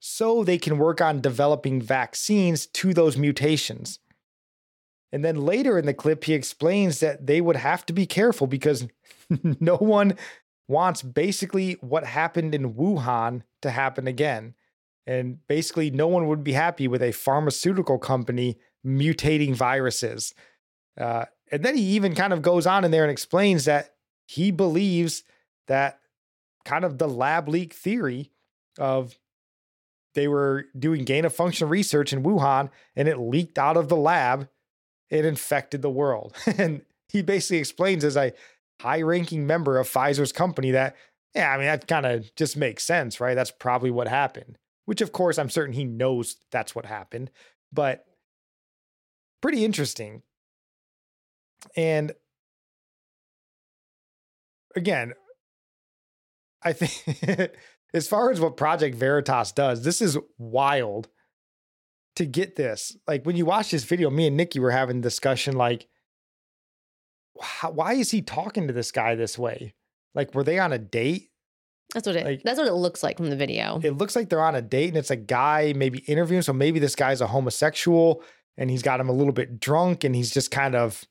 so 0.00 0.42
they 0.42 0.58
can 0.58 0.78
work 0.78 1.00
on 1.00 1.20
developing 1.20 1.80
vaccines 1.80 2.66
to 2.66 2.92
those 2.92 3.16
mutations. 3.16 4.00
And 5.12 5.24
then 5.24 5.36
later 5.36 5.78
in 5.78 5.86
the 5.86 5.94
clip, 5.94 6.24
he 6.24 6.34
explains 6.34 7.00
that 7.00 7.26
they 7.26 7.40
would 7.40 7.56
have 7.56 7.86
to 7.86 7.92
be 7.92 8.06
careful 8.06 8.46
because 8.46 8.88
no 9.60 9.76
one 9.76 10.16
wants 10.66 11.02
basically 11.02 11.74
what 11.74 12.04
happened 12.04 12.54
in 12.54 12.74
Wuhan 12.74 13.42
to 13.60 13.70
happen 13.70 14.08
again. 14.08 14.54
And 15.06 15.46
basically, 15.46 15.90
no 15.90 16.08
one 16.08 16.26
would 16.28 16.42
be 16.42 16.52
happy 16.52 16.88
with 16.88 17.02
a 17.02 17.12
pharmaceutical 17.12 17.98
company 17.98 18.56
mutating 18.84 19.54
viruses. 19.54 20.32
Uh, 20.98 21.24
and 21.50 21.64
then 21.64 21.76
he 21.76 21.82
even 21.82 22.14
kind 22.14 22.32
of 22.32 22.42
goes 22.42 22.66
on 22.66 22.84
in 22.84 22.90
there 22.90 23.02
and 23.02 23.10
explains 23.10 23.64
that 23.66 23.94
he 24.26 24.50
believes 24.50 25.22
that 25.68 26.00
kind 26.64 26.84
of 26.84 26.98
the 26.98 27.08
lab 27.08 27.48
leak 27.48 27.72
theory 27.74 28.30
of 28.78 29.14
they 30.14 30.28
were 30.28 30.66
doing 30.78 31.04
gain 31.04 31.24
of 31.24 31.34
function 31.34 31.68
research 31.68 32.12
in 32.12 32.22
Wuhan 32.22 32.70
and 32.96 33.08
it 33.08 33.18
leaked 33.18 33.58
out 33.58 33.76
of 33.76 33.88
the 33.88 33.96
lab. 33.96 34.48
It 35.10 35.24
infected 35.24 35.82
the 35.82 35.90
world. 35.90 36.34
and 36.58 36.82
he 37.08 37.22
basically 37.22 37.58
explains 37.58 38.04
as 38.04 38.16
a 38.16 38.32
high 38.80 39.02
ranking 39.02 39.46
member 39.46 39.78
of 39.78 39.88
Pfizer's 39.88 40.32
company 40.32 40.70
that, 40.72 40.96
yeah, 41.34 41.52
I 41.52 41.56
mean, 41.56 41.66
that 41.66 41.86
kind 41.86 42.06
of 42.06 42.34
just 42.34 42.56
makes 42.56 42.84
sense, 42.84 43.20
right? 43.20 43.34
That's 43.34 43.50
probably 43.50 43.90
what 43.90 44.08
happened, 44.08 44.58
which 44.86 45.00
of 45.00 45.12
course 45.12 45.38
I'm 45.38 45.50
certain 45.50 45.74
he 45.74 45.84
knows 45.84 46.36
that's 46.50 46.74
what 46.74 46.86
happened, 46.86 47.30
but 47.72 48.06
pretty 49.40 49.64
interesting. 49.64 50.22
And 51.76 52.12
again, 54.76 55.12
I 56.62 56.72
think 56.72 57.52
as 57.94 58.08
far 58.08 58.30
as 58.30 58.40
what 58.40 58.56
Project 58.56 58.96
Veritas 58.96 59.52
does, 59.52 59.84
this 59.84 60.00
is 60.00 60.18
wild 60.38 61.08
to 62.16 62.26
get 62.26 62.56
this. 62.56 62.96
Like 63.06 63.24
when 63.24 63.36
you 63.36 63.46
watch 63.46 63.70
this 63.70 63.84
video, 63.84 64.10
me 64.10 64.26
and 64.26 64.36
Nikki 64.36 64.60
were 64.60 64.70
having 64.70 64.98
a 64.98 65.02
discussion 65.02 65.56
like, 65.56 65.88
how, 67.40 67.70
why 67.70 67.94
is 67.94 68.10
he 68.10 68.22
talking 68.22 68.66
to 68.68 68.72
this 68.72 68.92
guy 68.92 69.14
this 69.14 69.38
way? 69.38 69.74
Like, 70.14 70.34
were 70.34 70.44
they 70.44 70.58
on 70.58 70.72
a 70.72 70.78
date? 70.78 71.30
That's 71.94 72.06
what 72.06 72.16
it. 72.16 72.24
Like- 72.24 72.42
that's 72.42 72.58
what 72.58 72.68
it 72.68 72.74
looks 72.74 73.02
like 73.02 73.16
from 73.16 73.30
the 73.30 73.36
video. 73.36 73.80
It 73.82 73.96
looks 73.96 74.14
like 74.14 74.28
they're 74.28 74.42
on 74.42 74.54
a 74.54 74.62
date 74.62 74.88
and 74.88 74.96
it's 74.96 75.10
a 75.10 75.16
guy 75.16 75.72
maybe 75.74 76.00
interviewing. 76.00 76.42
So 76.42 76.52
maybe 76.52 76.78
this 76.78 76.94
guy's 76.94 77.20
a 77.20 77.26
homosexual 77.26 78.22
and 78.56 78.70
he's 78.70 78.82
got 78.82 79.00
him 79.00 79.08
a 79.08 79.12
little 79.12 79.32
bit 79.32 79.58
drunk 79.58 80.04
and 80.04 80.14
he's 80.14 80.30
just 80.30 80.50
kind 80.50 80.74
of 80.74 81.04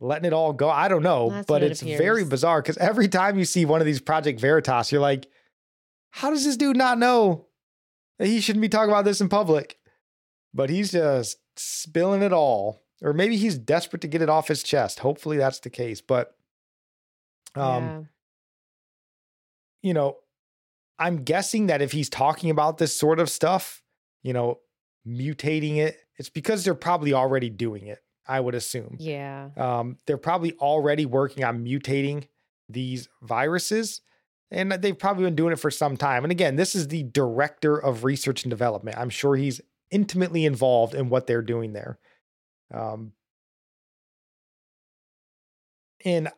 letting 0.00 0.26
it 0.26 0.32
all 0.32 0.52
go. 0.52 0.68
I 0.68 0.88
don't 0.88 1.02
know, 1.02 1.30
That's 1.30 1.46
but 1.46 1.62
it 1.62 1.72
it's 1.72 1.82
very 1.82 2.24
bizarre 2.24 2.62
because 2.62 2.76
every 2.78 3.08
time 3.08 3.38
you 3.38 3.44
see 3.44 3.64
one 3.64 3.80
of 3.80 3.86
these 3.86 4.00
Project 4.00 4.40
Veritas, 4.40 4.92
you're 4.92 5.00
like, 5.00 5.28
how 6.10 6.30
does 6.30 6.44
this 6.44 6.56
dude 6.56 6.76
not 6.76 6.98
know 6.98 7.46
that 8.18 8.28
he 8.28 8.40
shouldn't 8.40 8.62
be 8.62 8.68
talking 8.68 8.90
about 8.90 9.04
this 9.04 9.20
in 9.20 9.28
public? 9.28 9.78
But 10.54 10.70
he's 10.70 10.92
just 10.92 11.38
spilling 11.56 12.22
it 12.22 12.32
all. 12.32 12.82
Or 13.02 13.12
maybe 13.12 13.36
he's 13.36 13.56
desperate 13.56 14.02
to 14.02 14.08
get 14.08 14.22
it 14.22 14.28
off 14.28 14.48
his 14.48 14.62
chest. 14.62 15.00
Hopefully 15.00 15.36
that's 15.36 15.60
the 15.60 15.70
case. 15.70 16.00
But 16.00 16.34
um, 17.54 17.84
yeah. 17.84 18.00
you 19.82 19.94
know, 19.94 20.16
I'm 20.98 21.22
guessing 21.22 21.66
that 21.66 21.80
if 21.80 21.92
he's 21.92 22.08
talking 22.08 22.50
about 22.50 22.78
this 22.78 22.98
sort 22.98 23.20
of 23.20 23.30
stuff, 23.30 23.82
you 24.22 24.32
know, 24.32 24.58
mutating 25.06 25.76
it, 25.76 25.96
it's 26.16 26.28
because 26.28 26.64
they're 26.64 26.74
probably 26.74 27.12
already 27.12 27.50
doing 27.50 27.86
it, 27.86 28.00
I 28.28 28.40
would 28.40 28.54
assume. 28.54 28.96
Yeah. 29.00 29.48
Um, 29.56 29.96
they're 30.06 30.18
probably 30.18 30.52
already 30.54 31.06
working 31.06 31.44
on 31.44 31.64
mutating 31.64 32.28
these 32.68 33.08
viruses, 33.22 34.02
and 34.50 34.70
they've 34.70 34.98
probably 34.98 35.24
been 35.24 35.34
doing 35.34 35.52
it 35.52 35.58
for 35.58 35.70
some 35.70 35.96
time. 35.96 36.24
And 36.24 36.30
again, 36.30 36.56
this 36.56 36.74
is 36.74 36.88
the 36.88 37.02
director 37.04 37.76
of 37.76 38.04
research 38.04 38.44
and 38.44 38.50
development. 38.50 38.98
I'm 38.98 39.10
sure 39.10 39.36
he's 39.36 39.60
intimately 39.90 40.44
involved 40.44 40.94
in 40.94 41.08
what 41.08 41.26
they're 41.26 41.42
doing 41.42 41.72
there. 41.72 41.98
Um, 42.72 43.12
and 46.04 46.28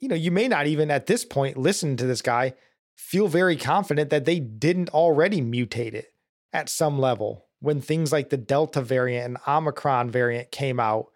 you 0.00 0.08
know, 0.08 0.16
you 0.16 0.30
may 0.30 0.48
not 0.48 0.66
even 0.66 0.90
at 0.90 1.06
this 1.06 1.24
point 1.24 1.56
listen 1.56 1.96
to 1.96 2.06
this 2.06 2.20
guy 2.20 2.54
feel 2.96 3.28
very 3.28 3.56
confident 3.56 4.10
that 4.10 4.24
they 4.24 4.38
didn't 4.38 4.90
already 4.90 5.40
mutate 5.40 5.94
it 5.94 6.12
at 6.52 6.68
some 6.68 6.98
level 6.98 7.46
when 7.64 7.80
things 7.80 8.12
like 8.12 8.28
the 8.28 8.36
Delta 8.36 8.82
variant 8.82 9.24
and 9.24 9.38
Omicron 9.48 10.10
variant 10.10 10.50
came 10.50 10.78
out. 10.78 11.06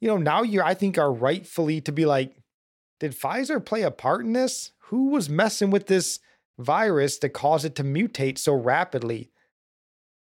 You 0.00 0.08
know, 0.08 0.16
now 0.16 0.42
you 0.42 0.62
I 0.62 0.72
think 0.72 0.96
are 0.96 1.12
rightfully 1.12 1.82
to 1.82 1.92
be 1.92 2.06
like, 2.06 2.34
did 3.00 3.12
Pfizer 3.12 3.62
play 3.62 3.82
a 3.82 3.90
part 3.90 4.24
in 4.24 4.32
this? 4.32 4.72
Who 4.88 5.10
was 5.10 5.28
messing 5.28 5.70
with 5.70 5.86
this 5.86 6.20
virus 6.58 7.18
to 7.18 7.28
cause 7.28 7.66
it 7.66 7.74
to 7.74 7.84
mutate 7.84 8.38
so 8.38 8.54
rapidly? 8.54 9.30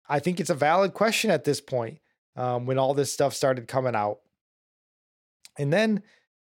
I 0.07 0.19
think 0.19 0.39
it's 0.39 0.49
a 0.49 0.55
valid 0.55 0.93
question 0.93 1.29
at 1.29 1.43
this 1.43 1.59
point 1.59 1.99
um, 2.37 2.65
when 2.65 2.79
all 2.79 2.93
this 2.93 3.11
stuff 3.11 3.33
started 3.33 3.67
coming 3.67 3.95
out. 3.95 4.19
And 5.57 5.73
then 5.73 6.03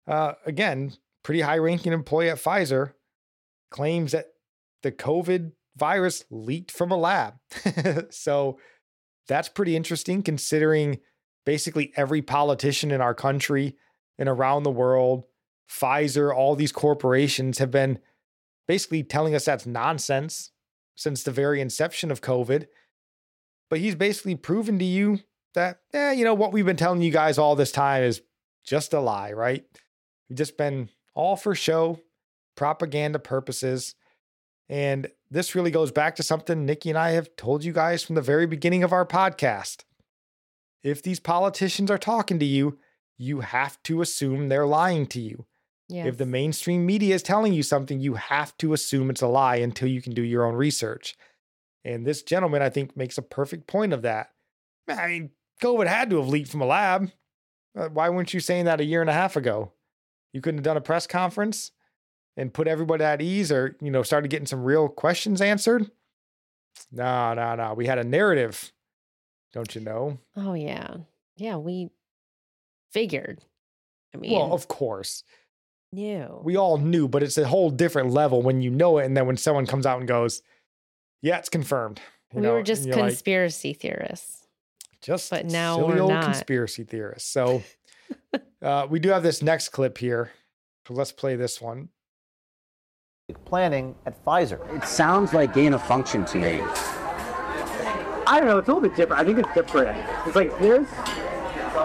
uh, 0.07 0.33
again, 0.43 0.93
pretty 1.21 1.41
high 1.41 1.59
ranking 1.59 1.93
employee 1.93 2.31
at 2.31 2.39
Pfizer 2.39 2.93
claims 3.69 4.13
that 4.13 4.33
the 4.81 4.91
COVID 4.91 5.51
virus 5.75 6.25
leaked 6.31 6.71
from 6.71 6.91
a 6.91 6.97
lab. 6.97 7.35
so 8.09 8.57
that's 9.27 9.49
pretty 9.49 9.75
interesting 9.75 10.21
considering 10.21 10.99
basically 11.45 11.93
every 11.95 12.21
politician 12.21 12.91
in 12.91 13.01
our 13.01 13.13
country 13.13 13.75
and 14.17 14.29
around 14.29 14.63
the 14.63 14.71
world, 14.71 15.25
Pfizer, 15.69 16.33
all 16.33 16.55
these 16.55 16.71
corporations 16.71 17.57
have 17.57 17.71
been 17.71 17.99
basically 18.67 19.03
telling 19.03 19.35
us 19.35 19.45
that's 19.45 19.65
nonsense 19.65 20.51
since 20.95 21.23
the 21.23 21.31
very 21.31 21.61
inception 21.61 22.11
of 22.11 22.21
COVID. 22.21 22.67
But 23.69 23.79
he's 23.79 23.95
basically 23.95 24.35
proven 24.35 24.77
to 24.79 24.85
you 24.85 25.19
that, 25.55 25.79
eh, 25.93 26.11
you 26.11 26.23
know, 26.23 26.33
what 26.33 26.51
we've 26.51 26.65
been 26.65 26.75
telling 26.75 27.01
you 27.01 27.11
guys 27.11 27.37
all 27.37 27.55
this 27.55 27.71
time 27.71 28.03
is 28.03 28.21
just 28.65 28.93
a 28.93 28.99
lie, 28.99 29.33
right? 29.33 29.63
We've 30.29 30.37
just 30.37 30.57
been 30.57 30.89
all 31.15 31.35
for 31.35 31.55
show, 31.55 31.99
propaganda 32.55 33.19
purposes. 33.19 33.95
And 34.69 35.07
this 35.29 35.55
really 35.55 35.71
goes 35.71 35.91
back 35.91 36.15
to 36.15 36.23
something 36.23 36.65
Nikki 36.65 36.89
and 36.89 36.97
I 36.97 37.11
have 37.11 37.35
told 37.35 37.63
you 37.63 37.73
guys 37.73 38.03
from 38.03 38.15
the 38.15 38.21
very 38.21 38.45
beginning 38.45 38.83
of 38.83 38.93
our 38.93 39.05
podcast. 39.05 39.83
If 40.83 41.01
these 41.01 41.19
politicians 41.19 41.89
are 41.89 41.97
talking 41.97 42.39
to 42.39 42.45
you, 42.45 42.77
you 43.17 43.41
have 43.41 43.81
to 43.83 44.01
assume 44.01 44.49
they're 44.49 44.65
lying 44.65 45.07
to 45.07 45.21
you. 45.21 45.45
Yeah. 45.89 46.05
If 46.05 46.17
the 46.17 46.25
mainstream 46.25 46.85
media 46.85 47.15
is 47.15 47.23
telling 47.23 47.53
you 47.53 47.63
something, 47.63 47.99
you 47.99 48.15
have 48.15 48.57
to 48.57 48.73
assume 48.73 49.09
it's 49.09 49.21
a 49.21 49.27
lie 49.27 49.57
until 49.57 49.87
you 49.87 50.01
can 50.01 50.13
do 50.13 50.23
your 50.23 50.45
own 50.45 50.55
research. 50.55 51.15
And 51.85 52.05
this 52.05 52.23
gentleman, 52.23 52.61
I 52.61 52.69
think, 52.69 52.95
makes 52.95 53.17
a 53.17 53.21
perfect 53.21 53.67
point 53.67 53.93
of 53.93 54.01
that. 54.03 54.31
I 54.87 55.07
mean, 55.07 55.29
COVID 55.61 55.87
had 55.87 56.09
to 56.09 56.17
have 56.17 56.27
leaked 56.27 56.49
from 56.49 56.61
a 56.61 56.65
lab. 56.65 57.11
Uh, 57.77 57.89
Why 57.89 58.09
weren't 58.09 58.33
you 58.33 58.39
saying 58.39 58.65
that 58.65 58.81
a 58.81 58.85
year 58.85 59.01
and 59.01 59.09
a 59.09 59.13
half 59.13 59.35
ago? 59.35 59.73
You 60.31 60.41
couldn't 60.41 60.59
have 60.59 60.65
done 60.65 60.77
a 60.77 60.81
press 60.81 61.05
conference 61.05 61.71
and 62.37 62.53
put 62.53 62.67
everybody 62.67 63.03
at 63.03 63.21
ease 63.21 63.51
or, 63.51 63.75
you 63.81 63.91
know, 63.91 64.03
started 64.03 64.29
getting 64.29 64.45
some 64.47 64.63
real 64.63 64.87
questions 64.87 65.41
answered? 65.41 65.89
No, 66.91 67.33
no, 67.33 67.55
no. 67.55 67.73
We 67.73 67.85
had 67.85 67.97
a 67.99 68.03
narrative, 68.03 68.71
don't 69.53 69.73
you 69.75 69.81
know? 69.81 70.19
oh 70.35 70.53
yeah. 70.53 70.95
Yeah. 71.37 71.57
We 71.57 71.89
figured. 72.91 73.39
I 74.13 74.17
mean, 74.17 74.33
Well, 74.33 74.53
of 74.53 74.67
course. 74.67 75.23
no. 75.91 76.41
we 76.43 76.55
all 76.57 76.77
knew, 76.77 77.07
but 77.07 77.23
it's 77.23 77.37
a 77.37 77.47
whole 77.47 77.69
different 77.71 78.11
level 78.11 78.41
when 78.41 78.61
you 78.61 78.69
know 78.69 78.97
it. 78.99 79.05
And 79.05 79.17
then 79.17 79.25
when 79.27 79.37
someone 79.37 79.65
comes 79.65 79.85
out 79.85 79.99
and 79.99 80.07
goes, 80.07 80.41
yeah, 81.21 81.37
it's 81.39 81.49
confirmed. 81.49 81.99
You 82.31 82.37
we 82.37 82.41
know, 82.47 82.53
were 82.53 82.63
just 82.63 82.85
you're 82.85 82.95
like, 82.95 83.05
conspiracy 83.09 83.73
theorists. 83.73 84.47
just 85.01 85.29
but 85.31 85.45
now 85.45 85.77
silly 85.77 85.93
we're 85.95 86.01
old 86.01 86.11
not. 86.11 86.23
conspiracy 86.25 86.83
theorists. 86.83 87.29
So 87.31 87.63
uh, 88.61 88.87
we 88.89 88.99
do 88.99 89.09
have 89.09 89.23
this 89.23 89.41
next 89.41 89.69
clip 89.69 89.97
here. 89.97 90.31
So 90.87 90.93
let's 90.95 91.11
play 91.11 91.35
this 91.35 91.61
one. 91.61 91.89
Planning 93.45 93.95
at 94.05 94.21
Pfizer. 94.25 94.59
It 94.75 94.85
sounds 94.85 95.33
like 95.33 95.53
gain 95.53 95.73
of 95.73 95.81
function 95.81 96.25
to 96.25 96.37
me. 96.37 96.59
I 98.27 98.35
don't 98.37 98.47
know. 98.47 98.57
It's 98.57 98.67
a 98.67 98.73
little 98.73 98.81
bit 98.81 98.97
different. 98.97 99.21
I 99.21 99.23
think 99.23 99.39
it's 99.39 99.53
different. 99.53 99.97
It's 100.27 100.35
like 100.35 100.57
there's. 100.59 100.87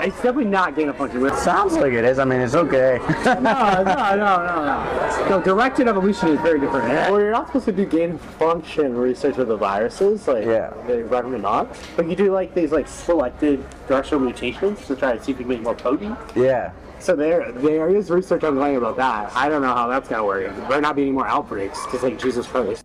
It's 0.00 0.16
definitely 0.16 0.46
not 0.46 0.74
gain 0.74 0.88
of 0.88 0.96
function. 0.96 1.20
With 1.20 1.38
Sounds 1.38 1.74
like 1.76 1.92
it 1.92 2.04
is. 2.04 2.18
I 2.18 2.24
mean, 2.24 2.40
it's 2.40 2.56
okay. 2.56 2.98
no, 3.24 3.34
no, 3.34 3.82
no, 3.84 4.16
no, 4.16 4.64
no. 4.64 5.26
No, 5.30 5.40
directed 5.42 5.86
evolution 5.86 6.28
is 6.30 6.40
very 6.40 6.58
different. 6.58 6.88
Well, 6.88 7.20
you're 7.20 7.30
not 7.30 7.46
supposed 7.46 7.66
to 7.66 7.72
do 7.72 7.86
gain 7.86 8.12
of 8.12 8.20
function 8.20 8.96
research 8.96 9.36
with 9.36 9.46
the 9.48 9.56
viruses. 9.56 10.26
Like, 10.26 10.44
Yeah. 10.44 10.72
they 10.88 11.02
recommend 11.02 11.42
not. 11.44 11.76
But 11.96 12.08
you 12.08 12.16
do 12.16 12.32
like 12.32 12.52
these 12.54 12.72
like 12.72 12.88
selected 12.88 13.64
directional 13.86 14.20
mutations 14.24 14.84
to 14.88 14.96
try 14.96 15.16
to 15.16 15.22
see 15.22 15.30
if 15.32 15.38
you 15.38 15.44
can 15.44 15.48
make 15.48 15.62
more 15.62 15.74
potent. 15.76 16.18
yeah. 16.34 16.72
So 17.00 17.14
there, 17.16 17.52
there 17.52 17.94
is 17.94 18.10
research 18.10 18.44
ongoing 18.44 18.76
about 18.76 18.96
that. 18.96 19.34
I 19.34 19.48
don't 19.48 19.62
know 19.62 19.72
how 19.74 19.86
that's 19.88 20.08
gonna 20.08 20.24
work. 20.24 20.54
There 20.54 20.68
might 20.68 20.82
not 20.82 20.96
be 20.96 21.02
any 21.02 21.12
more 21.12 21.26
outbreaks 21.26 21.84
because 21.86 22.02
like 22.02 22.18
Jesus 22.18 22.46
Christ. 22.46 22.84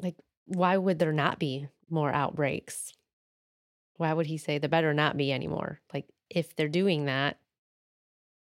Like, 0.00 0.16
why 0.46 0.76
would 0.76 0.98
there 0.98 1.12
not 1.12 1.38
be 1.38 1.68
more 1.88 2.12
outbreaks? 2.12 2.92
Why 3.96 4.12
would 4.12 4.26
he 4.26 4.38
say 4.38 4.58
there 4.58 4.70
better 4.70 4.94
not 4.94 5.16
be 5.16 5.32
anymore? 5.32 5.80
Like, 5.92 6.06
if 6.30 6.54
they're 6.56 6.68
doing 6.68 7.04
that, 7.06 7.38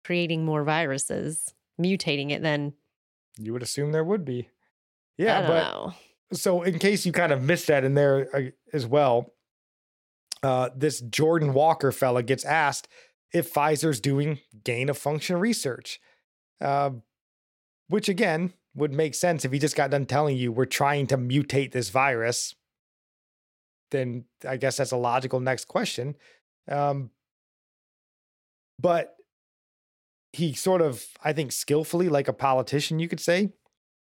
creating 0.04 0.44
more 0.44 0.64
viruses, 0.64 1.54
mutating 1.80 2.30
it, 2.30 2.42
then 2.42 2.72
You 3.38 3.52
would 3.52 3.62
assume 3.62 3.92
there 3.92 4.04
would 4.04 4.24
be. 4.24 4.48
I 5.18 5.22
Yeah, 5.22 5.40
don't 5.40 5.48
but 5.48 5.72
know. 5.72 5.94
so 6.32 6.62
in 6.62 6.78
case 6.78 7.04
you 7.06 7.12
kind 7.12 7.32
of 7.32 7.42
missed 7.42 7.66
that 7.68 7.84
in 7.84 7.94
there 7.94 8.28
uh, 8.34 8.50
as 8.72 8.86
well, 8.86 9.32
uh, 10.42 10.70
this 10.74 11.00
Jordan 11.00 11.52
Walker 11.54 11.92
fella 11.92 12.22
gets 12.22 12.44
asked 12.44 12.88
if 13.32 13.52
Pfizer's 13.52 14.00
doing 14.00 14.38
gain 14.64 14.88
of 14.88 14.98
function 14.98 15.36
research, 15.36 16.00
uh, 16.60 16.90
which 17.88 18.08
again 18.08 18.52
would 18.74 18.92
make 18.92 19.14
sense 19.14 19.44
if 19.44 19.52
he 19.52 19.58
just 19.58 19.76
got 19.76 19.90
done 19.90 20.06
telling 20.06 20.36
you 20.36 20.50
we're 20.50 20.64
trying 20.64 21.06
to 21.06 21.16
mutate 21.16 21.72
this 21.72 21.90
virus. 21.90 22.54
Then 23.90 24.24
I 24.48 24.56
guess 24.56 24.76
that's 24.76 24.92
a 24.92 24.96
logical 24.96 25.40
next 25.40 25.68
question. 25.68 26.16
Um, 26.68 27.10
but 28.80 29.14
he 30.32 30.52
sort 30.52 30.82
of, 30.82 31.04
I 31.22 31.32
think, 31.32 31.52
skillfully, 31.52 32.08
like 32.08 32.26
a 32.26 32.32
politician, 32.32 32.98
you 32.98 33.08
could 33.08 33.20
say, 33.20 33.52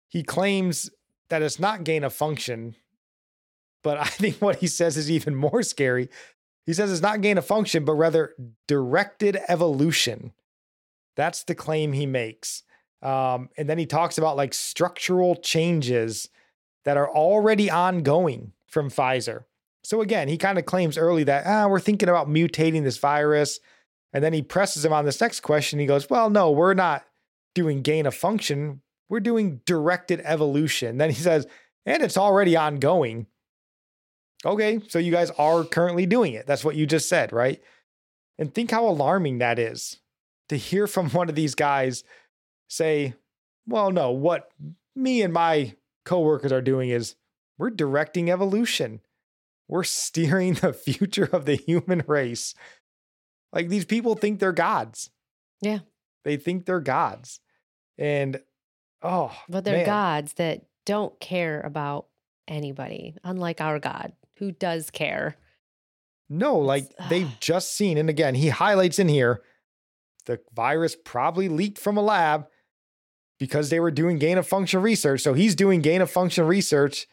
he 0.08 0.22
claims 0.22 0.90
that 1.30 1.40
it's 1.40 1.58
not 1.58 1.84
gain 1.84 2.04
of 2.04 2.12
function. 2.12 2.76
But 3.82 3.98
I 4.00 4.04
think 4.04 4.36
what 4.36 4.56
he 4.56 4.66
says 4.66 4.96
is 4.96 5.10
even 5.10 5.34
more 5.34 5.62
scary. 5.62 6.10
He 6.66 6.72
says 6.72 6.92
it's 6.92 7.00
not 7.00 7.20
gain 7.20 7.38
of 7.38 7.46
function, 7.46 7.84
but 7.84 7.94
rather 7.94 8.34
directed 8.68 9.38
evolution. 9.48 10.32
That's 11.16 11.42
the 11.44 11.54
claim 11.54 11.92
he 11.92 12.06
makes. 12.06 12.62
Um, 13.02 13.48
and 13.56 13.68
then 13.68 13.78
he 13.78 13.86
talks 13.86 14.18
about 14.18 14.36
like 14.36 14.54
structural 14.54 15.36
changes 15.36 16.28
that 16.84 16.96
are 16.96 17.10
already 17.10 17.70
ongoing 17.70 18.52
from 18.66 18.90
Pfizer. 18.90 19.44
So 19.82 20.02
again, 20.02 20.28
he 20.28 20.36
kind 20.36 20.58
of 20.58 20.66
claims 20.66 20.98
early 20.98 21.24
that 21.24 21.46
ah, 21.46 21.66
we're 21.66 21.80
thinking 21.80 22.08
about 22.08 22.28
mutating 22.28 22.84
this 22.84 22.98
virus. 22.98 23.58
And 24.12 24.22
then 24.22 24.32
he 24.32 24.42
presses 24.42 24.84
him 24.84 24.92
on 24.92 25.04
this 25.04 25.20
next 25.20 25.40
question. 25.40 25.78
He 25.78 25.86
goes, 25.86 26.10
Well, 26.10 26.30
no, 26.30 26.50
we're 26.50 26.74
not 26.74 27.04
doing 27.54 27.82
gain 27.82 28.06
of 28.06 28.14
function. 28.14 28.82
We're 29.08 29.20
doing 29.20 29.60
directed 29.66 30.20
evolution. 30.24 30.98
Then 30.98 31.10
he 31.10 31.16
says, 31.16 31.46
and 31.86 32.02
it's 32.02 32.16
already 32.16 32.56
ongoing. 32.56 33.26
Okay, 34.44 34.80
so 34.88 34.98
you 34.98 35.12
guys 35.12 35.30
are 35.32 35.64
currently 35.64 36.06
doing 36.06 36.32
it. 36.32 36.46
That's 36.46 36.64
what 36.64 36.76
you 36.76 36.86
just 36.86 37.08
said, 37.08 37.32
right? 37.32 37.62
And 38.38 38.54
think 38.54 38.70
how 38.70 38.88
alarming 38.88 39.38
that 39.38 39.58
is 39.58 39.98
to 40.48 40.56
hear 40.56 40.86
from 40.86 41.10
one 41.10 41.28
of 41.28 41.34
these 41.34 41.54
guys 41.54 42.04
say, 42.68 43.14
well, 43.66 43.90
no, 43.90 44.10
what 44.10 44.50
me 44.96 45.22
and 45.22 45.32
my 45.32 45.74
coworkers 46.04 46.52
are 46.52 46.62
doing 46.62 46.90
is 46.90 47.16
we're 47.58 47.70
directing 47.70 48.30
evolution. 48.30 49.00
We're 49.68 49.84
steering 49.84 50.54
the 50.54 50.72
future 50.72 51.28
of 51.32 51.44
the 51.44 51.56
human 51.56 52.02
race. 52.06 52.54
Like 53.52 53.68
these 53.68 53.84
people 53.84 54.14
think 54.14 54.38
they're 54.38 54.52
gods. 54.52 55.10
Yeah. 55.60 55.80
They 56.24 56.36
think 56.36 56.64
they're 56.64 56.80
gods. 56.80 57.40
And 57.98 58.40
oh, 59.02 59.36
But 59.48 59.64
they're 59.64 59.78
man. 59.78 59.86
gods 59.86 60.34
that 60.34 60.62
don't 60.86 61.18
care 61.20 61.60
about 61.60 62.06
anybody, 62.48 63.16
unlike 63.22 63.60
our 63.60 63.78
God, 63.78 64.12
who 64.40 64.50
does 64.50 64.90
care. 64.90 65.36
No, 66.28 66.58
like 66.58 66.84
It's- 66.90 67.08
they've 67.10 67.40
just 67.40 67.74
seen, 67.74 67.96
and 67.98 68.10
again, 68.10 68.34
he 68.34 68.48
highlights 68.48 68.98
in 68.98 69.08
here 69.08 69.42
the 70.26 70.40
virus 70.52 70.96
probably 71.04 71.48
leaked 71.48 71.78
from 71.78 71.96
a 71.96 72.02
lab 72.02 72.46
because 73.38 73.70
they 73.70 73.80
were 73.80 73.90
doing 73.90 74.18
gain 74.18 74.36
of 74.38 74.46
function 74.46 74.82
research. 74.82 75.22
So 75.22 75.32
he's 75.34 75.54
doing 75.54 75.80
gain 75.80 76.02
of 76.02 76.10
function 76.10 76.44
research 76.46 77.06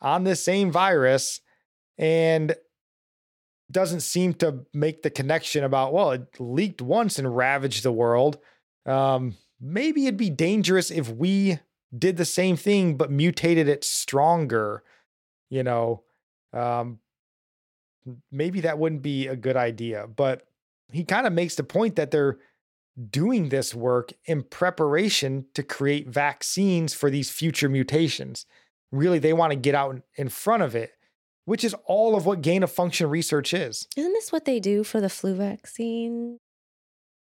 on 0.00 0.24
this 0.24 0.44
same 0.44 0.72
virus 0.72 1.40
and 1.96 2.54
doesn't 3.70 4.00
seem 4.00 4.34
to 4.34 4.66
make 4.74 5.02
the 5.02 5.10
connection 5.10 5.62
about, 5.62 5.92
well, 5.92 6.10
it 6.10 6.40
leaked 6.40 6.82
once 6.82 7.18
and 7.18 7.36
ravaged 7.36 7.82
the 7.84 7.92
world. 7.92 8.38
Um, 8.84 9.36
maybe 9.60 10.06
it'd 10.06 10.16
be 10.18 10.28
dangerous 10.30 10.90
if 10.90 11.08
we 11.08 11.60
did 11.96 12.16
the 12.16 12.24
same 12.24 12.56
thing 12.56 12.96
but 12.96 13.10
mutated 13.12 13.68
it 13.68 13.84
stronger, 13.84 14.82
you 15.48 15.62
know. 15.62 16.02
Um, 16.52 16.98
maybe 18.30 18.60
that 18.62 18.78
wouldn't 18.78 19.02
be 19.02 19.26
a 19.26 19.36
good 19.36 19.56
idea. 19.56 20.06
But 20.06 20.46
he 20.92 21.04
kind 21.04 21.26
of 21.26 21.32
makes 21.32 21.54
the 21.54 21.64
point 21.64 21.96
that 21.96 22.10
they're 22.10 22.38
doing 23.10 23.48
this 23.48 23.74
work 23.74 24.12
in 24.24 24.42
preparation 24.42 25.46
to 25.54 25.62
create 25.62 26.08
vaccines 26.08 26.94
for 26.94 27.10
these 27.10 27.30
future 27.30 27.68
mutations. 27.68 28.46
Really, 28.92 29.18
they 29.18 29.32
want 29.32 29.52
to 29.52 29.56
get 29.56 29.74
out 29.74 30.02
in- 30.16 30.28
front 30.28 30.62
of 30.62 30.74
it, 30.74 30.92
which 31.44 31.64
is 31.64 31.74
all 31.84 32.16
of 32.16 32.26
what 32.26 32.42
gain 32.42 32.62
of 32.62 32.72
function 32.72 33.08
research 33.08 33.54
is. 33.54 33.86
Isn't 33.96 34.12
this 34.12 34.32
what 34.32 34.44
they 34.44 34.60
do 34.60 34.82
for 34.82 35.00
the 35.00 35.08
flu 35.08 35.34
vaccine? 35.34 36.38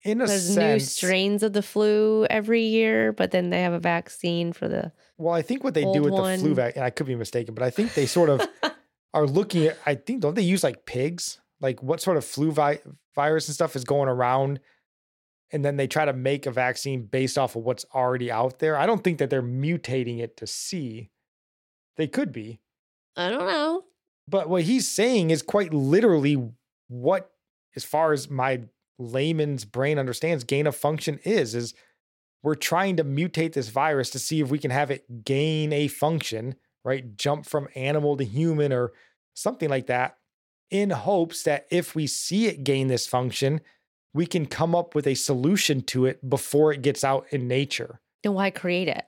In 0.04 0.20
a 0.20 0.28
There's 0.28 0.58
new 0.58 0.80
strains 0.80 1.44
of 1.44 1.54
the 1.54 1.62
flu 1.62 2.26
every 2.30 2.64
year, 2.64 3.14
but 3.14 3.32
then 3.32 3.52
they 3.52 3.62
have 3.62 3.72
a 3.72 3.80
vaccine 3.80 4.52
for 4.52 4.68
the. 4.68 4.92
well, 5.18 5.34
I 5.34 5.42
think 5.42 5.64
what 5.64 5.76
they 5.76 5.84
do 5.84 6.02
with 6.02 6.14
the 6.14 6.38
flu 6.40 6.54
vaccine, 6.56 6.80
and 6.80 6.84
I 6.86 6.90
could 6.90 7.08
be 7.08 7.16
mistaken, 7.16 7.54
but 7.54 7.64
I 7.64 7.70
think 7.70 7.94
they 7.94 8.06
sort 8.06 8.30
of 8.30 8.42
are 9.14 9.26
looking 9.28 9.66
at, 9.66 9.78
I 9.86 9.96
think, 9.96 10.22
don't 10.22 10.36
they 10.36 10.42
use 10.42 10.64
like 10.64 10.86
pigs? 10.86 11.40
Like 11.62 11.82
what 11.82 12.02
sort 12.02 12.18
of 12.18 12.26
flu 12.26 12.52
vi- 12.52 12.82
virus 13.16 13.48
and 13.48 13.56
stuff 13.56 13.76
is 13.76 13.84
going 13.84 14.10
around? 14.10 14.60
And 15.52 15.64
then 15.64 15.78
they 15.78 15.88
try 15.88 16.06
to 16.06 16.14
make 16.14 16.46
a 16.46 16.52
vaccine 16.52 17.04
based 17.04 17.38
off 17.38 17.56
of 17.56 17.64
what's 17.64 17.86
already 17.94 18.32
out 18.32 18.60
there. 18.60 18.76
I 18.76 18.86
don't 18.86 19.04
think 19.04 19.20
that 19.20 19.30
they're 19.30 19.44
mutating 19.44 20.20
it 20.20 20.36
to 20.38 20.48
see. 20.48 21.12
They 21.96 22.08
could 22.08 22.32
be. 22.32 22.60
I 23.16 23.30
don't 23.30 23.46
know. 23.46 23.84
But 24.28 24.50
what 24.50 24.64
he's 24.64 24.90
saying 24.90 25.30
is 25.30 25.42
quite 25.44 25.74
literally 25.74 26.50
what, 26.88 27.30
as 27.76 27.84
far 27.84 28.14
as 28.14 28.30
my 28.30 28.62
layman's 28.98 29.66
brain 29.66 30.00
understands, 30.00 30.44
gain 30.44 30.66
of 30.66 30.76
function 30.76 31.20
is, 31.24 31.54
is 31.54 31.74
we're 32.42 32.56
trying 32.56 32.98
to 32.98 33.04
mutate 33.04 33.54
this 33.54 33.70
virus 33.70 34.10
to 34.12 34.20
see 34.20 34.42
if 34.42 34.50
we 34.50 34.60
can 34.60 34.72
have 34.72 34.92
it 34.92 35.24
gain 35.24 35.72
a 35.72 35.88
function, 35.88 36.56
right? 36.84 37.16
Jump 37.18 37.46
from 37.46 37.68
animal 37.76 38.18
to 38.18 38.26
human 38.26 38.74
or 38.74 38.92
something 39.34 39.70
like 39.70 39.88
that, 39.88 40.18
in 40.70 40.90
hopes 40.90 41.44
that 41.44 41.66
if 41.70 41.96
we 41.96 42.08
see 42.08 42.48
it 42.48 42.64
gain 42.64 42.88
this 42.88 43.08
function, 43.08 43.62
we 44.14 44.26
can 44.26 44.46
come 44.46 44.76
up 44.76 44.96
with 44.96 45.08
a 45.08 45.16
solution 45.16 45.82
to 45.82 46.06
it 46.06 46.30
before 46.30 46.72
it 46.72 46.82
gets 46.82 47.04
out 47.04 47.26
in 47.32 47.48
nature. 47.48 48.00
Then 48.24 48.34
why 48.34 48.50
create 48.50 48.88
it? 48.88 49.06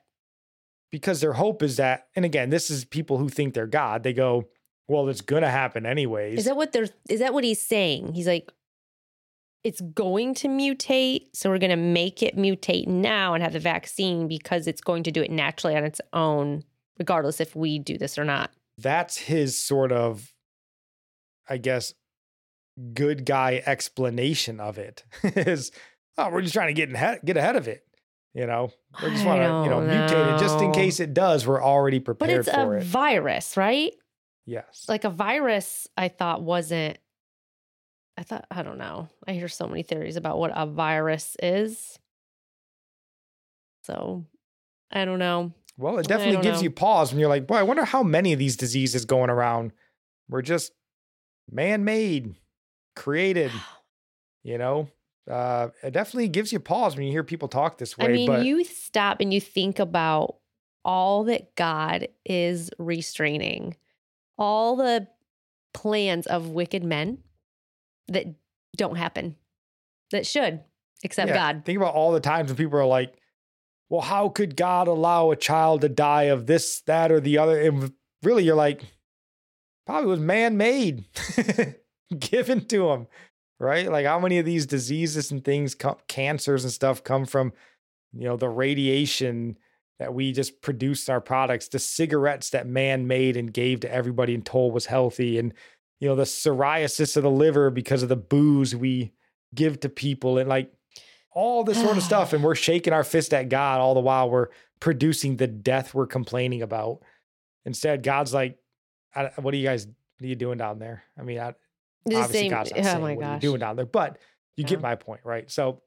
Because 0.92 1.22
their 1.22 1.34
hope 1.34 1.62
is 1.62 1.78
that, 1.78 2.08
and 2.16 2.26
again, 2.26 2.50
this 2.50 2.70
is 2.70 2.86
people 2.86 3.18
who 3.18 3.30
think 3.30 3.54
they're 3.54 3.68
God. 3.68 4.04
They 4.04 4.14
go, 4.14 4.46
well, 4.88 5.10
it's 5.10 5.22
going 5.22 5.42
to 5.42 5.50
happen 5.50 5.86
anyways. 5.86 6.40
Is 6.40 6.46
that 6.46 6.56
what 6.56 6.72
they're? 6.72 6.88
Is 7.10 7.20
that 7.20 7.34
what 7.34 7.44
he's 7.44 7.62
saying? 7.62 8.14
He's 8.14 8.28
like, 8.28 8.52
it's 9.64 9.82
going 9.82 10.36
to 10.36 10.48
mutate, 10.48 11.24
so 11.34 11.50
we're 11.50 11.58
going 11.58 11.72
to 11.72 11.76
make 11.76 12.22
it 12.22 12.38
mutate 12.38 12.88
now 12.88 13.34
and 13.34 13.44
have 13.44 13.54
the 13.54 13.60
vaccine 13.60 14.28
because 14.28 14.68
it's 14.68 14.82
going 14.82 15.02
to 15.04 15.12
do 15.12 15.24
it 15.24 15.32
naturally 15.32 15.76
on 15.76 15.84
its 15.84 16.00
own, 16.14 16.64
regardless 17.00 17.40
if 17.42 17.56
we 17.56 17.80
do 17.80 17.98
this 17.98 18.18
or 18.18 18.26
not. 18.26 18.52
that's 18.78 19.18
his 19.18 19.62
sort 19.62 19.92
of 19.92 20.34
i 21.50 21.58
guess 21.58 21.94
good 22.94 23.26
guy 23.26 23.62
explanation 23.66 24.60
of 24.60 24.78
it 24.78 25.04
is 25.24 25.72
oh 26.18 26.30
we're 26.30 26.42
just 26.42 26.54
trying 26.54 26.68
to 26.68 26.74
get 26.74 26.92
ahead, 26.92 27.20
get 27.24 27.38
ahead 27.38 27.56
of 27.56 27.68
it 27.68 27.86
you 28.34 28.46
know 28.46 28.70
we 29.02 29.10
just 29.10 29.26
want 29.26 29.40
to 29.40 29.46
you 29.46 29.70
know 29.70 29.82
don't 29.82 29.88
mutate 29.88 30.36
it 30.36 30.40
just 30.40 30.60
in 30.62 30.72
case 30.74 31.00
it 31.00 31.14
does 31.14 31.48
we're 31.48 31.64
already 31.64 32.00
prepared. 32.00 32.30
But 32.30 32.40
it's 32.40 32.50
for 32.50 32.76
a 32.76 32.80
it 32.80 32.84
virus, 32.84 33.56
right? 33.58 33.94
yes 34.46 34.86
Like 34.88 35.04
a 35.04 35.10
virus, 35.10 35.88
I 35.98 36.08
thought 36.10 36.42
wasn't. 36.42 36.98
I 38.18 38.24
thought 38.24 38.46
I 38.52 38.64
don't 38.64 38.78
know. 38.78 39.10
I 39.28 39.34
hear 39.34 39.48
so 39.48 39.68
many 39.68 39.84
theories 39.84 40.16
about 40.16 40.38
what 40.38 40.52
a 40.56 40.66
virus 40.66 41.36
is. 41.42 42.00
So, 43.84 44.26
I 44.92 45.06
don't 45.06 45.20
know. 45.20 45.52
Well 45.78 45.98
it 45.98 46.08
definitely 46.08 46.42
gives 46.42 46.60
know. 46.60 46.64
you 46.64 46.72
pause 46.72 47.12
when 47.12 47.20
you're 47.20 47.30
like 47.30 47.48
boy 47.48 47.56
i 47.56 47.64
wonder 47.64 47.86
how 47.86 48.04
many 48.04 48.34
of 48.34 48.40
these 48.40 48.56
diseases 48.56 49.06
going 49.06 49.30
around 49.30 49.72
were 50.30 50.42
just 50.42 50.72
man-made 51.52 52.36
created 52.96 53.52
you 54.44 54.58
know 54.58 54.88
uh 55.30 55.68
it 55.84 55.92
definitely 55.92 56.28
gives 56.28 56.52
you 56.54 56.60
pause 56.60 56.96
when 56.96 57.06
you 57.06 57.12
hear 57.12 57.24
people 57.24 57.48
talk 57.48 57.78
this 57.78 57.98
way 57.98 58.06
I 58.06 58.08
mean, 58.10 58.28
but 58.28 58.46
you 58.46 58.64
stop 58.64 59.22
and 59.22 59.34
you 59.34 59.42
think 59.42 59.80
about 59.80 60.38
all 60.86 61.24
that 61.26 61.56
God 61.56 62.08
is 62.24 62.70
restraining, 62.78 63.76
all 64.38 64.78
the 64.78 65.08
plans 65.74 66.28
of 66.28 66.50
wicked 66.50 66.84
men 66.84 67.18
that 68.08 68.28
don't 68.78 68.96
happen, 68.96 69.36
that 70.12 70.28
should, 70.28 70.62
except 71.04 71.30
Yeah, 71.30 71.36
God. 71.36 71.64
Think 71.66 71.78
about 71.78 71.96
all 71.96 72.12
the 72.12 72.20
times 72.20 72.50
when 72.50 72.58
people 72.58 72.78
are 72.78 72.86
like, 72.86 73.16
well, 73.90 74.02
how 74.02 74.30
could 74.30 74.56
God 74.56 74.88
allow 74.88 75.32
a 75.32 75.36
child 75.36 75.82
to 75.82 75.90
die 75.90 76.24
of 76.24 76.48
this, 76.48 76.82
that, 76.82 77.12
or 77.12 77.20
the 77.20 77.38
other? 77.38 77.60
And 77.60 77.94
really, 78.24 78.44
you're 78.44 78.56
like, 78.56 78.82
probably 79.86 80.10
was 80.10 80.20
man 80.20 80.58
made, 80.58 81.06
given 82.20 82.66
to 82.66 82.90
him, 82.90 83.08
right? 83.60 83.92
Like, 83.92 84.06
how 84.06 84.20
many 84.20 84.40
of 84.40 84.46
these 84.46 84.66
diseases 84.66 85.32
and 85.32 85.44
things, 85.44 85.76
come, 85.76 85.98
cancers 86.08 86.64
and 86.64 86.74
stuff, 86.74 87.04
come 87.04 87.26
from, 87.26 87.54
you 88.14 88.24
know, 88.24 88.38
the 88.38 88.50
radiation 88.50 89.58
that 90.00 90.14
we 90.14 90.32
just 90.32 90.62
produced 90.62 91.08
in 91.08 91.14
our 91.14 91.22
products, 91.22 91.68
the 91.68 91.80
cigarettes 91.80 92.50
that 92.50 92.68
man 92.68 93.08
made 93.08 93.38
and 93.38 93.54
gave 93.54 93.80
to 93.82 93.94
everybody 93.94 94.34
and 94.34 94.46
told 94.46 94.74
was 94.74 94.88
healthy, 94.88 95.38
and, 95.38 95.54
you 96.00 96.08
know, 96.08 96.16
the 96.16 96.24
psoriasis 96.24 97.16
of 97.16 97.24
the 97.24 97.30
liver 97.30 97.70
because 97.70 98.02
of 98.04 98.10
the 98.10 98.16
booze 98.16 98.76
we 98.76 99.14
give 99.54 99.80
to 99.82 99.90
people, 99.90 100.40
and 100.40 100.50
like, 100.50 100.74
all 101.36 101.64
this 101.64 101.80
sort 101.80 101.98
of 101.98 102.04
stuff, 102.12 102.34
and 102.34 102.44
we're 102.44 102.56
shaking 102.56 102.94
our 102.94 103.04
fist 103.04 103.32
at 103.34 103.50
God 103.50 103.80
all 103.80 103.94
the 103.94 104.00
while 104.00 104.30
we're 104.30 104.48
producing 104.80 105.36
the 105.38 105.48
death 105.48 105.94
we're 105.94 106.08
complaining 106.08 106.64
about. 106.64 107.04
Instead, 107.66 108.02
God's 108.02 108.34
like, 108.34 108.58
I, 109.14 109.30
"What 109.40 109.54
are 109.54 109.58
you 109.58 109.68
guys? 109.68 109.86
What 109.86 110.26
are 110.26 110.28
you 110.28 110.36
doing 110.36 110.58
down 110.58 110.80
there?" 110.80 111.04
I 111.20 111.22
mean, 111.22 111.38
I, 111.38 111.54
obviously 112.08 112.34
same- 112.34 112.52
God's 112.52 112.72
not 112.72 112.80
oh 112.80 112.84
saying 112.84 113.02
what 113.18 113.26
are 113.26 113.34
you 113.36 113.40
doing 113.40 113.60
down 113.60 113.76
there, 113.76 113.86
but 113.86 114.18
you 114.58 114.64
get 114.64 114.82
my 114.82 114.96
point, 114.96 115.22
right? 115.24 115.52
So, 115.52 115.84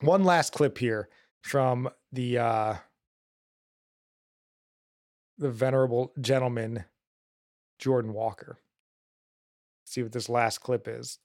one 0.00 0.22
last 0.22 0.52
clip 0.52 0.78
here 0.78 1.08
from 1.42 1.88
the 2.12 2.38
uh 2.38 2.74
the 5.38 5.50
venerable 5.50 6.12
gentleman 6.20 6.84
Jordan 7.78 8.12
Walker. 8.12 8.58
See 9.84 10.02
what 10.02 10.12
this 10.12 10.28
last 10.28 10.58
clip 10.58 10.86
is. 10.88 11.18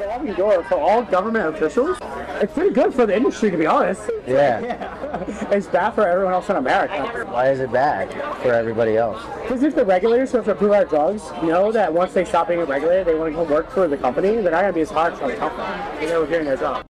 Revolving 0.00 0.34
door 0.34 0.62
for 0.62 0.76
all 0.76 1.02
government 1.02 1.56
officials. 1.56 1.98
It's 2.40 2.52
pretty 2.52 2.72
good 2.72 2.94
for 2.94 3.04
the 3.04 3.16
industry, 3.16 3.50
to 3.50 3.56
be 3.56 3.66
honest. 3.66 4.08
Yeah. 4.28 4.94
It's 5.50 5.66
bad 5.66 5.90
for 5.92 6.06
everyone 6.06 6.34
else 6.34 6.48
in 6.48 6.54
America. 6.54 7.26
Why 7.28 7.50
is 7.50 7.58
it 7.58 7.72
bad 7.72 8.12
for 8.40 8.52
everybody 8.52 8.96
else? 8.96 9.20
Because 9.42 9.64
if 9.64 9.74
the 9.74 9.84
regulators 9.84 10.30
who 10.30 10.36
have 10.36 10.46
to 10.46 10.52
approve 10.52 10.70
our 10.70 10.84
drugs 10.84 11.22
know 11.42 11.72
that 11.72 11.92
once 11.92 12.12
they 12.12 12.24
stop 12.24 12.46
being 12.46 12.60
regulated, 12.60 13.08
they 13.08 13.16
want 13.16 13.32
to 13.32 13.36
go 13.36 13.42
work 13.42 13.68
for 13.70 13.88
the 13.88 13.96
company, 13.96 14.36
they're 14.36 14.52
not 14.52 14.60
going 14.60 14.72
to 14.72 14.72
be 14.72 14.82
as 14.82 14.90
hard 14.90 15.18
for 15.18 15.26
the 15.26 15.36
company. 15.36 16.06
They 16.06 16.16
were 16.16 16.26
doing 16.26 16.44
their 16.44 16.56
job. 16.56 16.86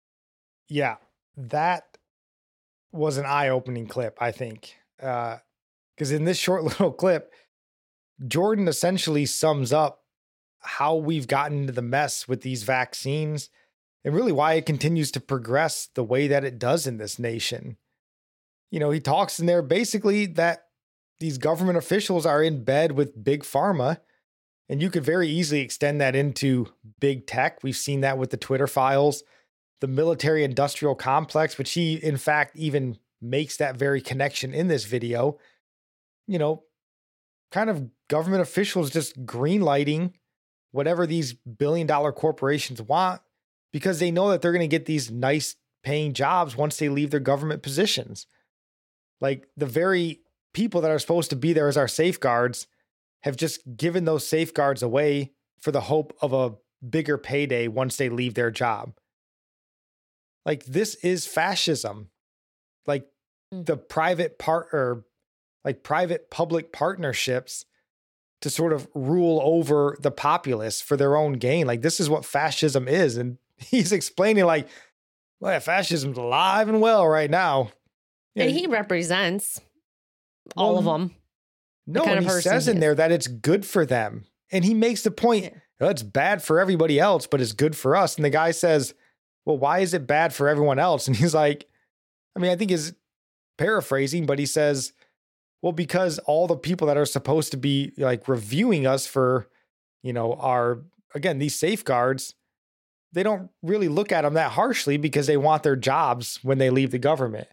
Yeah, 0.69 0.97
that 1.39 1.97
was 2.93 3.17
an 3.17 3.25
eye-opening 3.25 3.87
clip, 3.87 4.19
I 4.21 4.33
think. 4.33 4.77
Uh, 5.03 5.39
because 5.97 6.13
in 6.13 6.25
this 6.27 6.37
short 6.37 6.65
little 6.65 6.93
clip, 6.93 7.33
Jordan 8.27 8.69
essentially 8.69 9.25
sums 9.25 9.73
up 9.73 10.03
how 10.61 10.97
we've 10.97 11.29
gotten 11.29 11.59
into 11.59 11.73
the 11.73 11.83
mess 11.83 12.29
with 12.29 12.43
these 12.43 12.63
vaccines 12.63 13.51
and 14.05 14.15
really 14.15 14.33
why 14.33 14.55
it 14.55 14.67
continues 14.67 15.11
to 15.13 15.21
progress 15.21 15.89
the 15.95 16.05
way 16.05 16.29
that 16.29 16.45
it 16.45 16.59
does 16.59 16.87
in 16.87 16.99
this 16.99 17.19
nation. 17.19 17.77
You 18.71 18.81
know, 18.81 18.91
he 18.91 19.01
talks 19.01 19.41
in 19.41 19.47
there 19.47 19.63
basically 19.63 20.27
that 20.27 20.65
these 21.21 21.39
government 21.39 21.79
officials 21.79 22.27
are 22.27 22.43
in 22.43 22.65
bed 22.65 22.93
with 22.93 23.25
big 23.25 23.43
pharma 23.43 23.99
And 24.69 24.83
you 24.83 24.91
could 24.91 25.05
very 25.05 25.29
easily 25.29 25.61
extend 25.61 26.01
that 26.01 26.15
into 26.15 26.69
big 27.01 27.27
tech. 27.27 27.63
We've 27.63 27.77
seen 27.77 28.03
that 28.03 28.19
with 28.19 28.31
the 28.31 28.37
Twitter 28.37 28.67
files, 28.67 29.23
the 29.81 29.89
military 29.89 30.45
industrial 30.45 30.95
complex, 30.95 31.57
which 31.57 31.73
he, 31.73 31.95
in 31.95 32.19
fact, 32.19 32.57
even 32.57 32.99
makes 33.21 33.57
that 33.57 33.77
very 33.77 34.01
connection 34.01 34.53
in 34.53 34.69
this 34.69 34.85
video. 34.85 35.39
You 36.27 36.39
know, 36.39 36.65
kind 37.51 37.71
of 37.71 37.89
government 38.09 38.43
officials 38.43 38.91
just 38.91 39.25
greenlighting 39.25 40.13
whatever 40.73 41.07
these 41.07 41.33
billion 41.33 41.87
dollar 41.87 42.13
corporations 42.13 42.81
want 42.83 43.21
because 43.73 43.99
they 43.99 44.11
know 44.11 44.31
that 44.31 44.43
they're 44.43 44.53
going 44.53 44.61
to 44.61 44.69
get 44.69 44.87
these 44.87 45.11
nice 45.11 45.57
paying 45.83 46.13
jobs 46.13 46.57
once 46.57 46.77
they 46.77 46.89
leave 46.89 47.11
their 47.11 47.21
government 47.21 47.63
positions. 47.63 48.27
Like 49.21 49.49
the 49.57 49.67
very 49.67 50.21
people 50.55 50.81
that 50.81 50.91
are 50.91 50.99
supposed 50.99 51.31
to 51.31 51.37
be 51.37 51.53
there 51.53 51.69
as 51.69 51.77
our 51.77 51.89
safeguards 51.89 52.67
have 53.23 53.37
just 53.37 53.77
given 53.77 54.05
those 54.05 54.27
safeguards 54.27 54.83
away 54.83 55.33
for 55.61 55.73
the 55.73 55.83
hope 55.83 56.17
of 56.21 56.33
a 56.33 56.55
bigger 56.89 57.19
payday 57.19 57.69
once 57.69 57.97
they 57.97 58.09
leave 58.09 58.35
their 58.35 58.51
job. 58.51 58.95
Like 60.47 60.65
this 60.65 60.95
is 60.97 61.27
fascism. 61.27 62.11
Like 62.87 63.07
Mm. 63.53 63.65
the 63.65 63.77
private 63.79 64.39
part 64.39 64.69
or 64.75 65.07
like 65.65 65.83
private 65.83 66.31
public 66.31 66.71
partnerships 66.71 67.65
to 68.41 68.51
sort 68.51 68.73
of 68.73 68.89
rule 68.95 69.41
over 69.43 69.97
the 70.01 70.11
populace 70.11 70.81
for 70.81 70.97
their 70.97 71.17
own 71.17 71.35
gain. 71.35 71.67
Like 71.67 71.83
this 71.83 71.99
is 72.01 72.09
what 72.09 72.25
fascism 72.25 72.87
is. 72.89 73.17
And 73.17 73.39
he's 73.57 73.93
explaining 73.93 74.45
like, 74.45 74.69
well, 75.41 75.59
fascism's 75.61 76.19
alive 76.19 76.69
and 76.69 76.81
well 76.81 77.07
right 77.07 77.31
now. 77.31 77.71
Yeah, 78.35 78.45
and 78.45 78.53
he 78.53 78.67
represents 78.67 79.61
all 80.57 80.79
of 80.79 80.85
them. 80.85 81.15
no, 81.87 82.05
kind 82.05 82.19
and 82.19 82.25
he 82.27 82.31
says 82.41 82.69
in 82.69 82.77
is. 82.77 82.81
there 82.81 82.95
that 82.95 83.13
it's 83.13 83.27
good 83.27 83.67
for 83.67 83.85
them. 83.85 84.27
And 84.51 84.65
he 84.65 84.75
makes 84.75 85.03
the 85.03 85.11
point, 85.11 85.45
Yeah. 85.45 85.51
"Well, 85.81 85.91
it's 85.91 86.03
bad 86.03 86.43
for 86.43 86.59
everybody 86.61 86.99
else, 86.99 87.27
but 87.27 87.41
it's 87.41 87.53
good 87.53 87.77
for 87.77 87.95
us. 87.97 88.17
And 88.17 88.25
the 88.25 88.31
guy 88.31 88.51
says, 88.53 88.95
Well, 89.45 89.59
why 89.59 89.81
is 89.81 89.93
it 89.95 90.07
bad 90.07 90.33
for 90.33 90.49
everyone 90.49 90.79
else? 90.79 91.07
And 91.09 91.17
he's 91.17 91.35
like, 91.35 91.67
I 92.37 92.41
mean, 92.41 92.51
I 92.51 92.57
think 92.57 92.71
he's 92.71 92.93
paraphrasing, 93.59 94.25
but 94.27 94.39
he 94.39 94.47
says, 94.47 94.93
Well, 95.63 95.73
because 95.73 96.19
all 96.21 96.47
the 96.47 96.57
people 96.57 96.87
that 96.87 96.97
are 96.97 97.07
supposed 97.07 97.51
to 97.51 97.57
be 97.57 97.93
like 97.99 98.29
reviewing 98.29 98.87
us 98.87 99.07
for, 99.07 99.49
you 100.03 100.13
know, 100.13 100.35
our 100.35 100.83
again, 101.15 101.39
these 101.39 101.57
safeguards, 101.57 102.35
they 103.13 103.23
don't 103.23 103.51
really 103.63 103.89
look 103.89 104.13
at 104.13 104.23
them 104.23 104.35
that 104.35 104.53
harshly 104.53 104.97
because 104.97 105.27
they 105.27 105.37
want 105.37 105.63
their 105.63 105.77
jobs 105.77 106.39
when 106.43 106.59
they 106.59 106.71
leave 106.71 106.91
the 106.91 106.99
government. 106.99 107.49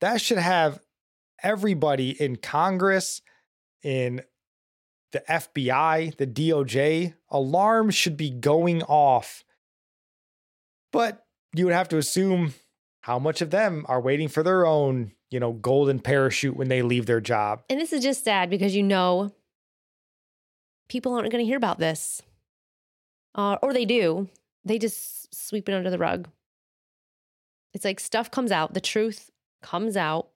That 0.00 0.20
should 0.20 0.38
have 0.38 0.80
everybody 1.42 2.10
in 2.10 2.36
Congress, 2.36 3.22
in 3.82 4.22
the 5.12 5.22
FBI, 5.28 6.16
the 6.16 6.26
DOJ, 6.26 7.14
alarms 7.30 7.94
should 7.94 8.16
be 8.16 8.30
going 8.30 8.82
off. 8.82 9.44
But 10.92 11.24
you 11.54 11.64
would 11.64 11.74
have 11.74 11.88
to 11.88 11.98
assume 11.98 12.54
how 13.08 13.18
much 13.18 13.40
of 13.40 13.48
them 13.48 13.86
are 13.88 14.02
waiting 14.02 14.28
for 14.28 14.42
their 14.42 14.66
own, 14.66 15.12
you 15.30 15.40
know, 15.40 15.50
golden 15.50 15.98
parachute 15.98 16.54
when 16.54 16.68
they 16.68 16.82
leave 16.82 17.06
their 17.06 17.22
job. 17.22 17.62
And 17.70 17.80
this 17.80 17.90
is 17.90 18.02
just 18.02 18.22
sad 18.22 18.50
because 18.50 18.76
you 18.76 18.82
know 18.82 19.32
people 20.90 21.14
aren't 21.14 21.32
going 21.32 21.42
to 21.42 21.48
hear 21.48 21.56
about 21.56 21.78
this. 21.78 22.20
Uh, 23.34 23.56
or 23.62 23.72
they 23.72 23.86
do. 23.86 24.28
They 24.62 24.78
just 24.78 25.34
sweep 25.34 25.70
it 25.70 25.74
under 25.74 25.88
the 25.88 25.96
rug. 25.96 26.28
It's 27.72 27.86
like 27.86 27.98
stuff 27.98 28.30
comes 28.30 28.52
out, 28.52 28.74
the 28.74 28.80
truth 28.80 29.30
comes 29.62 29.96
out, 29.96 30.28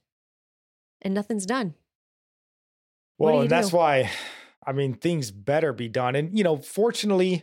and 1.03 1.13
nothing's 1.13 1.45
done. 1.45 1.75
What 3.19 3.29
do 3.29 3.35
Well, 3.35 3.43
and 3.43 3.51
that's 3.51 3.69
do? 3.69 3.77
why, 3.77 4.11
I 4.67 4.73
mean, 4.73 4.95
things 4.95 5.31
better 5.31 5.75
be 5.75 5.91
done. 5.91 6.17
And, 6.17 6.39
you 6.39 6.43
know, 6.43 6.57
fortunately, 6.57 7.43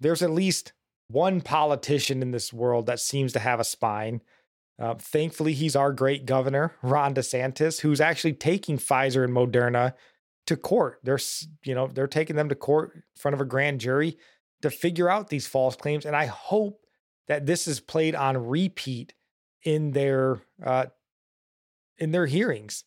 there's 0.00 0.20
at 0.20 0.30
least 0.30 0.72
one 1.06 1.42
politician 1.42 2.22
in 2.22 2.32
this 2.32 2.52
world 2.52 2.86
that 2.86 2.98
seems 2.98 3.32
to 3.34 3.38
have 3.38 3.60
a 3.60 3.64
spine. 3.64 4.20
Uh, 4.78 4.94
thankfully, 4.94 5.52
he's 5.52 5.76
our 5.76 5.92
great 5.92 6.26
governor, 6.26 6.74
Ron 6.82 7.14
DeSantis, 7.14 7.80
who's 7.80 8.00
actually 8.00 8.32
taking 8.32 8.78
Pfizer 8.78 9.24
and 9.24 9.34
Moderna 9.34 9.94
to 10.46 10.56
court. 10.56 10.98
They're, 11.02 11.20
you 11.64 11.74
know, 11.74 11.86
they're 11.86 12.06
taking 12.06 12.36
them 12.36 12.48
to 12.48 12.54
court 12.54 12.92
in 12.94 13.02
front 13.16 13.34
of 13.34 13.40
a 13.40 13.44
grand 13.44 13.80
jury 13.80 14.18
to 14.62 14.70
figure 14.70 15.08
out 15.08 15.28
these 15.28 15.46
false 15.46 15.76
claims. 15.76 16.06
And 16.06 16.16
I 16.16 16.26
hope 16.26 16.80
that 17.28 17.46
this 17.46 17.68
is 17.68 17.80
played 17.80 18.14
on 18.14 18.48
repeat 18.48 19.14
in 19.64 19.92
their 19.92 20.40
uh, 20.64 20.86
in 21.98 22.10
their 22.10 22.26
hearings. 22.26 22.84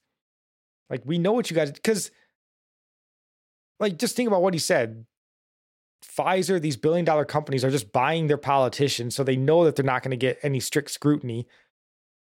Like 0.90 1.04
we 1.06 1.18
know 1.18 1.34
what 1.34 1.50
you 1.50 1.56
guys 1.56 1.72
because 1.72 2.12
like 3.80 3.98
just 3.98 4.16
think 4.16 4.28
about 4.28 4.42
what 4.42 4.54
he 4.54 4.60
said. 4.60 5.06
Pfizer, 6.04 6.62
these 6.62 6.78
billion 6.78 7.04
dollar 7.04 7.26
companies 7.26 7.64
are 7.64 7.72
just 7.72 7.92
buying 7.92 8.28
their 8.28 8.38
politicians, 8.38 9.16
so 9.16 9.24
they 9.24 9.36
know 9.36 9.66
that 9.66 9.76
they're 9.76 9.84
not 9.84 10.04
going 10.04 10.12
to 10.12 10.18
get 10.18 10.38
any 10.44 10.60
strict 10.60 10.92
scrutiny. 10.92 11.48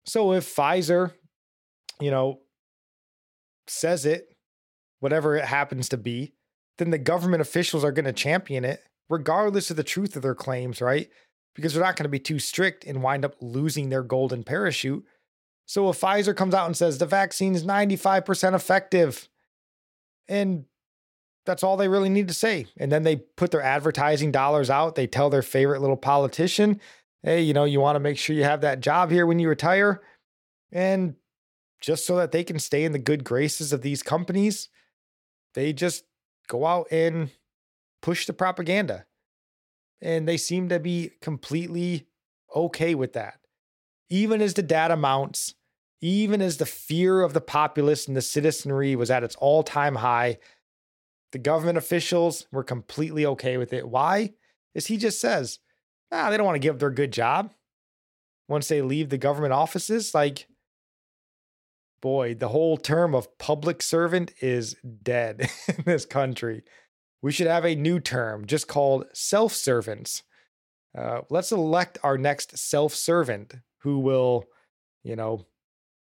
So 0.06 0.34
if 0.34 0.56
Pfizer, 0.56 1.14
you 2.00 2.12
know, 2.12 2.40
says 3.68 4.06
it, 4.06 4.36
whatever 5.00 5.36
it 5.36 5.46
happens 5.46 5.90
to 5.90 5.98
be, 5.98 6.34
then 6.78 6.90
the 6.90 6.98
government 6.98 7.42
officials 7.42 7.84
are 7.84 7.92
going 7.92 8.06
to 8.06 8.14
champion 8.14 8.66
it, 8.66 8.84
regardless 9.10 9.70
of 9.70 9.78
the 9.78 9.84
truth 9.84 10.16
of 10.16 10.22
their 10.22 10.36
claims, 10.36 10.82
right? 10.82 11.10
Because 11.56 11.74
they're 11.74 11.84
not 11.84 11.96
going 11.96 12.06
to 12.06 12.10
be 12.10 12.20
too 12.20 12.40
strict 12.40 12.84
and 12.86 13.04
wind 13.04 13.24
up 13.24 13.36
losing 13.40 13.90
their 13.90 14.04
golden 14.04 14.44
parachute. 14.44 15.06
So 15.66 15.90
if 15.90 16.02
Pfizer 16.02 16.36
comes 16.36 16.54
out 16.54 16.66
and 16.66 16.76
says 16.76 16.98
the 16.98 17.06
vaccine 17.06 17.56
is 17.56 17.64
95% 17.64 18.54
effective, 18.54 19.30
and 20.28 20.66
that's 21.46 21.64
all 21.64 21.78
they 21.78 21.88
really 21.88 22.10
need 22.10 22.28
to 22.28 22.34
say. 22.34 22.68
And 22.78 22.92
then 22.92 23.04
they 23.04 23.18
put 23.18 23.52
their 23.52 23.62
advertising 23.62 24.32
dollars 24.32 24.70
out. 24.70 24.96
They 24.96 25.08
tell 25.08 25.30
their 25.30 25.42
favorite 25.42 25.82
little 25.82 25.98
politician, 25.98 26.80
hey, 27.24 27.42
you 27.42 27.54
know, 27.54 27.64
you 27.64 27.80
want 27.80 27.96
to 27.96 28.02
make 28.02 28.18
sure 28.18 28.36
you 28.36 28.44
have 28.44 28.62
that 28.62 28.82
job 28.82 29.10
here 29.10 29.26
when 29.26 29.40
you 29.40 29.50
retire. 29.50 30.02
And 30.72 31.16
just 31.82 32.06
so 32.06 32.18
that 32.18 32.32
they 32.32 32.44
can 32.44 32.60
stay 32.60 32.84
in 32.84 32.92
the 32.92 33.00
good 33.00 33.24
graces 33.24 33.74
of 33.74 33.82
these 33.82 34.04
companies, 34.04 34.70
they 35.54 35.74
just 35.74 36.04
go 36.48 36.66
out 36.66 36.88
and 36.92 37.30
push 38.02 38.26
the 38.26 38.34
propaganda. 38.34 39.06
And 40.02 40.28
they 40.28 40.38
seem 40.38 40.70
to 40.70 40.80
be 40.80 41.12
completely 41.22 42.08
okay 42.54 42.94
with 42.94 43.14
that. 43.14 43.40
Even 44.10 44.42
as 44.42 44.54
the 44.54 44.62
data 44.62 44.98
mounts, 44.98 45.56
even 46.02 46.42
as 46.42 46.58
the 46.58 46.66
fear 46.66 47.22
of 47.22 47.34
the 47.34 47.42
populace 47.42 48.08
and 48.08 48.18
the 48.18 48.22
citizenry 48.22 48.96
was 48.96 49.10
at 49.10 49.24
its 49.24 49.38
all 49.38 49.64
time 49.64 49.96
high, 49.96 50.38
the 51.32 51.40
government 51.40 51.78
officials 51.78 52.46
were 52.52 52.64
completely 52.64 53.26
okay 53.26 53.58
with 53.58 53.72
it. 53.72 53.88
Why? 53.88 54.34
Is 54.76 54.88
he 54.88 54.98
just 54.98 55.22
says, 55.22 55.60
ah, 56.14 56.30
they 56.30 56.38
don't 56.38 56.46
want 56.46 56.56
to 56.56 56.60
give 56.60 56.76
up 56.76 56.80
their 56.80 56.92
good 56.92 57.12
job 57.12 57.54
once 58.48 58.68
they 58.68 58.82
leave 58.82 59.10
the 59.10 59.18
government 59.18 59.54
offices. 59.54 60.14
Like, 60.14 60.48
boy, 62.02 62.36
the 62.36 62.50
whole 62.50 62.78
term 62.78 63.16
of 63.16 63.38
public 63.38 63.82
servant 63.82 64.34
is 64.42 64.76
dead 65.02 65.50
in 65.68 65.84
this 65.86 66.06
country. 66.06 66.64
We 67.22 67.32
should 67.32 67.48
have 67.48 67.66
a 67.66 67.76
new 67.76 68.00
term 68.00 68.46
just 68.46 68.68
called 68.68 69.06
self 69.14 69.54
servants. 69.54 70.24
Uh, 70.96 71.22
let's 71.30 71.52
elect 71.52 71.98
our 72.04 72.18
next 72.18 72.58
self 72.58 72.94
servant 72.94 73.56
who 73.80 74.00
will, 74.00 74.46
you 75.04 75.16
know, 75.16 75.46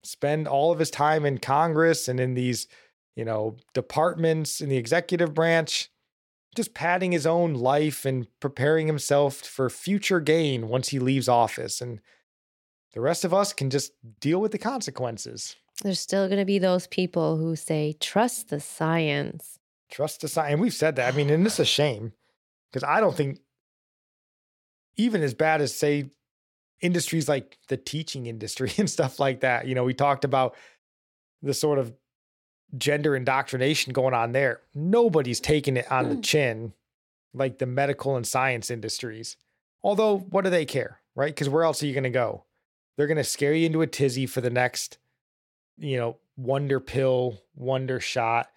spend 0.04 0.46
all 0.46 0.70
of 0.70 0.78
his 0.78 0.90
time 0.90 1.26
in 1.26 1.38
Congress 1.38 2.08
and 2.08 2.20
in 2.20 2.34
these, 2.34 2.68
you 3.16 3.24
know, 3.24 3.56
departments 3.74 4.60
in 4.60 4.68
the 4.68 4.76
executive 4.76 5.34
branch, 5.34 5.90
just 6.58 6.74
padding 6.74 7.12
his 7.12 7.24
own 7.24 7.54
life 7.54 8.04
and 8.04 8.26
preparing 8.40 8.88
himself 8.88 9.36
for 9.36 9.70
future 9.70 10.18
gain 10.18 10.68
once 10.68 10.88
he 10.88 10.98
leaves 10.98 11.28
office. 11.28 11.80
And 11.80 12.00
the 12.94 13.00
rest 13.00 13.24
of 13.24 13.32
us 13.32 13.52
can 13.52 13.70
just 13.70 13.92
deal 14.20 14.40
with 14.40 14.50
the 14.50 14.58
consequences. 14.58 15.54
There's 15.84 16.00
still 16.00 16.26
going 16.26 16.40
to 16.40 16.44
be 16.44 16.58
those 16.58 16.88
people 16.88 17.36
who 17.36 17.54
say, 17.54 17.94
trust 18.00 18.48
the 18.48 18.58
science. 18.58 19.60
Trust 19.88 20.20
the 20.20 20.26
science. 20.26 20.54
And 20.54 20.60
we've 20.60 20.74
said 20.74 20.96
that. 20.96 21.14
I 21.14 21.16
mean, 21.16 21.30
and 21.30 21.46
it's 21.46 21.60
a 21.60 21.64
shame 21.78 22.12
because 22.72 22.82
I 22.82 22.98
don't 22.98 23.16
think, 23.16 23.38
even 24.96 25.22
as 25.22 25.34
bad 25.34 25.60
as, 25.60 25.72
say, 25.72 26.10
industries 26.80 27.28
like 27.28 27.56
the 27.68 27.76
teaching 27.76 28.26
industry 28.26 28.72
and 28.78 28.90
stuff 28.90 29.20
like 29.20 29.40
that, 29.40 29.68
you 29.68 29.76
know, 29.76 29.84
we 29.84 29.94
talked 29.94 30.24
about 30.24 30.56
the 31.40 31.54
sort 31.54 31.78
of 31.78 31.94
gender 32.76 33.16
indoctrination 33.16 33.92
going 33.92 34.14
on 34.14 34.32
there. 34.32 34.60
Nobody's 34.74 35.40
taking 35.40 35.76
it 35.76 35.90
on 35.90 36.08
the 36.08 36.16
mm. 36.16 36.24
chin 36.24 36.72
like 37.34 37.58
the 37.58 37.66
medical 37.66 38.16
and 38.16 38.26
science 38.26 38.70
industries. 38.70 39.36
Although, 39.82 40.18
what 40.18 40.44
do 40.44 40.50
they 40.50 40.64
care, 40.64 41.00
right? 41.14 41.34
Because 41.34 41.48
where 41.48 41.64
else 41.64 41.82
are 41.82 41.86
you 41.86 41.94
going 41.94 42.04
to 42.04 42.10
go? 42.10 42.44
They're 42.96 43.06
going 43.06 43.16
to 43.16 43.24
scare 43.24 43.54
you 43.54 43.66
into 43.66 43.82
a 43.82 43.86
tizzy 43.86 44.26
for 44.26 44.40
the 44.40 44.50
next, 44.50 44.98
you 45.76 45.96
know, 45.96 46.16
wonder 46.36 46.80
pill, 46.80 47.38
wonder 47.54 48.00
shot, 48.00 48.50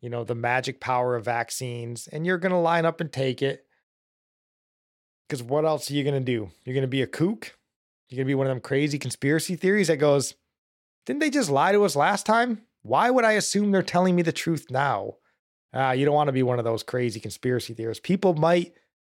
you 0.00 0.10
know, 0.10 0.24
the 0.24 0.34
magic 0.34 0.80
power 0.80 1.14
of 1.16 1.24
vaccines, 1.24 2.08
and 2.08 2.26
you're 2.26 2.38
going 2.38 2.52
to 2.52 2.58
line 2.58 2.84
up 2.84 3.00
and 3.00 3.12
take 3.12 3.40
it. 3.40 3.64
Because 5.28 5.42
what 5.42 5.64
else 5.64 5.90
are 5.90 5.94
you 5.94 6.02
going 6.02 6.14
to 6.14 6.20
do? 6.20 6.50
You're 6.64 6.74
going 6.74 6.82
to 6.82 6.88
be 6.88 7.02
a 7.02 7.06
kook? 7.06 7.56
You're 8.08 8.18
going 8.18 8.26
to 8.26 8.30
be 8.30 8.34
one 8.34 8.46
of 8.46 8.50
them 8.50 8.60
crazy 8.60 8.98
conspiracy 8.98 9.56
theories 9.56 9.88
that 9.88 9.96
goes, 9.96 10.34
didn't 11.06 11.20
they 11.20 11.30
just 11.30 11.50
lie 11.50 11.72
to 11.72 11.84
us 11.84 11.96
last 11.96 12.26
time? 12.26 12.62
Why 12.84 13.10
would 13.10 13.24
I 13.24 13.32
assume 13.32 13.72
they're 13.72 13.82
telling 13.82 14.14
me 14.14 14.22
the 14.22 14.30
truth 14.32 14.66
now? 14.70 15.14
Ah, 15.72 15.92
you 15.92 16.04
don't 16.04 16.14
want 16.14 16.28
to 16.28 16.32
be 16.32 16.42
one 16.42 16.58
of 16.58 16.64
those 16.64 16.82
crazy 16.82 17.18
conspiracy 17.18 17.72
theorists. 17.74 18.02
People 18.04 18.34
might 18.34 18.74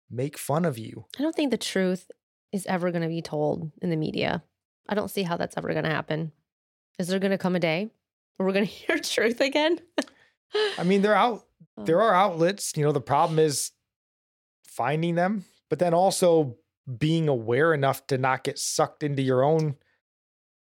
make 0.10 0.38
fun 0.38 0.64
of 0.66 0.78
you. 0.78 1.06
I 1.20 1.22
don't 1.22 1.36
think 1.36 1.52
the 1.52 1.58
truth 1.58 2.10
is 2.54 2.66
ever 2.66 2.92
going 2.92 3.02
to 3.02 3.10
be 3.10 3.22
told 3.22 3.72
in 3.82 3.90
the 3.90 3.98
media. 3.98 4.42
I 4.88 4.96
don't 4.96 5.10
see 5.12 5.24
how 5.24 5.36
that's 5.36 5.58
ever 5.58 5.68
going 5.74 5.84
to 5.84 5.90
happen. 5.90 6.32
Is 6.98 7.10
there 7.10 7.20
going 7.20 7.32
to 7.32 7.38
come 7.38 7.56
a 7.58 7.60
day 7.60 7.90
where 8.38 8.48
we're 8.48 8.54
going 8.54 8.66
to 8.68 8.72
hear 8.72 8.98
truth 9.00 9.42
again? 9.42 9.80
I 10.80 10.84
mean, 10.84 11.02
they're 11.02 11.14
out. 11.16 11.44
There 11.86 12.02
Oh. 12.02 12.06
are 12.06 12.16
outlets. 12.16 12.74
You 12.76 12.84
know, 12.86 12.92
the 12.92 13.02
problem 13.02 13.38
is 13.38 13.72
finding 14.68 15.14
them, 15.14 15.46
but 15.70 15.78
then 15.78 15.94
also 15.94 16.56
being 16.98 17.28
aware 17.28 17.72
enough 17.74 18.08
to 18.08 18.18
not 18.18 18.44
get 18.44 18.58
sucked 18.58 19.04
into 19.04 19.22
your 19.22 19.44
own, 19.44 19.76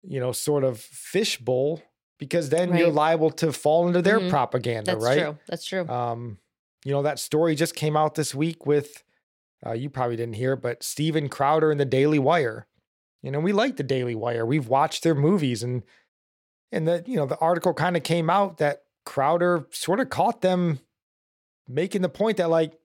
you 0.03 0.19
know, 0.21 0.31
sort 0.31 0.63
of 0.63 0.79
fishbowl, 0.79 1.81
because 2.21 2.49
then 2.49 2.77
you're 2.77 2.91
liable 2.91 3.31
to 3.31 3.51
fall 3.51 3.87
into 3.87 3.99
their 3.99 4.19
Mhm. 4.19 4.29
propaganda, 4.29 4.91
That's 4.91 5.03
right? 5.03 5.19
true. 5.23 5.37
That's 5.47 5.65
true. 5.65 5.87
Um, 5.89 6.37
you 6.85 6.91
know, 6.91 7.01
that 7.01 7.17
story 7.17 7.55
just 7.55 7.73
came 7.75 7.97
out 7.97 8.13
this 8.13 8.35
week 8.35 8.63
with, 8.67 9.03
uh, 9.65 9.71
you 9.73 9.89
probably 9.89 10.17
didn't 10.17 10.35
hear, 10.35 10.53
it, 10.53 10.61
but 10.61 10.83
Steven 10.83 11.29
Crowder 11.29 11.71
and 11.71 11.79
the 11.79 11.85
Daily 11.85 12.19
Wire. 12.19 12.67
You 13.23 13.31
know, 13.31 13.39
we 13.39 13.51
like 13.53 13.77
the 13.77 13.83
Daily 13.83 14.13
Wire. 14.13 14.45
We've 14.45 14.67
watched 14.67 15.01
their 15.03 15.15
movies 15.15 15.63
and 15.63 15.83
and 16.71 16.87
the 16.87 17.03
you 17.07 17.15
know 17.17 17.25
the 17.25 17.37
article 17.39 17.73
kind 17.73 17.97
of 17.97 18.03
came 18.03 18.29
out 18.29 18.57
that 18.57 18.83
Crowder 19.03 19.65
sort 19.71 19.99
of 19.99 20.09
caught 20.11 20.41
them 20.41 20.79
making 21.67 22.01
the 22.03 22.09
point 22.09 22.37
that 22.37 22.49
like, 22.51 22.77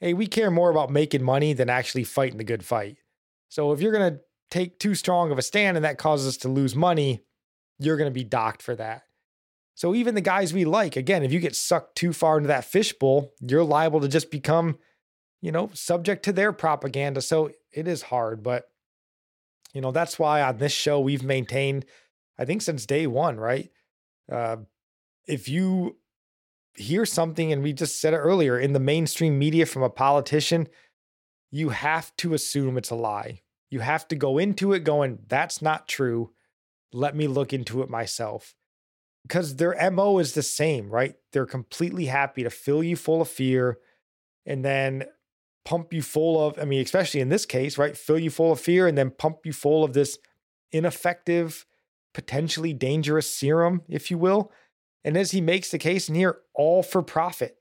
hey, 0.00 0.14
we 0.14 0.26
care 0.28 0.50
more 0.50 0.70
about 0.70 0.90
making 0.90 1.22
money 1.24 1.52
than 1.54 1.68
actually 1.68 2.04
fighting 2.04 2.38
the 2.38 2.44
good 2.44 2.64
fight. 2.64 2.98
So 3.48 3.72
if 3.72 3.80
you're 3.80 3.92
gonna 3.92 4.20
take 4.48 4.78
too 4.78 4.94
strong 4.94 5.32
of 5.32 5.38
a 5.38 5.42
stand 5.42 5.76
and 5.76 5.84
that 5.84 5.98
causes 5.98 6.28
us 6.28 6.36
to 6.38 6.48
lose 6.48 6.74
money, 6.76 7.24
you're 7.78 7.96
gonna 7.96 8.10
be 8.10 8.24
docked 8.24 8.62
for 8.62 8.74
that. 8.76 9.02
So 9.74 9.94
even 9.94 10.14
the 10.14 10.22
guys 10.22 10.54
we 10.54 10.64
like, 10.64 10.96
again, 10.96 11.22
if 11.22 11.32
you 11.32 11.38
get 11.38 11.54
sucked 11.54 11.96
too 11.96 12.12
far 12.12 12.38
into 12.38 12.48
that 12.48 12.64
fishbowl, 12.64 13.32
you're 13.40 13.62
liable 13.62 14.00
to 14.00 14.08
just 14.08 14.30
become, 14.30 14.78
you 15.42 15.52
know, 15.52 15.70
subject 15.74 16.24
to 16.24 16.32
their 16.32 16.52
propaganda. 16.52 17.20
So 17.20 17.50
it 17.72 17.86
is 17.86 18.02
hard, 18.02 18.42
but 18.42 18.70
you 19.74 19.82
know, 19.82 19.92
that's 19.92 20.18
why 20.18 20.40
on 20.40 20.56
this 20.56 20.72
show 20.72 20.98
we've 20.98 21.22
maintained, 21.22 21.84
I 22.38 22.46
think 22.46 22.62
since 22.62 22.86
day 22.86 23.06
one, 23.06 23.36
right? 23.38 23.70
Uh, 24.32 24.56
if 25.26 25.48
you 25.48 25.96
hear 26.74 27.04
something, 27.04 27.52
and 27.52 27.62
we 27.62 27.74
just 27.74 28.00
said 28.00 28.14
it 28.14 28.18
earlier, 28.18 28.58
in 28.58 28.72
the 28.72 28.80
mainstream 28.80 29.38
media 29.38 29.66
from 29.66 29.82
a 29.82 29.90
politician, 29.90 30.68
you 31.50 31.70
have 31.70 32.16
to 32.16 32.32
assume 32.32 32.78
it's 32.78 32.90
a 32.90 32.94
lie. 32.94 33.42
You 33.68 33.80
have 33.80 34.08
to 34.08 34.16
go 34.16 34.38
into 34.38 34.72
it 34.72 34.84
going, 34.84 35.18
that's 35.26 35.60
not 35.60 35.88
true. 35.88 36.30
Let 36.92 37.16
me 37.16 37.26
look 37.26 37.52
into 37.52 37.82
it 37.82 37.90
myself 37.90 38.54
because 39.26 39.56
their 39.56 39.90
MO 39.90 40.18
is 40.18 40.34
the 40.34 40.42
same, 40.42 40.88
right? 40.88 41.14
They're 41.32 41.46
completely 41.46 42.06
happy 42.06 42.44
to 42.44 42.50
fill 42.50 42.82
you 42.82 42.94
full 42.96 43.20
of 43.20 43.28
fear 43.28 43.78
and 44.46 44.64
then 44.64 45.04
pump 45.64 45.92
you 45.92 46.00
full 46.00 46.46
of, 46.46 46.58
I 46.58 46.64
mean, 46.64 46.80
especially 46.80 47.20
in 47.20 47.28
this 47.28 47.44
case, 47.44 47.76
right? 47.76 47.96
Fill 47.96 48.20
you 48.20 48.30
full 48.30 48.52
of 48.52 48.60
fear 48.60 48.86
and 48.86 48.96
then 48.96 49.10
pump 49.10 49.38
you 49.44 49.52
full 49.52 49.82
of 49.82 49.94
this 49.94 50.18
ineffective, 50.70 51.66
potentially 52.14 52.72
dangerous 52.72 53.34
serum, 53.34 53.82
if 53.88 54.10
you 54.10 54.16
will. 54.16 54.52
And 55.04 55.16
as 55.16 55.32
he 55.32 55.40
makes 55.40 55.70
the 55.70 55.78
case 55.78 56.08
in 56.08 56.14
here, 56.14 56.38
all 56.54 56.84
for 56.84 57.02
profit. 57.02 57.58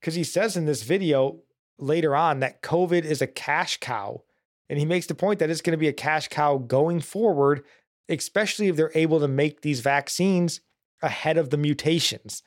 Because 0.00 0.14
he 0.14 0.24
says 0.24 0.56
in 0.56 0.64
this 0.64 0.82
video 0.82 1.40
later 1.78 2.14
on 2.14 2.38
that 2.40 2.62
COVID 2.62 3.04
is 3.04 3.20
a 3.20 3.26
cash 3.26 3.78
cow. 3.80 4.22
And 4.68 4.78
he 4.78 4.84
makes 4.84 5.06
the 5.06 5.14
point 5.14 5.40
that 5.40 5.50
it's 5.50 5.60
going 5.60 5.72
to 5.72 5.78
be 5.78 5.88
a 5.88 5.92
cash 5.92 6.28
cow 6.28 6.58
going 6.58 7.00
forward, 7.00 7.64
especially 8.08 8.68
if 8.68 8.76
they're 8.76 8.92
able 8.94 9.20
to 9.20 9.28
make 9.28 9.60
these 9.60 9.80
vaccines 9.80 10.60
ahead 11.02 11.36
of 11.36 11.50
the 11.50 11.56
mutations. 11.56 12.42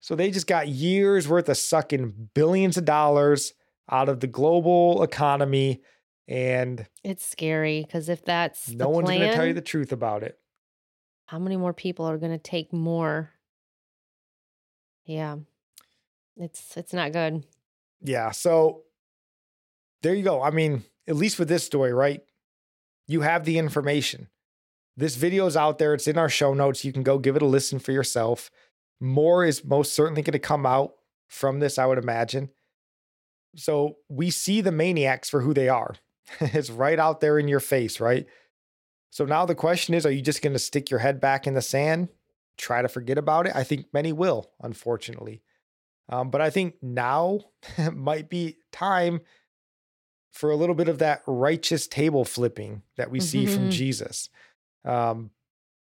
So 0.00 0.14
they 0.16 0.30
just 0.30 0.46
got 0.46 0.68
years 0.68 1.28
worth 1.28 1.48
of 1.48 1.56
sucking 1.56 2.30
billions 2.34 2.76
of 2.76 2.84
dollars 2.84 3.52
out 3.90 4.08
of 4.08 4.20
the 4.20 4.26
global 4.26 5.02
economy, 5.02 5.80
and 6.26 6.86
it's 7.04 7.24
scary 7.24 7.82
because 7.82 8.08
if 8.08 8.24
that's 8.24 8.68
no 8.68 8.88
one's 8.88 9.08
going 9.08 9.20
to 9.20 9.34
tell 9.34 9.46
you 9.46 9.52
the 9.52 9.60
truth 9.60 9.92
about 9.92 10.22
it. 10.22 10.38
how 11.26 11.38
many 11.38 11.56
more 11.56 11.72
people 11.72 12.04
are 12.06 12.18
going 12.18 12.32
to 12.32 12.38
take 12.38 12.72
more? 12.72 13.30
Yeah, 15.04 15.36
it's 16.36 16.76
it's 16.76 16.92
not 16.92 17.12
good. 17.12 17.44
Yeah. 18.00 18.30
So 18.32 18.82
there 20.02 20.14
you 20.14 20.24
go. 20.24 20.42
I 20.42 20.50
mean, 20.50 20.84
at 21.06 21.16
least 21.16 21.38
with 21.38 21.48
this 21.48 21.64
story, 21.64 21.92
right? 21.92 22.22
You 23.06 23.20
have 23.20 23.44
the 23.44 23.58
information. 23.58 24.28
This 24.96 25.16
video 25.16 25.46
is 25.46 25.56
out 25.56 25.78
there. 25.78 25.94
It's 25.94 26.06
in 26.08 26.18
our 26.18 26.28
show 26.28 26.52
notes. 26.54 26.84
You 26.84 26.92
can 26.92 27.02
go 27.02 27.18
give 27.18 27.36
it 27.36 27.42
a 27.42 27.46
listen 27.46 27.78
for 27.78 27.92
yourself. 27.92 28.50
More 29.00 29.44
is 29.44 29.64
most 29.64 29.94
certainly 29.94 30.22
going 30.22 30.32
to 30.32 30.38
come 30.38 30.66
out 30.66 30.94
from 31.28 31.60
this, 31.60 31.78
I 31.78 31.86
would 31.86 31.98
imagine. 31.98 32.50
So 33.56 33.96
we 34.08 34.30
see 34.30 34.60
the 34.60 34.72
maniacs 34.72 35.28
for 35.30 35.40
who 35.40 35.54
they 35.54 35.68
are. 35.68 35.94
it's 36.40 36.70
right 36.70 36.98
out 36.98 37.20
there 37.20 37.38
in 37.38 37.48
your 37.48 37.60
face, 37.60 38.00
right? 38.00 38.26
So 39.10 39.24
now 39.24 39.44
the 39.44 39.54
question 39.54 39.94
is 39.94 40.06
are 40.06 40.10
you 40.10 40.22
just 40.22 40.42
going 40.42 40.52
to 40.54 40.58
stick 40.58 40.90
your 40.90 41.00
head 41.00 41.20
back 41.20 41.46
in 41.46 41.54
the 41.54 41.62
sand, 41.62 42.08
try 42.56 42.80
to 42.82 42.88
forget 42.88 43.18
about 43.18 43.46
it? 43.46 43.52
I 43.54 43.64
think 43.64 43.86
many 43.92 44.12
will, 44.12 44.50
unfortunately. 44.62 45.42
Um, 46.08 46.30
but 46.30 46.40
I 46.40 46.50
think 46.50 46.76
now 46.82 47.40
might 47.92 48.28
be 48.28 48.58
time 48.72 49.20
for 50.32 50.50
a 50.50 50.56
little 50.56 50.74
bit 50.74 50.88
of 50.88 50.98
that 50.98 51.22
righteous 51.26 51.86
table 51.86 52.24
flipping 52.24 52.82
that 52.96 53.10
we 53.10 53.20
see 53.20 53.44
from 53.46 53.68
Mhm. 53.68 53.72
Jesus. 53.72 54.30
Um, 54.84 55.30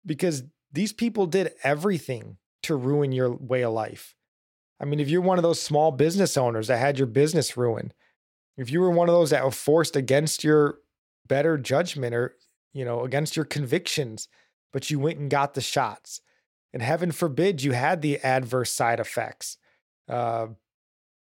because 0.06 0.44
these 0.72 0.94
people 0.94 1.26
did 1.26 1.54
everything 1.64 2.38
to 2.64 2.76
ruin 2.76 3.12
your 3.12 3.32
way 3.32 3.64
of 3.64 3.74
life. 3.74 4.16
I 4.80 4.86
mean, 4.86 5.00
if 5.00 5.10
you're 5.10 5.22
one 5.22 5.38
of 5.38 5.44
those 5.44 5.62
small 5.62 5.92
business 5.92 6.38
owners 6.38 6.68
that 6.68 6.78
had 6.78 6.98
your 6.98 7.08
business 7.08 7.58
ruined, 7.58 7.94
if 8.58 8.72
you 8.72 8.80
were 8.80 8.92
one 8.92 9.10
of 9.10 9.16
those 9.16 9.30
that 9.30 9.44
were 9.44 9.52
forced 9.52 9.96
against 9.96 10.44
your 10.44 10.80
better 11.28 11.58
judgment 11.58 12.14
or, 12.16 12.36
you 12.74 12.86
know, 12.86 13.04
against 13.04 13.36
your 13.36 13.46
convictions, 13.46 14.28
but 14.72 14.90
you 14.90 15.00
went 15.00 15.18
and 15.18 15.30
got 15.30 15.54
the 15.54 15.62
shots, 15.62 16.22
and 16.74 16.82
heaven 16.82 17.12
forbid 17.12 17.64
you 17.64 17.72
had 17.72 18.02
the 18.02 18.20
adverse 18.20 18.72
side 18.72 19.00
effects. 19.00 19.58
Uh, 20.08 20.48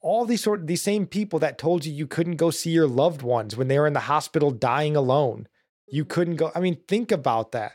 all 0.01 0.25
these 0.25 0.43
sort 0.43 0.61
of 0.61 0.67
these 0.67 0.81
same 0.81 1.07
people 1.07 1.39
that 1.39 1.57
told 1.57 1.85
you 1.85 1.93
you 1.93 2.05
couldn't 2.05 2.35
go 2.35 2.51
see 2.51 2.71
your 2.71 2.88
loved 2.88 3.21
ones 3.21 3.55
when 3.55 3.67
they 3.69 3.80
were 3.80 3.88
in 3.88 3.93
the 3.93 4.01
hospital 4.01 4.51
dying 4.51 4.95
alone. 4.95 5.47
You 5.88 6.05
couldn't 6.05 6.38
go. 6.38 6.51
I 6.55 6.60
mean, 6.60 6.77
think 6.88 7.11
about 7.11 7.51
that. 7.51 7.73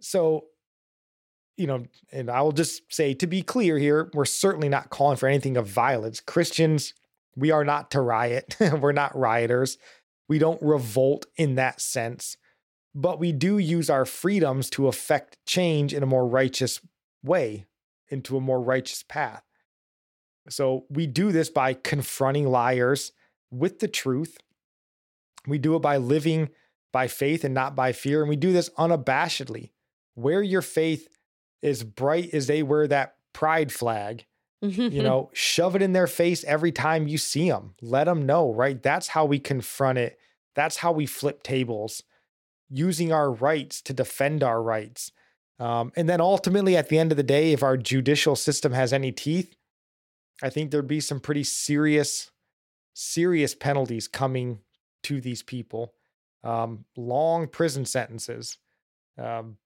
So, 0.00 0.46
you 1.56 1.66
know, 1.66 1.84
and 2.12 2.30
I 2.30 2.42
will 2.42 2.52
just 2.52 2.82
say 2.92 3.14
to 3.14 3.26
be 3.26 3.42
clear 3.42 3.78
here, 3.78 4.10
we're 4.12 4.24
certainly 4.24 4.68
not 4.68 4.90
calling 4.90 5.16
for 5.16 5.28
anything 5.28 5.56
of 5.56 5.66
violence. 5.66 6.20
Christians, 6.20 6.94
we 7.36 7.50
are 7.50 7.64
not 7.64 7.90
to 7.92 8.00
riot. 8.00 8.56
we're 8.80 8.92
not 8.92 9.16
rioters. 9.16 9.78
We 10.28 10.38
don't 10.38 10.60
revolt 10.62 11.26
in 11.36 11.54
that 11.56 11.80
sense, 11.80 12.36
but 12.94 13.18
we 13.18 13.32
do 13.32 13.58
use 13.58 13.90
our 13.90 14.04
freedoms 14.04 14.70
to 14.70 14.88
affect 14.88 15.38
change 15.46 15.92
in 15.92 16.02
a 16.02 16.06
more 16.06 16.26
righteous 16.26 16.80
way, 17.22 17.66
into 18.08 18.36
a 18.36 18.40
more 18.40 18.60
righteous 18.60 19.02
path. 19.02 19.42
So 20.48 20.84
we 20.90 21.06
do 21.06 21.32
this 21.32 21.50
by 21.50 21.74
confronting 21.74 22.48
liars 22.48 23.12
with 23.50 23.78
the 23.78 23.88
truth. 23.88 24.38
We 25.46 25.58
do 25.58 25.76
it 25.76 25.80
by 25.80 25.96
living 25.96 26.50
by 26.94 27.08
faith 27.08 27.42
and 27.42 27.52
not 27.52 27.74
by 27.74 27.90
fear. 27.90 28.20
And 28.20 28.28
we 28.28 28.36
do 28.36 28.52
this 28.52 28.70
unabashedly. 28.78 29.72
Wear 30.14 30.40
your 30.40 30.62
faith 30.62 31.08
as 31.60 31.82
bright 31.82 32.32
as 32.32 32.46
they 32.46 32.62
wear 32.62 32.86
that 32.86 33.16
pride 33.32 33.72
flag. 33.72 34.26
You 34.62 35.02
know, 35.02 35.30
shove 35.34 35.74
it 35.74 35.82
in 35.82 35.92
their 35.92 36.06
face 36.06 36.44
every 36.44 36.70
time 36.70 37.08
you 37.08 37.18
see 37.18 37.50
them. 37.50 37.74
Let 37.82 38.04
them 38.04 38.24
know, 38.24 38.54
right? 38.54 38.80
That's 38.80 39.08
how 39.08 39.24
we 39.24 39.40
confront 39.40 39.98
it. 39.98 40.20
That's 40.54 40.76
how 40.76 40.92
we 40.92 41.04
flip 41.04 41.42
tables, 41.42 42.04
using 42.70 43.12
our 43.12 43.28
rights 43.32 43.82
to 43.82 43.92
defend 43.92 44.44
our 44.44 44.62
rights. 44.62 45.10
Um, 45.58 45.90
and 45.96 46.08
then 46.08 46.20
ultimately, 46.20 46.76
at 46.76 46.90
the 46.90 46.98
end 46.98 47.10
of 47.10 47.16
the 47.16 47.24
day, 47.24 47.52
if 47.52 47.64
our 47.64 47.76
judicial 47.76 48.36
system 48.36 48.72
has 48.72 48.92
any 48.92 49.10
teeth, 49.10 49.56
I 50.44 50.48
think 50.48 50.70
there'd 50.70 50.86
be 50.86 51.00
some 51.00 51.18
pretty 51.18 51.42
serious, 51.42 52.30
serious 52.92 53.56
penalties 53.56 54.06
coming 54.06 54.60
to 55.02 55.20
these 55.20 55.42
people. 55.42 55.92
Um, 56.44 56.84
long 56.96 57.48
prison 57.48 57.86
sentences, 57.86 58.58
um, 59.18 59.56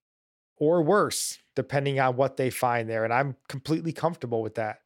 or 0.56 0.80
worse, 0.82 1.38
depending 1.56 1.98
on 1.98 2.16
what 2.16 2.36
they 2.36 2.50
find 2.50 2.88
there. 2.88 3.04
And 3.04 3.12
I'm 3.12 3.36
completely 3.48 3.92
comfortable 3.92 4.42
with 4.42 4.54
that. 4.54 4.78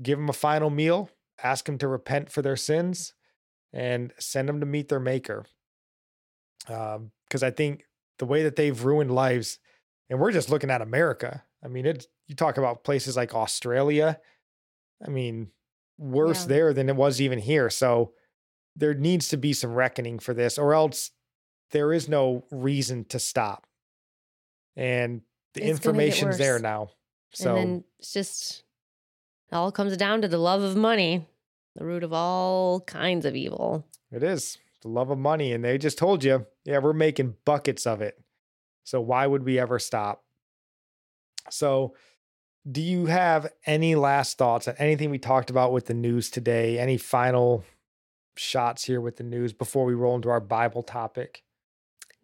Give 0.00 0.18
them 0.18 0.28
a 0.28 0.32
final 0.32 0.70
meal, 0.70 1.10
ask 1.42 1.64
them 1.66 1.78
to 1.78 1.88
repent 1.88 2.30
for 2.30 2.42
their 2.42 2.56
sins, 2.56 3.12
and 3.72 4.12
send 4.18 4.48
them 4.48 4.60
to 4.60 4.66
meet 4.66 4.88
their 4.88 5.00
maker. 5.00 5.46
Because 6.60 7.42
I 7.42 7.50
think 7.50 7.84
the 8.18 8.26
way 8.26 8.44
that 8.44 8.54
they've 8.56 8.84
ruined 8.84 9.12
lives, 9.12 9.58
and 10.08 10.20
we're 10.20 10.32
just 10.32 10.48
looking 10.50 10.70
at 10.70 10.80
America. 10.80 11.42
I 11.64 11.68
mean, 11.68 11.86
it's 11.86 12.06
you 12.28 12.36
talk 12.36 12.56
about 12.56 12.84
places 12.84 13.16
like 13.16 13.34
Australia. 13.34 14.20
I 15.04 15.10
mean, 15.10 15.50
worse 15.98 16.42
Yeah. 16.42 16.48
there 16.48 16.72
than 16.72 16.88
it 16.88 16.96
was 16.96 17.20
even 17.20 17.40
here. 17.40 17.68
So 17.70 18.14
there 18.76 18.94
needs 18.94 19.28
to 19.28 19.36
be 19.36 19.52
some 19.52 19.74
reckoning 19.74 20.18
for 20.20 20.34
this, 20.34 20.56
or 20.58 20.72
else 20.74 21.10
there 21.70 21.92
is 21.92 22.08
no 22.08 22.44
reason 22.50 23.04
to 23.06 23.18
stop. 23.18 23.66
And 24.76 25.22
the 25.54 25.62
It's 25.62 25.70
information's 25.70 26.38
there 26.38 26.58
now. 26.58 26.90
So 27.32 27.56
and 27.56 27.58
then 27.58 27.84
it's 27.98 28.12
just 28.12 28.62
It 29.50 29.54
all 29.54 29.72
comes 29.72 29.96
down 29.96 30.22
to 30.22 30.28
the 30.28 30.38
love 30.38 30.62
of 30.62 30.76
money, 30.76 31.26
the 31.74 31.84
root 31.84 32.02
of 32.02 32.12
all 32.12 32.80
kinds 32.80 33.24
of 33.24 33.34
evil. 33.34 33.86
It 34.10 34.22
is 34.22 34.58
the 34.82 34.88
love 34.88 35.10
of 35.10 35.18
money. 35.18 35.52
And 35.52 35.64
they 35.64 35.78
just 35.78 35.98
told 35.98 36.24
you, 36.24 36.46
yeah, 36.64 36.78
we're 36.78 36.92
making 36.92 37.36
buckets 37.44 37.86
of 37.86 38.00
it. 38.00 38.18
So 38.84 39.00
why 39.00 39.26
would 39.26 39.44
we 39.44 39.58
ever 39.58 39.78
stop? 39.78 40.22
So, 41.50 41.94
do 42.70 42.82
you 42.82 43.06
have 43.06 43.52
any 43.64 43.94
last 43.94 44.38
thoughts 44.38 44.66
on 44.66 44.74
anything 44.78 45.10
we 45.10 45.18
talked 45.18 45.50
about 45.50 45.72
with 45.72 45.86
the 45.86 45.94
news 45.94 46.30
today? 46.30 46.78
Any 46.78 46.96
final 46.96 47.64
shots 48.36 48.84
here 48.84 49.00
with 49.00 49.16
the 49.16 49.22
news 49.22 49.52
before 49.52 49.84
we 49.84 49.94
roll 49.94 50.16
into 50.16 50.28
our 50.28 50.40
Bible 50.40 50.82
topic? 50.82 51.44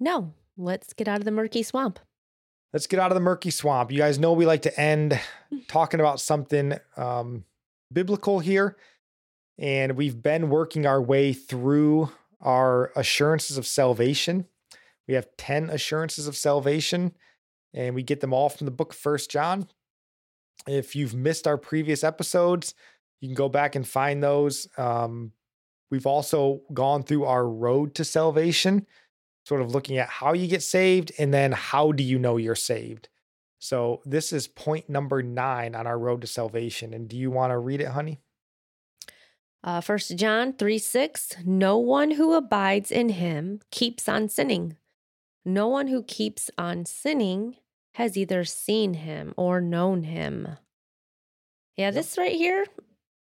No, 0.03 0.35
let's 0.57 0.93
get 0.95 1.07
out 1.07 1.19
of 1.19 1.25
the 1.25 1.31
murky 1.31 1.63
swamp. 1.63 2.01
Let's 2.73 2.89
get 2.89 2.99
out 2.99 3.13
of 3.13 3.15
the 3.15 3.21
murky 3.21 3.51
swamp. 3.51 3.93
You 3.93 3.99
guys 3.99 4.19
know 4.19 4.33
we 4.33 4.47
like 4.47 4.63
to 4.63 4.81
end 4.81 5.21
talking 5.69 6.01
about 6.01 6.21
something 6.21 6.75
um, 6.97 7.45
biblical 7.93 8.41
here. 8.41 8.77
And 9.59 9.93
we've 9.97 10.21
been 10.21 10.51
working 10.51 10.87
our 10.87 11.01
way 11.01 11.33
through 11.33 12.11
our 12.41 12.91
assurances 12.97 13.57
of 13.57 13.65
salvation. 13.65 14.47
We 15.07 15.15
have 15.15 15.29
10 15.39 15.71
assurances 15.71 16.27
of 16.27 16.37
salvation, 16.37 17.13
and 17.73 17.95
we 17.95 18.03
get 18.03 18.21
them 18.21 18.33
all 18.33 18.49
from 18.49 18.65
the 18.65 18.73
book 18.73 18.95
of 18.95 18.99
First 18.99 19.31
John. 19.31 19.69
If 20.67 20.97
you've 20.97 21.15
missed 21.15 21.47
our 21.47 21.57
previous 21.57 22.03
episodes, 22.03 22.75
you 23.21 23.29
can 23.29 23.37
go 23.37 23.49
back 23.49 23.77
and 23.77 23.87
find 23.87 24.21
those. 24.21 24.67
Um, 24.77 25.31
we've 25.93 26.07
also 26.07 26.63
gone 26.73 27.05
through 27.05 27.25
our 27.25 27.49
road 27.49 27.95
to 27.95 28.05
salvation, 28.05 28.89
sort 29.45 29.61
of 29.61 29.73
looking 29.73 29.99
at 29.99 30.09
how 30.09 30.33
you 30.33 30.47
get 30.47 30.63
saved 30.63 31.13
and 31.19 31.33
then 31.33 31.53
how 31.53 31.93
do 31.93 32.03
you 32.03 32.19
know 32.19 32.37
you're 32.37 32.55
saved. 32.55 33.09
So 33.59 34.03
this 34.05 34.33
is 34.33 34.49
point 34.49 34.89
number 34.89 35.23
nine 35.23 35.75
on 35.75 35.87
our 35.87 35.99
road 35.99 36.21
to 36.23 36.27
salvation. 36.27 36.93
And 36.93 37.09
do 37.09 37.17
you 37.17 37.31
want 37.31 37.53
to 37.53 37.59
read 37.59 37.81
it, 37.81 37.89
honey? 37.89 38.21
Uh, 39.65 39.81
1 39.81 39.99
John 40.17 40.53
3 40.55 40.79
6 40.79 41.37
No 41.45 41.79
one 41.79 42.13
who 42.13 42.35
abides 42.35 42.91
in 42.91 43.11
him 43.11 43.61
keeps 43.71 44.09
on 44.09 44.29
sinning. 44.29 44.77
No 45.45 45.69
one 45.69 45.87
who 45.87 46.03
keeps 46.03 46.51
on 46.59 46.85
sinning 46.85 47.57
has 47.95 48.17
either 48.17 48.45
seen 48.45 48.95
him 48.95 49.35
or 49.37 49.61
known 49.61 50.05
him. 50.05 50.57
Yeah, 51.77 51.91
this 51.91 52.19
right 52.19 52.35
here, 52.35 52.67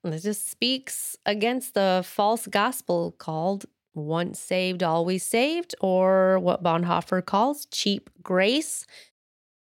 this 0.03 0.23
just 0.23 0.51
speaks 0.51 1.17
against 1.27 1.75
the 1.75 2.03
false 2.07 2.47
gospel 2.47 3.13
called 3.13 3.67
once 3.95 4.41
saved, 4.41 4.83
always 4.83 5.25
saved, 5.25 5.75
or 5.81 6.39
what 6.39 6.63
Bonhoeffer 6.63 7.25
calls 7.25 7.67
cheap 7.67 8.11
grace. 8.23 8.87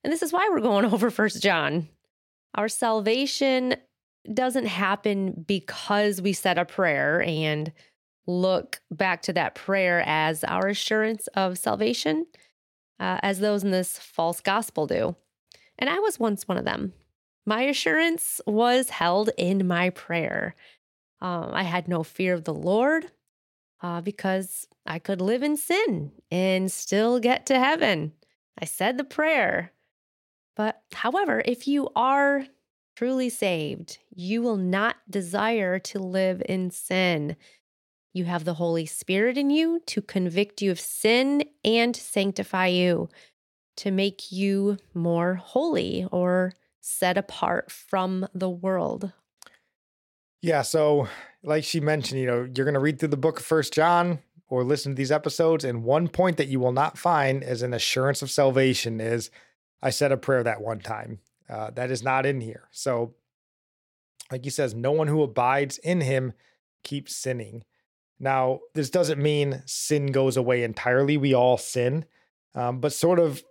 And 0.05 0.13
this 0.13 0.23
is 0.23 0.33
why 0.33 0.49
we're 0.51 0.61
going 0.61 0.85
over 0.93 1.11
First 1.11 1.43
John. 1.43 1.89
Our 2.55 2.69
salvation 2.69 3.77
doesn't 4.33 4.67
happen 4.67 5.45
because 5.47 6.21
we 6.21 6.33
said 6.33 6.59
a 6.59 6.65
prayer 6.65 7.23
and 7.23 7.73
look 8.27 8.81
back 8.91 9.23
to 9.23 9.33
that 9.33 9.55
prayer 9.55 10.03
as 10.07 10.45
our 10.45 10.69
assurance 10.69 11.27
of 11.29 11.59
salvation, 11.59 12.27
uh, 12.99 13.19
as 13.23 13.41
those 13.41 13.65
in 13.65 13.71
this 13.71 13.99
false 13.99 14.41
gospel 14.41 14.87
do. 14.87 15.17
And 15.79 15.89
I 15.89 15.99
was 16.01 16.21
once 16.21 16.47
one 16.47 16.59
of 16.59 16.65
them. 16.65 16.93
My 17.47 17.63
assurance 17.63 18.41
was 18.47 18.91
held 18.91 19.31
in 19.39 19.67
my 19.67 19.91
prayer. 19.91 20.55
Um, 21.21 21.51
I 21.53 21.63
had 21.63 21.89
no 21.89 22.03
fear 22.03 22.35
of 22.35 22.45
the 22.45 22.55
Lord 22.55 23.11
uh, 23.83 24.01
because 24.01 24.67
I 24.87 24.99
could 24.99 25.21
live 25.21 25.43
in 25.43 25.57
sin 25.57 26.13
and 26.31 26.71
still 26.71 27.21
get 27.21 27.47
to 27.47 27.59
heaven. 27.59 28.13
I 28.59 28.65
said 28.65 28.99
the 28.99 29.05
prayer. 29.05 29.73
But 30.57 30.83
however, 30.93 31.43
if 31.45 31.67
you 31.67 31.89
are 31.97 32.45
truly 32.97 33.31
saved, 33.31 33.99
you 34.15 34.43
will 34.43 34.57
not 34.57 34.97
desire 35.09 35.79
to 35.79 35.99
live 35.99 36.43
in 36.47 36.71
sin. 36.71 37.37
You 38.13 38.25
have 38.25 38.45
the 38.45 38.55
Holy 38.55 38.87
Spirit 38.87 39.39
in 39.39 39.51
you 39.51 39.81
to 39.87 40.03
convict 40.03 40.61
you 40.61 40.71
of 40.71 40.81
sin 40.81 41.45
and 41.65 41.95
sanctify 41.95 42.67
you, 42.67 43.09
to 43.77 43.91
make 43.91 44.33
you 44.33 44.77
more 44.93 45.37
holy 45.37 46.07
or 46.11 46.53
set 46.81 47.17
apart 47.17 47.71
from 47.71 48.27
the 48.35 48.51
world. 48.51 49.13
Yeah. 50.43 50.63
So, 50.63 51.09
like 51.43 51.65
she 51.65 51.81
mentioned, 51.81 52.21
you 52.21 52.27
know, 52.27 52.49
you're 52.55 52.65
going 52.65 52.75
to 52.75 52.81
read 52.81 52.99
through 52.99 53.09
the 53.09 53.17
book 53.17 53.41
of 53.41 53.47
First 53.47 53.73
John 53.73 54.21
or 54.49 54.65
listen 54.65 54.93
to 54.93 54.97
these 54.97 55.13
episodes. 55.13 55.65
And 55.65 55.85
one 55.85 56.09
point 56.09 56.37
that 56.37 56.49
you 56.49 56.61
will 56.61 56.73
not 56.73 56.99
find 56.99 57.43
as 57.43 57.63
an 57.63 57.73
assurance 57.73 58.23
of 58.23 58.31
salvation 58.31 59.01
is 59.01 59.31
I 59.83 59.91
said 59.91 60.13
a 60.13 60.17
prayer 60.17 60.43
that 60.43 60.61
one 60.61 60.81
time. 60.81 61.21
Uh, 61.49 61.71
that 61.71 61.91
is 61.91 62.03
not 62.03 62.27
in 62.27 62.41
here. 62.41 62.69
So, 62.71 63.15
like 64.31 64.45
he 64.45 64.51
says, 64.51 64.75
no 64.75 64.93
one 64.93 65.09
who 65.09 65.23
abides 65.23 65.79
in 65.79 66.01
him 66.01 66.33
keeps 66.85 67.17
sinning. 67.17 67.65
Now, 68.21 68.61
this 68.75 68.91
doesn't 68.91 69.21
mean 69.21 69.63
sin 69.67 70.13
goes 70.13 70.37
away 70.37 70.63
entirely. 70.63 71.17
We 71.17 71.35
all 71.35 71.59
sin. 71.59 72.05
Um, 72.55 72.81
but 72.81 72.93
sort 72.93 73.19
of 73.19 73.43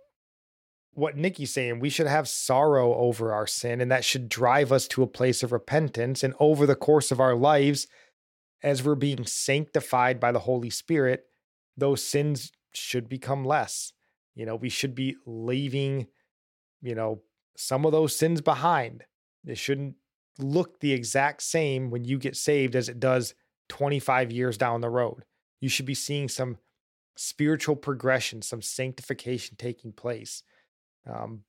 what 0.94 1.16
Nikki's 1.16 1.52
saying, 1.52 1.80
we 1.80 1.90
should 1.90 2.06
have 2.06 2.28
sorrow 2.28 2.94
over 2.94 3.32
our 3.32 3.46
sin, 3.46 3.80
and 3.80 3.90
that 3.90 4.04
should 4.04 4.28
drive 4.28 4.72
us 4.72 4.88
to 4.88 5.02
a 5.02 5.06
place 5.06 5.42
of 5.42 5.52
repentance. 5.52 6.22
And 6.22 6.34
over 6.40 6.66
the 6.66 6.74
course 6.74 7.10
of 7.10 7.20
our 7.20 7.34
lives, 7.34 7.86
as 8.62 8.82
we're 8.82 8.94
being 8.94 9.24
sanctified 9.24 10.20
by 10.20 10.32
the 10.32 10.40
Holy 10.40 10.70
Spirit, 10.70 11.24
those 11.76 12.04
sins 12.04 12.52
should 12.72 13.08
become 13.08 13.44
less. 13.44 13.92
You 14.34 14.46
know, 14.46 14.56
we 14.56 14.68
should 14.68 14.94
be 14.94 15.16
leaving, 15.26 16.08
you 16.82 16.94
know, 16.94 17.22
some 17.56 17.84
of 17.84 17.92
those 17.92 18.16
sins 18.16 18.40
behind. 18.40 19.04
It 19.46 19.58
shouldn't 19.58 19.94
look 20.38 20.80
the 20.80 20.92
exact 20.92 21.42
same 21.42 21.90
when 21.90 22.04
you 22.04 22.18
get 22.18 22.36
saved 22.36 22.74
as 22.74 22.88
it 22.88 23.00
does 23.00 23.34
25 23.68 24.32
years 24.32 24.56
down 24.56 24.80
the 24.80 24.90
road. 24.90 25.24
You 25.60 25.68
should 25.68 25.86
be 25.86 25.94
seeing 25.94 26.28
some 26.28 26.58
spiritual 27.16 27.76
progression, 27.76 28.42
some 28.42 28.62
sanctification 28.62 29.56
taking 29.56 29.92
place. 29.92 30.42
Um, 31.08 31.44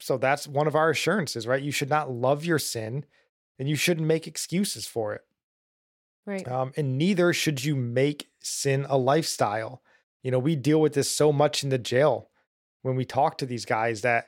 so 0.00 0.18
that's 0.18 0.46
one 0.46 0.66
of 0.66 0.74
our 0.74 0.90
assurances, 0.90 1.46
right? 1.46 1.62
You 1.62 1.72
should 1.72 1.88
not 1.88 2.10
love 2.10 2.44
your 2.44 2.58
sin 2.58 3.04
and 3.58 3.68
you 3.68 3.76
shouldn't 3.76 4.06
make 4.06 4.26
excuses 4.26 4.86
for 4.86 5.14
it. 5.14 5.22
Right. 6.26 6.46
Um, 6.46 6.72
and 6.76 6.98
neither 6.98 7.32
should 7.32 7.64
you 7.64 7.76
make 7.76 8.28
sin 8.40 8.86
a 8.88 8.98
lifestyle. 8.98 9.82
You 10.22 10.30
know, 10.30 10.38
we 10.38 10.56
deal 10.56 10.80
with 10.80 10.94
this 10.94 11.10
so 11.10 11.32
much 11.32 11.62
in 11.62 11.70
the 11.70 11.78
jail 11.78 12.30
when 12.82 12.96
we 12.96 13.04
talk 13.04 13.38
to 13.38 13.46
these 13.46 13.64
guys 13.64 14.02
that, 14.02 14.26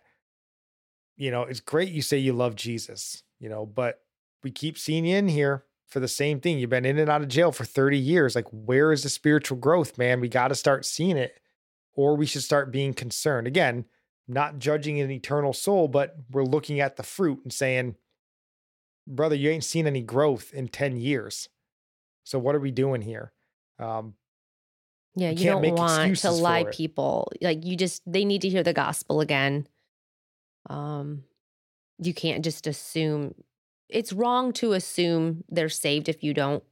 you 1.16 1.30
know, 1.30 1.42
it's 1.42 1.60
great 1.60 1.90
you 1.90 2.02
say 2.02 2.18
you 2.18 2.32
love 2.32 2.54
Jesus, 2.54 3.24
you 3.40 3.48
know, 3.48 3.66
but 3.66 4.00
we 4.44 4.50
keep 4.50 4.78
seeing 4.78 5.04
you 5.04 5.16
in 5.16 5.28
here 5.28 5.64
for 5.88 6.00
the 6.00 6.08
same 6.08 6.40
thing. 6.40 6.58
You've 6.58 6.70
been 6.70 6.84
in 6.84 6.98
and 6.98 7.10
out 7.10 7.22
of 7.22 7.28
jail 7.28 7.50
for 7.50 7.64
30 7.64 7.98
years. 7.98 8.36
Like, 8.36 8.46
where 8.50 8.92
is 8.92 9.02
the 9.02 9.08
spiritual 9.08 9.58
growth, 9.58 9.98
man? 9.98 10.20
We 10.20 10.28
got 10.28 10.48
to 10.48 10.54
start 10.54 10.86
seeing 10.86 11.16
it, 11.16 11.40
or 11.94 12.16
we 12.16 12.26
should 12.26 12.42
start 12.42 12.70
being 12.70 12.94
concerned. 12.94 13.46
Again, 13.48 13.86
not 14.28 14.58
judging 14.58 15.00
an 15.00 15.10
eternal 15.10 15.52
soul, 15.52 15.88
but 15.88 16.16
we're 16.30 16.44
looking 16.44 16.80
at 16.80 16.96
the 16.96 17.02
fruit 17.02 17.40
and 17.42 17.52
saying, 17.52 17.96
brother, 19.06 19.34
you 19.34 19.50
ain't 19.50 19.64
seen 19.64 19.86
any 19.86 20.02
growth 20.02 20.52
in 20.52 20.68
10 20.68 20.98
years. 20.98 21.48
So 22.24 22.38
what 22.38 22.54
are 22.54 22.60
we 22.60 22.70
doing 22.70 23.00
here? 23.00 23.32
Um, 23.78 24.14
Yeah, 25.16 25.30
You 25.30 25.46
don't 25.46 25.62
make 25.62 25.74
want 25.74 26.16
to 26.18 26.30
lie 26.30 26.64
people. 26.64 27.32
Like 27.40 27.64
you 27.64 27.74
just 27.74 28.02
they 28.06 28.24
need 28.24 28.42
to 28.42 28.48
hear 28.50 28.62
the 28.62 28.74
gospel 28.74 29.20
again. 29.20 29.66
Um 30.68 31.24
you 31.98 32.12
can't 32.12 32.44
just 32.44 32.66
assume 32.66 33.34
it's 33.88 34.12
wrong 34.12 34.52
to 34.52 34.72
assume 34.74 35.42
they're 35.48 35.70
saved 35.70 36.08
if 36.08 36.22
you 36.22 36.34
don't 36.34 36.62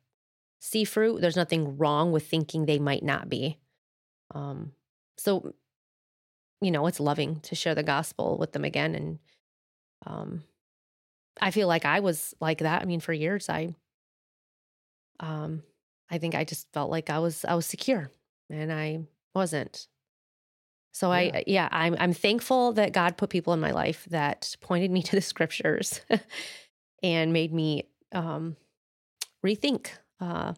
see 0.60 0.84
fruit. 0.84 1.20
There's 1.20 1.36
nothing 1.36 1.78
wrong 1.78 2.12
with 2.12 2.26
thinking 2.26 2.66
they 2.66 2.78
might 2.78 3.02
not 3.02 3.30
be. 3.30 3.58
Um 4.34 4.72
so 5.16 5.54
you 6.60 6.70
know, 6.70 6.86
it's 6.86 7.00
loving 7.00 7.40
to 7.40 7.54
share 7.54 7.74
the 7.74 7.82
gospel 7.82 8.38
with 8.38 8.52
them 8.52 8.64
again 8.64 8.94
and 8.94 9.18
um 10.06 10.42
I 11.40 11.50
feel 11.50 11.68
like 11.68 11.84
I 11.84 12.00
was 12.00 12.34
like 12.40 12.58
that. 12.58 12.80
I 12.82 12.84
mean, 12.86 13.00
for 13.00 13.12
years 13.12 13.48
I 13.48 13.74
um 15.20 15.62
I 16.10 16.18
think 16.18 16.34
I 16.34 16.44
just 16.44 16.68
felt 16.72 16.90
like 16.90 17.10
I 17.10 17.18
was 17.18 17.44
I 17.44 17.54
was 17.54 17.66
secure 17.66 18.10
and 18.50 18.72
I 18.72 19.00
wasn't. 19.34 19.88
So 20.92 21.10
Yeah. 21.10 21.16
I 21.34 21.44
yeah, 21.46 21.68
I'm 21.70 21.96
I'm 21.98 22.12
thankful 22.12 22.72
that 22.72 22.92
God 22.92 23.16
put 23.16 23.30
people 23.30 23.52
in 23.52 23.60
my 23.60 23.72
life 23.72 24.06
that 24.10 24.56
pointed 24.60 24.90
me 24.90 25.02
to 25.08 25.16
the 25.16 25.20
scriptures 25.22 26.00
and 27.02 27.32
made 27.32 27.52
me 27.52 27.84
um 28.12 28.56
rethink 29.44 29.88
uh 30.20 30.54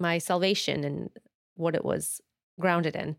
my 0.00 0.18
salvation 0.18 0.82
and 0.84 1.10
what 1.56 1.74
it 1.74 1.84
was 1.84 2.20
grounded 2.60 2.96
in. 2.96 3.16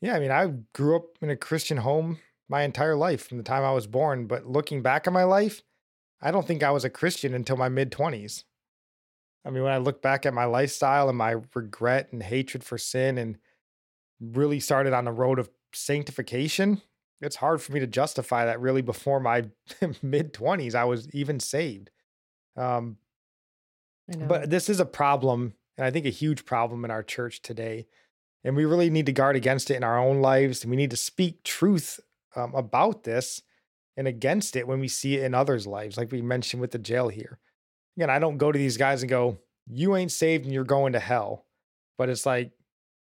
Yeah, 0.00 0.14
I 0.14 0.20
mean, 0.20 0.30
I 0.30 0.52
grew 0.74 0.96
up 0.96 1.18
in 1.20 1.30
a 1.30 1.36
Christian 1.36 1.78
home 1.78 2.18
my 2.48 2.62
entire 2.62 2.96
life 2.96 3.26
from 3.26 3.38
the 3.38 3.44
time 3.44 3.64
I 3.64 3.72
was 3.72 3.86
born. 3.86 4.26
But 4.26 4.46
looking 4.46 4.82
back 4.82 5.06
at 5.06 5.12
my 5.12 5.24
life, 5.24 5.62
I 6.20 6.30
don't 6.30 6.46
think 6.46 6.62
I 6.62 6.70
was 6.70 6.84
a 6.84 6.90
Christian 6.90 7.34
until 7.34 7.56
my 7.56 7.68
mid 7.68 7.90
20s. 7.90 8.44
I 9.44 9.50
mean, 9.50 9.62
when 9.62 9.72
I 9.72 9.78
look 9.78 10.02
back 10.02 10.26
at 10.26 10.34
my 10.34 10.44
lifestyle 10.44 11.08
and 11.08 11.16
my 11.16 11.36
regret 11.54 12.08
and 12.12 12.22
hatred 12.22 12.64
for 12.64 12.78
sin 12.78 13.16
and 13.16 13.38
really 14.20 14.58
started 14.58 14.92
on 14.92 15.04
the 15.04 15.12
road 15.12 15.38
of 15.38 15.50
sanctification, 15.72 16.82
it's 17.20 17.36
hard 17.36 17.62
for 17.62 17.72
me 17.72 17.80
to 17.80 17.86
justify 17.86 18.44
that 18.44 18.60
really 18.60 18.82
before 18.82 19.20
my 19.20 19.44
mid 20.02 20.34
20s 20.34 20.74
I 20.74 20.84
was 20.84 21.08
even 21.14 21.40
saved. 21.40 21.90
Um 22.56 22.98
but 24.28 24.50
this 24.50 24.68
is 24.68 24.80
a 24.80 24.86
problem 24.86 25.54
and 25.76 25.84
I 25.84 25.90
think 25.90 26.06
a 26.06 26.10
huge 26.10 26.44
problem 26.44 26.84
in 26.84 26.90
our 26.90 27.02
church 27.02 27.42
today. 27.42 27.86
And 28.46 28.56
we 28.56 28.64
really 28.64 28.88
need 28.88 29.04
to 29.06 29.12
guard 29.12 29.36
against 29.36 29.70
it 29.70 29.74
in 29.74 29.84
our 29.84 29.98
own 29.98 30.22
lives 30.22 30.62
and 30.62 30.70
we 30.70 30.76
need 30.76 30.92
to 30.92 30.96
speak 30.96 31.42
truth 31.42 32.00
um, 32.34 32.54
about 32.54 33.02
this 33.02 33.42
and 33.96 34.08
against 34.08 34.56
it 34.56 34.66
when 34.66 34.80
we 34.80 34.88
see 34.88 35.16
it 35.16 35.24
in 35.24 35.34
others' 35.34 35.66
lives 35.66 35.98
like 35.98 36.10
we 36.10 36.22
mentioned 36.22 36.62
with 36.62 36.70
the 36.70 36.78
jail 36.78 37.08
here. 37.08 37.38
Again, 37.98 38.08
I 38.08 38.18
don't 38.18 38.38
go 38.38 38.52
to 38.52 38.58
these 38.58 38.78
guys 38.78 39.02
and 39.02 39.10
go, 39.10 39.38
"You 39.66 39.96
ain't 39.96 40.12
saved 40.12 40.44
and 40.44 40.54
you're 40.54 40.64
going 40.64 40.94
to 40.94 41.00
hell." 41.00 41.44
But 41.98 42.08
it's 42.08 42.24
like, 42.24 42.52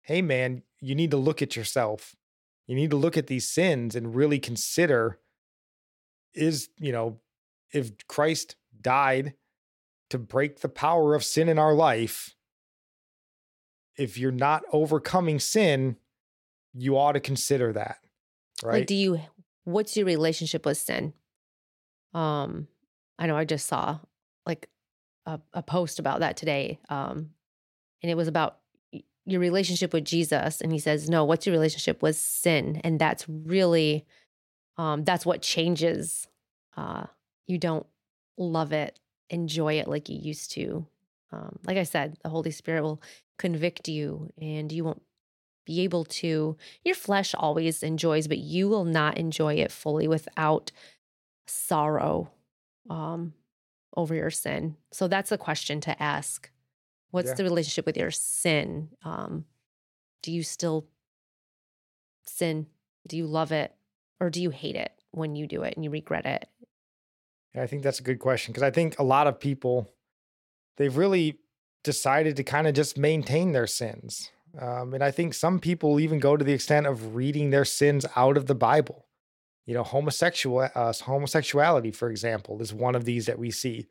"Hey 0.03 0.23
man, 0.23 0.63
you 0.81 0.97
need 0.97 1.13
to 1.13 1.17
look 1.17 1.43
at 1.43 1.55
yourself 1.55 2.17
you 2.67 2.75
need 2.75 2.91
to 2.91 2.97
look 2.97 3.17
at 3.17 3.29
these 3.29 3.49
sins 3.49 3.95
and 3.95 4.15
really 4.15 4.39
consider 4.39 5.19
is, 6.35 6.69
you 6.79 6.93
know, 6.93 7.21
if 7.73 7.93
Christ 8.09 8.57
died 8.81 9.35
to 10.11 10.19
break 10.19 10.61
the 10.61 10.69
power 10.69 11.15
of 11.15 11.25
sin 11.25 11.49
in 11.49 11.59
our 11.59 11.75
life, 11.75 12.36
if 13.97 14.18
you're 14.18 14.32
not 14.32 14.62
overcoming 14.73 15.39
sin, 15.39 15.97
you 16.74 16.98
ought 16.98 17.12
to 17.12 17.20
consider 17.20 17.73
that. 17.73 17.98
Right? 18.62 18.81
Like, 18.81 18.86
do 18.86 18.94
you? 18.94 19.20
What's 19.64 19.97
your 19.97 20.06
relationship 20.06 20.64
with 20.64 20.78
sin? 20.78 21.12
Um, 22.14 22.68
I 23.18 23.27
know 23.27 23.36
I 23.36 23.44
just 23.44 23.66
saw 23.66 23.98
like 24.47 24.68
a, 25.27 25.40
a 25.52 25.62
post 25.62 25.98
about 25.98 26.20
that 26.20 26.36
today. 26.36 26.78
Um, 26.89 27.31
and 28.02 28.10
it 28.10 28.16
was 28.16 28.28
about 28.28 28.59
your 29.24 29.40
relationship 29.40 29.93
with 29.93 30.05
Jesus, 30.05 30.60
and 30.60 30.73
he 30.73 30.78
says, 30.78 31.10
"No, 31.10 31.24
what's 31.24 31.47
your 31.47 31.52
relationship 31.52 32.02
with 32.02 32.16
sin?" 32.16 32.81
And 32.85 32.98
that's 32.98 33.28
really, 33.28 34.06
um, 34.77 35.05
that's 35.05 35.27
what 35.27 35.43
changes. 35.43 36.28
Uh, 36.77 37.06
you 37.47 37.59
don't 37.59 37.86
love 38.39 38.73
it, 38.73 39.01
enjoy 39.31 39.74
it 39.74 39.89
like 39.89 40.09
you 40.09 40.18
used 40.18 40.52
to. 40.52 40.86
Um, 41.32 41.59
like 41.66 41.77
I 41.77 41.82
said, 41.82 42.16
the 42.23 42.28
Holy 42.28 42.52
Spirit 42.52 42.82
will 42.82 43.02
convict 43.39 43.89
you, 43.89 44.31
and 44.41 44.71
you 44.73 44.85
won't 44.85 45.03
be 45.67 45.81
able 45.83 46.05
to 46.05 46.57
your 46.85 46.95
flesh 46.95 47.35
always 47.35 47.83
enjoys 47.83 48.29
but 48.29 48.39
you 48.39 48.69
will 48.69 48.85
not 48.85 49.19
enjoy 49.19 49.55
it 49.55 49.73
fully 49.73 50.09
without 50.09 50.71
sorrow 51.47 52.31
um 52.91 53.35
over 53.97 54.15
your 54.15 54.31
sin. 54.31 54.77
So 54.93 55.09
that's 55.09 55.33
a 55.33 55.39
question 55.39 55.81
to 55.83 56.03
ask. 56.03 56.51
What's 57.11 57.31
Yeah. 57.31 57.35
the 57.35 57.45
relationship 57.45 57.87
with 57.87 57.97
your 57.97 58.11
sin? 58.13 58.91
Um 59.05 59.47
do 60.23 60.33
you 60.33 60.43
still 60.43 60.89
sin? 62.27 62.67
Do 63.07 63.17
you 63.17 63.27
love 63.27 63.53
it 63.53 63.75
or 64.21 64.31
do 64.31 64.43
you 64.43 64.51
hate 64.51 64.77
it 64.77 64.93
when 65.13 65.37
you 65.37 65.47
do 65.47 65.63
it 65.63 65.75
and 65.77 65.85
you 65.85 65.91
regret 65.91 66.27
it? 66.27 66.49
Yeah, 67.55 67.63
I 67.63 67.67
think 67.67 67.83
that's 67.83 68.01
a 68.01 68.05
good 68.05 68.19
question 68.19 68.53
because 68.53 68.63
I 68.63 68.71
think 68.71 68.99
a 68.99 69.03
lot 69.05 69.27
of 69.27 69.41
people 69.41 69.89
they've 70.77 70.97
really 70.97 71.41
decided 71.87 72.37
to 72.37 72.45
kind 72.45 72.67
of 72.67 72.75
just 72.75 72.99
maintain 72.99 73.53
their 73.53 73.67
sins. 73.67 74.31
Um, 74.61 74.93
and 74.93 75.03
I 75.03 75.11
think 75.11 75.33
some 75.33 75.59
people 75.59 75.99
even 75.99 76.19
go 76.19 76.37
to 76.37 76.45
the 76.45 76.53
extent 76.53 76.87
of 76.87 77.15
reading 77.15 77.49
their 77.51 77.65
sins 77.65 78.05
out 78.15 78.37
of 78.37 78.47
the 78.47 78.55
Bible. 78.55 79.07
You 79.65 79.75
know, 79.75 79.83
homosexual 79.83 80.69
uh, 80.75 80.93
homosexuality, 80.93 81.91
for 81.91 82.11
example, 82.11 82.61
is 82.61 82.73
one 82.75 82.95
of 82.95 83.05
these 83.05 83.27
that 83.27 83.39
we 83.39 83.51
see. 83.51 83.87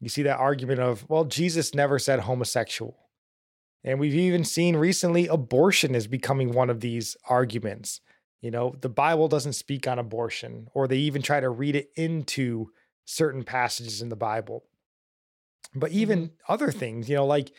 You 0.00 0.08
see 0.08 0.22
that 0.22 0.38
argument 0.38 0.80
of, 0.80 1.04
well, 1.08 1.24
Jesus 1.24 1.74
never 1.74 1.98
said 1.98 2.20
homosexual. 2.20 2.96
And 3.84 4.00
we've 4.00 4.14
even 4.14 4.44
seen 4.44 4.76
recently 4.76 5.26
abortion 5.26 5.94
is 5.94 6.06
becoming 6.06 6.52
one 6.52 6.70
of 6.70 6.80
these 6.80 7.16
arguments. 7.28 8.00
You 8.40 8.50
know, 8.50 8.74
the 8.80 8.88
Bible 8.88 9.28
doesn't 9.28 9.52
speak 9.54 9.86
on 9.86 9.98
abortion, 9.98 10.68
or 10.74 10.86
they 10.86 10.98
even 10.98 11.22
try 11.22 11.40
to 11.40 11.48
read 11.48 11.76
it 11.76 11.90
into 11.96 12.70
certain 13.04 13.44
passages 13.44 14.02
in 14.02 14.08
the 14.08 14.16
Bible. 14.16 14.64
But 15.74 15.92
even 15.92 16.32
other 16.48 16.70
things, 16.70 17.08
you 17.08 17.16
know, 17.16 17.26
like 17.26 17.52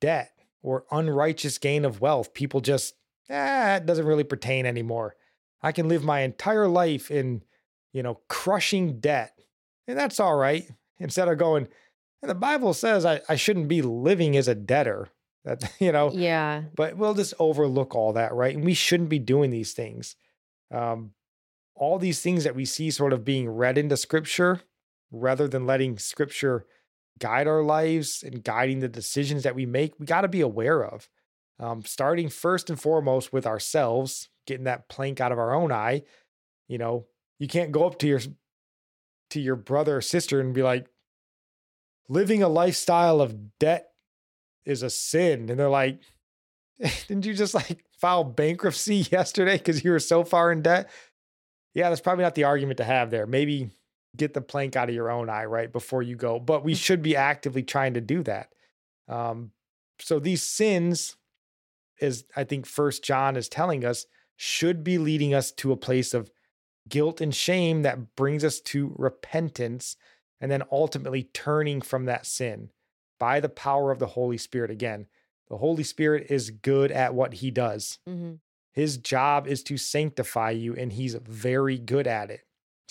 debt 0.00 0.32
or 0.62 0.84
unrighteous 0.90 1.58
gain 1.58 1.84
of 1.84 2.00
wealth, 2.00 2.32
people 2.34 2.60
just, 2.60 2.94
ah, 3.30 3.76
it 3.76 3.86
doesn't 3.86 4.06
really 4.06 4.24
pertain 4.24 4.66
anymore. 4.66 5.14
I 5.62 5.72
can 5.72 5.88
live 5.88 6.02
my 6.02 6.20
entire 6.20 6.68
life 6.68 7.10
in, 7.10 7.42
you 7.92 8.02
know, 8.02 8.20
crushing 8.28 8.98
debt, 9.00 9.38
and 9.86 9.98
that's 9.98 10.18
all 10.18 10.36
right. 10.36 10.64
Instead 10.98 11.28
of 11.28 11.38
going, 11.38 11.68
and 12.22 12.30
the 12.30 12.34
Bible 12.34 12.74
says 12.74 13.04
I, 13.04 13.20
I 13.28 13.36
shouldn't 13.36 13.68
be 13.68 13.82
living 13.82 14.36
as 14.36 14.48
a 14.48 14.54
debtor. 14.54 15.08
That, 15.44 15.72
you 15.80 15.92
know, 15.92 16.10
yeah 16.12 16.62
but 16.74 16.96
we'll 16.96 17.14
just 17.14 17.34
overlook 17.38 17.94
all 17.94 18.12
that, 18.14 18.32
right? 18.32 18.54
And 18.54 18.64
we 18.64 18.74
shouldn't 18.74 19.08
be 19.08 19.18
doing 19.18 19.50
these 19.50 19.72
things. 19.72 20.16
Um, 20.72 21.12
all 21.74 21.98
these 21.98 22.20
things 22.20 22.44
that 22.44 22.54
we 22.54 22.64
see 22.64 22.90
sort 22.90 23.12
of 23.12 23.24
being 23.24 23.48
read 23.48 23.76
into 23.76 23.96
scripture 23.96 24.62
rather 25.10 25.48
than 25.48 25.66
letting 25.66 25.98
scripture 25.98 26.66
guide 27.18 27.46
our 27.46 27.62
lives 27.62 28.22
and 28.22 28.42
guiding 28.42 28.80
the 28.80 28.88
decisions 28.88 29.42
that 29.42 29.54
we 29.54 29.66
make, 29.66 29.98
we 29.98 30.06
got 30.06 30.22
to 30.22 30.28
be 30.28 30.40
aware 30.40 30.84
of. 30.84 31.08
Um, 31.58 31.82
starting 31.84 32.28
first 32.28 32.70
and 32.70 32.80
foremost 32.80 33.32
with 33.32 33.46
ourselves, 33.46 34.28
getting 34.46 34.64
that 34.64 34.88
plank 34.88 35.20
out 35.20 35.32
of 35.32 35.38
our 35.38 35.54
own 35.54 35.70
eye. 35.70 36.02
You 36.68 36.78
know, 36.78 37.06
you 37.38 37.46
can't 37.46 37.72
go 37.72 37.86
up 37.86 37.98
to 38.00 38.06
your 38.06 38.20
to 39.30 39.40
your 39.40 39.56
brother 39.56 39.98
or 39.98 40.00
sister 40.00 40.40
and 40.40 40.54
be 40.54 40.62
like, 40.62 40.86
living 42.08 42.42
a 42.42 42.48
lifestyle 42.48 43.20
of 43.20 43.58
debt 43.58 43.88
is 44.64 44.82
a 44.82 44.90
sin. 44.90 45.48
And 45.48 45.58
they're 45.58 45.70
like, 45.70 46.00
didn't 47.08 47.26
you 47.26 47.34
just 47.34 47.54
like 47.54 47.84
file 47.98 48.24
bankruptcy 48.24 48.96
yesterday 49.10 49.56
because 49.56 49.84
you 49.84 49.90
were 49.90 49.98
so 49.98 50.24
far 50.24 50.52
in 50.52 50.62
debt? 50.62 50.90
Yeah, 51.74 51.88
that's 51.88 52.02
probably 52.02 52.24
not 52.24 52.34
the 52.34 52.44
argument 52.44 52.78
to 52.78 52.84
have 52.84 53.10
there. 53.10 53.26
Maybe 53.26 53.70
get 54.16 54.34
the 54.34 54.40
plank 54.40 54.76
out 54.76 54.88
of 54.88 54.94
your 54.94 55.10
own 55.10 55.28
eye, 55.28 55.44
right, 55.44 55.72
before 55.72 56.02
you 56.02 56.16
go. 56.16 56.38
But 56.38 56.64
we 56.64 56.74
should 56.74 57.02
be 57.02 57.16
actively 57.16 57.62
trying 57.62 57.94
to 57.94 58.00
do 58.00 58.22
that. 58.24 58.48
Um, 59.08 59.52
so 59.98 60.18
these 60.18 60.42
sins, 60.42 61.16
as 62.00 62.24
I 62.36 62.44
think 62.44 62.66
First 62.66 63.04
John 63.04 63.36
is 63.36 63.48
telling 63.48 63.84
us, 63.84 64.06
should 64.36 64.82
be 64.82 64.98
leading 64.98 65.34
us 65.34 65.52
to 65.52 65.72
a 65.72 65.76
place 65.76 66.14
of 66.14 66.30
guilt 66.88 67.20
and 67.20 67.34
shame 67.34 67.82
that 67.82 68.16
brings 68.16 68.44
us 68.44 68.60
to 68.60 68.94
repentance 68.98 69.96
and 70.40 70.50
then 70.50 70.62
ultimately 70.72 71.22
turning 71.32 71.80
from 71.80 72.06
that 72.06 72.26
sin 72.26 72.70
by 73.20 73.38
the 73.38 73.48
power 73.48 73.92
of 73.92 74.00
the 74.00 74.08
Holy 74.08 74.36
Spirit 74.36 74.70
again. 74.70 75.06
The 75.48 75.58
Holy 75.58 75.84
Spirit 75.84 76.26
is 76.28 76.50
good 76.50 76.90
at 76.90 77.14
what 77.14 77.34
he 77.34 77.50
does. 77.50 77.98
hmm 78.06 78.34
His 78.72 78.96
job 78.96 79.46
is 79.46 79.62
to 79.64 79.76
sanctify 79.76 80.50
you, 80.50 80.74
and 80.74 80.92
he's 80.92 81.14
very 81.14 81.78
good 81.78 82.06
at 82.06 82.30
it. 82.30 82.40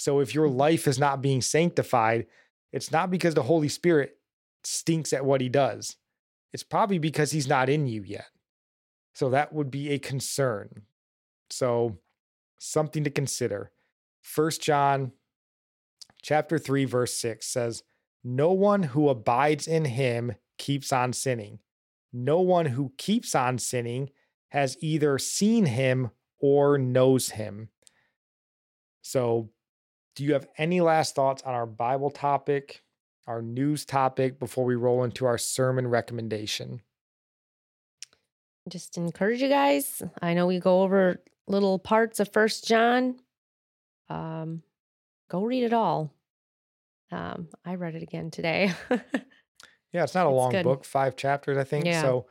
So 0.02 0.20
if 0.20 0.34
your 0.34 0.50
life 0.50 0.88
is 0.88 0.98
not 0.98 1.22
being 1.22 1.44
sanctified, 1.44 2.26
it's 2.74 2.92
not 2.92 3.12
because 3.12 3.36
the 3.36 3.44
Holy 3.44 3.70
Spirit 3.70 4.18
stinks 4.64 5.14
at 5.14 5.24
what 5.24 5.42
he 5.42 5.48
does. 5.48 5.96
It's 6.52 6.64
probably 6.64 6.98
because 6.98 7.32
he's 7.32 7.48
not 7.48 7.70
in 7.70 7.86
you 7.86 8.02
yet. 8.02 8.26
So 9.14 9.30
that 9.30 9.54
would 9.54 9.70
be 9.70 9.92
a 9.92 10.00
concern. 10.00 10.88
So 11.52 12.00
something 12.58 13.04
to 13.04 13.12
consider. 13.12 13.70
First 14.22 14.64
John 14.64 15.12
chapter 16.24 16.58
3 16.58 16.86
verse 16.86 17.14
6 17.18 17.46
says, 17.46 17.84
"No 18.24 18.52
one 18.54 18.82
who 18.82 19.08
abides 19.08 19.68
in 19.68 19.86
him 19.86 20.34
keeps 20.58 20.92
on 20.92 21.14
sinning. 21.14 21.60
No 22.12 22.42
one 22.42 22.66
who 22.66 22.92
keeps 22.98 23.36
on 23.36 23.60
sinning 23.60 24.10
has 24.50 24.78
either 24.82 25.20
seen 25.20 25.68
him 25.68 26.10
or 26.40 26.80
knows 26.80 27.32
him." 27.32 27.70
So, 29.04 29.52
do 30.16 30.24
you 30.24 30.34
have 30.34 30.48
any 30.58 30.82
last 30.82 31.16
thoughts 31.16 31.42
on 31.44 31.54
our 31.54 31.66
Bible 31.66 32.10
topic, 32.10 32.84
our 33.28 33.42
news 33.42 33.86
topic 33.86 34.40
before 34.40 34.66
we 34.66 34.76
roll 34.76 35.04
into 35.04 35.26
our 35.26 35.38
sermon 35.38 35.88
recommendation? 35.88 36.82
just 38.70 38.96
encourage 38.98 39.42
you 39.42 39.50
guys. 39.50 40.02
I 40.22 40.34
know 40.36 40.46
we 40.46 40.60
go 40.60 40.84
over 40.84 41.22
little 41.48 41.80
parts 41.80 42.20
of 42.20 42.32
First 42.32 42.68
John. 42.68 43.20
Um, 44.08 44.62
go 45.30 45.44
read 45.44 45.64
it 45.64 45.74
all. 45.74 46.14
Um, 47.12 47.50
I 47.66 47.76
read 47.76 47.96
it 47.96 48.04
again 48.04 48.32
today. 48.32 48.72
Yeah, 49.94 50.04
it's 50.04 50.16
not 50.16 50.26
a 50.26 50.30
It's 50.30 50.38
long 50.38 50.52
good. 50.52 50.64
book, 50.64 50.86
five 50.86 51.18
chapters, 51.18 51.58
I 51.58 51.66
think. 51.66 51.84
Yeah. 51.86 52.02
So 52.02 52.26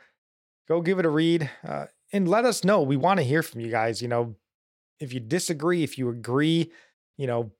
go 0.66 0.80
give 0.80 0.98
it 0.98 1.04
a 1.04 1.10
read 1.10 1.50
uh, 1.62 1.88
and 2.10 2.26
let 2.26 2.46
us 2.46 2.64
know. 2.64 2.80
We 2.80 2.96
want 2.96 3.18
to 3.18 3.22
hear 3.22 3.42
from 3.42 3.60
you 3.60 3.70
guys. 3.70 4.00
You 4.00 4.08
know, 4.08 4.34
if 4.98 5.12
you 5.12 5.20
disagree, 5.20 5.82
if 5.82 5.98
you 5.98 6.08
agree, 6.08 6.72
you 7.18 7.26
know, 7.26 7.50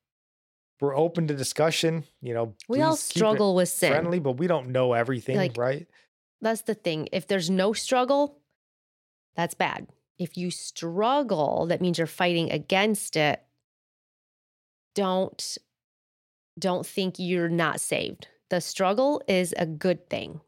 we're 0.80 0.96
open 0.96 1.26
to 1.28 1.34
discussion. 1.34 2.04
You 2.22 2.34
know, 2.34 2.54
we 2.68 2.80
all 2.82 2.92
please 2.92 3.08
keep 3.08 3.16
it 3.16 3.18
struggle 3.18 3.54
with 3.54 3.68
sin. 3.68 3.92
friendly, 3.92 4.18
but 4.18 4.32
we 4.32 4.46
don't 4.46 4.68
know 4.70 4.92
everything, 4.92 5.36
Like, 5.36 5.56
right? 5.56 5.86
That's 6.40 6.62
the 6.62 6.74
thing. 6.74 7.08
If 7.12 7.26
there's 7.26 7.50
no 7.50 7.72
struggle, 7.72 8.38
that's 9.36 9.54
bad. 9.54 9.88
If 10.18 10.36
you 10.36 10.50
struggle, 10.50 11.66
that 11.66 11.80
means 11.80 11.98
you're 11.98 12.06
fighting 12.06 12.50
against 12.50 13.16
it. 13.16 13.42
Don't 14.94 15.58
don't 16.58 16.86
think 16.86 17.14
you're 17.18 17.48
not 17.48 17.80
saved. 17.80 18.28
The 18.50 18.60
struggle 18.60 19.22
is 19.28 19.54
a 19.56 19.64
good 19.64 20.10
thing. 20.10 20.40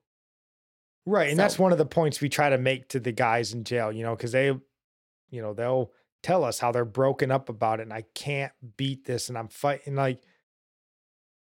Right. 1.06 1.30
And 1.30 1.38
that's 1.38 1.58
one 1.58 1.72
of 1.72 1.78
the 1.78 1.86
points 1.86 2.20
we 2.20 2.28
try 2.28 2.50
to 2.50 2.58
make 2.58 2.88
to 2.88 3.00
the 3.00 3.12
guys 3.12 3.52
in 3.54 3.64
jail, 3.64 3.90
you 3.90 4.02
know, 4.02 4.14
because 4.14 4.32
they, 4.32 4.46
you 4.46 5.42
know, 5.42 5.52
they'll 5.54 5.90
tell 6.22 6.44
us 6.44 6.58
how 6.60 6.70
they're 6.72 6.84
broken 6.84 7.30
up 7.30 7.48
about 7.48 7.80
it 7.80 7.84
and 7.84 7.92
I 7.92 8.04
can't 8.14 8.52
beat 8.76 9.04
this 9.04 9.28
and 9.28 9.36
I'm 9.36 9.48
fighting 9.48 9.94
like 9.96 10.22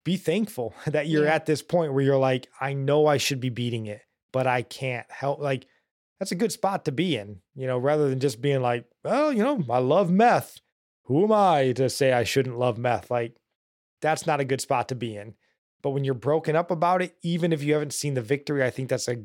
be 0.05 0.15
thankful 0.17 0.73
that 0.87 1.07
you're 1.07 1.25
Yeah. 1.25 1.35
at 1.35 1.45
this 1.45 1.61
point 1.61 1.93
where 1.93 2.03
you're 2.03 2.17
like 2.17 2.47
I 2.59 2.73
know 2.73 3.05
I 3.05 3.17
should 3.17 3.39
be 3.39 3.49
beating 3.49 3.85
it 3.87 4.01
but 4.31 4.47
I 4.47 4.61
can't 4.61 5.09
help 5.09 5.39
like 5.39 5.65
that's 6.19 6.31
a 6.31 6.35
good 6.35 6.51
spot 6.51 6.85
to 6.85 6.91
be 6.91 7.15
in 7.17 7.41
you 7.55 7.67
know 7.67 7.77
rather 7.77 8.09
than 8.09 8.19
just 8.19 8.41
being 8.41 8.61
like 8.61 8.85
well 9.03 9.31
you 9.33 9.43
know 9.43 9.63
I 9.69 9.79
love 9.79 10.09
meth. 10.11 10.59
Who 11.05 11.23
am 11.23 11.31
I 11.31 11.71
to 11.73 11.89
say 11.89 12.13
I 12.13 12.23
shouldn't 12.23 12.59
love 12.59 12.77
meth? 12.77 13.09
Like 13.09 13.35
that's 14.01 14.27
not 14.27 14.39
a 14.39 14.45
good 14.45 14.61
spot 14.61 14.89
to 14.89 14.95
be 14.95 15.15
in. 15.17 15.33
But 15.81 15.89
when 15.91 16.03
you're 16.03 16.13
broken 16.13 16.55
up 16.55 16.71
about 16.71 17.01
it 17.01 17.15
even 17.23 17.51
if 17.51 17.63
you 17.63 17.73
haven't 17.73 17.93
seen 17.93 18.13
the 18.13 18.21
victory 18.21 18.63
I 18.63 18.69
think 18.69 18.89
that's 18.89 19.07
a 19.07 19.17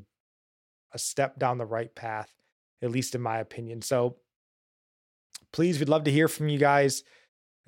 a 0.93 0.99
step 0.99 1.39
down 1.39 1.59
the 1.59 1.67
right 1.67 1.95
path 1.95 2.33
at 2.83 2.91
least 2.91 3.15
in 3.15 3.21
my 3.21 3.39
opinion. 3.39 3.83
So 3.83 4.17
please 5.53 5.79
we'd 5.79 5.89
love 5.89 6.05
to 6.05 6.13
hear 6.13 6.29
from 6.29 6.49
you 6.49 6.59
guys. 6.59 7.03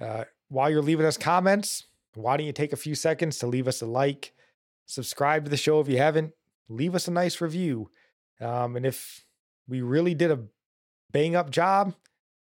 Uh, 0.00 0.24
while 0.48 0.70
you're 0.70 0.82
leaving 0.82 1.06
us 1.06 1.16
comments 1.16 1.86
why 2.14 2.36
don't 2.36 2.46
you 2.46 2.52
take 2.52 2.72
a 2.72 2.76
few 2.76 2.94
seconds 2.94 3.38
to 3.38 3.46
leave 3.46 3.68
us 3.68 3.82
a 3.82 3.86
like 3.86 4.32
subscribe 4.86 5.44
to 5.44 5.50
the 5.50 5.56
show 5.56 5.80
if 5.80 5.88
you 5.88 5.98
haven't 5.98 6.32
leave 6.68 6.94
us 6.94 7.06
a 7.06 7.12
nice 7.12 7.40
review. 7.40 7.90
Um, 8.40 8.76
and 8.76 8.84
if 8.84 9.24
we 9.68 9.80
really 9.80 10.14
did 10.14 10.30
a 10.30 10.44
bang 11.12 11.36
up 11.36 11.50
job 11.50 11.94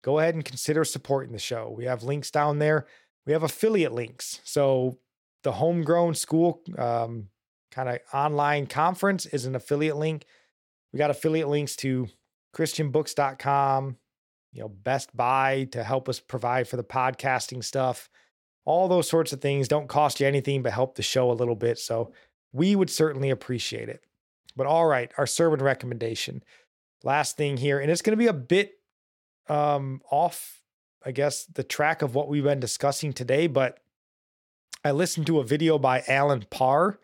go 0.03 0.19
ahead 0.19 0.35
and 0.35 0.45
consider 0.45 0.83
supporting 0.83 1.31
the 1.31 1.39
show. 1.39 1.73
We 1.75 1.85
have 1.85 2.03
links 2.03 2.29
down 2.29 2.59
there. 2.59 2.85
We 3.25 3.33
have 3.33 3.43
affiliate 3.43 3.93
links. 3.93 4.41
So 4.43 4.99
the 5.43 5.53
homegrown 5.53 6.15
school 6.15 6.61
um, 6.77 7.29
kind 7.71 7.89
of 7.89 7.99
online 8.13 8.67
conference 8.67 9.25
is 9.25 9.45
an 9.45 9.55
affiliate 9.55 9.97
link. 9.97 10.25
We 10.91 10.97
got 10.99 11.09
affiliate 11.09 11.47
links 11.47 11.75
to 11.77 12.07
christianbooks.com 12.55 13.97
you 14.53 14.61
know 14.61 14.69
best 14.69 15.15
buy 15.15 15.67
to 15.71 15.83
help 15.83 16.07
us 16.07 16.19
provide 16.19 16.67
for 16.67 16.77
the 16.77 16.83
podcasting 16.83 17.63
stuff. 17.63 18.09
All 18.65 18.87
those 18.87 19.09
sorts 19.09 19.33
of 19.33 19.41
things 19.41 19.67
don't 19.67 19.89
cost 19.89 20.19
you 20.19 20.27
anything 20.27 20.61
but 20.63 20.71
help 20.71 20.95
the 20.95 21.01
show 21.03 21.29
a 21.29 21.33
little 21.33 21.55
bit 21.55 21.77
so 21.77 22.13
we 22.53 22.75
would 22.75 22.89
certainly 22.89 23.29
appreciate 23.29 23.89
it. 23.89 24.05
But 24.55 24.67
all 24.67 24.85
right 24.85 25.11
our 25.17 25.27
sermon 25.27 25.61
recommendation. 25.61 26.43
Last 27.03 27.35
thing 27.35 27.57
here 27.57 27.79
and 27.79 27.91
it's 27.91 28.01
going 28.01 28.17
to 28.17 28.23
be 28.23 28.27
a 28.27 28.33
bit 28.33 28.75
um 29.49 30.01
off 30.09 30.61
i 31.05 31.11
guess 31.11 31.45
the 31.45 31.63
track 31.63 32.01
of 32.01 32.15
what 32.15 32.29
we've 32.29 32.43
been 32.43 32.59
discussing 32.59 33.11
today 33.11 33.47
but 33.47 33.79
i 34.85 34.91
listened 34.91 35.27
to 35.27 35.39
a 35.39 35.43
video 35.43 35.77
by 35.77 36.03
alan 36.07 36.45
parr 36.49 36.99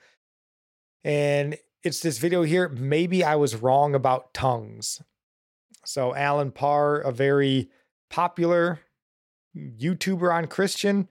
and 1.04 1.58
it's 1.84 2.00
this 2.00 2.18
video 2.18 2.44
here 2.44 2.70
maybe 2.70 3.24
i 3.24 3.36
was 3.36 3.56
wrong 3.56 3.94
about 3.94 4.34
tongues 4.34 5.02
so 5.90 6.16
alan 6.16 6.52
parr 6.52 6.99
a 6.99 7.11
very 7.11 7.70
popular 8.10 8.80
youtuber 9.56 10.34
on 10.34 10.48
christian. 10.48 11.07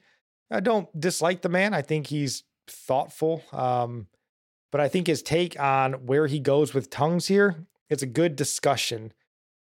I 0.50 0.60
don't 0.60 0.88
dislike 0.98 1.42
the 1.42 1.50
man. 1.50 1.74
I 1.74 1.82
think 1.82 2.06
he's 2.06 2.44
thoughtful 2.66 3.42
um 3.52 4.08
but 4.70 4.80
i 4.80 4.88
think 4.88 5.06
his 5.06 5.22
take 5.22 5.58
on 5.58 5.94
where 6.04 6.26
he 6.26 6.38
goes 6.38 6.74
with 6.74 6.90
tongues 6.90 7.26
here 7.26 7.64
it's 7.88 8.02
a 8.02 8.06
good 8.06 8.36
discussion 8.36 9.10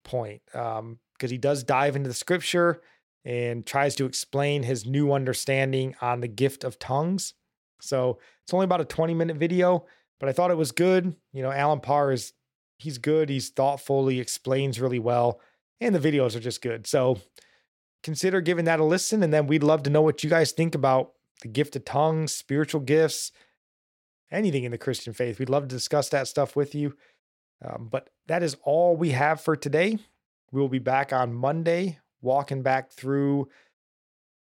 point 0.04 0.40
um 0.54 0.98
because 1.12 1.30
he 1.30 1.36
does 1.36 1.62
dive 1.62 1.96
into 1.96 2.08
the 2.08 2.14
scripture 2.14 2.80
and 3.24 3.66
tries 3.66 3.94
to 3.96 4.06
explain 4.06 4.62
his 4.62 4.86
new 4.86 5.12
understanding 5.12 5.94
on 6.00 6.20
the 6.20 6.28
gift 6.28 6.64
of 6.64 6.78
tongues. 6.78 7.34
So 7.80 8.18
it's 8.42 8.54
only 8.54 8.64
about 8.64 8.80
a 8.80 8.86
20 8.86 9.14
minute 9.14 9.36
video 9.36 9.84
but 10.20 10.28
I 10.28 10.32
thought 10.32 10.50
it 10.50 10.56
was 10.56 10.72
good. 10.72 11.14
You 11.32 11.42
know, 11.42 11.52
Alan 11.52 11.80
Parr 11.80 12.10
is 12.10 12.32
he's 12.78 12.98
good, 12.98 13.28
he's 13.28 13.50
thoughtful, 13.50 14.08
he 14.08 14.20
explains 14.20 14.80
really 14.80 14.98
well, 14.98 15.40
and 15.80 15.94
the 15.94 15.98
videos 15.98 16.34
are 16.34 16.40
just 16.40 16.62
good. 16.62 16.86
So 16.86 17.18
consider 18.02 18.40
giving 18.40 18.64
that 18.66 18.80
a 18.80 18.84
listen, 18.84 19.22
and 19.22 19.32
then 19.32 19.46
we'd 19.46 19.62
love 19.62 19.82
to 19.84 19.90
know 19.90 20.02
what 20.02 20.22
you 20.24 20.30
guys 20.30 20.52
think 20.52 20.74
about 20.74 21.12
the 21.42 21.48
gift 21.48 21.76
of 21.76 21.84
tongues, 21.84 22.32
spiritual 22.32 22.80
gifts, 22.80 23.32
anything 24.30 24.64
in 24.64 24.72
the 24.72 24.78
Christian 24.78 25.12
faith. 25.12 25.38
We'd 25.38 25.50
love 25.50 25.64
to 25.64 25.74
discuss 25.74 26.08
that 26.10 26.28
stuff 26.28 26.56
with 26.56 26.74
you. 26.74 26.96
Um, 27.64 27.88
but 27.90 28.10
that 28.26 28.42
is 28.42 28.56
all 28.62 28.96
we 28.96 29.10
have 29.10 29.40
for 29.40 29.56
today. 29.56 29.98
We 30.52 30.60
will 30.60 30.68
be 30.68 30.78
back 30.78 31.12
on 31.12 31.34
Monday, 31.34 31.98
walking 32.22 32.62
back 32.62 32.90
through 32.90 33.48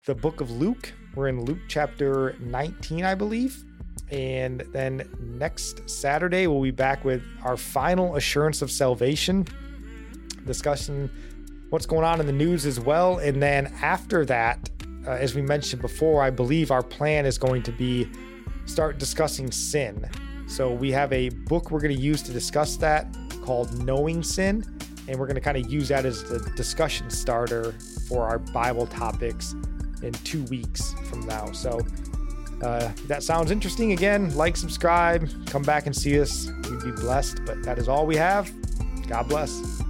the 0.05 0.15
book 0.15 0.41
of 0.41 0.51
Luke. 0.51 0.93
We're 1.15 1.27
in 1.27 1.45
Luke 1.45 1.59
chapter 1.67 2.35
19, 2.39 3.03
I 3.03 3.15
believe. 3.15 3.63
And 4.11 4.61
then 4.71 5.09
next 5.19 5.89
Saturday, 5.89 6.47
we'll 6.47 6.61
be 6.61 6.71
back 6.71 7.03
with 7.03 7.23
our 7.43 7.57
final 7.57 8.15
assurance 8.15 8.61
of 8.61 8.69
salvation, 8.69 9.47
discussing 10.45 11.09
what's 11.69 11.85
going 11.85 12.05
on 12.05 12.19
in 12.19 12.27
the 12.27 12.33
news 12.33 12.65
as 12.65 12.79
well. 12.79 13.17
And 13.17 13.41
then 13.41 13.73
after 13.81 14.25
that, 14.25 14.69
uh, 15.07 15.11
as 15.11 15.35
we 15.35 15.41
mentioned 15.41 15.81
before, 15.81 16.21
I 16.21 16.29
believe 16.29 16.71
our 16.71 16.83
plan 16.83 17.25
is 17.25 17.37
going 17.37 17.63
to 17.63 17.71
be 17.71 18.07
start 18.65 18.97
discussing 18.97 19.51
sin. 19.51 20.09
So 20.47 20.71
we 20.71 20.91
have 20.91 21.11
a 21.11 21.29
book 21.29 21.71
we're 21.71 21.81
going 21.81 21.95
to 21.95 22.01
use 22.01 22.21
to 22.23 22.31
discuss 22.31 22.77
that 22.77 23.15
called 23.43 23.83
Knowing 23.83 24.23
Sin. 24.23 24.63
And 25.07 25.19
we're 25.19 25.27
going 25.27 25.35
to 25.35 25.41
kind 25.41 25.57
of 25.57 25.71
use 25.71 25.89
that 25.89 26.05
as 26.05 26.23
the 26.23 26.39
discussion 26.55 27.09
starter 27.09 27.73
for 28.07 28.25
our 28.25 28.39
Bible 28.39 28.87
topics 28.87 29.53
in 30.01 30.13
two 30.13 30.43
weeks 30.45 30.93
from 31.09 31.21
now. 31.27 31.51
So 31.51 31.79
uh, 32.61 32.91
that 33.07 33.23
sounds 33.23 33.51
interesting, 33.51 33.91
again, 33.91 34.35
like, 34.35 34.57
subscribe, 34.57 35.29
come 35.47 35.61
back 35.61 35.85
and 35.85 35.95
see 35.95 36.19
us. 36.19 36.49
We'd 36.69 36.83
be 36.83 36.91
blessed. 36.91 37.41
But 37.45 37.63
that 37.63 37.77
is 37.77 37.87
all 37.87 38.05
we 38.05 38.15
have. 38.15 38.51
God 39.07 39.27
bless. 39.27 39.84